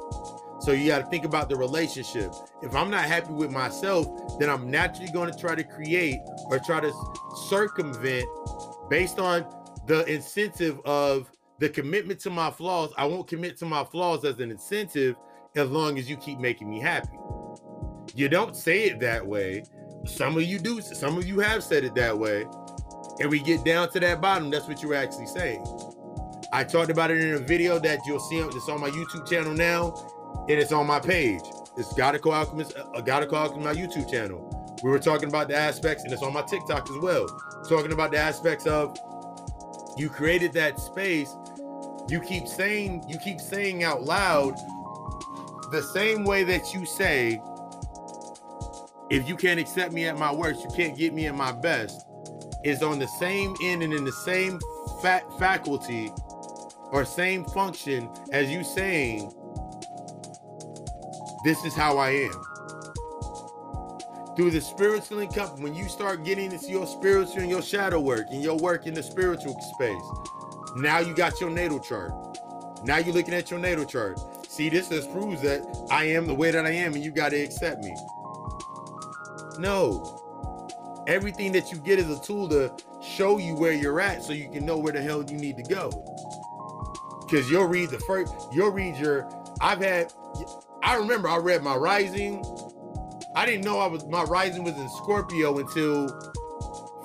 So 0.62 0.72
you 0.72 0.88
got 0.88 1.00
to 1.00 1.06
think 1.06 1.26
about 1.26 1.48
the 1.48 1.56
relationship. 1.56 2.34
If 2.62 2.76
I'm 2.76 2.90
not 2.90 3.06
happy 3.06 3.32
with 3.32 3.52
myself, 3.52 4.40
then 4.40 4.50
I'm 4.50 4.70
naturally 4.70 5.12
going 5.12 5.32
to 5.32 5.38
try 5.38 5.56
to 5.56 5.64
create 5.64 6.20
or 6.46 6.60
try 6.60 6.82
to 6.82 6.92
circumvent 7.50 8.26
based 8.90 9.20
on 9.20 9.46
the 9.88 10.06
incentive 10.06 10.80
of 10.86 11.32
the 11.60 11.70
commitment 11.70 12.20
to 12.22 12.30
my 12.30 12.52
flaws. 12.52 12.92
I 12.98 13.06
won't 13.06 13.28
commit 13.28 13.58
to 13.58 13.66
my 13.66 13.84
flaws 13.86 14.26
as 14.26 14.40
an 14.40 14.52
incentive 14.52 15.16
as 15.56 15.70
long 15.70 15.98
as 15.98 16.10
you 16.10 16.18
keep 16.18 16.40
making 16.40 16.70
me 16.70 16.80
happy. 16.80 17.18
You 18.16 18.30
don't 18.30 18.56
say 18.56 18.86
it 18.86 19.00
that 19.00 19.26
way. 19.26 19.64
Some 20.06 20.36
of 20.38 20.44
you 20.44 20.60
do. 20.60 20.82
Some 20.82 21.18
of 21.18 21.28
you 21.28 21.40
have 21.40 21.64
said 21.64 21.84
it 21.84 21.96
that 21.96 22.18
way 22.18 22.46
and 23.20 23.30
we 23.30 23.40
get 23.40 23.64
down 23.66 23.90
to 23.92 24.00
that 24.00 24.22
bottom, 24.22 24.50
that's 24.50 24.68
what 24.68 24.82
you're 24.82 24.96
actually 24.96 25.28
saying. 25.28 25.66
I 26.54 26.64
talked 26.64 26.90
about 26.90 27.12
it 27.12 27.22
in 27.22 27.36
a 27.36 27.40
video 27.40 27.78
that 27.80 28.00
you'll 28.08 28.20
see 28.20 28.38
it's 28.38 28.70
on 28.70 28.80
my 28.80 28.90
YouTube 28.90 29.30
channel 29.30 29.54
now, 29.54 29.94
and 30.50 30.58
it's 30.58 30.72
on 30.72 30.88
my 30.88 31.00
page. 31.00 31.42
It's 31.78 31.94
Gotico 31.94 32.34
Alchemist, 32.34 32.76
uh, 32.76 33.02
Gotico 33.02 33.34
Alchemist, 33.34 33.66
my 33.66 33.74
YouTube 33.74 34.10
channel. 34.10 34.78
We 34.84 34.90
were 34.90 35.00
talking 35.00 35.28
about 35.28 35.50
the 35.50 35.56
aspects, 35.56 36.04
and 36.04 36.14
it's 36.14 36.24
on 36.24 36.34
my 36.34 36.42
TikTok 36.42 36.90
as 36.90 36.98
well. 36.98 37.28
Talking 37.68 37.92
about 37.92 38.12
the 38.12 38.18
aspects 38.18 38.66
of 38.66 38.98
you 39.98 40.10
created 40.10 40.54
that 40.54 40.80
space. 40.80 41.36
You 42.08 42.22
keep 42.22 42.48
saying, 42.48 43.04
you 43.08 43.20
keep 43.20 43.40
saying 43.40 43.84
out 43.84 44.04
loud 44.04 44.56
the 45.72 45.84
same 45.84 46.24
way 46.24 46.44
that 46.46 46.74
you 46.74 46.86
say, 46.86 47.42
if 49.10 49.28
you 49.28 49.36
can't 49.36 49.60
accept 49.60 49.94
me 49.94 50.06
at 50.06 50.18
my 50.18 50.34
worst, 50.34 50.64
you 50.64 50.70
can't 50.76 50.98
get 50.98 51.14
me 51.14 51.28
at 51.28 51.36
my 51.36 51.52
best 51.52 52.06
is 52.64 52.84
on 52.84 53.00
the 53.00 53.08
same 53.08 53.56
end 53.64 53.84
and 53.84 53.94
in 53.94 54.04
the 54.04 54.12
same 54.12 54.60
fa- 55.02 55.24
faculty 55.40 56.12
or 56.92 57.06
same 57.06 57.46
function 57.46 58.10
as 58.34 58.50
you 58.50 58.64
saying, 58.64 59.32
This 61.46 61.64
is 61.66 61.74
how 61.74 61.98
I 61.98 62.12
am. 62.12 62.44
through 64.36 64.52
the 64.52 64.62
spiritual 64.62 65.20
encompass, 65.20 65.60
when 65.60 65.76
you 65.76 65.90
start 65.90 66.24
getting 66.24 66.52
into 66.52 66.70
your 66.70 66.88
spiritual 66.88 67.40
and 67.40 67.50
your 67.50 67.62
shadow 67.62 68.00
work 68.00 68.28
and 68.32 68.42
your 68.44 68.58
work 68.58 68.88
in 68.88 68.94
the 68.94 69.04
spiritual 69.04 69.60
space, 69.76 70.04
now 70.78 71.00
you 71.00 71.16
got 71.16 71.42
your 71.42 71.50
natal 71.50 71.80
chart. 71.80 72.12
Now 72.86 72.98
you're 72.98 73.14
looking 73.14 73.34
at 73.34 73.52
your 73.52 73.60
natal 73.60 73.86
chart. 73.86 74.20
See, 74.48 74.70
this 74.70 74.90
just 74.90 75.12
proves 75.12 75.42
that 75.42 75.62
I 75.92 76.06
am 76.06 76.28
the 76.28 76.36
way 76.36 76.52
that 76.52 76.66
I 76.66 76.72
am 76.72 76.94
and 76.94 77.04
you 77.04 77.12
got 77.12 77.30
to 77.30 77.38
accept 77.42 77.84
me. 77.84 77.96
No. 79.60 81.04
Everything 81.08 81.52
that 81.52 81.72
you 81.72 81.80
get 81.80 82.00
is 82.00 82.10
a 82.10 82.22
tool 82.22 82.48
to 82.50 82.72
show 83.02 83.38
you 83.38 83.56
where 83.56 83.74
you're 83.74 84.00
at 84.00 84.24
so 84.24 84.32
you 84.32 84.50
can 84.50 84.66
know 84.66 84.78
where 84.78 84.94
the 84.94 85.02
hell 85.02 85.24
you 85.24 85.38
need 85.38 85.58
to 85.58 85.64
go. 85.64 85.90
Because 87.26 87.50
you'll 87.52 87.66
read 87.66 87.90
the 87.90 88.00
first, 88.00 88.34
you'll 88.54 88.72
read 88.72 88.96
your, 88.98 89.30
I've 89.60 89.80
had, 89.80 90.14
I 90.82 90.96
remember 90.96 91.28
I 91.28 91.38
read 91.38 91.62
my 91.62 91.76
rising, 91.76 92.44
I 93.36 93.46
didn't 93.46 93.66
know 93.66 93.80
I 93.80 93.88
was 93.88 94.06
my 94.06 94.24
rising 94.24 94.64
was 94.64 94.76
in 94.76 94.90
Scorpio 94.90 95.60
until 95.60 96.08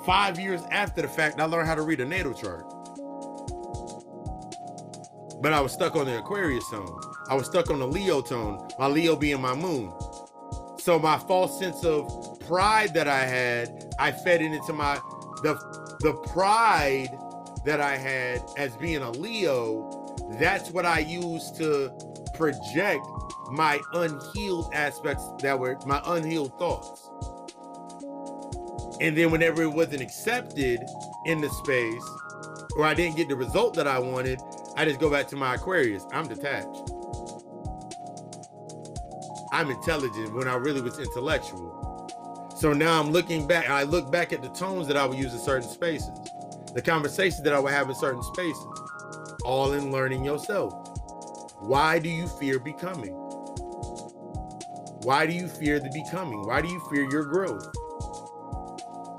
five 0.05 0.39
years 0.39 0.61
after 0.71 1.01
the 1.01 1.07
fact. 1.07 1.39
I 1.39 1.45
learned 1.45 1.67
how 1.67 1.75
to 1.75 1.81
read 1.81 1.99
a 1.99 2.05
natal 2.05 2.33
chart. 2.33 2.65
But 5.41 5.53
I 5.53 5.61
was 5.61 5.73
stuck 5.73 5.95
on 5.95 6.05
the 6.05 6.19
Aquarius 6.19 6.67
tone. 6.69 6.99
I 7.29 7.35
was 7.35 7.45
stuck 7.47 7.69
on 7.69 7.79
the 7.79 7.87
Leo 7.87 8.21
tone, 8.21 8.67
my 8.79 8.87
Leo 8.87 9.15
being 9.15 9.41
my 9.41 9.53
moon. 9.53 9.93
So 10.79 10.99
my 10.99 11.17
false 11.17 11.59
sense 11.59 11.83
of 11.83 12.34
pride 12.47 12.93
that 12.93 13.07
I 13.07 13.25
had, 13.25 13.93
I 13.99 14.11
fed 14.11 14.41
it 14.41 14.51
into 14.51 14.73
my 14.73 14.95
the 15.43 15.55
the 16.01 16.13
pride 16.33 17.09
that 17.65 17.81
I 17.81 17.97
had 17.97 18.41
as 18.57 18.75
being 18.77 19.01
a 19.01 19.11
Leo. 19.11 20.15
That's 20.39 20.71
what 20.71 20.85
I 20.85 20.99
used 20.99 21.55
to 21.57 21.91
project 22.33 23.05
my 23.51 23.79
unhealed 23.93 24.73
aspects 24.73 25.23
that 25.41 25.57
were 25.59 25.77
my 25.85 26.01
unhealed 26.05 26.57
thoughts. 26.57 27.09
And 29.01 29.17
then 29.17 29.29
whenever 29.31 29.63
it 29.63 29.73
wasn't 29.73 30.01
accepted 30.01 30.79
in 31.25 31.41
the 31.41 31.49
space, 31.49 32.03
or 32.77 32.85
I 32.85 32.93
didn't 32.93 33.17
get 33.17 33.29
the 33.29 33.35
result 33.35 33.73
that 33.75 33.87
I 33.87 33.99
wanted, 33.99 34.39
I 34.77 34.85
just 34.85 34.99
go 34.99 35.09
back 35.09 35.27
to 35.29 35.35
my 35.35 35.55
Aquarius. 35.55 36.05
I'm 36.11 36.27
detached. 36.27 36.91
I'm 39.51 39.69
intelligent 39.69 40.33
when 40.33 40.47
I 40.47 40.55
really 40.55 40.81
was 40.81 40.99
intellectual. 40.99 41.84
So 42.55 42.71
now 42.71 43.01
I'm 43.01 43.11
looking 43.11 43.45
back, 43.45 43.69
I 43.69 43.83
look 43.83 44.09
back 44.09 44.31
at 44.31 44.41
the 44.41 44.47
tones 44.49 44.87
that 44.87 44.95
I 44.95 45.05
would 45.05 45.17
use 45.17 45.33
in 45.33 45.39
certain 45.39 45.67
spaces, 45.67 46.09
the 46.73 46.81
conversations 46.81 47.43
that 47.43 47.53
I 47.53 47.59
would 47.59 47.73
have 47.73 47.89
in 47.89 47.95
certain 47.95 48.23
spaces, 48.23 48.65
all 49.43 49.73
in 49.73 49.91
learning 49.91 50.23
yourself. 50.23 50.73
Why 51.59 51.99
do 51.99 52.07
you 52.07 52.27
fear 52.27 52.57
becoming? 52.59 53.13
Why 55.03 55.25
do 55.25 55.33
you 55.33 55.49
fear 55.49 55.81
the 55.81 55.89
becoming? 55.89 56.45
Why 56.47 56.61
do 56.61 56.69
you 56.69 56.79
fear 56.89 57.05
your 57.11 57.25
growth? 57.25 57.67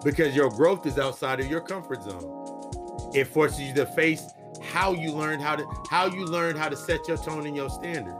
Because 0.02 0.34
your 0.34 0.48
growth 0.48 0.86
is 0.86 0.98
outside 0.98 1.38
of 1.38 1.46
your 1.46 1.60
comfort 1.60 2.02
zone. 2.04 3.12
It 3.14 3.26
forces 3.26 3.60
you 3.60 3.74
to 3.74 3.86
face 3.86 4.24
how 4.62 4.92
you 4.92 5.12
learned 5.12 5.42
how 5.42 5.56
to 5.56 5.66
how 5.90 6.06
you 6.06 6.24
learned 6.24 6.58
how 6.58 6.70
to 6.70 6.76
set 6.76 7.06
your 7.06 7.18
tone 7.18 7.46
and 7.46 7.54
your 7.54 7.68
standard. 7.68 8.16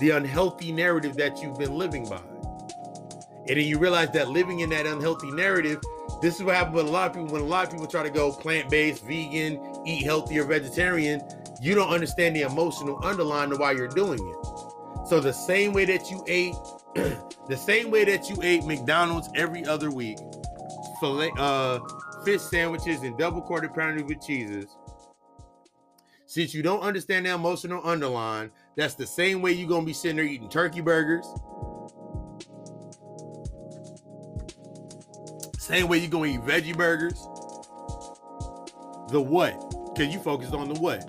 The 0.00 0.10
unhealthy 0.10 0.72
narrative 0.72 1.16
that 1.16 1.40
you've 1.40 1.58
been 1.58 1.78
living 1.78 2.08
by. 2.08 2.33
And 3.46 3.58
then 3.58 3.66
you 3.66 3.78
realize 3.78 4.10
that 4.12 4.28
living 4.28 4.60
in 4.60 4.70
that 4.70 4.86
unhealthy 4.86 5.30
narrative, 5.30 5.82
this 6.22 6.36
is 6.36 6.42
what 6.42 6.54
happens 6.54 6.76
with 6.76 6.86
a 6.86 6.90
lot 6.90 7.08
of 7.08 7.14
people 7.14 7.28
when 7.28 7.42
a 7.42 7.46
lot 7.46 7.66
of 7.66 7.70
people 7.70 7.86
try 7.86 8.02
to 8.02 8.10
go 8.10 8.32
plant-based, 8.32 9.04
vegan, 9.04 9.60
eat 9.86 10.04
healthy 10.04 10.38
or 10.38 10.44
vegetarian, 10.44 11.22
you 11.60 11.74
don't 11.74 11.90
understand 11.90 12.34
the 12.34 12.42
emotional 12.42 12.98
underline 13.04 13.52
of 13.52 13.58
why 13.58 13.72
you're 13.72 13.88
doing 13.88 14.18
it. 14.18 15.08
So 15.08 15.20
the 15.20 15.32
same 15.32 15.74
way 15.74 15.84
that 15.84 16.10
you 16.10 16.24
ate, 16.26 16.54
the 17.48 17.56
same 17.56 17.90
way 17.90 18.04
that 18.04 18.30
you 18.30 18.36
ate 18.42 18.64
McDonald's 18.64 19.28
every 19.34 19.66
other 19.66 19.90
week, 19.90 20.18
filet, 21.00 21.30
uh, 21.36 21.80
fish 22.24 22.40
sandwiches 22.40 23.02
and 23.02 23.18
double 23.18 23.42
quarter 23.42 23.68
pounder 23.68 24.02
with 24.02 24.26
cheeses. 24.26 24.76
Since 26.26 26.54
you 26.54 26.62
don't 26.62 26.80
understand 26.80 27.26
the 27.26 27.34
emotional 27.34 27.82
underline, 27.86 28.50
that's 28.76 28.94
the 28.94 29.06
same 29.06 29.42
way 29.42 29.52
you're 29.52 29.68
gonna 29.68 29.84
be 29.84 29.92
sitting 29.92 30.16
there 30.16 30.24
eating 30.24 30.48
turkey 30.48 30.80
burgers. 30.80 31.26
Same 35.64 35.88
way 35.88 35.96
you 35.96 36.08
go 36.08 36.26
eat 36.26 36.42
veggie 36.42 36.76
burgers. 36.76 37.26
The 39.08 39.18
what? 39.18 39.94
Because 39.94 40.12
you 40.12 40.20
focused 40.20 40.52
on 40.52 40.68
the 40.68 40.78
what. 40.78 41.02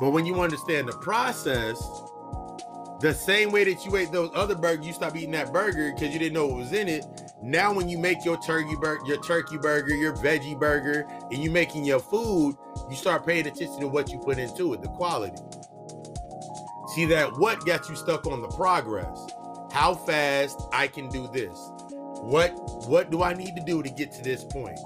But 0.00 0.10
when 0.10 0.26
you 0.26 0.40
understand 0.40 0.88
the 0.88 0.94
process, 0.94 1.78
the 3.00 3.14
same 3.14 3.52
way 3.52 3.62
that 3.62 3.84
you 3.84 3.94
ate 3.94 4.10
those 4.10 4.32
other 4.34 4.56
burgers, 4.56 4.84
you 4.84 4.92
stop 4.92 5.14
eating 5.14 5.30
that 5.30 5.52
burger 5.52 5.92
because 5.94 6.12
you 6.12 6.18
didn't 6.18 6.32
know 6.32 6.48
what 6.48 6.56
was 6.56 6.72
in 6.72 6.88
it. 6.88 7.04
Now, 7.40 7.72
when 7.72 7.88
you 7.88 7.98
make 7.98 8.24
your 8.24 8.36
turkey 8.42 8.74
burger, 8.80 9.06
your 9.06 9.22
turkey 9.22 9.58
burger, 9.58 9.94
your 9.94 10.16
veggie 10.16 10.58
burger, 10.58 11.06
and 11.30 11.40
you're 11.40 11.52
making 11.52 11.84
your 11.84 12.00
food, 12.00 12.56
you 12.90 12.96
start 12.96 13.24
paying 13.24 13.46
attention 13.46 13.78
to 13.78 13.86
what 13.86 14.10
you 14.10 14.18
put 14.18 14.38
into 14.38 14.74
it, 14.74 14.82
the 14.82 14.88
quality. 14.88 15.40
See 16.96 17.06
that 17.06 17.30
what 17.38 17.64
got 17.64 17.88
you 17.88 17.94
stuck 17.94 18.26
on 18.26 18.42
the 18.42 18.48
progress? 18.48 19.24
How 19.70 19.94
fast 19.94 20.60
I 20.72 20.88
can 20.88 21.08
do 21.08 21.28
this? 21.32 21.70
What 22.22 22.50
what 22.86 23.10
do 23.10 23.22
I 23.22 23.34
need 23.34 23.56
to 23.56 23.62
do 23.62 23.82
to 23.82 23.90
get 23.90 24.12
to 24.12 24.22
this 24.22 24.44
point? 24.44 24.78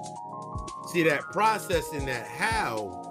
See 0.93 1.03
that 1.05 1.23
process 1.33 1.93
and 1.93 2.07
that 2.09 2.27
how 2.27 3.05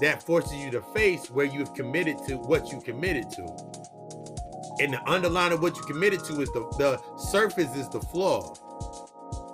that 0.00 0.22
forces 0.22 0.54
you 0.54 0.70
to 0.72 0.82
face 0.82 1.30
where 1.30 1.46
you've 1.46 1.72
committed 1.74 2.18
to 2.26 2.36
what 2.36 2.72
you 2.72 2.80
committed 2.80 3.30
to. 3.30 3.42
And 4.80 4.94
the 4.94 5.02
underline 5.06 5.52
of 5.52 5.62
what 5.62 5.76
you 5.76 5.82
committed 5.82 6.24
to 6.24 6.40
is 6.40 6.50
the, 6.52 6.60
the 6.78 7.00
surface 7.18 7.74
is 7.76 7.88
the 7.90 8.00
flaw. 8.00 8.54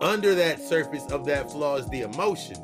Under 0.01 0.35
that 0.35 0.61
surface 0.61 1.07
of 1.11 1.27
that 1.27 1.51
flaw 1.51 1.77
is 1.77 1.89
the 1.89 2.03
emotion, 2.03 2.57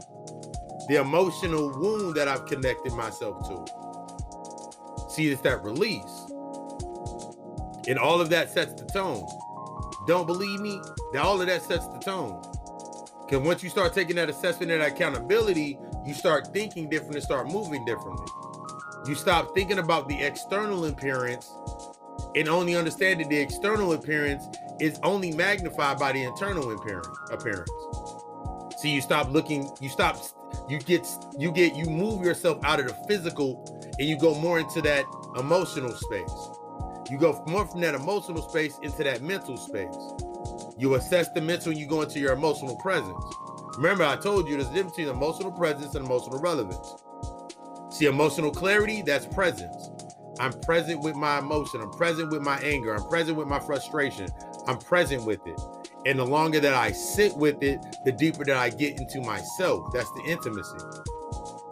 the 0.89 0.97
emotional 1.01 1.71
wound 1.79 2.15
that 2.15 2.29
I've 2.29 2.47
connected 2.47 2.93
myself 2.93 3.47
to. 3.49 5.11
See, 5.11 5.29
it's 5.29 5.43
that 5.43 5.63
release. 5.63 6.31
And 7.87 7.99
all 7.99 8.21
of 8.21 8.31
that 8.31 8.51
sets 8.51 8.73
the 8.81 8.87
tone. 8.87 9.27
Don't 10.07 10.27
believe 10.27 10.61
me? 10.61 10.81
that 11.13 11.23
All 11.23 11.41
of 11.41 11.47
that 11.47 11.63
sets 11.63 11.87
the 11.89 11.99
tone. 11.99 12.43
Because 13.25 13.45
once 13.45 13.63
you 13.63 13.71
start 13.71 13.95
taking 13.95 14.17
that 14.17 14.29
assessment 14.29 14.71
and 14.71 14.83
accountability, 14.83 15.79
you 16.05 16.15
start 16.15 16.53
thinking 16.53 16.91
different 16.91 17.15
and 17.15 17.25
start 17.25 17.49
moving 17.51 17.85
differently. 17.85 18.27
You 19.07 19.15
stop 19.15 19.55
thinking 19.55 19.79
about 19.79 20.09
the 20.09 20.23
external 20.23 20.87
appearance 20.87 21.51
and 22.35 22.49
only 22.49 22.77
understand 22.77 23.21
that 23.21 23.29
the 23.29 23.39
external 23.39 23.93
appearance 23.93 24.45
is 24.81 24.99
only 25.03 25.33
magnified 25.33 25.99
by 25.99 26.13
the 26.13 26.23
internal 26.23 26.73
appearance 26.73 27.71
so 28.85 28.89
you 28.89 29.01
stop 29.01 29.31
looking 29.31 29.71
you 29.81 29.89
stop 29.89 30.23
you 30.69 30.79
get 30.81 31.07
you 31.39 31.51
get 31.53 31.75
you 31.75 31.87
move 31.87 32.25
yourself 32.25 32.59
out 32.65 32.81
of 32.81 32.87
the 32.87 32.95
physical 33.09 33.65
and 33.99 34.09
you 34.09 34.19
go 34.19 34.35
more 34.35 34.59
into 34.59 34.83
that 34.83 35.05
emotional 35.39 35.93
space 35.93 36.49
you 37.11 37.19
go 37.19 37.43
more 37.47 37.67
from 37.67 37.81
that 37.81 37.95
emotional 37.95 38.43
space 38.49 38.79
into 38.83 39.05
that 39.05 39.23
mental 39.23 39.57
space 39.57 39.95
you 40.79 40.95
assess 40.95 41.29
the 41.31 41.41
mental 41.41 41.71
and 41.71 41.81
you 41.81 41.87
go 41.87 42.03
into 42.03 42.19
your 42.19 42.33
emotional 42.33 42.77
presence 42.77 43.25
remember 43.77 44.05
i 44.05 44.17
told 44.17 44.49
you 44.49 44.57
there's 44.57 44.69
a 44.69 44.73
difference 44.73 44.97
between 44.97 45.15
emotional 45.15 45.53
presence 45.53 45.95
and 45.95 46.07
emotional 46.07 46.39
relevance 46.41 46.95
see 47.91 48.07
emotional 48.07 48.51
clarity 48.51 49.03
that's 49.03 49.27
presence 49.27 49.91
I'm 50.41 50.53
present 50.61 51.01
with 51.01 51.15
my 51.15 51.39
emotion. 51.39 51.81
I'm 51.81 51.91
present 51.91 52.31
with 52.31 52.43
my 52.43 52.59
anger. 52.59 52.95
I'm 52.95 53.05
present 53.09 53.37
with 53.37 53.47
my 53.47 53.61
frustration. 53.61 54.29
I'm 54.67 54.79
present 54.79 55.25
with 55.25 55.47
it. 55.47 55.61
And 56.07 56.19
the 56.19 56.25
longer 56.25 56.61
that 56.61 56.75
I 56.75 56.93
sit 56.93 57.35
with 57.37 57.63
it, 57.63 57.79
the 58.05 58.13
deeper 58.13 58.45
that 58.45 58.57
I 58.57 58.71
get 58.71 58.99
into 58.99 59.21
myself. 59.21 59.93
That's 59.93 60.11
the 60.13 60.23
intimacy. 60.27 60.79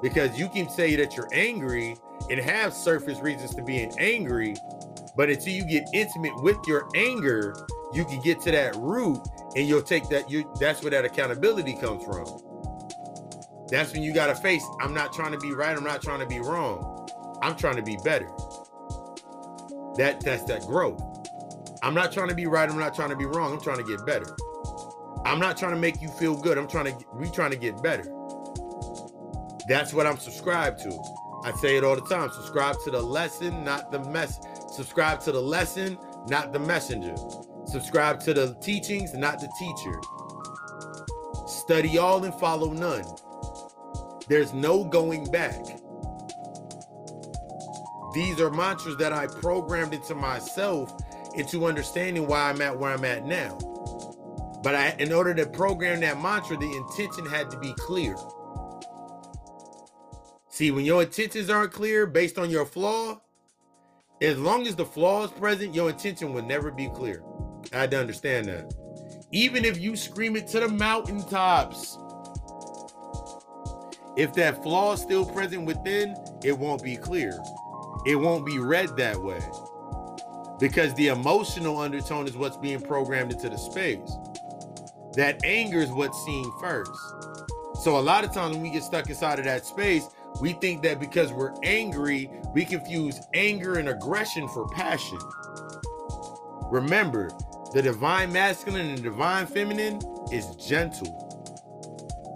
Because 0.01 0.39
you 0.39 0.49
can 0.49 0.69
say 0.69 0.97
that 0.97 1.17
you're 1.17 1.29
angry 1.33 1.97
and 2.31 2.40
have 2.40 2.73
surface 2.73 3.20
reasons 3.20 3.55
to 3.55 3.62
being 3.62 3.93
angry, 3.99 4.55
but 5.16 5.31
until 5.31 5.53
you 5.53 5.65
get 5.65 5.89
intimate 5.93 6.35
with 6.43 6.57
your 6.66 6.89
anger, 6.94 7.55
you 7.93 8.05
can 8.05 8.20
get 8.20 8.40
to 8.43 8.51
that 8.51 8.74
root 8.77 9.20
and 9.57 9.69
you'll 9.69 9.82
take 9.82 10.09
that 10.09 10.31
you 10.31 10.51
that's 10.59 10.82
where 10.82 10.90
that 10.90 11.05
accountability 11.05 11.74
comes 11.74 12.05
from. 12.05 12.27
That's 13.69 13.93
when 13.93 14.03
you 14.03 14.12
got 14.12 14.27
to 14.27 14.35
face 14.35 14.65
I'm 14.81 14.94
not 14.94 15.12
trying 15.12 15.32
to 15.32 15.39
be 15.39 15.53
right, 15.53 15.77
I'm 15.77 15.85
not 15.85 16.03
trying 16.03 16.20
to 16.20 16.27
be 16.27 16.40
wrong. 16.40 17.09
I'm 17.43 17.57
trying 17.57 17.77
to 17.77 17.82
be 17.82 17.99
better. 18.05 18.31
That 19.97 20.20
that's 20.20 20.44
that 20.44 20.62
growth. 20.62 21.03
I'm 21.82 21.94
not 21.94 22.12
trying 22.12 22.28
to 22.28 22.35
be 22.35 22.47
right. 22.47 22.70
I'm 22.70 22.78
not 22.78 22.94
trying 22.94 23.11
to 23.11 23.16
be 23.16 23.27
wrong. 23.27 23.53
I'm 23.53 23.61
trying 23.61 23.78
to 23.78 23.85
get 23.85 24.07
better. 24.07 24.36
I'm 25.24 25.40
not 25.40 25.57
trying 25.57 25.74
to 25.74 25.81
make 25.81 26.01
you 26.01 26.09
feel 26.09 26.36
good. 26.36 26.57
I'm 26.57 26.69
trying 26.69 26.97
to 26.97 27.05
we 27.15 27.28
trying 27.28 27.51
to 27.51 27.57
get 27.57 27.82
better. 27.82 28.05
That's 29.69 29.93
what 29.93 30.07
I'm 30.07 30.19
subscribed 30.19 30.81
to. 30.81 30.90
I 31.44 31.52
say 31.52 31.77
it 31.77 31.85
all 31.85 31.97
the 31.97 32.02
time. 32.02 32.31
Subscribe 32.31 32.77
to 32.85 32.90
the 32.90 33.01
lesson, 33.01 33.64
not 33.64 33.90
the 33.90 33.98
mess. 34.10 34.39
Subscribe 34.70 35.20
to 35.20 35.32
the 35.32 35.40
lesson, 35.40 35.98
not 36.28 36.52
the 36.52 36.59
messenger. 36.59 37.14
Subscribe 37.66 38.20
to 38.20 38.35
the 38.35 38.55
teachings, 38.60 39.14
not 39.14 39.40
the 39.40 39.48
teacher. 39.59 40.01
Study 41.47 41.98
all 41.98 42.24
and 42.24 42.35
follow 42.35 42.73
none. 42.73 43.05
There's 44.28 44.52
no 44.52 44.85
going 44.85 45.31
back. 45.31 45.64
These 48.14 48.40
are 48.40 48.51
mantras 48.51 48.97
that 48.98 49.12
I 49.12 49.27
programmed 49.27 49.94
into 49.94 50.14
myself 50.14 50.93
into 51.35 51.66
understanding 51.66 52.27
why 52.27 52.51
I'm 52.51 52.60
at 52.60 52.78
where 52.78 52.93
I'm 52.93 53.05
at 53.05 53.24
now. 53.27 53.59
But 54.62 54.74
I, 54.74 54.94
in 54.98 55.12
order 55.12 55.35
to 55.35 55.47
program 55.47 56.01
that 56.01 56.20
mantra, 56.20 56.56
the 56.56 56.70
intention 56.70 57.27
had 57.27 57.51
to 57.51 57.59
be 57.59 57.74
clear. 57.78 58.14
See, 60.53 60.70
when 60.70 60.85
your 60.85 61.03
intentions 61.03 61.49
aren't 61.49 61.73
clear 61.73 62.07
based 62.07 62.39
on 62.39 62.51
your 62.51 62.66
flaw, 62.66 63.23
as 64.20 64.39
long 64.39 64.66
as 64.66 64.77
the 64.77 64.85
flaw 64.85 65.24
is 65.24 65.31
present, 65.31 65.74
your 65.74 65.89
intention 65.89 66.35
will 66.35 66.45
never 66.45 66.70
be 66.70 66.91
clear. 66.91 67.23
I 67.73 67.79
had 67.79 67.91
to 67.93 67.99
understand 67.99 68.47
that. 68.49 68.70
Even 69.33 69.65
if 69.65 69.81
you 69.81 69.97
scream 69.97 70.37
it 70.37 70.47
to 70.49 70.61
the 70.61 70.69
mountaintops, 70.69 71.97
if 74.19 74.35
that 74.35 74.62
flaw 74.62 74.93
is 74.93 75.01
still 75.01 75.24
present 75.24 75.65
within, 75.65 76.15
it 76.45 76.59
won't 76.59 76.83
be 76.83 76.97
clear. 76.97 77.33
It 78.05 78.16
won't 78.16 78.45
be 78.45 78.59
read 78.59 78.95
that 78.99 79.16
way. 79.19 79.41
Because 80.61 80.93
the 80.97 81.09
emotional 81.09 81.79
undertone 81.79 82.29
is 82.29 82.37
what's 82.37 82.59
being 82.59 82.83
programmed 82.83 83.33
into 83.33 83.49
the 83.49 83.57
space. 83.57 84.12
That 85.16 85.43
anger 85.47 85.79
is 85.79 85.91
what's 85.91 86.23
seen 86.27 86.45
first. 86.61 86.93
So 87.83 87.99
a 87.99 88.03
lot 88.03 88.23
of 88.23 88.35
times 88.35 88.55
when 88.55 88.62
we 88.62 88.70
get 88.70 88.83
stuck 88.83 89.09
inside 89.09 89.39
of 89.39 89.47
that 89.47 89.65
space, 89.65 90.05
we 90.41 90.55
think 90.55 90.83
that 90.83 91.01
because 91.01 91.33
we're 91.33 91.55
angry, 91.63 92.31
we 92.55 92.65
confuse 92.65 93.21
anger 93.35 93.79
and 93.79 93.89
aggression 93.89 94.49
for 94.49 94.67
passion. 94.69 95.19
Remember, 96.71 97.31
the 97.73 97.83
divine 97.83 98.33
masculine 98.33 98.91
and 98.91 99.03
divine 99.03 99.47
feminine 99.47 100.01
is 100.33 100.47
gentle. 100.57 101.29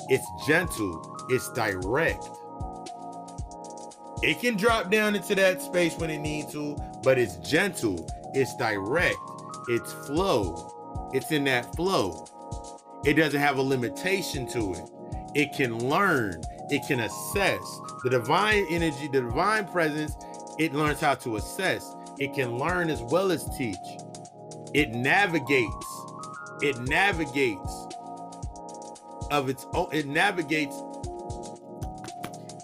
It's 0.09 0.27
gentle, 0.47 1.27
it's 1.31 1.53
direct. 1.53 2.29
It 4.23 4.41
can 4.41 4.57
drop 4.57 4.91
down 4.91 5.15
into 5.15 5.35
that 5.35 5.61
space 5.61 5.97
when 5.97 6.11
it 6.11 6.19
needs 6.19 6.53
to, 6.53 6.77
but 7.03 7.19
it's 7.19 7.37
gentle, 7.37 8.09
it's 8.35 8.57
direct, 8.57 9.17
it's 9.69 9.93
flow. 10.07 10.73
It's 11.13 11.31
in 11.31 11.45
that 11.45 11.75
flow. 11.75 12.27
It 13.05 13.15
doesn't 13.15 13.41
have 13.41 13.59
a 13.59 13.63
limitation 13.63 14.47
to 14.49 14.73
it. 14.75 14.91
It 15.35 15.53
can 15.53 15.89
learn, 15.89 16.43
it 16.69 16.87
can 16.87 17.01
assess. 17.01 17.81
The 18.03 18.11
divine 18.11 18.67
energy, 18.69 19.09
the 19.09 19.23
divine 19.23 19.67
presence, 19.67 20.17
it 20.59 20.75
learns 20.75 21.01
how 21.01 21.15
to 21.17 21.37
assess. 21.37 21.95
It 22.19 22.35
can 22.35 22.59
learn 22.59 22.91
as 22.91 23.03
well 23.03 23.31
as 23.31 23.49
teach. 23.57 23.77
It 24.75 24.91
navigates. 24.91 25.87
It 26.63 26.79
navigates 26.81 27.87
of 29.31 29.49
its 29.49 29.67
own, 29.75 29.89
it 29.93 30.07
navigates 30.07 30.77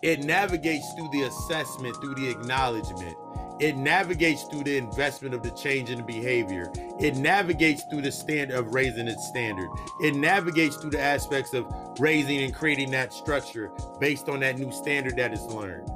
it 0.03 0.25
navigates 0.25 0.93
through 0.95 1.11
the 1.13 1.23
assessment, 1.23 1.95
through 2.01 2.17
the 2.17 2.29
acknowledgement. 2.29 3.17
It 3.63 3.77
navigates 3.77 4.43
through 4.43 4.65
the 4.65 4.77
investment 4.77 5.37
of 5.37 5.45
the 5.45 5.53
change 5.53 5.89
in 5.89 5.99
the 5.99 6.03
behavior. 6.03 6.73
It 6.99 7.15
navigates 7.15 7.85
through 7.85 8.03
the 8.03 8.11
stand 8.11 8.51
of 8.51 8.75
raising 8.75 9.07
its 9.07 9.25
standard. 9.29 9.69
It 10.01 10.17
navigates 10.17 10.75
through 10.79 10.91
the 10.91 11.01
aspects 11.01 11.55
of 11.55 11.73
raising 12.01 12.43
and 12.43 12.53
creating 12.53 12.91
that 12.91 13.13
structure 13.13 13.71
based 14.01 14.29
on 14.29 14.41
that 14.41 14.59
new 14.59 14.73
standard 14.73 15.17
that 15.17 15.33
is 15.33 15.43
learned. 15.43 15.89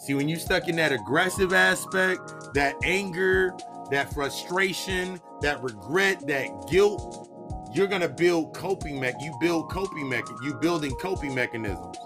See, 0.00 0.14
when 0.14 0.28
you're 0.28 0.40
stuck 0.40 0.66
in 0.66 0.74
that 0.76 0.90
aggressive 0.90 1.52
aspect, 1.52 2.54
that 2.54 2.74
anger, 2.82 3.54
that 3.92 4.12
frustration, 4.12 5.20
that 5.42 5.62
regret, 5.62 6.26
that 6.26 6.48
guilt, 6.68 7.28
you're 7.72 7.86
gonna 7.86 8.08
build 8.08 8.52
coping 8.52 8.98
mech. 8.98 9.14
You 9.20 9.32
build 9.40 9.70
coping 9.70 10.08
mech. 10.08 10.24
You 10.42 10.54
building 10.54 10.96
coping 11.00 11.36
mechanisms. 11.36 11.96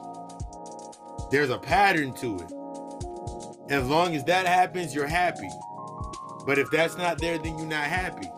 There's 1.30 1.48
a 1.48 1.56
pattern 1.56 2.12
to 2.16 2.36
it. 2.36 2.52
As 3.70 3.86
long 3.86 4.14
as 4.14 4.24
that 4.24 4.46
happens, 4.46 4.94
you're 4.94 5.06
happy. 5.06 5.48
But 6.46 6.58
if 6.58 6.70
that's 6.70 6.96
not 6.96 7.18
there, 7.18 7.38
then 7.38 7.58
you're 7.58 7.66
not 7.66 7.84
happy. 7.84 8.30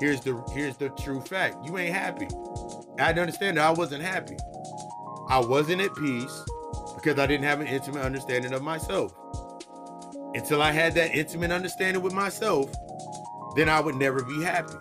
Here's 0.00 0.20
the 0.20 0.42
here's 0.52 0.76
the 0.76 0.90
true 0.90 1.20
fact. 1.20 1.64
You 1.64 1.78
ain't 1.78 1.94
happy. 1.94 2.28
I 2.98 3.12
understand 3.12 3.56
that 3.56 3.66
I 3.66 3.70
wasn't 3.70 4.02
happy. 4.02 4.36
I 5.28 5.38
wasn't 5.38 5.80
at 5.80 5.94
peace 5.94 6.44
because 6.94 7.18
I 7.18 7.26
didn't 7.26 7.44
have 7.44 7.60
an 7.60 7.66
intimate 7.66 8.02
understanding 8.02 8.52
of 8.52 8.62
myself. 8.62 9.14
Until 10.34 10.62
I 10.62 10.72
had 10.72 10.94
that 10.94 11.14
intimate 11.14 11.50
understanding 11.50 12.02
with 12.02 12.12
myself, 12.12 12.72
then 13.56 13.68
I 13.68 13.80
would 13.80 13.94
never 13.94 14.22
be 14.22 14.42
happy. 14.42 14.74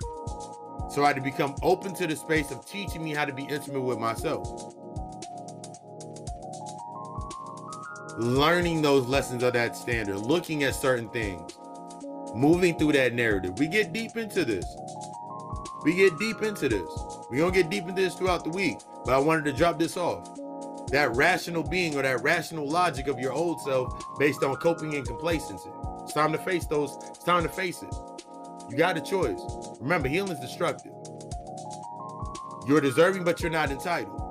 So 0.89 1.03
I 1.03 1.07
had 1.07 1.15
to 1.17 1.21
become 1.21 1.55
open 1.61 1.93
to 1.95 2.07
the 2.07 2.15
space 2.15 2.49
of 2.51 2.65
teaching 2.65 3.03
me 3.03 3.13
how 3.13 3.25
to 3.25 3.33
be 3.33 3.43
intimate 3.43 3.81
with 3.81 3.99
myself. 3.99 4.73
Learning 8.17 8.81
those 8.81 9.05
lessons 9.07 9.43
of 9.43 9.53
that 9.53 9.75
standard, 9.75 10.17
looking 10.17 10.63
at 10.63 10.73
certain 10.75 11.09
things, 11.09 11.57
moving 12.33 12.77
through 12.77 12.93
that 12.93 13.13
narrative. 13.13 13.57
We 13.59 13.67
get 13.67 13.93
deep 13.93 14.17
into 14.17 14.43
this. 14.43 14.65
We 15.83 15.95
get 15.95 16.17
deep 16.17 16.41
into 16.41 16.67
this. 16.67 16.89
We're 17.29 17.37
going 17.37 17.53
to 17.53 17.61
get 17.61 17.69
deep 17.69 17.83
into 17.83 18.01
this 18.01 18.15
throughout 18.15 18.43
the 18.43 18.49
week, 18.49 18.79
but 19.05 19.13
I 19.13 19.19
wanted 19.19 19.45
to 19.45 19.53
drop 19.53 19.77
this 19.77 19.97
off. 19.97 20.27
That 20.91 21.15
rational 21.15 21.63
being 21.63 21.95
or 21.95 22.01
that 22.01 22.23
rational 22.23 22.67
logic 22.67 23.07
of 23.07 23.19
your 23.19 23.33
old 23.33 23.61
self 23.61 23.93
based 24.17 24.43
on 24.43 24.55
coping 24.55 24.95
and 24.95 25.05
complacency. 25.05 25.69
It's 26.03 26.13
time 26.13 26.31
to 26.31 26.37
face 26.39 26.65
those. 26.65 26.97
It's 27.09 27.23
time 27.23 27.43
to 27.43 27.49
face 27.49 27.83
it. 27.83 27.93
You 28.69 28.77
got 28.77 28.97
a 28.97 29.01
choice. 29.01 29.39
Remember, 29.79 30.07
healing 30.07 30.31
is 30.31 30.39
destructive. 30.39 30.93
You're 32.67 32.81
deserving, 32.81 33.23
but 33.23 33.41
you're 33.41 33.51
not 33.51 33.69
entitled. 33.69 34.26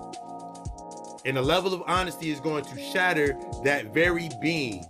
And 1.27 1.37
the 1.37 1.43
level 1.43 1.75
of 1.75 1.83
honesty 1.89 2.31
is 2.31 2.39
going 2.39 2.65
to 2.67 2.81
shatter 2.81 3.37
that 3.65 3.93
very 3.93 4.31
being. 4.41 4.85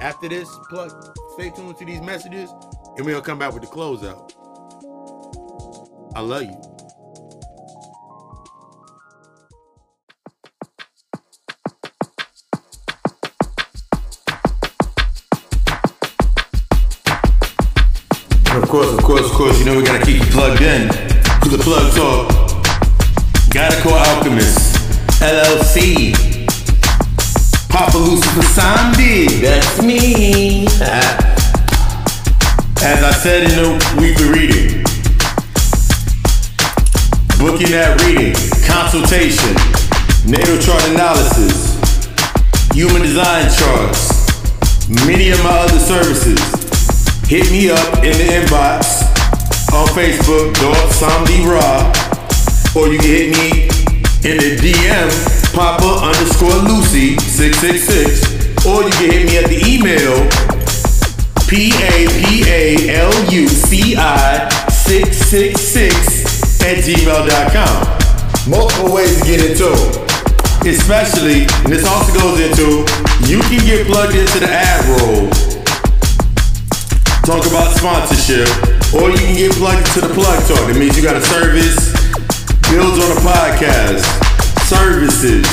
After 0.00 0.28
this, 0.28 0.48
plug, 0.68 0.90
stay 1.34 1.50
tuned 1.50 1.78
to 1.78 1.84
these 1.84 2.00
messages, 2.00 2.50
and 2.96 3.06
we'll 3.06 3.22
come 3.22 3.38
back 3.38 3.52
with 3.52 3.62
the 3.62 3.68
closeout. 3.68 4.32
I 6.16 6.20
love 6.20 6.42
you. 6.42 6.60
Of 18.60 18.68
course, 18.68 18.88
of 18.88 19.04
course, 19.04 19.24
of 19.26 19.30
course, 19.30 19.60
you 19.60 19.64
know 19.64 19.76
we 19.76 19.84
gotta 19.84 20.04
keep 20.04 20.18
you 20.18 20.26
plugged 20.32 20.60
in 20.60 20.88
to 20.88 21.48
the 21.48 21.58
plug 21.62 21.94
talk. 21.94 23.52
Gotta 23.54 23.80
call 23.80 23.94
Alchemist. 23.94 24.77
LLC. 25.20 26.14
Papa 27.68 27.98
Lucifer 27.98 28.42
Sandy, 28.42 29.26
that's 29.42 29.82
me. 29.82 30.66
As 32.80 33.02
I 33.02 33.10
said 33.10 33.42
in 33.42 33.50
the 33.58 33.74
weekly 33.98 34.30
reading, 34.30 34.84
booking 37.42 37.74
that 37.74 37.98
reading, 38.06 38.34
consultation, 38.62 39.58
natal 40.30 40.56
chart 40.62 40.86
analysis, 40.86 41.74
human 42.72 43.02
design 43.02 43.50
charts, 43.50 44.30
many 45.04 45.30
of 45.30 45.42
my 45.42 45.50
other 45.50 45.80
services. 45.80 46.38
Hit 47.26 47.50
me 47.50 47.70
up 47.70 47.94
in 48.06 48.14
the 48.14 48.38
inbox 48.38 49.02
on 49.74 49.88
Facebook, 49.98 50.54
Dog 50.62 50.88
Samdi 50.94 51.42
Ra, 51.44 51.90
or 52.80 52.86
you 52.86 52.98
can 53.00 53.08
hit 53.08 53.36
me 53.36 53.67
in 54.24 54.36
the 54.38 54.56
DM, 54.58 55.06
Papa 55.54 56.02
underscore 56.02 56.58
Lucy 56.66 57.16
666. 57.18 58.66
Or 58.66 58.82
you 58.82 58.90
can 58.90 59.10
hit 59.14 59.26
me 59.30 59.38
at 59.38 59.46
the 59.46 59.62
email, 59.62 60.26
P-A-P-A-L-U-C-I 61.46 62.18
666 64.68 66.62
at 66.62 66.82
gmail.com. 66.82 68.50
Multiple 68.50 68.92
ways 68.92 69.20
to 69.20 69.24
get 69.24 69.40
into. 69.46 69.70
Especially, 70.66 71.46
and 71.62 71.70
this 71.70 71.86
also 71.86 72.12
goes 72.18 72.40
into, 72.40 72.82
you 73.30 73.38
can 73.46 73.62
get 73.64 73.86
plugged 73.86 74.16
into 74.16 74.40
the 74.40 74.50
ad 74.50 74.82
roll, 74.98 75.30
talk 77.22 77.46
about 77.46 77.70
sponsorship, 77.78 78.50
or 78.92 79.10
you 79.10 79.16
can 79.16 79.36
get 79.36 79.52
plugged 79.52 79.86
into 79.86 80.00
the 80.02 80.12
plug 80.12 80.42
talk. 80.50 80.66
That 80.66 80.76
means 80.76 80.96
you 80.96 81.04
got 81.04 81.14
a 81.14 81.22
service, 81.22 81.87
builds 82.70 83.00
on 83.00 83.16
a 83.16 83.20
podcast, 83.24 84.04
services. 84.68 85.46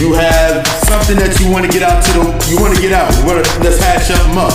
You 0.00 0.12
have 0.14 0.66
something 0.88 1.16
that 1.16 1.38
you 1.38 1.50
want 1.50 1.64
to 1.66 1.70
get 1.70 1.82
out 1.82 2.02
to 2.02 2.10
the, 2.18 2.24
you 2.50 2.58
want 2.58 2.74
to 2.74 2.80
get 2.82 2.92
out. 2.92 3.10
Let's 3.62 3.78
hash 3.78 4.10
up 4.10 4.26
them 4.26 4.38
up. 4.38 4.54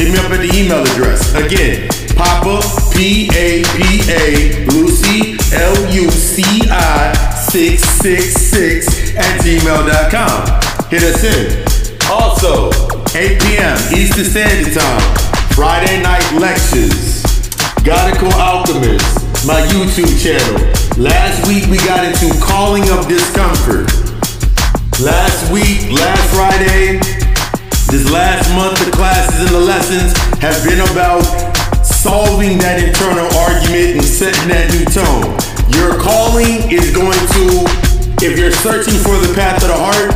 Hit 0.00 0.08
me 0.08 0.18
up 0.18 0.32
at 0.32 0.40
the 0.40 0.48
email 0.56 0.80
address. 0.80 1.34
Again, 1.36 1.88
Papa, 2.16 2.64
P-A-P-A, 2.96 4.64
Lucy, 4.72 5.36
L-U-C-I, 5.52 7.12
666 7.50 9.16
at 9.16 9.40
gmail.com. 9.44 10.38
Hit 10.88 11.02
us 11.02 11.24
in. 11.24 11.60
Also, 12.08 12.72
8 13.12 13.40
p.m. 13.42 13.76
Eastern 13.92 14.24
Standard 14.24 14.72
Time, 14.72 15.02
Friday 15.52 16.00
night 16.02 16.24
lectures. 16.40 17.22
Gotta 17.84 18.16
Alchemist 18.38 19.21
my 19.46 19.60
YouTube 19.74 20.12
channel. 20.22 20.54
Last 21.02 21.48
week 21.48 21.66
we 21.66 21.76
got 21.82 22.06
into 22.06 22.30
calling 22.38 22.86
of 22.94 23.08
discomfort. 23.08 23.90
Last 25.02 25.50
week, 25.50 25.90
last 25.90 26.22
Friday, 26.30 27.02
this 27.90 28.06
last 28.10 28.46
month, 28.54 28.78
the 28.84 28.92
classes 28.92 29.40
and 29.40 29.50
the 29.50 29.64
lessons 29.66 30.14
have 30.38 30.54
been 30.62 30.78
about 30.94 31.26
solving 31.82 32.58
that 32.58 32.78
internal 32.78 33.26
argument 33.42 33.98
and 33.98 34.04
setting 34.04 34.46
that 34.46 34.70
new 34.70 34.86
tone. 34.86 35.34
Your 35.74 35.98
calling 35.98 36.70
is 36.70 36.94
going 36.94 37.18
to, 37.34 37.66
if 38.22 38.38
you're 38.38 38.54
searching 38.54 38.94
for 39.02 39.18
the 39.18 39.34
path 39.34 39.58
of 39.66 39.74
the 39.74 39.80
heart, 39.80 40.14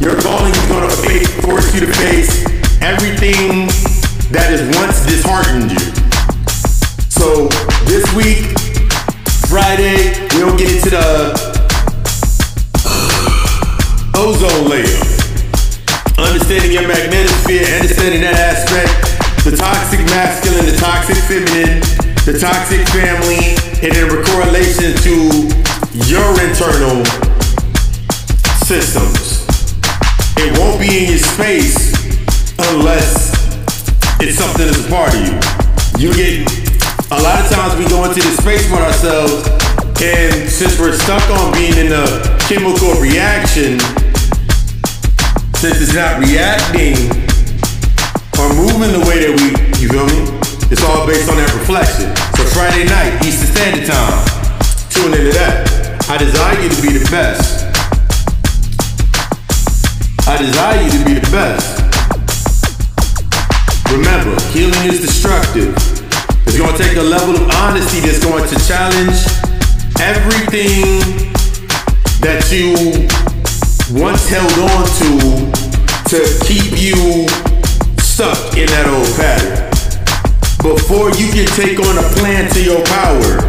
your 0.00 0.16
calling 0.24 0.56
is 0.56 0.66
going 0.72 0.88
to 0.88 0.96
force 1.44 1.68
you 1.74 1.84
to 1.84 1.92
face 2.00 2.48
everything 2.80 3.68
that 4.32 4.48
has 4.48 4.64
once 4.80 5.04
disheartened 5.04 5.68
you. 5.68 5.84
So 7.12 7.48
this 7.86 8.04
week, 8.14 8.56
Friday, 9.48 10.14
we'll 10.34 10.56
get 10.56 10.72
into 10.72 10.90
the 10.90 11.32
ozone 14.16 14.68
layer. 14.68 15.00
Understanding 16.18 16.72
your 16.72 16.88
magnetosphere, 16.88 17.66
understanding 17.80 18.22
that 18.22 18.36
aspect, 18.36 18.92
the 19.44 19.56
toxic 19.56 20.00
masculine, 20.10 20.66
the 20.66 20.76
toxic 20.78 21.16
feminine, 21.28 21.80
the 22.24 22.38
toxic 22.38 22.86
family, 22.88 23.54
and 23.84 23.92
in 23.92 24.08
correlation 24.32 24.96
to 25.04 25.14
your 26.08 26.30
internal 26.40 27.04
systems. 28.64 29.44
It 30.38 30.56
won't 30.58 30.80
be 30.80 31.04
in 31.04 31.10
your 31.10 31.18
space 31.18 31.92
unless 32.72 33.34
it's 34.20 34.38
something 34.38 34.66
that's 34.66 34.86
a 34.86 34.90
part 34.90 35.14
of 35.14 35.20
you. 35.20 35.34
You 35.98 36.14
get 36.14 36.63
a 37.14 37.22
lot 37.22 37.38
of 37.38 37.48
times 37.48 37.78
we 37.78 37.86
go 37.88 38.02
into 38.04 38.18
this 38.18 38.36
space 38.38 38.66
for 38.66 38.82
ourselves, 38.82 39.46
and 40.02 40.50
since 40.50 40.78
we're 40.80 40.96
stuck 40.98 41.22
on 41.30 41.52
being 41.54 41.78
in 41.78 41.92
a 41.94 42.06
chemical 42.50 42.90
reaction, 42.98 43.78
since 45.54 45.78
it's 45.78 45.94
not 45.94 46.18
reacting 46.18 46.98
or 48.34 48.50
moving 48.58 48.90
the 48.90 49.04
way 49.06 49.22
that 49.22 49.30
we, 49.30 49.54
you 49.78 49.86
feel 49.86 50.06
me? 50.10 50.26
It's 50.74 50.82
all 50.82 51.06
based 51.06 51.30
on 51.30 51.36
that 51.38 51.54
reflection. 51.54 52.10
So 52.34 52.42
Friday 52.50 52.82
night, 52.90 53.22
Eastern 53.22 53.46
Standard 53.54 53.86
Time, 53.86 54.18
tune 54.90 55.14
into 55.14 55.30
that. 55.38 55.70
I 56.10 56.18
desire 56.18 56.58
you 56.58 56.68
to 56.68 56.82
be 56.82 56.98
the 56.98 57.06
best. 57.14 57.62
I 60.26 60.36
desire 60.38 60.82
you 60.82 60.90
to 60.90 61.04
be 61.06 61.14
the 61.14 61.30
best. 61.30 61.78
Remember, 63.92 64.34
healing 64.50 64.90
is 64.90 64.98
destructive. 64.98 65.93
It's 66.54 66.62
going 66.62 66.76
to 66.76 66.80
take 66.84 66.96
a 66.98 67.02
level 67.02 67.34
of 67.34 67.50
honesty 67.50 67.98
that's 67.98 68.22
going 68.22 68.46
to 68.46 68.54
challenge 68.62 69.26
everything 69.98 71.02
that 72.22 72.46
you 72.46 72.78
once 73.98 74.28
held 74.30 74.54
on 74.62 74.86
to 75.02 75.50
to 76.14 76.18
keep 76.46 76.78
you 76.78 77.26
stuck 77.98 78.38
in 78.54 78.70
that 78.70 78.86
old 78.86 79.10
pattern. 79.18 79.66
Before 80.62 81.10
you 81.18 81.26
can 81.34 81.50
take 81.58 81.82
on 81.82 81.98
a 81.98 82.06
plan 82.14 82.48
to 82.52 82.62
your 82.62 82.86
power, 82.86 83.42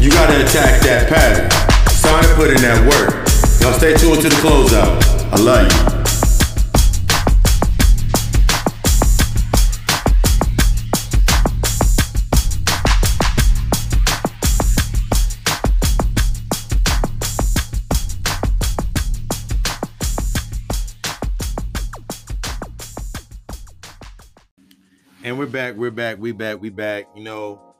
you 0.00 0.08
gotta 0.08 0.40
attack 0.40 0.80
that 0.80 1.12
pattern. 1.12 1.50
Time 2.00 2.24
to 2.24 2.34
put 2.36 2.48
in 2.48 2.62
that 2.64 2.80
work. 2.88 3.20
Y'all 3.60 3.76
stay 3.76 3.92
tuned 3.92 4.22
to 4.22 4.30
the 4.30 4.40
closeout. 4.40 4.96
I 5.30 5.36
love 5.42 5.70
you. 5.70 5.89
We're 25.40 25.46
back, 25.46 25.74
we're 25.74 25.90
back, 25.90 26.18
we 26.18 26.32
back, 26.32 26.60
we 26.60 26.68
back. 26.68 27.08
You 27.16 27.24
know, 27.24 27.74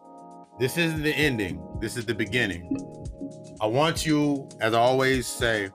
this 0.58 0.78
isn't 0.78 1.02
the 1.02 1.12
ending, 1.12 1.62
this 1.78 1.98
is 1.98 2.06
the 2.06 2.14
beginning. 2.14 2.74
I 3.60 3.66
want 3.66 4.06
you, 4.06 4.48
as 4.62 4.72
I 4.72 4.78
always 4.78 5.26
say, 5.26 5.68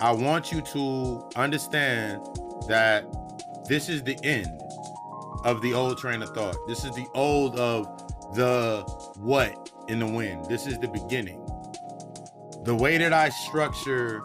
I 0.00 0.10
want 0.12 0.52
you 0.52 0.62
to 0.62 1.28
understand 1.36 2.22
that 2.66 3.04
this 3.68 3.90
is 3.90 4.02
the 4.04 4.18
end 4.24 4.58
of 5.44 5.60
the 5.60 5.74
old 5.74 5.98
train 5.98 6.22
of 6.22 6.30
thought. 6.30 6.56
This 6.66 6.82
is 6.82 6.94
the 6.94 7.06
old 7.14 7.58
of 7.58 7.84
the 8.34 8.84
what 9.18 9.70
in 9.88 9.98
the 9.98 10.06
wind. 10.06 10.46
This 10.46 10.66
is 10.66 10.78
the 10.78 10.88
beginning. 10.88 11.44
The 12.64 12.74
way 12.74 12.96
that 12.96 13.12
I 13.12 13.28
structure 13.28 14.22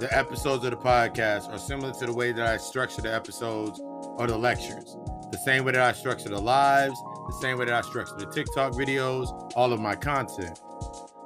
the 0.00 0.08
episodes 0.10 0.66
of 0.66 0.70
the 0.70 0.76
podcast 0.76 1.48
are 1.48 1.58
similar 1.58 1.94
to 1.94 2.04
the 2.04 2.12
way 2.12 2.32
that 2.32 2.46
I 2.46 2.58
structure 2.58 3.00
the 3.00 3.14
episodes 3.14 3.80
or 3.82 4.26
the 4.26 4.36
lectures 4.36 4.98
the 5.30 5.38
same 5.38 5.64
way 5.64 5.72
that 5.72 5.80
I 5.80 5.92
structure 5.92 6.28
the 6.28 6.40
lives, 6.40 6.94
the 7.28 7.38
same 7.40 7.58
way 7.58 7.66
that 7.66 7.74
I 7.74 7.80
structure 7.82 8.14
the 8.16 8.26
TikTok 8.26 8.72
videos, 8.72 9.52
all 9.54 9.72
of 9.72 9.80
my 9.80 9.94
content. 9.94 10.58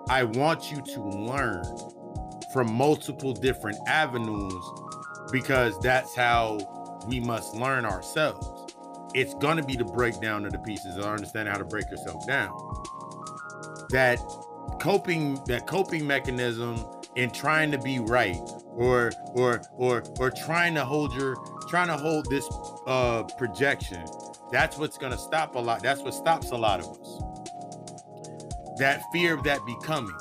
I 0.09 0.25
want 0.25 0.71
you 0.71 0.83
to 0.83 1.03
learn 1.03 1.63
from 2.53 2.73
multiple 2.73 3.33
different 3.33 3.79
avenues 3.87 4.63
because 5.31 5.79
that's 5.81 6.15
how 6.15 6.59
we 7.07 7.21
must 7.21 7.55
learn 7.55 7.85
ourselves. 7.85 8.75
It's 9.15 9.35
going 9.35 9.57
to 9.57 9.63
be 9.63 9.77
the 9.77 9.85
breakdown 9.85 10.45
of 10.45 10.53
the 10.53 10.59
pieces 10.59 10.97
of 10.97 11.05
understanding 11.05 11.53
how 11.53 11.59
to 11.59 11.65
break 11.65 11.91
yourself 11.91 12.27
down. 12.27 12.53
That 13.91 14.19
coping 14.81 15.43
that 15.47 15.67
coping 15.67 16.07
mechanism 16.07 16.85
in 17.15 17.31
trying 17.31 17.71
to 17.71 17.79
be 17.79 17.99
right 17.99 18.41
or 18.75 19.13
or 19.35 19.63
or 19.77 20.03
or 20.19 20.31
trying 20.31 20.75
to 20.75 20.85
hold 20.85 21.13
your 21.15 21.37
trying 21.69 21.89
to 21.89 21.97
hold 21.97 22.29
this 22.31 22.49
uh 22.87 23.23
projection 23.39 24.05
that's 24.51 24.77
what's 24.79 24.99
going 24.99 25.13
to 25.13 25.19
stop 25.19 25.55
a 25.55 25.59
lot 25.59 25.83
that's 25.83 26.01
what 26.01 26.15
stops 26.15 26.51
a 26.51 26.57
lot 26.57 26.81
of 26.81 26.89
us. 26.99 27.23
That 28.79 29.03
fear 29.13 29.35
of 29.35 29.45
that 29.45 29.65
becoming. 29.67 30.17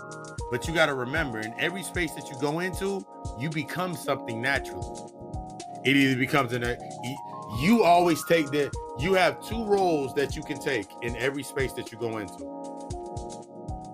But 0.51 0.67
you 0.67 0.73
got 0.73 0.87
to 0.87 0.93
remember 0.93 1.39
in 1.39 1.53
every 1.57 1.83
space 1.83 2.11
that 2.13 2.29
you 2.29 2.37
go 2.39 2.59
into 2.59 3.05
you 3.39 3.49
become 3.49 3.95
something 3.95 4.41
naturally 4.41 5.11
it 5.83 5.95
either 5.95 6.17
becomes 6.17 6.53
an 6.53 6.63
you 7.59 7.83
always 7.83 8.23
take 8.25 8.49
the 8.51 8.71
you 8.99 9.13
have 9.13 9.45
two 9.45 9.63
roles 9.65 10.13
that 10.15 10.35
you 10.35 10.43
can 10.43 10.59
take 10.59 10.87
in 11.01 11.15
every 11.17 11.43
space 11.43 11.73
that 11.73 11.91
you 11.91 11.97
go 11.97 12.17
into. 12.17 12.45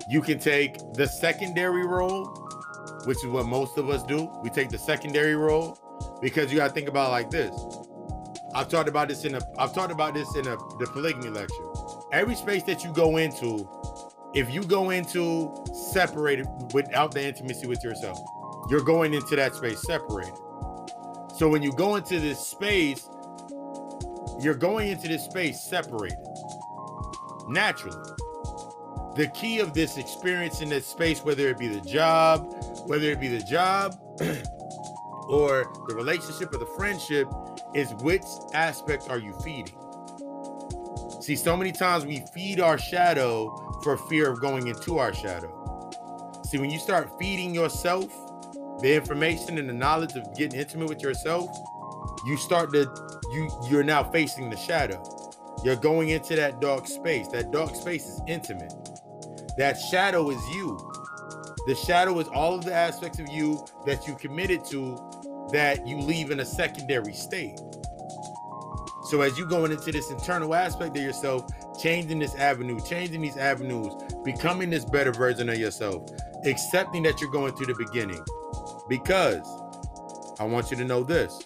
You 0.10 0.22
can 0.22 0.40
take 0.40 0.78
the 0.94 1.08
secondary 1.08 1.86
role 1.86 2.47
which 3.08 3.20
is 3.20 3.28
what 3.28 3.46
most 3.46 3.78
of 3.78 3.90
us 3.90 4.04
do. 4.04 4.30
We 4.44 4.50
take 4.50 4.70
the 4.70 4.78
secondary 4.78 5.36
role 5.36 5.80
because 6.22 6.52
you 6.52 6.58
got 6.58 6.68
to 6.68 6.74
think 6.74 6.90
about 6.90 7.10
like 7.10 7.32
this. 7.32 7.56
I've 8.54 8.68
talked 8.68 8.90
about 8.90 9.08
this 9.08 9.24
in 9.24 9.36
a 9.36 9.42
I've 9.58 9.74
talked 9.74 9.94
about 9.94 10.14
this 10.14 10.36
in 10.36 10.46
a 10.46 10.58
the 10.78 10.90
polygamy 10.92 11.30
lecture. 11.30 11.54
Every 12.12 12.36
space 12.36 12.64
that 12.64 12.84
you 12.84 12.92
go 12.92 13.16
into, 13.18 13.70
if 14.34 14.54
you 14.54 14.62
go 14.62 14.90
into 14.90 15.56
separated 15.74 16.48
without 16.74 17.14
the 17.14 17.24
intimacy 17.24 17.66
with 17.66 17.82
yourself, 17.82 18.20
you're 18.70 18.84
going 18.84 19.14
into 19.14 19.38
that 19.38 19.56
space 19.56 19.82
separated. 19.84 20.36
So 21.38 21.48
when 21.48 21.64
you 21.64 21.72
go 21.72 21.96
into 21.96 22.20
this 22.20 22.40
space, 22.40 23.08
you're 24.42 24.56
going 24.56 24.90
into 24.90 25.08
this 25.08 25.24
space 25.24 25.62
separated 25.62 26.18
naturally. 27.48 27.98
The 29.16 29.28
key 29.34 29.60
of 29.60 29.74
this 29.74 29.98
experience 29.98 30.62
in 30.62 30.70
this 30.70 30.86
space, 30.86 31.24
whether 31.24 31.48
it 31.48 31.58
be 31.58 31.68
the 31.68 31.82
job, 31.82 32.54
whether 32.88 33.12
it 33.12 33.20
be 33.20 33.28
the 33.28 33.44
job 33.44 33.96
or 35.30 35.72
the 35.88 35.96
relationship 35.96 36.54
or 36.54 36.58
the 36.58 36.66
friendship, 36.78 37.28
is 37.76 37.94
which 37.96 38.24
aspect 38.54 39.10
are 39.10 39.20
you 39.20 39.34
feeding? 39.44 39.78
See, 41.22 41.36
so 41.36 41.58
many 41.58 41.72
times 41.72 42.06
we 42.06 42.24
feed 42.34 42.60
our 42.60 42.78
shadow 42.78 43.80
for 43.84 43.98
fear 43.98 44.32
of 44.32 44.40
going 44.40 44.68
into 44.68 44.98
our 44.98 45.14
shadow. 45.14 45.54
See, 46.46 46.58
when 46.58 46.70
you 46.70 46.80
start 46.80 47.10
feeding 47.20 47.54
yourself 47.54 48.10
the 48.82 48.94
information 48.94 49.58
and 49.58 49.68
the 49.68 49.74
knowledge 49.74 50.16
of 50.16 50.34
getting 50.36 50.60
intimate 50.60 50.88
with 50.88 51.02
yourself, 51.02 51.50
you 52.26 52.38
start 52.38 52.72
to 52.74 52.90
you 53.32 53.50
you're 53.70 53.84
now 53.84 54.04
facing 54.04 54.50
the 54.50 54.56
shadow. 54.56 55.04
You're 55.64 55.76
going 55.76 56.10
into 56.10 56.36
that 56.36 56.62
dark 56.62 56.88
space. 56.88 57.28
That 57.30 57.52
dark 57.52 57.76
space 57.76 58.06
is 58.06 58.22
intimate. 58.28 58.74
That 59.58 59.74
shadow 59.74 60.30
is 60.30 60.42
you. 60.50 60.78
The 61.68 61.76
shadow 61.76 62.18
is 62.20 62.30
all 62.30 62.56
of 62.56 62.64
the 62.64 62.74
aspects 62.74 63.20
of 63.20 63.28
you 63.28 63.66
that 63.86 64.08
you 64.08 64.16
committed 64.16 64.64
to 64.66 64.96
that 65.52 65.86
you 65.86 65.98
leave 65.98 66.32
in 66.32 66.40
a 66.40 66.46
secondary 66.46 67.12
state. 67.12 67.60
So 69.10 69.20
as 69.20 69.38
you 69.38 69.46
going 69.46 69.74
into 69.74 69.92
this 69.92 70.10
internal 70.10 70.56
aspect 70.56 70.96
of 70.96 71.04
yourself, 71.04 71.46
changing 71.78 72.20
this 72.20 72.36
avenue, 72.36 72.80
changing 72.80 73.22
these 73.22 73.36
avenues, 73.36 73.94
becoming 74.24 74.70
this 74.70 74.86
better 74.86 75.12
version 75.12 75.50
of 75.50 75.58
yourself, 75.58 76.10
accepting 76.46 77.04
that 77.04 77.20
you're 77.20 77.32
going 77.32 77.54
through 77.54 77.68
the 77.68 77.86
beginning. 77.86 78.24
Because 78.88 79.46
I 80.40 80.46
want 80.46 80.72
you 80.72 80.78
to 80.78 80.86
know 80.86 81.04
this. 81.04 81.38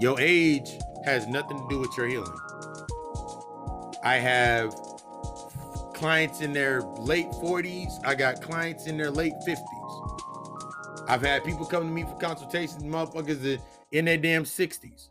Your 0.00 0.18
age 0.18 0.78
has 1.04 1.28
nothing 1.28 1.58
to 1.58 1.66
do 1.68 1.78
with 1.78 1.96
your 1.96 2.08
healing. 2.08 2.36
I 4.02 4.16
have 4.16 4.74
clients 6.04 6.42
in 6.42 6.52
their 6.52 6.82
late 6.82 7.30
40s. 7.30 7.98
I 8.04 8.14
got 8.14 8.42
clients 8.42 8.86
in 8.86 8.98
their 8.98 9.10
late 9.10 9.32
50s. 9.48 11.04
I've 11.08 11.22
had 11.22 11.42
people 11.44 11.64
come 11.64 11.84
to 11.86 11.90
me 11.90 12.02
for 12.02 12.14
consultations, 12.16 12.82
motherfuckers 12.82 13.58
in 13.90 14.04
their 14.04 14.18
damn 14.18 14.44
60s. 14.44 15.08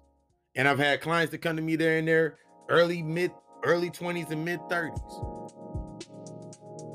And 0.53 0.67
I've 0.67 0.77
had 0.77 1.01
clients 1.01 1.31
that 1.31 1.39
come 1.39 1.55
to 1.55 1.63
me 1.63 1.75
there 1.77 1.97
in 1.97 2.05
their 2.05 2.37
early 2.69 3.01
mid 3.01 3.31
early 3.63 3.89
20s 3.89 4.29
and 4.29 4.45
mid 4.45 4.59
30s. 4.69 5.49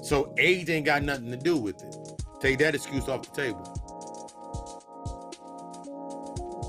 So 0.05 0.33
age 0.39 0.71
ain't 0.71 0.87
got 0.87 1.03
nothing 1.03 1.33
to 1.33 1.37
do 1.37 1.57
with 1.57 1.83
it. 1.83 1.97
Take 2.41 2.61
that 2.61 2.77
excuse 2.77 3.09
off 3.09 3.23
the 3.29 3.35
table. 3.35 3.65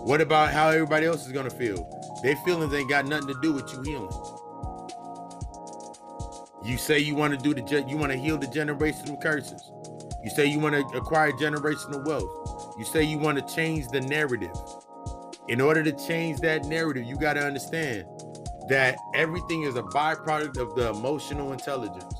What 0.03 0.19
about 0.19 0.51
how 0.51 0.69
everybody 0.69 1.05
else 1.05 1.27
is 1.27 1.31
gonna 1.31 1.51
feel? 1.51 1.87
Their 2.23 2.37
feelings 2.37 2.73
ain't 2.73 2.89
got 2.89 3.05
nothing 3.05 3.27
to 3.27 3.39
do 3.39 3.53
with 3.53 3.71
you 3.71 3.83
healing. 3.83 4.38
You 6.69 6.77
say 6.77 6.99
you 6.99 7.15
want 7.15 7.33
to 7.33 7.39
do 7.39 7.59
the 7.59 7.83
you 7.87 7.97
want 7.97 8.11
to 8.11 8.17
heal 8.17 8.37
the 8.37 8.45
generational 8.45 9.19
curses. 9.19 9.71
You 10.23 10.29
say 10.29 10.45
you 10.45 10.59
want 10.59 10.75
to 10.75 10.97
acquire 10.97 11.31
generational 11.31 12.05
wealth. 12.05 12.75
You 12.77 12.85
say 12.85 13.01
you 13.01 13.17
want 13.17 13.39
to 13.39 13.55
change 13.55 13.87
the 13.87 14.01
narrative. 14.01 14.55
In 15.47 15.61
order 15.61 15.81
to 15.81 15.91
change 15.91 16.41
that 16.41 16.65
narrative, 16.65 17.05
you 17.05 17.15
got 17.15 17.33
to 17.33 17.43
understand 17.43 18.05
that 18.67 18.97
everything 19.15 19.63
is 19.63 19.77
a 19.77 19.81
byproduct 19.81 20.57
of 20.57 20.75
the 20.75 20.91
emotional 20.91 21.53
intelligence, 21.53 22.13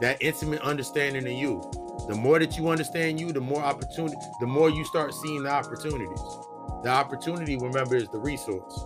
that 0.00 0.16
intimate 0.20 0.62
understanding 0.62 1.24
of 1.24 1.32
you. 1.32 1.62
The 2.08 2.16
more 2.16 2.40
that 2.40 2.56
you 2.56 2.70
understand 2.70 3.20
you, 3.20 3.30
the 3.30 3.40
more 3.40 3.62
opportunity, 3.62 4.16
the 4.40 4.48
more 4.48 4.68
you 4.68 4.84
start 4.84 5.14
seeing 5.14 5.44
the 5.44 5.50
opportunities. 5.50 6.20
The 6.82 6.88
opportunity, 6.88 7.56
remember, 7.56 7.94
is 7.94 8.08
the 8.08 8.18
resource. 8.18 8.84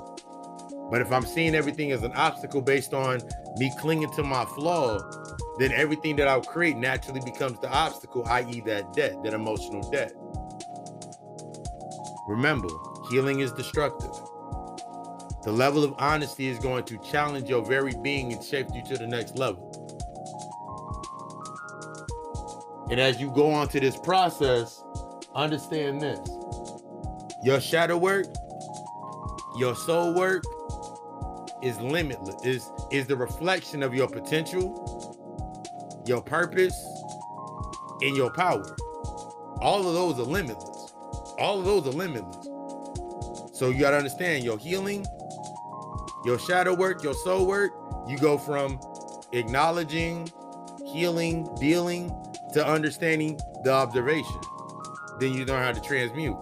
But 0.90 1.00
if 1.00 1.10
I'm 1.10 1.24
seeing 1.24 1.54
everything 1.54 1.92
as 1.92 2.02
an 2.02 2.12
obstacle 2.12 2.60
based 2.60 2.94
on 2.94 3.20
me 3.56 3.72
clinging 3.78 4.12
to 4.12 4.22
my 4.22 4.44
flaw, 4.44 5.00
then 5.58 5.72
everything 5.72 6.16
that 6.16 6.28
I'll 6.28 6.42
create 6.42 6.76
naturally 6.76 7.20
becomes 7.20 7.58
the 7.60 7.70
obstacle, 7.70 8.24
i.e., 8.26 8.62
that 8.66 8.92
debt, 8.92 9.22
that 9.22 9.34
emotional 9.34 9.88
debt. 9.90 10.12
Remember, 12.28 12.68
healing 13.10 13.40
is 13.40 13.52
destructive. 13.52 14.10
The 15.44 15.52
level 15.52 15.84
of 15.84 15.94
honesty 15.98 16.48
is 16.48 16.58
going 16.58 16.84
to 16.84 16.98
challenge 16.98 17.48
your 17.48 17.64
very 17.64 17.92
being 18.02 18.32
and 18.32 18.42
shape 18.42 18.68
you 18.74 18.82
to 18.84 18.96
the 18.96 19.06
next 19.06 19.36
level. 19.36 19.70
And 22.90 23.00
as 23.00 23.20
you 23.20 23.30
go 23.30 23.50
on 23.50 23.68
to 23.68 23.80
this 23.80 23.96
process, 23.96 24.82
understand 25.34 26.00
this 26.00 26.20
your 27.42 27.60
shadow 27.60 27.98
work, 27.98 28.26
your 29.58 29.76
soul 29.76 30.14
work 30.14 30.44
is 31.64 31.80
limitless, 31.80 32.44
is, 32.44 32.70
is 32.92 33.06
the 33.06 33.16
reflection 33.16 33.82
of 33.82 33.94
your 33.94 34.06
potential, 34.06 36.02
your 36.06 36.20
purpose, 36.20 36.76
and 38.02 38.16
your 38.16 38.30
power. 38.30 38.76
All 39.60 39.86
of 39.88 39.94
those 39.94 40.18
are 40.18 40.30
limitless. 40.30 40.92
All 41.38 41.58
of 41.58 41.64
those 41.64 41.86
are 41.86 41.96
limitless. 41.96 42.48
So 43.56 43.70
you 43.70 43.80
gotta 43.80 43.96
understand 43.96 44.44
your 44.44 44.58
healing, 44.58 45.06
your 46.24 46.38
shadow 46.38 46.74
work, 46.74 47.02
your 47.02 47.14
soul 47.14 47.46
work, 47.46 47.72
you 48.06 48.18
go 48.18 48.36
from 48.36 48.78
acknowledging, 49.32 50.30
healing, 50.86 51.48
dealing 51.58 52.14
to 52.52 52.66
understanding 52.66 53.40
the 53.62 53.72
observation. 53.72 54.40
Then 55.18 55.32
you 55.32 55.44
learn 55.44 55.62
how 55.62 55.72
to 55.72 55.80
transmute. 55.80 56.36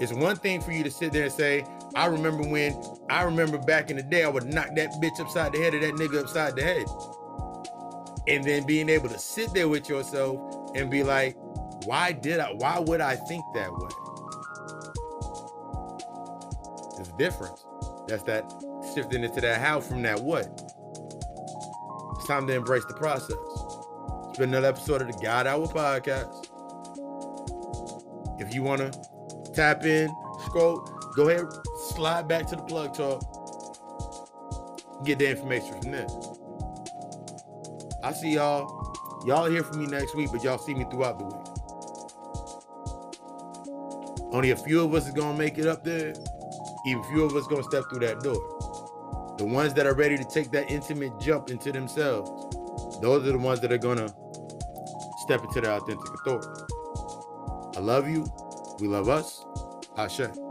It's 0.00 0.12
one 0.12 0.36
thing 0.36 0.60
for 0.60 0.72
you 0.72 0.82
to 0.82 0.90
sit 0.90 1.12
there 1.12 1.24
and 1.24 1.32
say, 1.32 1.64
I 1.94 2.06
remember 2.06 2.42
when 2.48 2.72
I 3.12 3.24
remember 3.24 3.58
back 3.58 3.90
in 3.90 3.98
the 3.98 4.02
day, 4.02 4.24
I 4.24 4.28
would 4.28 4.46
knock 4.46 4.74
that 4.74 4.92
bitch 4.92 5.20
upside 5.20 5.52
the 5.52 5.58
head 5.58 5.74
of 5.74 5.82
that 5.82 5.92
nigga 5.96 6.22
upside 6.22 6.56
the 6.56 6.62
head. 6.62 6.86
And 8.26 8.42
then 8.42 8.64
being 8.64 8.88
able 8.88 9.10
to 9.10 9.18
sit 9.18 9.52
there 9.52 9.68
with 9.68 9.86
yourself 9.86 10.72
and 10.74 10.90
be 10.90 11.02
like, 11.02 11.36
why 11.84 12.12
did 12.12 12.40
I, 12.40 12.54
why 12.54 12.78
would 12.78 13.02
I 13.02 13.16
think 13.16 13.44
that 13.54 13.70
way? 13.70 13.90
There's 16.96 17.08
a 17.10 17.16
difference. 17.18 17.66
That's 18.08 18.22
that 18.22 18.50
shifting 18.94 19.24
into 19.24 19.42
that 19.42 19.60
how 19.60 19.80
from 19.82 20.00
that 20.04 20.18
what. 20.18 20.46
It's 22.16 22.26
time 22.26 22.46
to 22.46 22.54
embrace 22.54 22.86
the 22.86 22.94
process. 22.94 23.36
It's 24.30 24.38
been 24.38 24.48
another 24.48 24.68
episode 24.68 25.02
of 25.02 25.08
the 25.08 25.18
God 25.22 25.46
Hour 25.46 25.66
podcast. 25.66 26.46
If 28.40 28.54
you 28.54 28.62
want 28.62 28.80
to 28.80 29.52
tap 29.52 29.84
in, 29.84 30.08
scroll, 30.46 30.80
go 31.14 31.28
ahead, 31.28 31.44
slide 31.94 32.26
back 32.28 32.46
to 32.48 32.56
the 32.56 32.62
plug 32.62 32.94
talk, 32.94 33.22
get 35.04 35.18
the 35.18 35.28
information 35.28 35.80
from 35.80 35.92
there. 35.92 36.06
I 38.02 38.12
see 38.12 38.34
y'all. 38.34 38.80
Y'all 39.26 39.48
hear 39.48 39.62
from 39.62 39.78
me 39.78 39.86
next 39.86 40.16
week, 40.16 40.30
but 40.32 40.42
y'all 40.42 40.58
see 40.58 40.74
me 40.74 40.84
throughout 40.90 41.18
the 41.18 41.24
week. 41.24 41.52
Only 44.32 44.50
a 44.50 44.56
few 44.56 44.82
of 44.82 44.92
us 44.94 45.06
is 45.06 45.12
gonna 45.12 45.38
make 45.38 45.58
it 45.58 45.66
up 45.66 45.84
there. 45.84 46.12
Even 46.86 47.04
few 47.04 47.22
of 47.22 47.36
us 47.36 47.46
gonna 47.46 47.62
step 47.62 47.84
through 47.88 48.00
that 48.00 48.20
door. 48.20 49.34
The 49.38 49.44
ones 49.44 49.74
that 49.74 49.86
are 49.86 49.94
ready 49.94 50.16
to 50.16 50.24
take 50.24 50.50
that 50.52 50.70
intimate 50.70 51.20
jump 51.20 51.50
into 51.50 51.70
themselves, 51.70 52.28
those 53.00 53.26
are 53.26 53.32
the 53.32 53.38
ones 53.38 53.60
that 53.60 53.70
are 53.70 53.78
gonna 53.78 54.08
step 55.18 55.44
into 55.44 55.60
their 55.60 55.72
authentic 55.72 56.14
authority. 56.14 56.48
I 57.76 57.80
love 57.80 58.08
you. 58.08 58.26
We 58.80 58.88
love 58.88 59.08
us. 59.08 59.44
Ashe. 59.96 60.41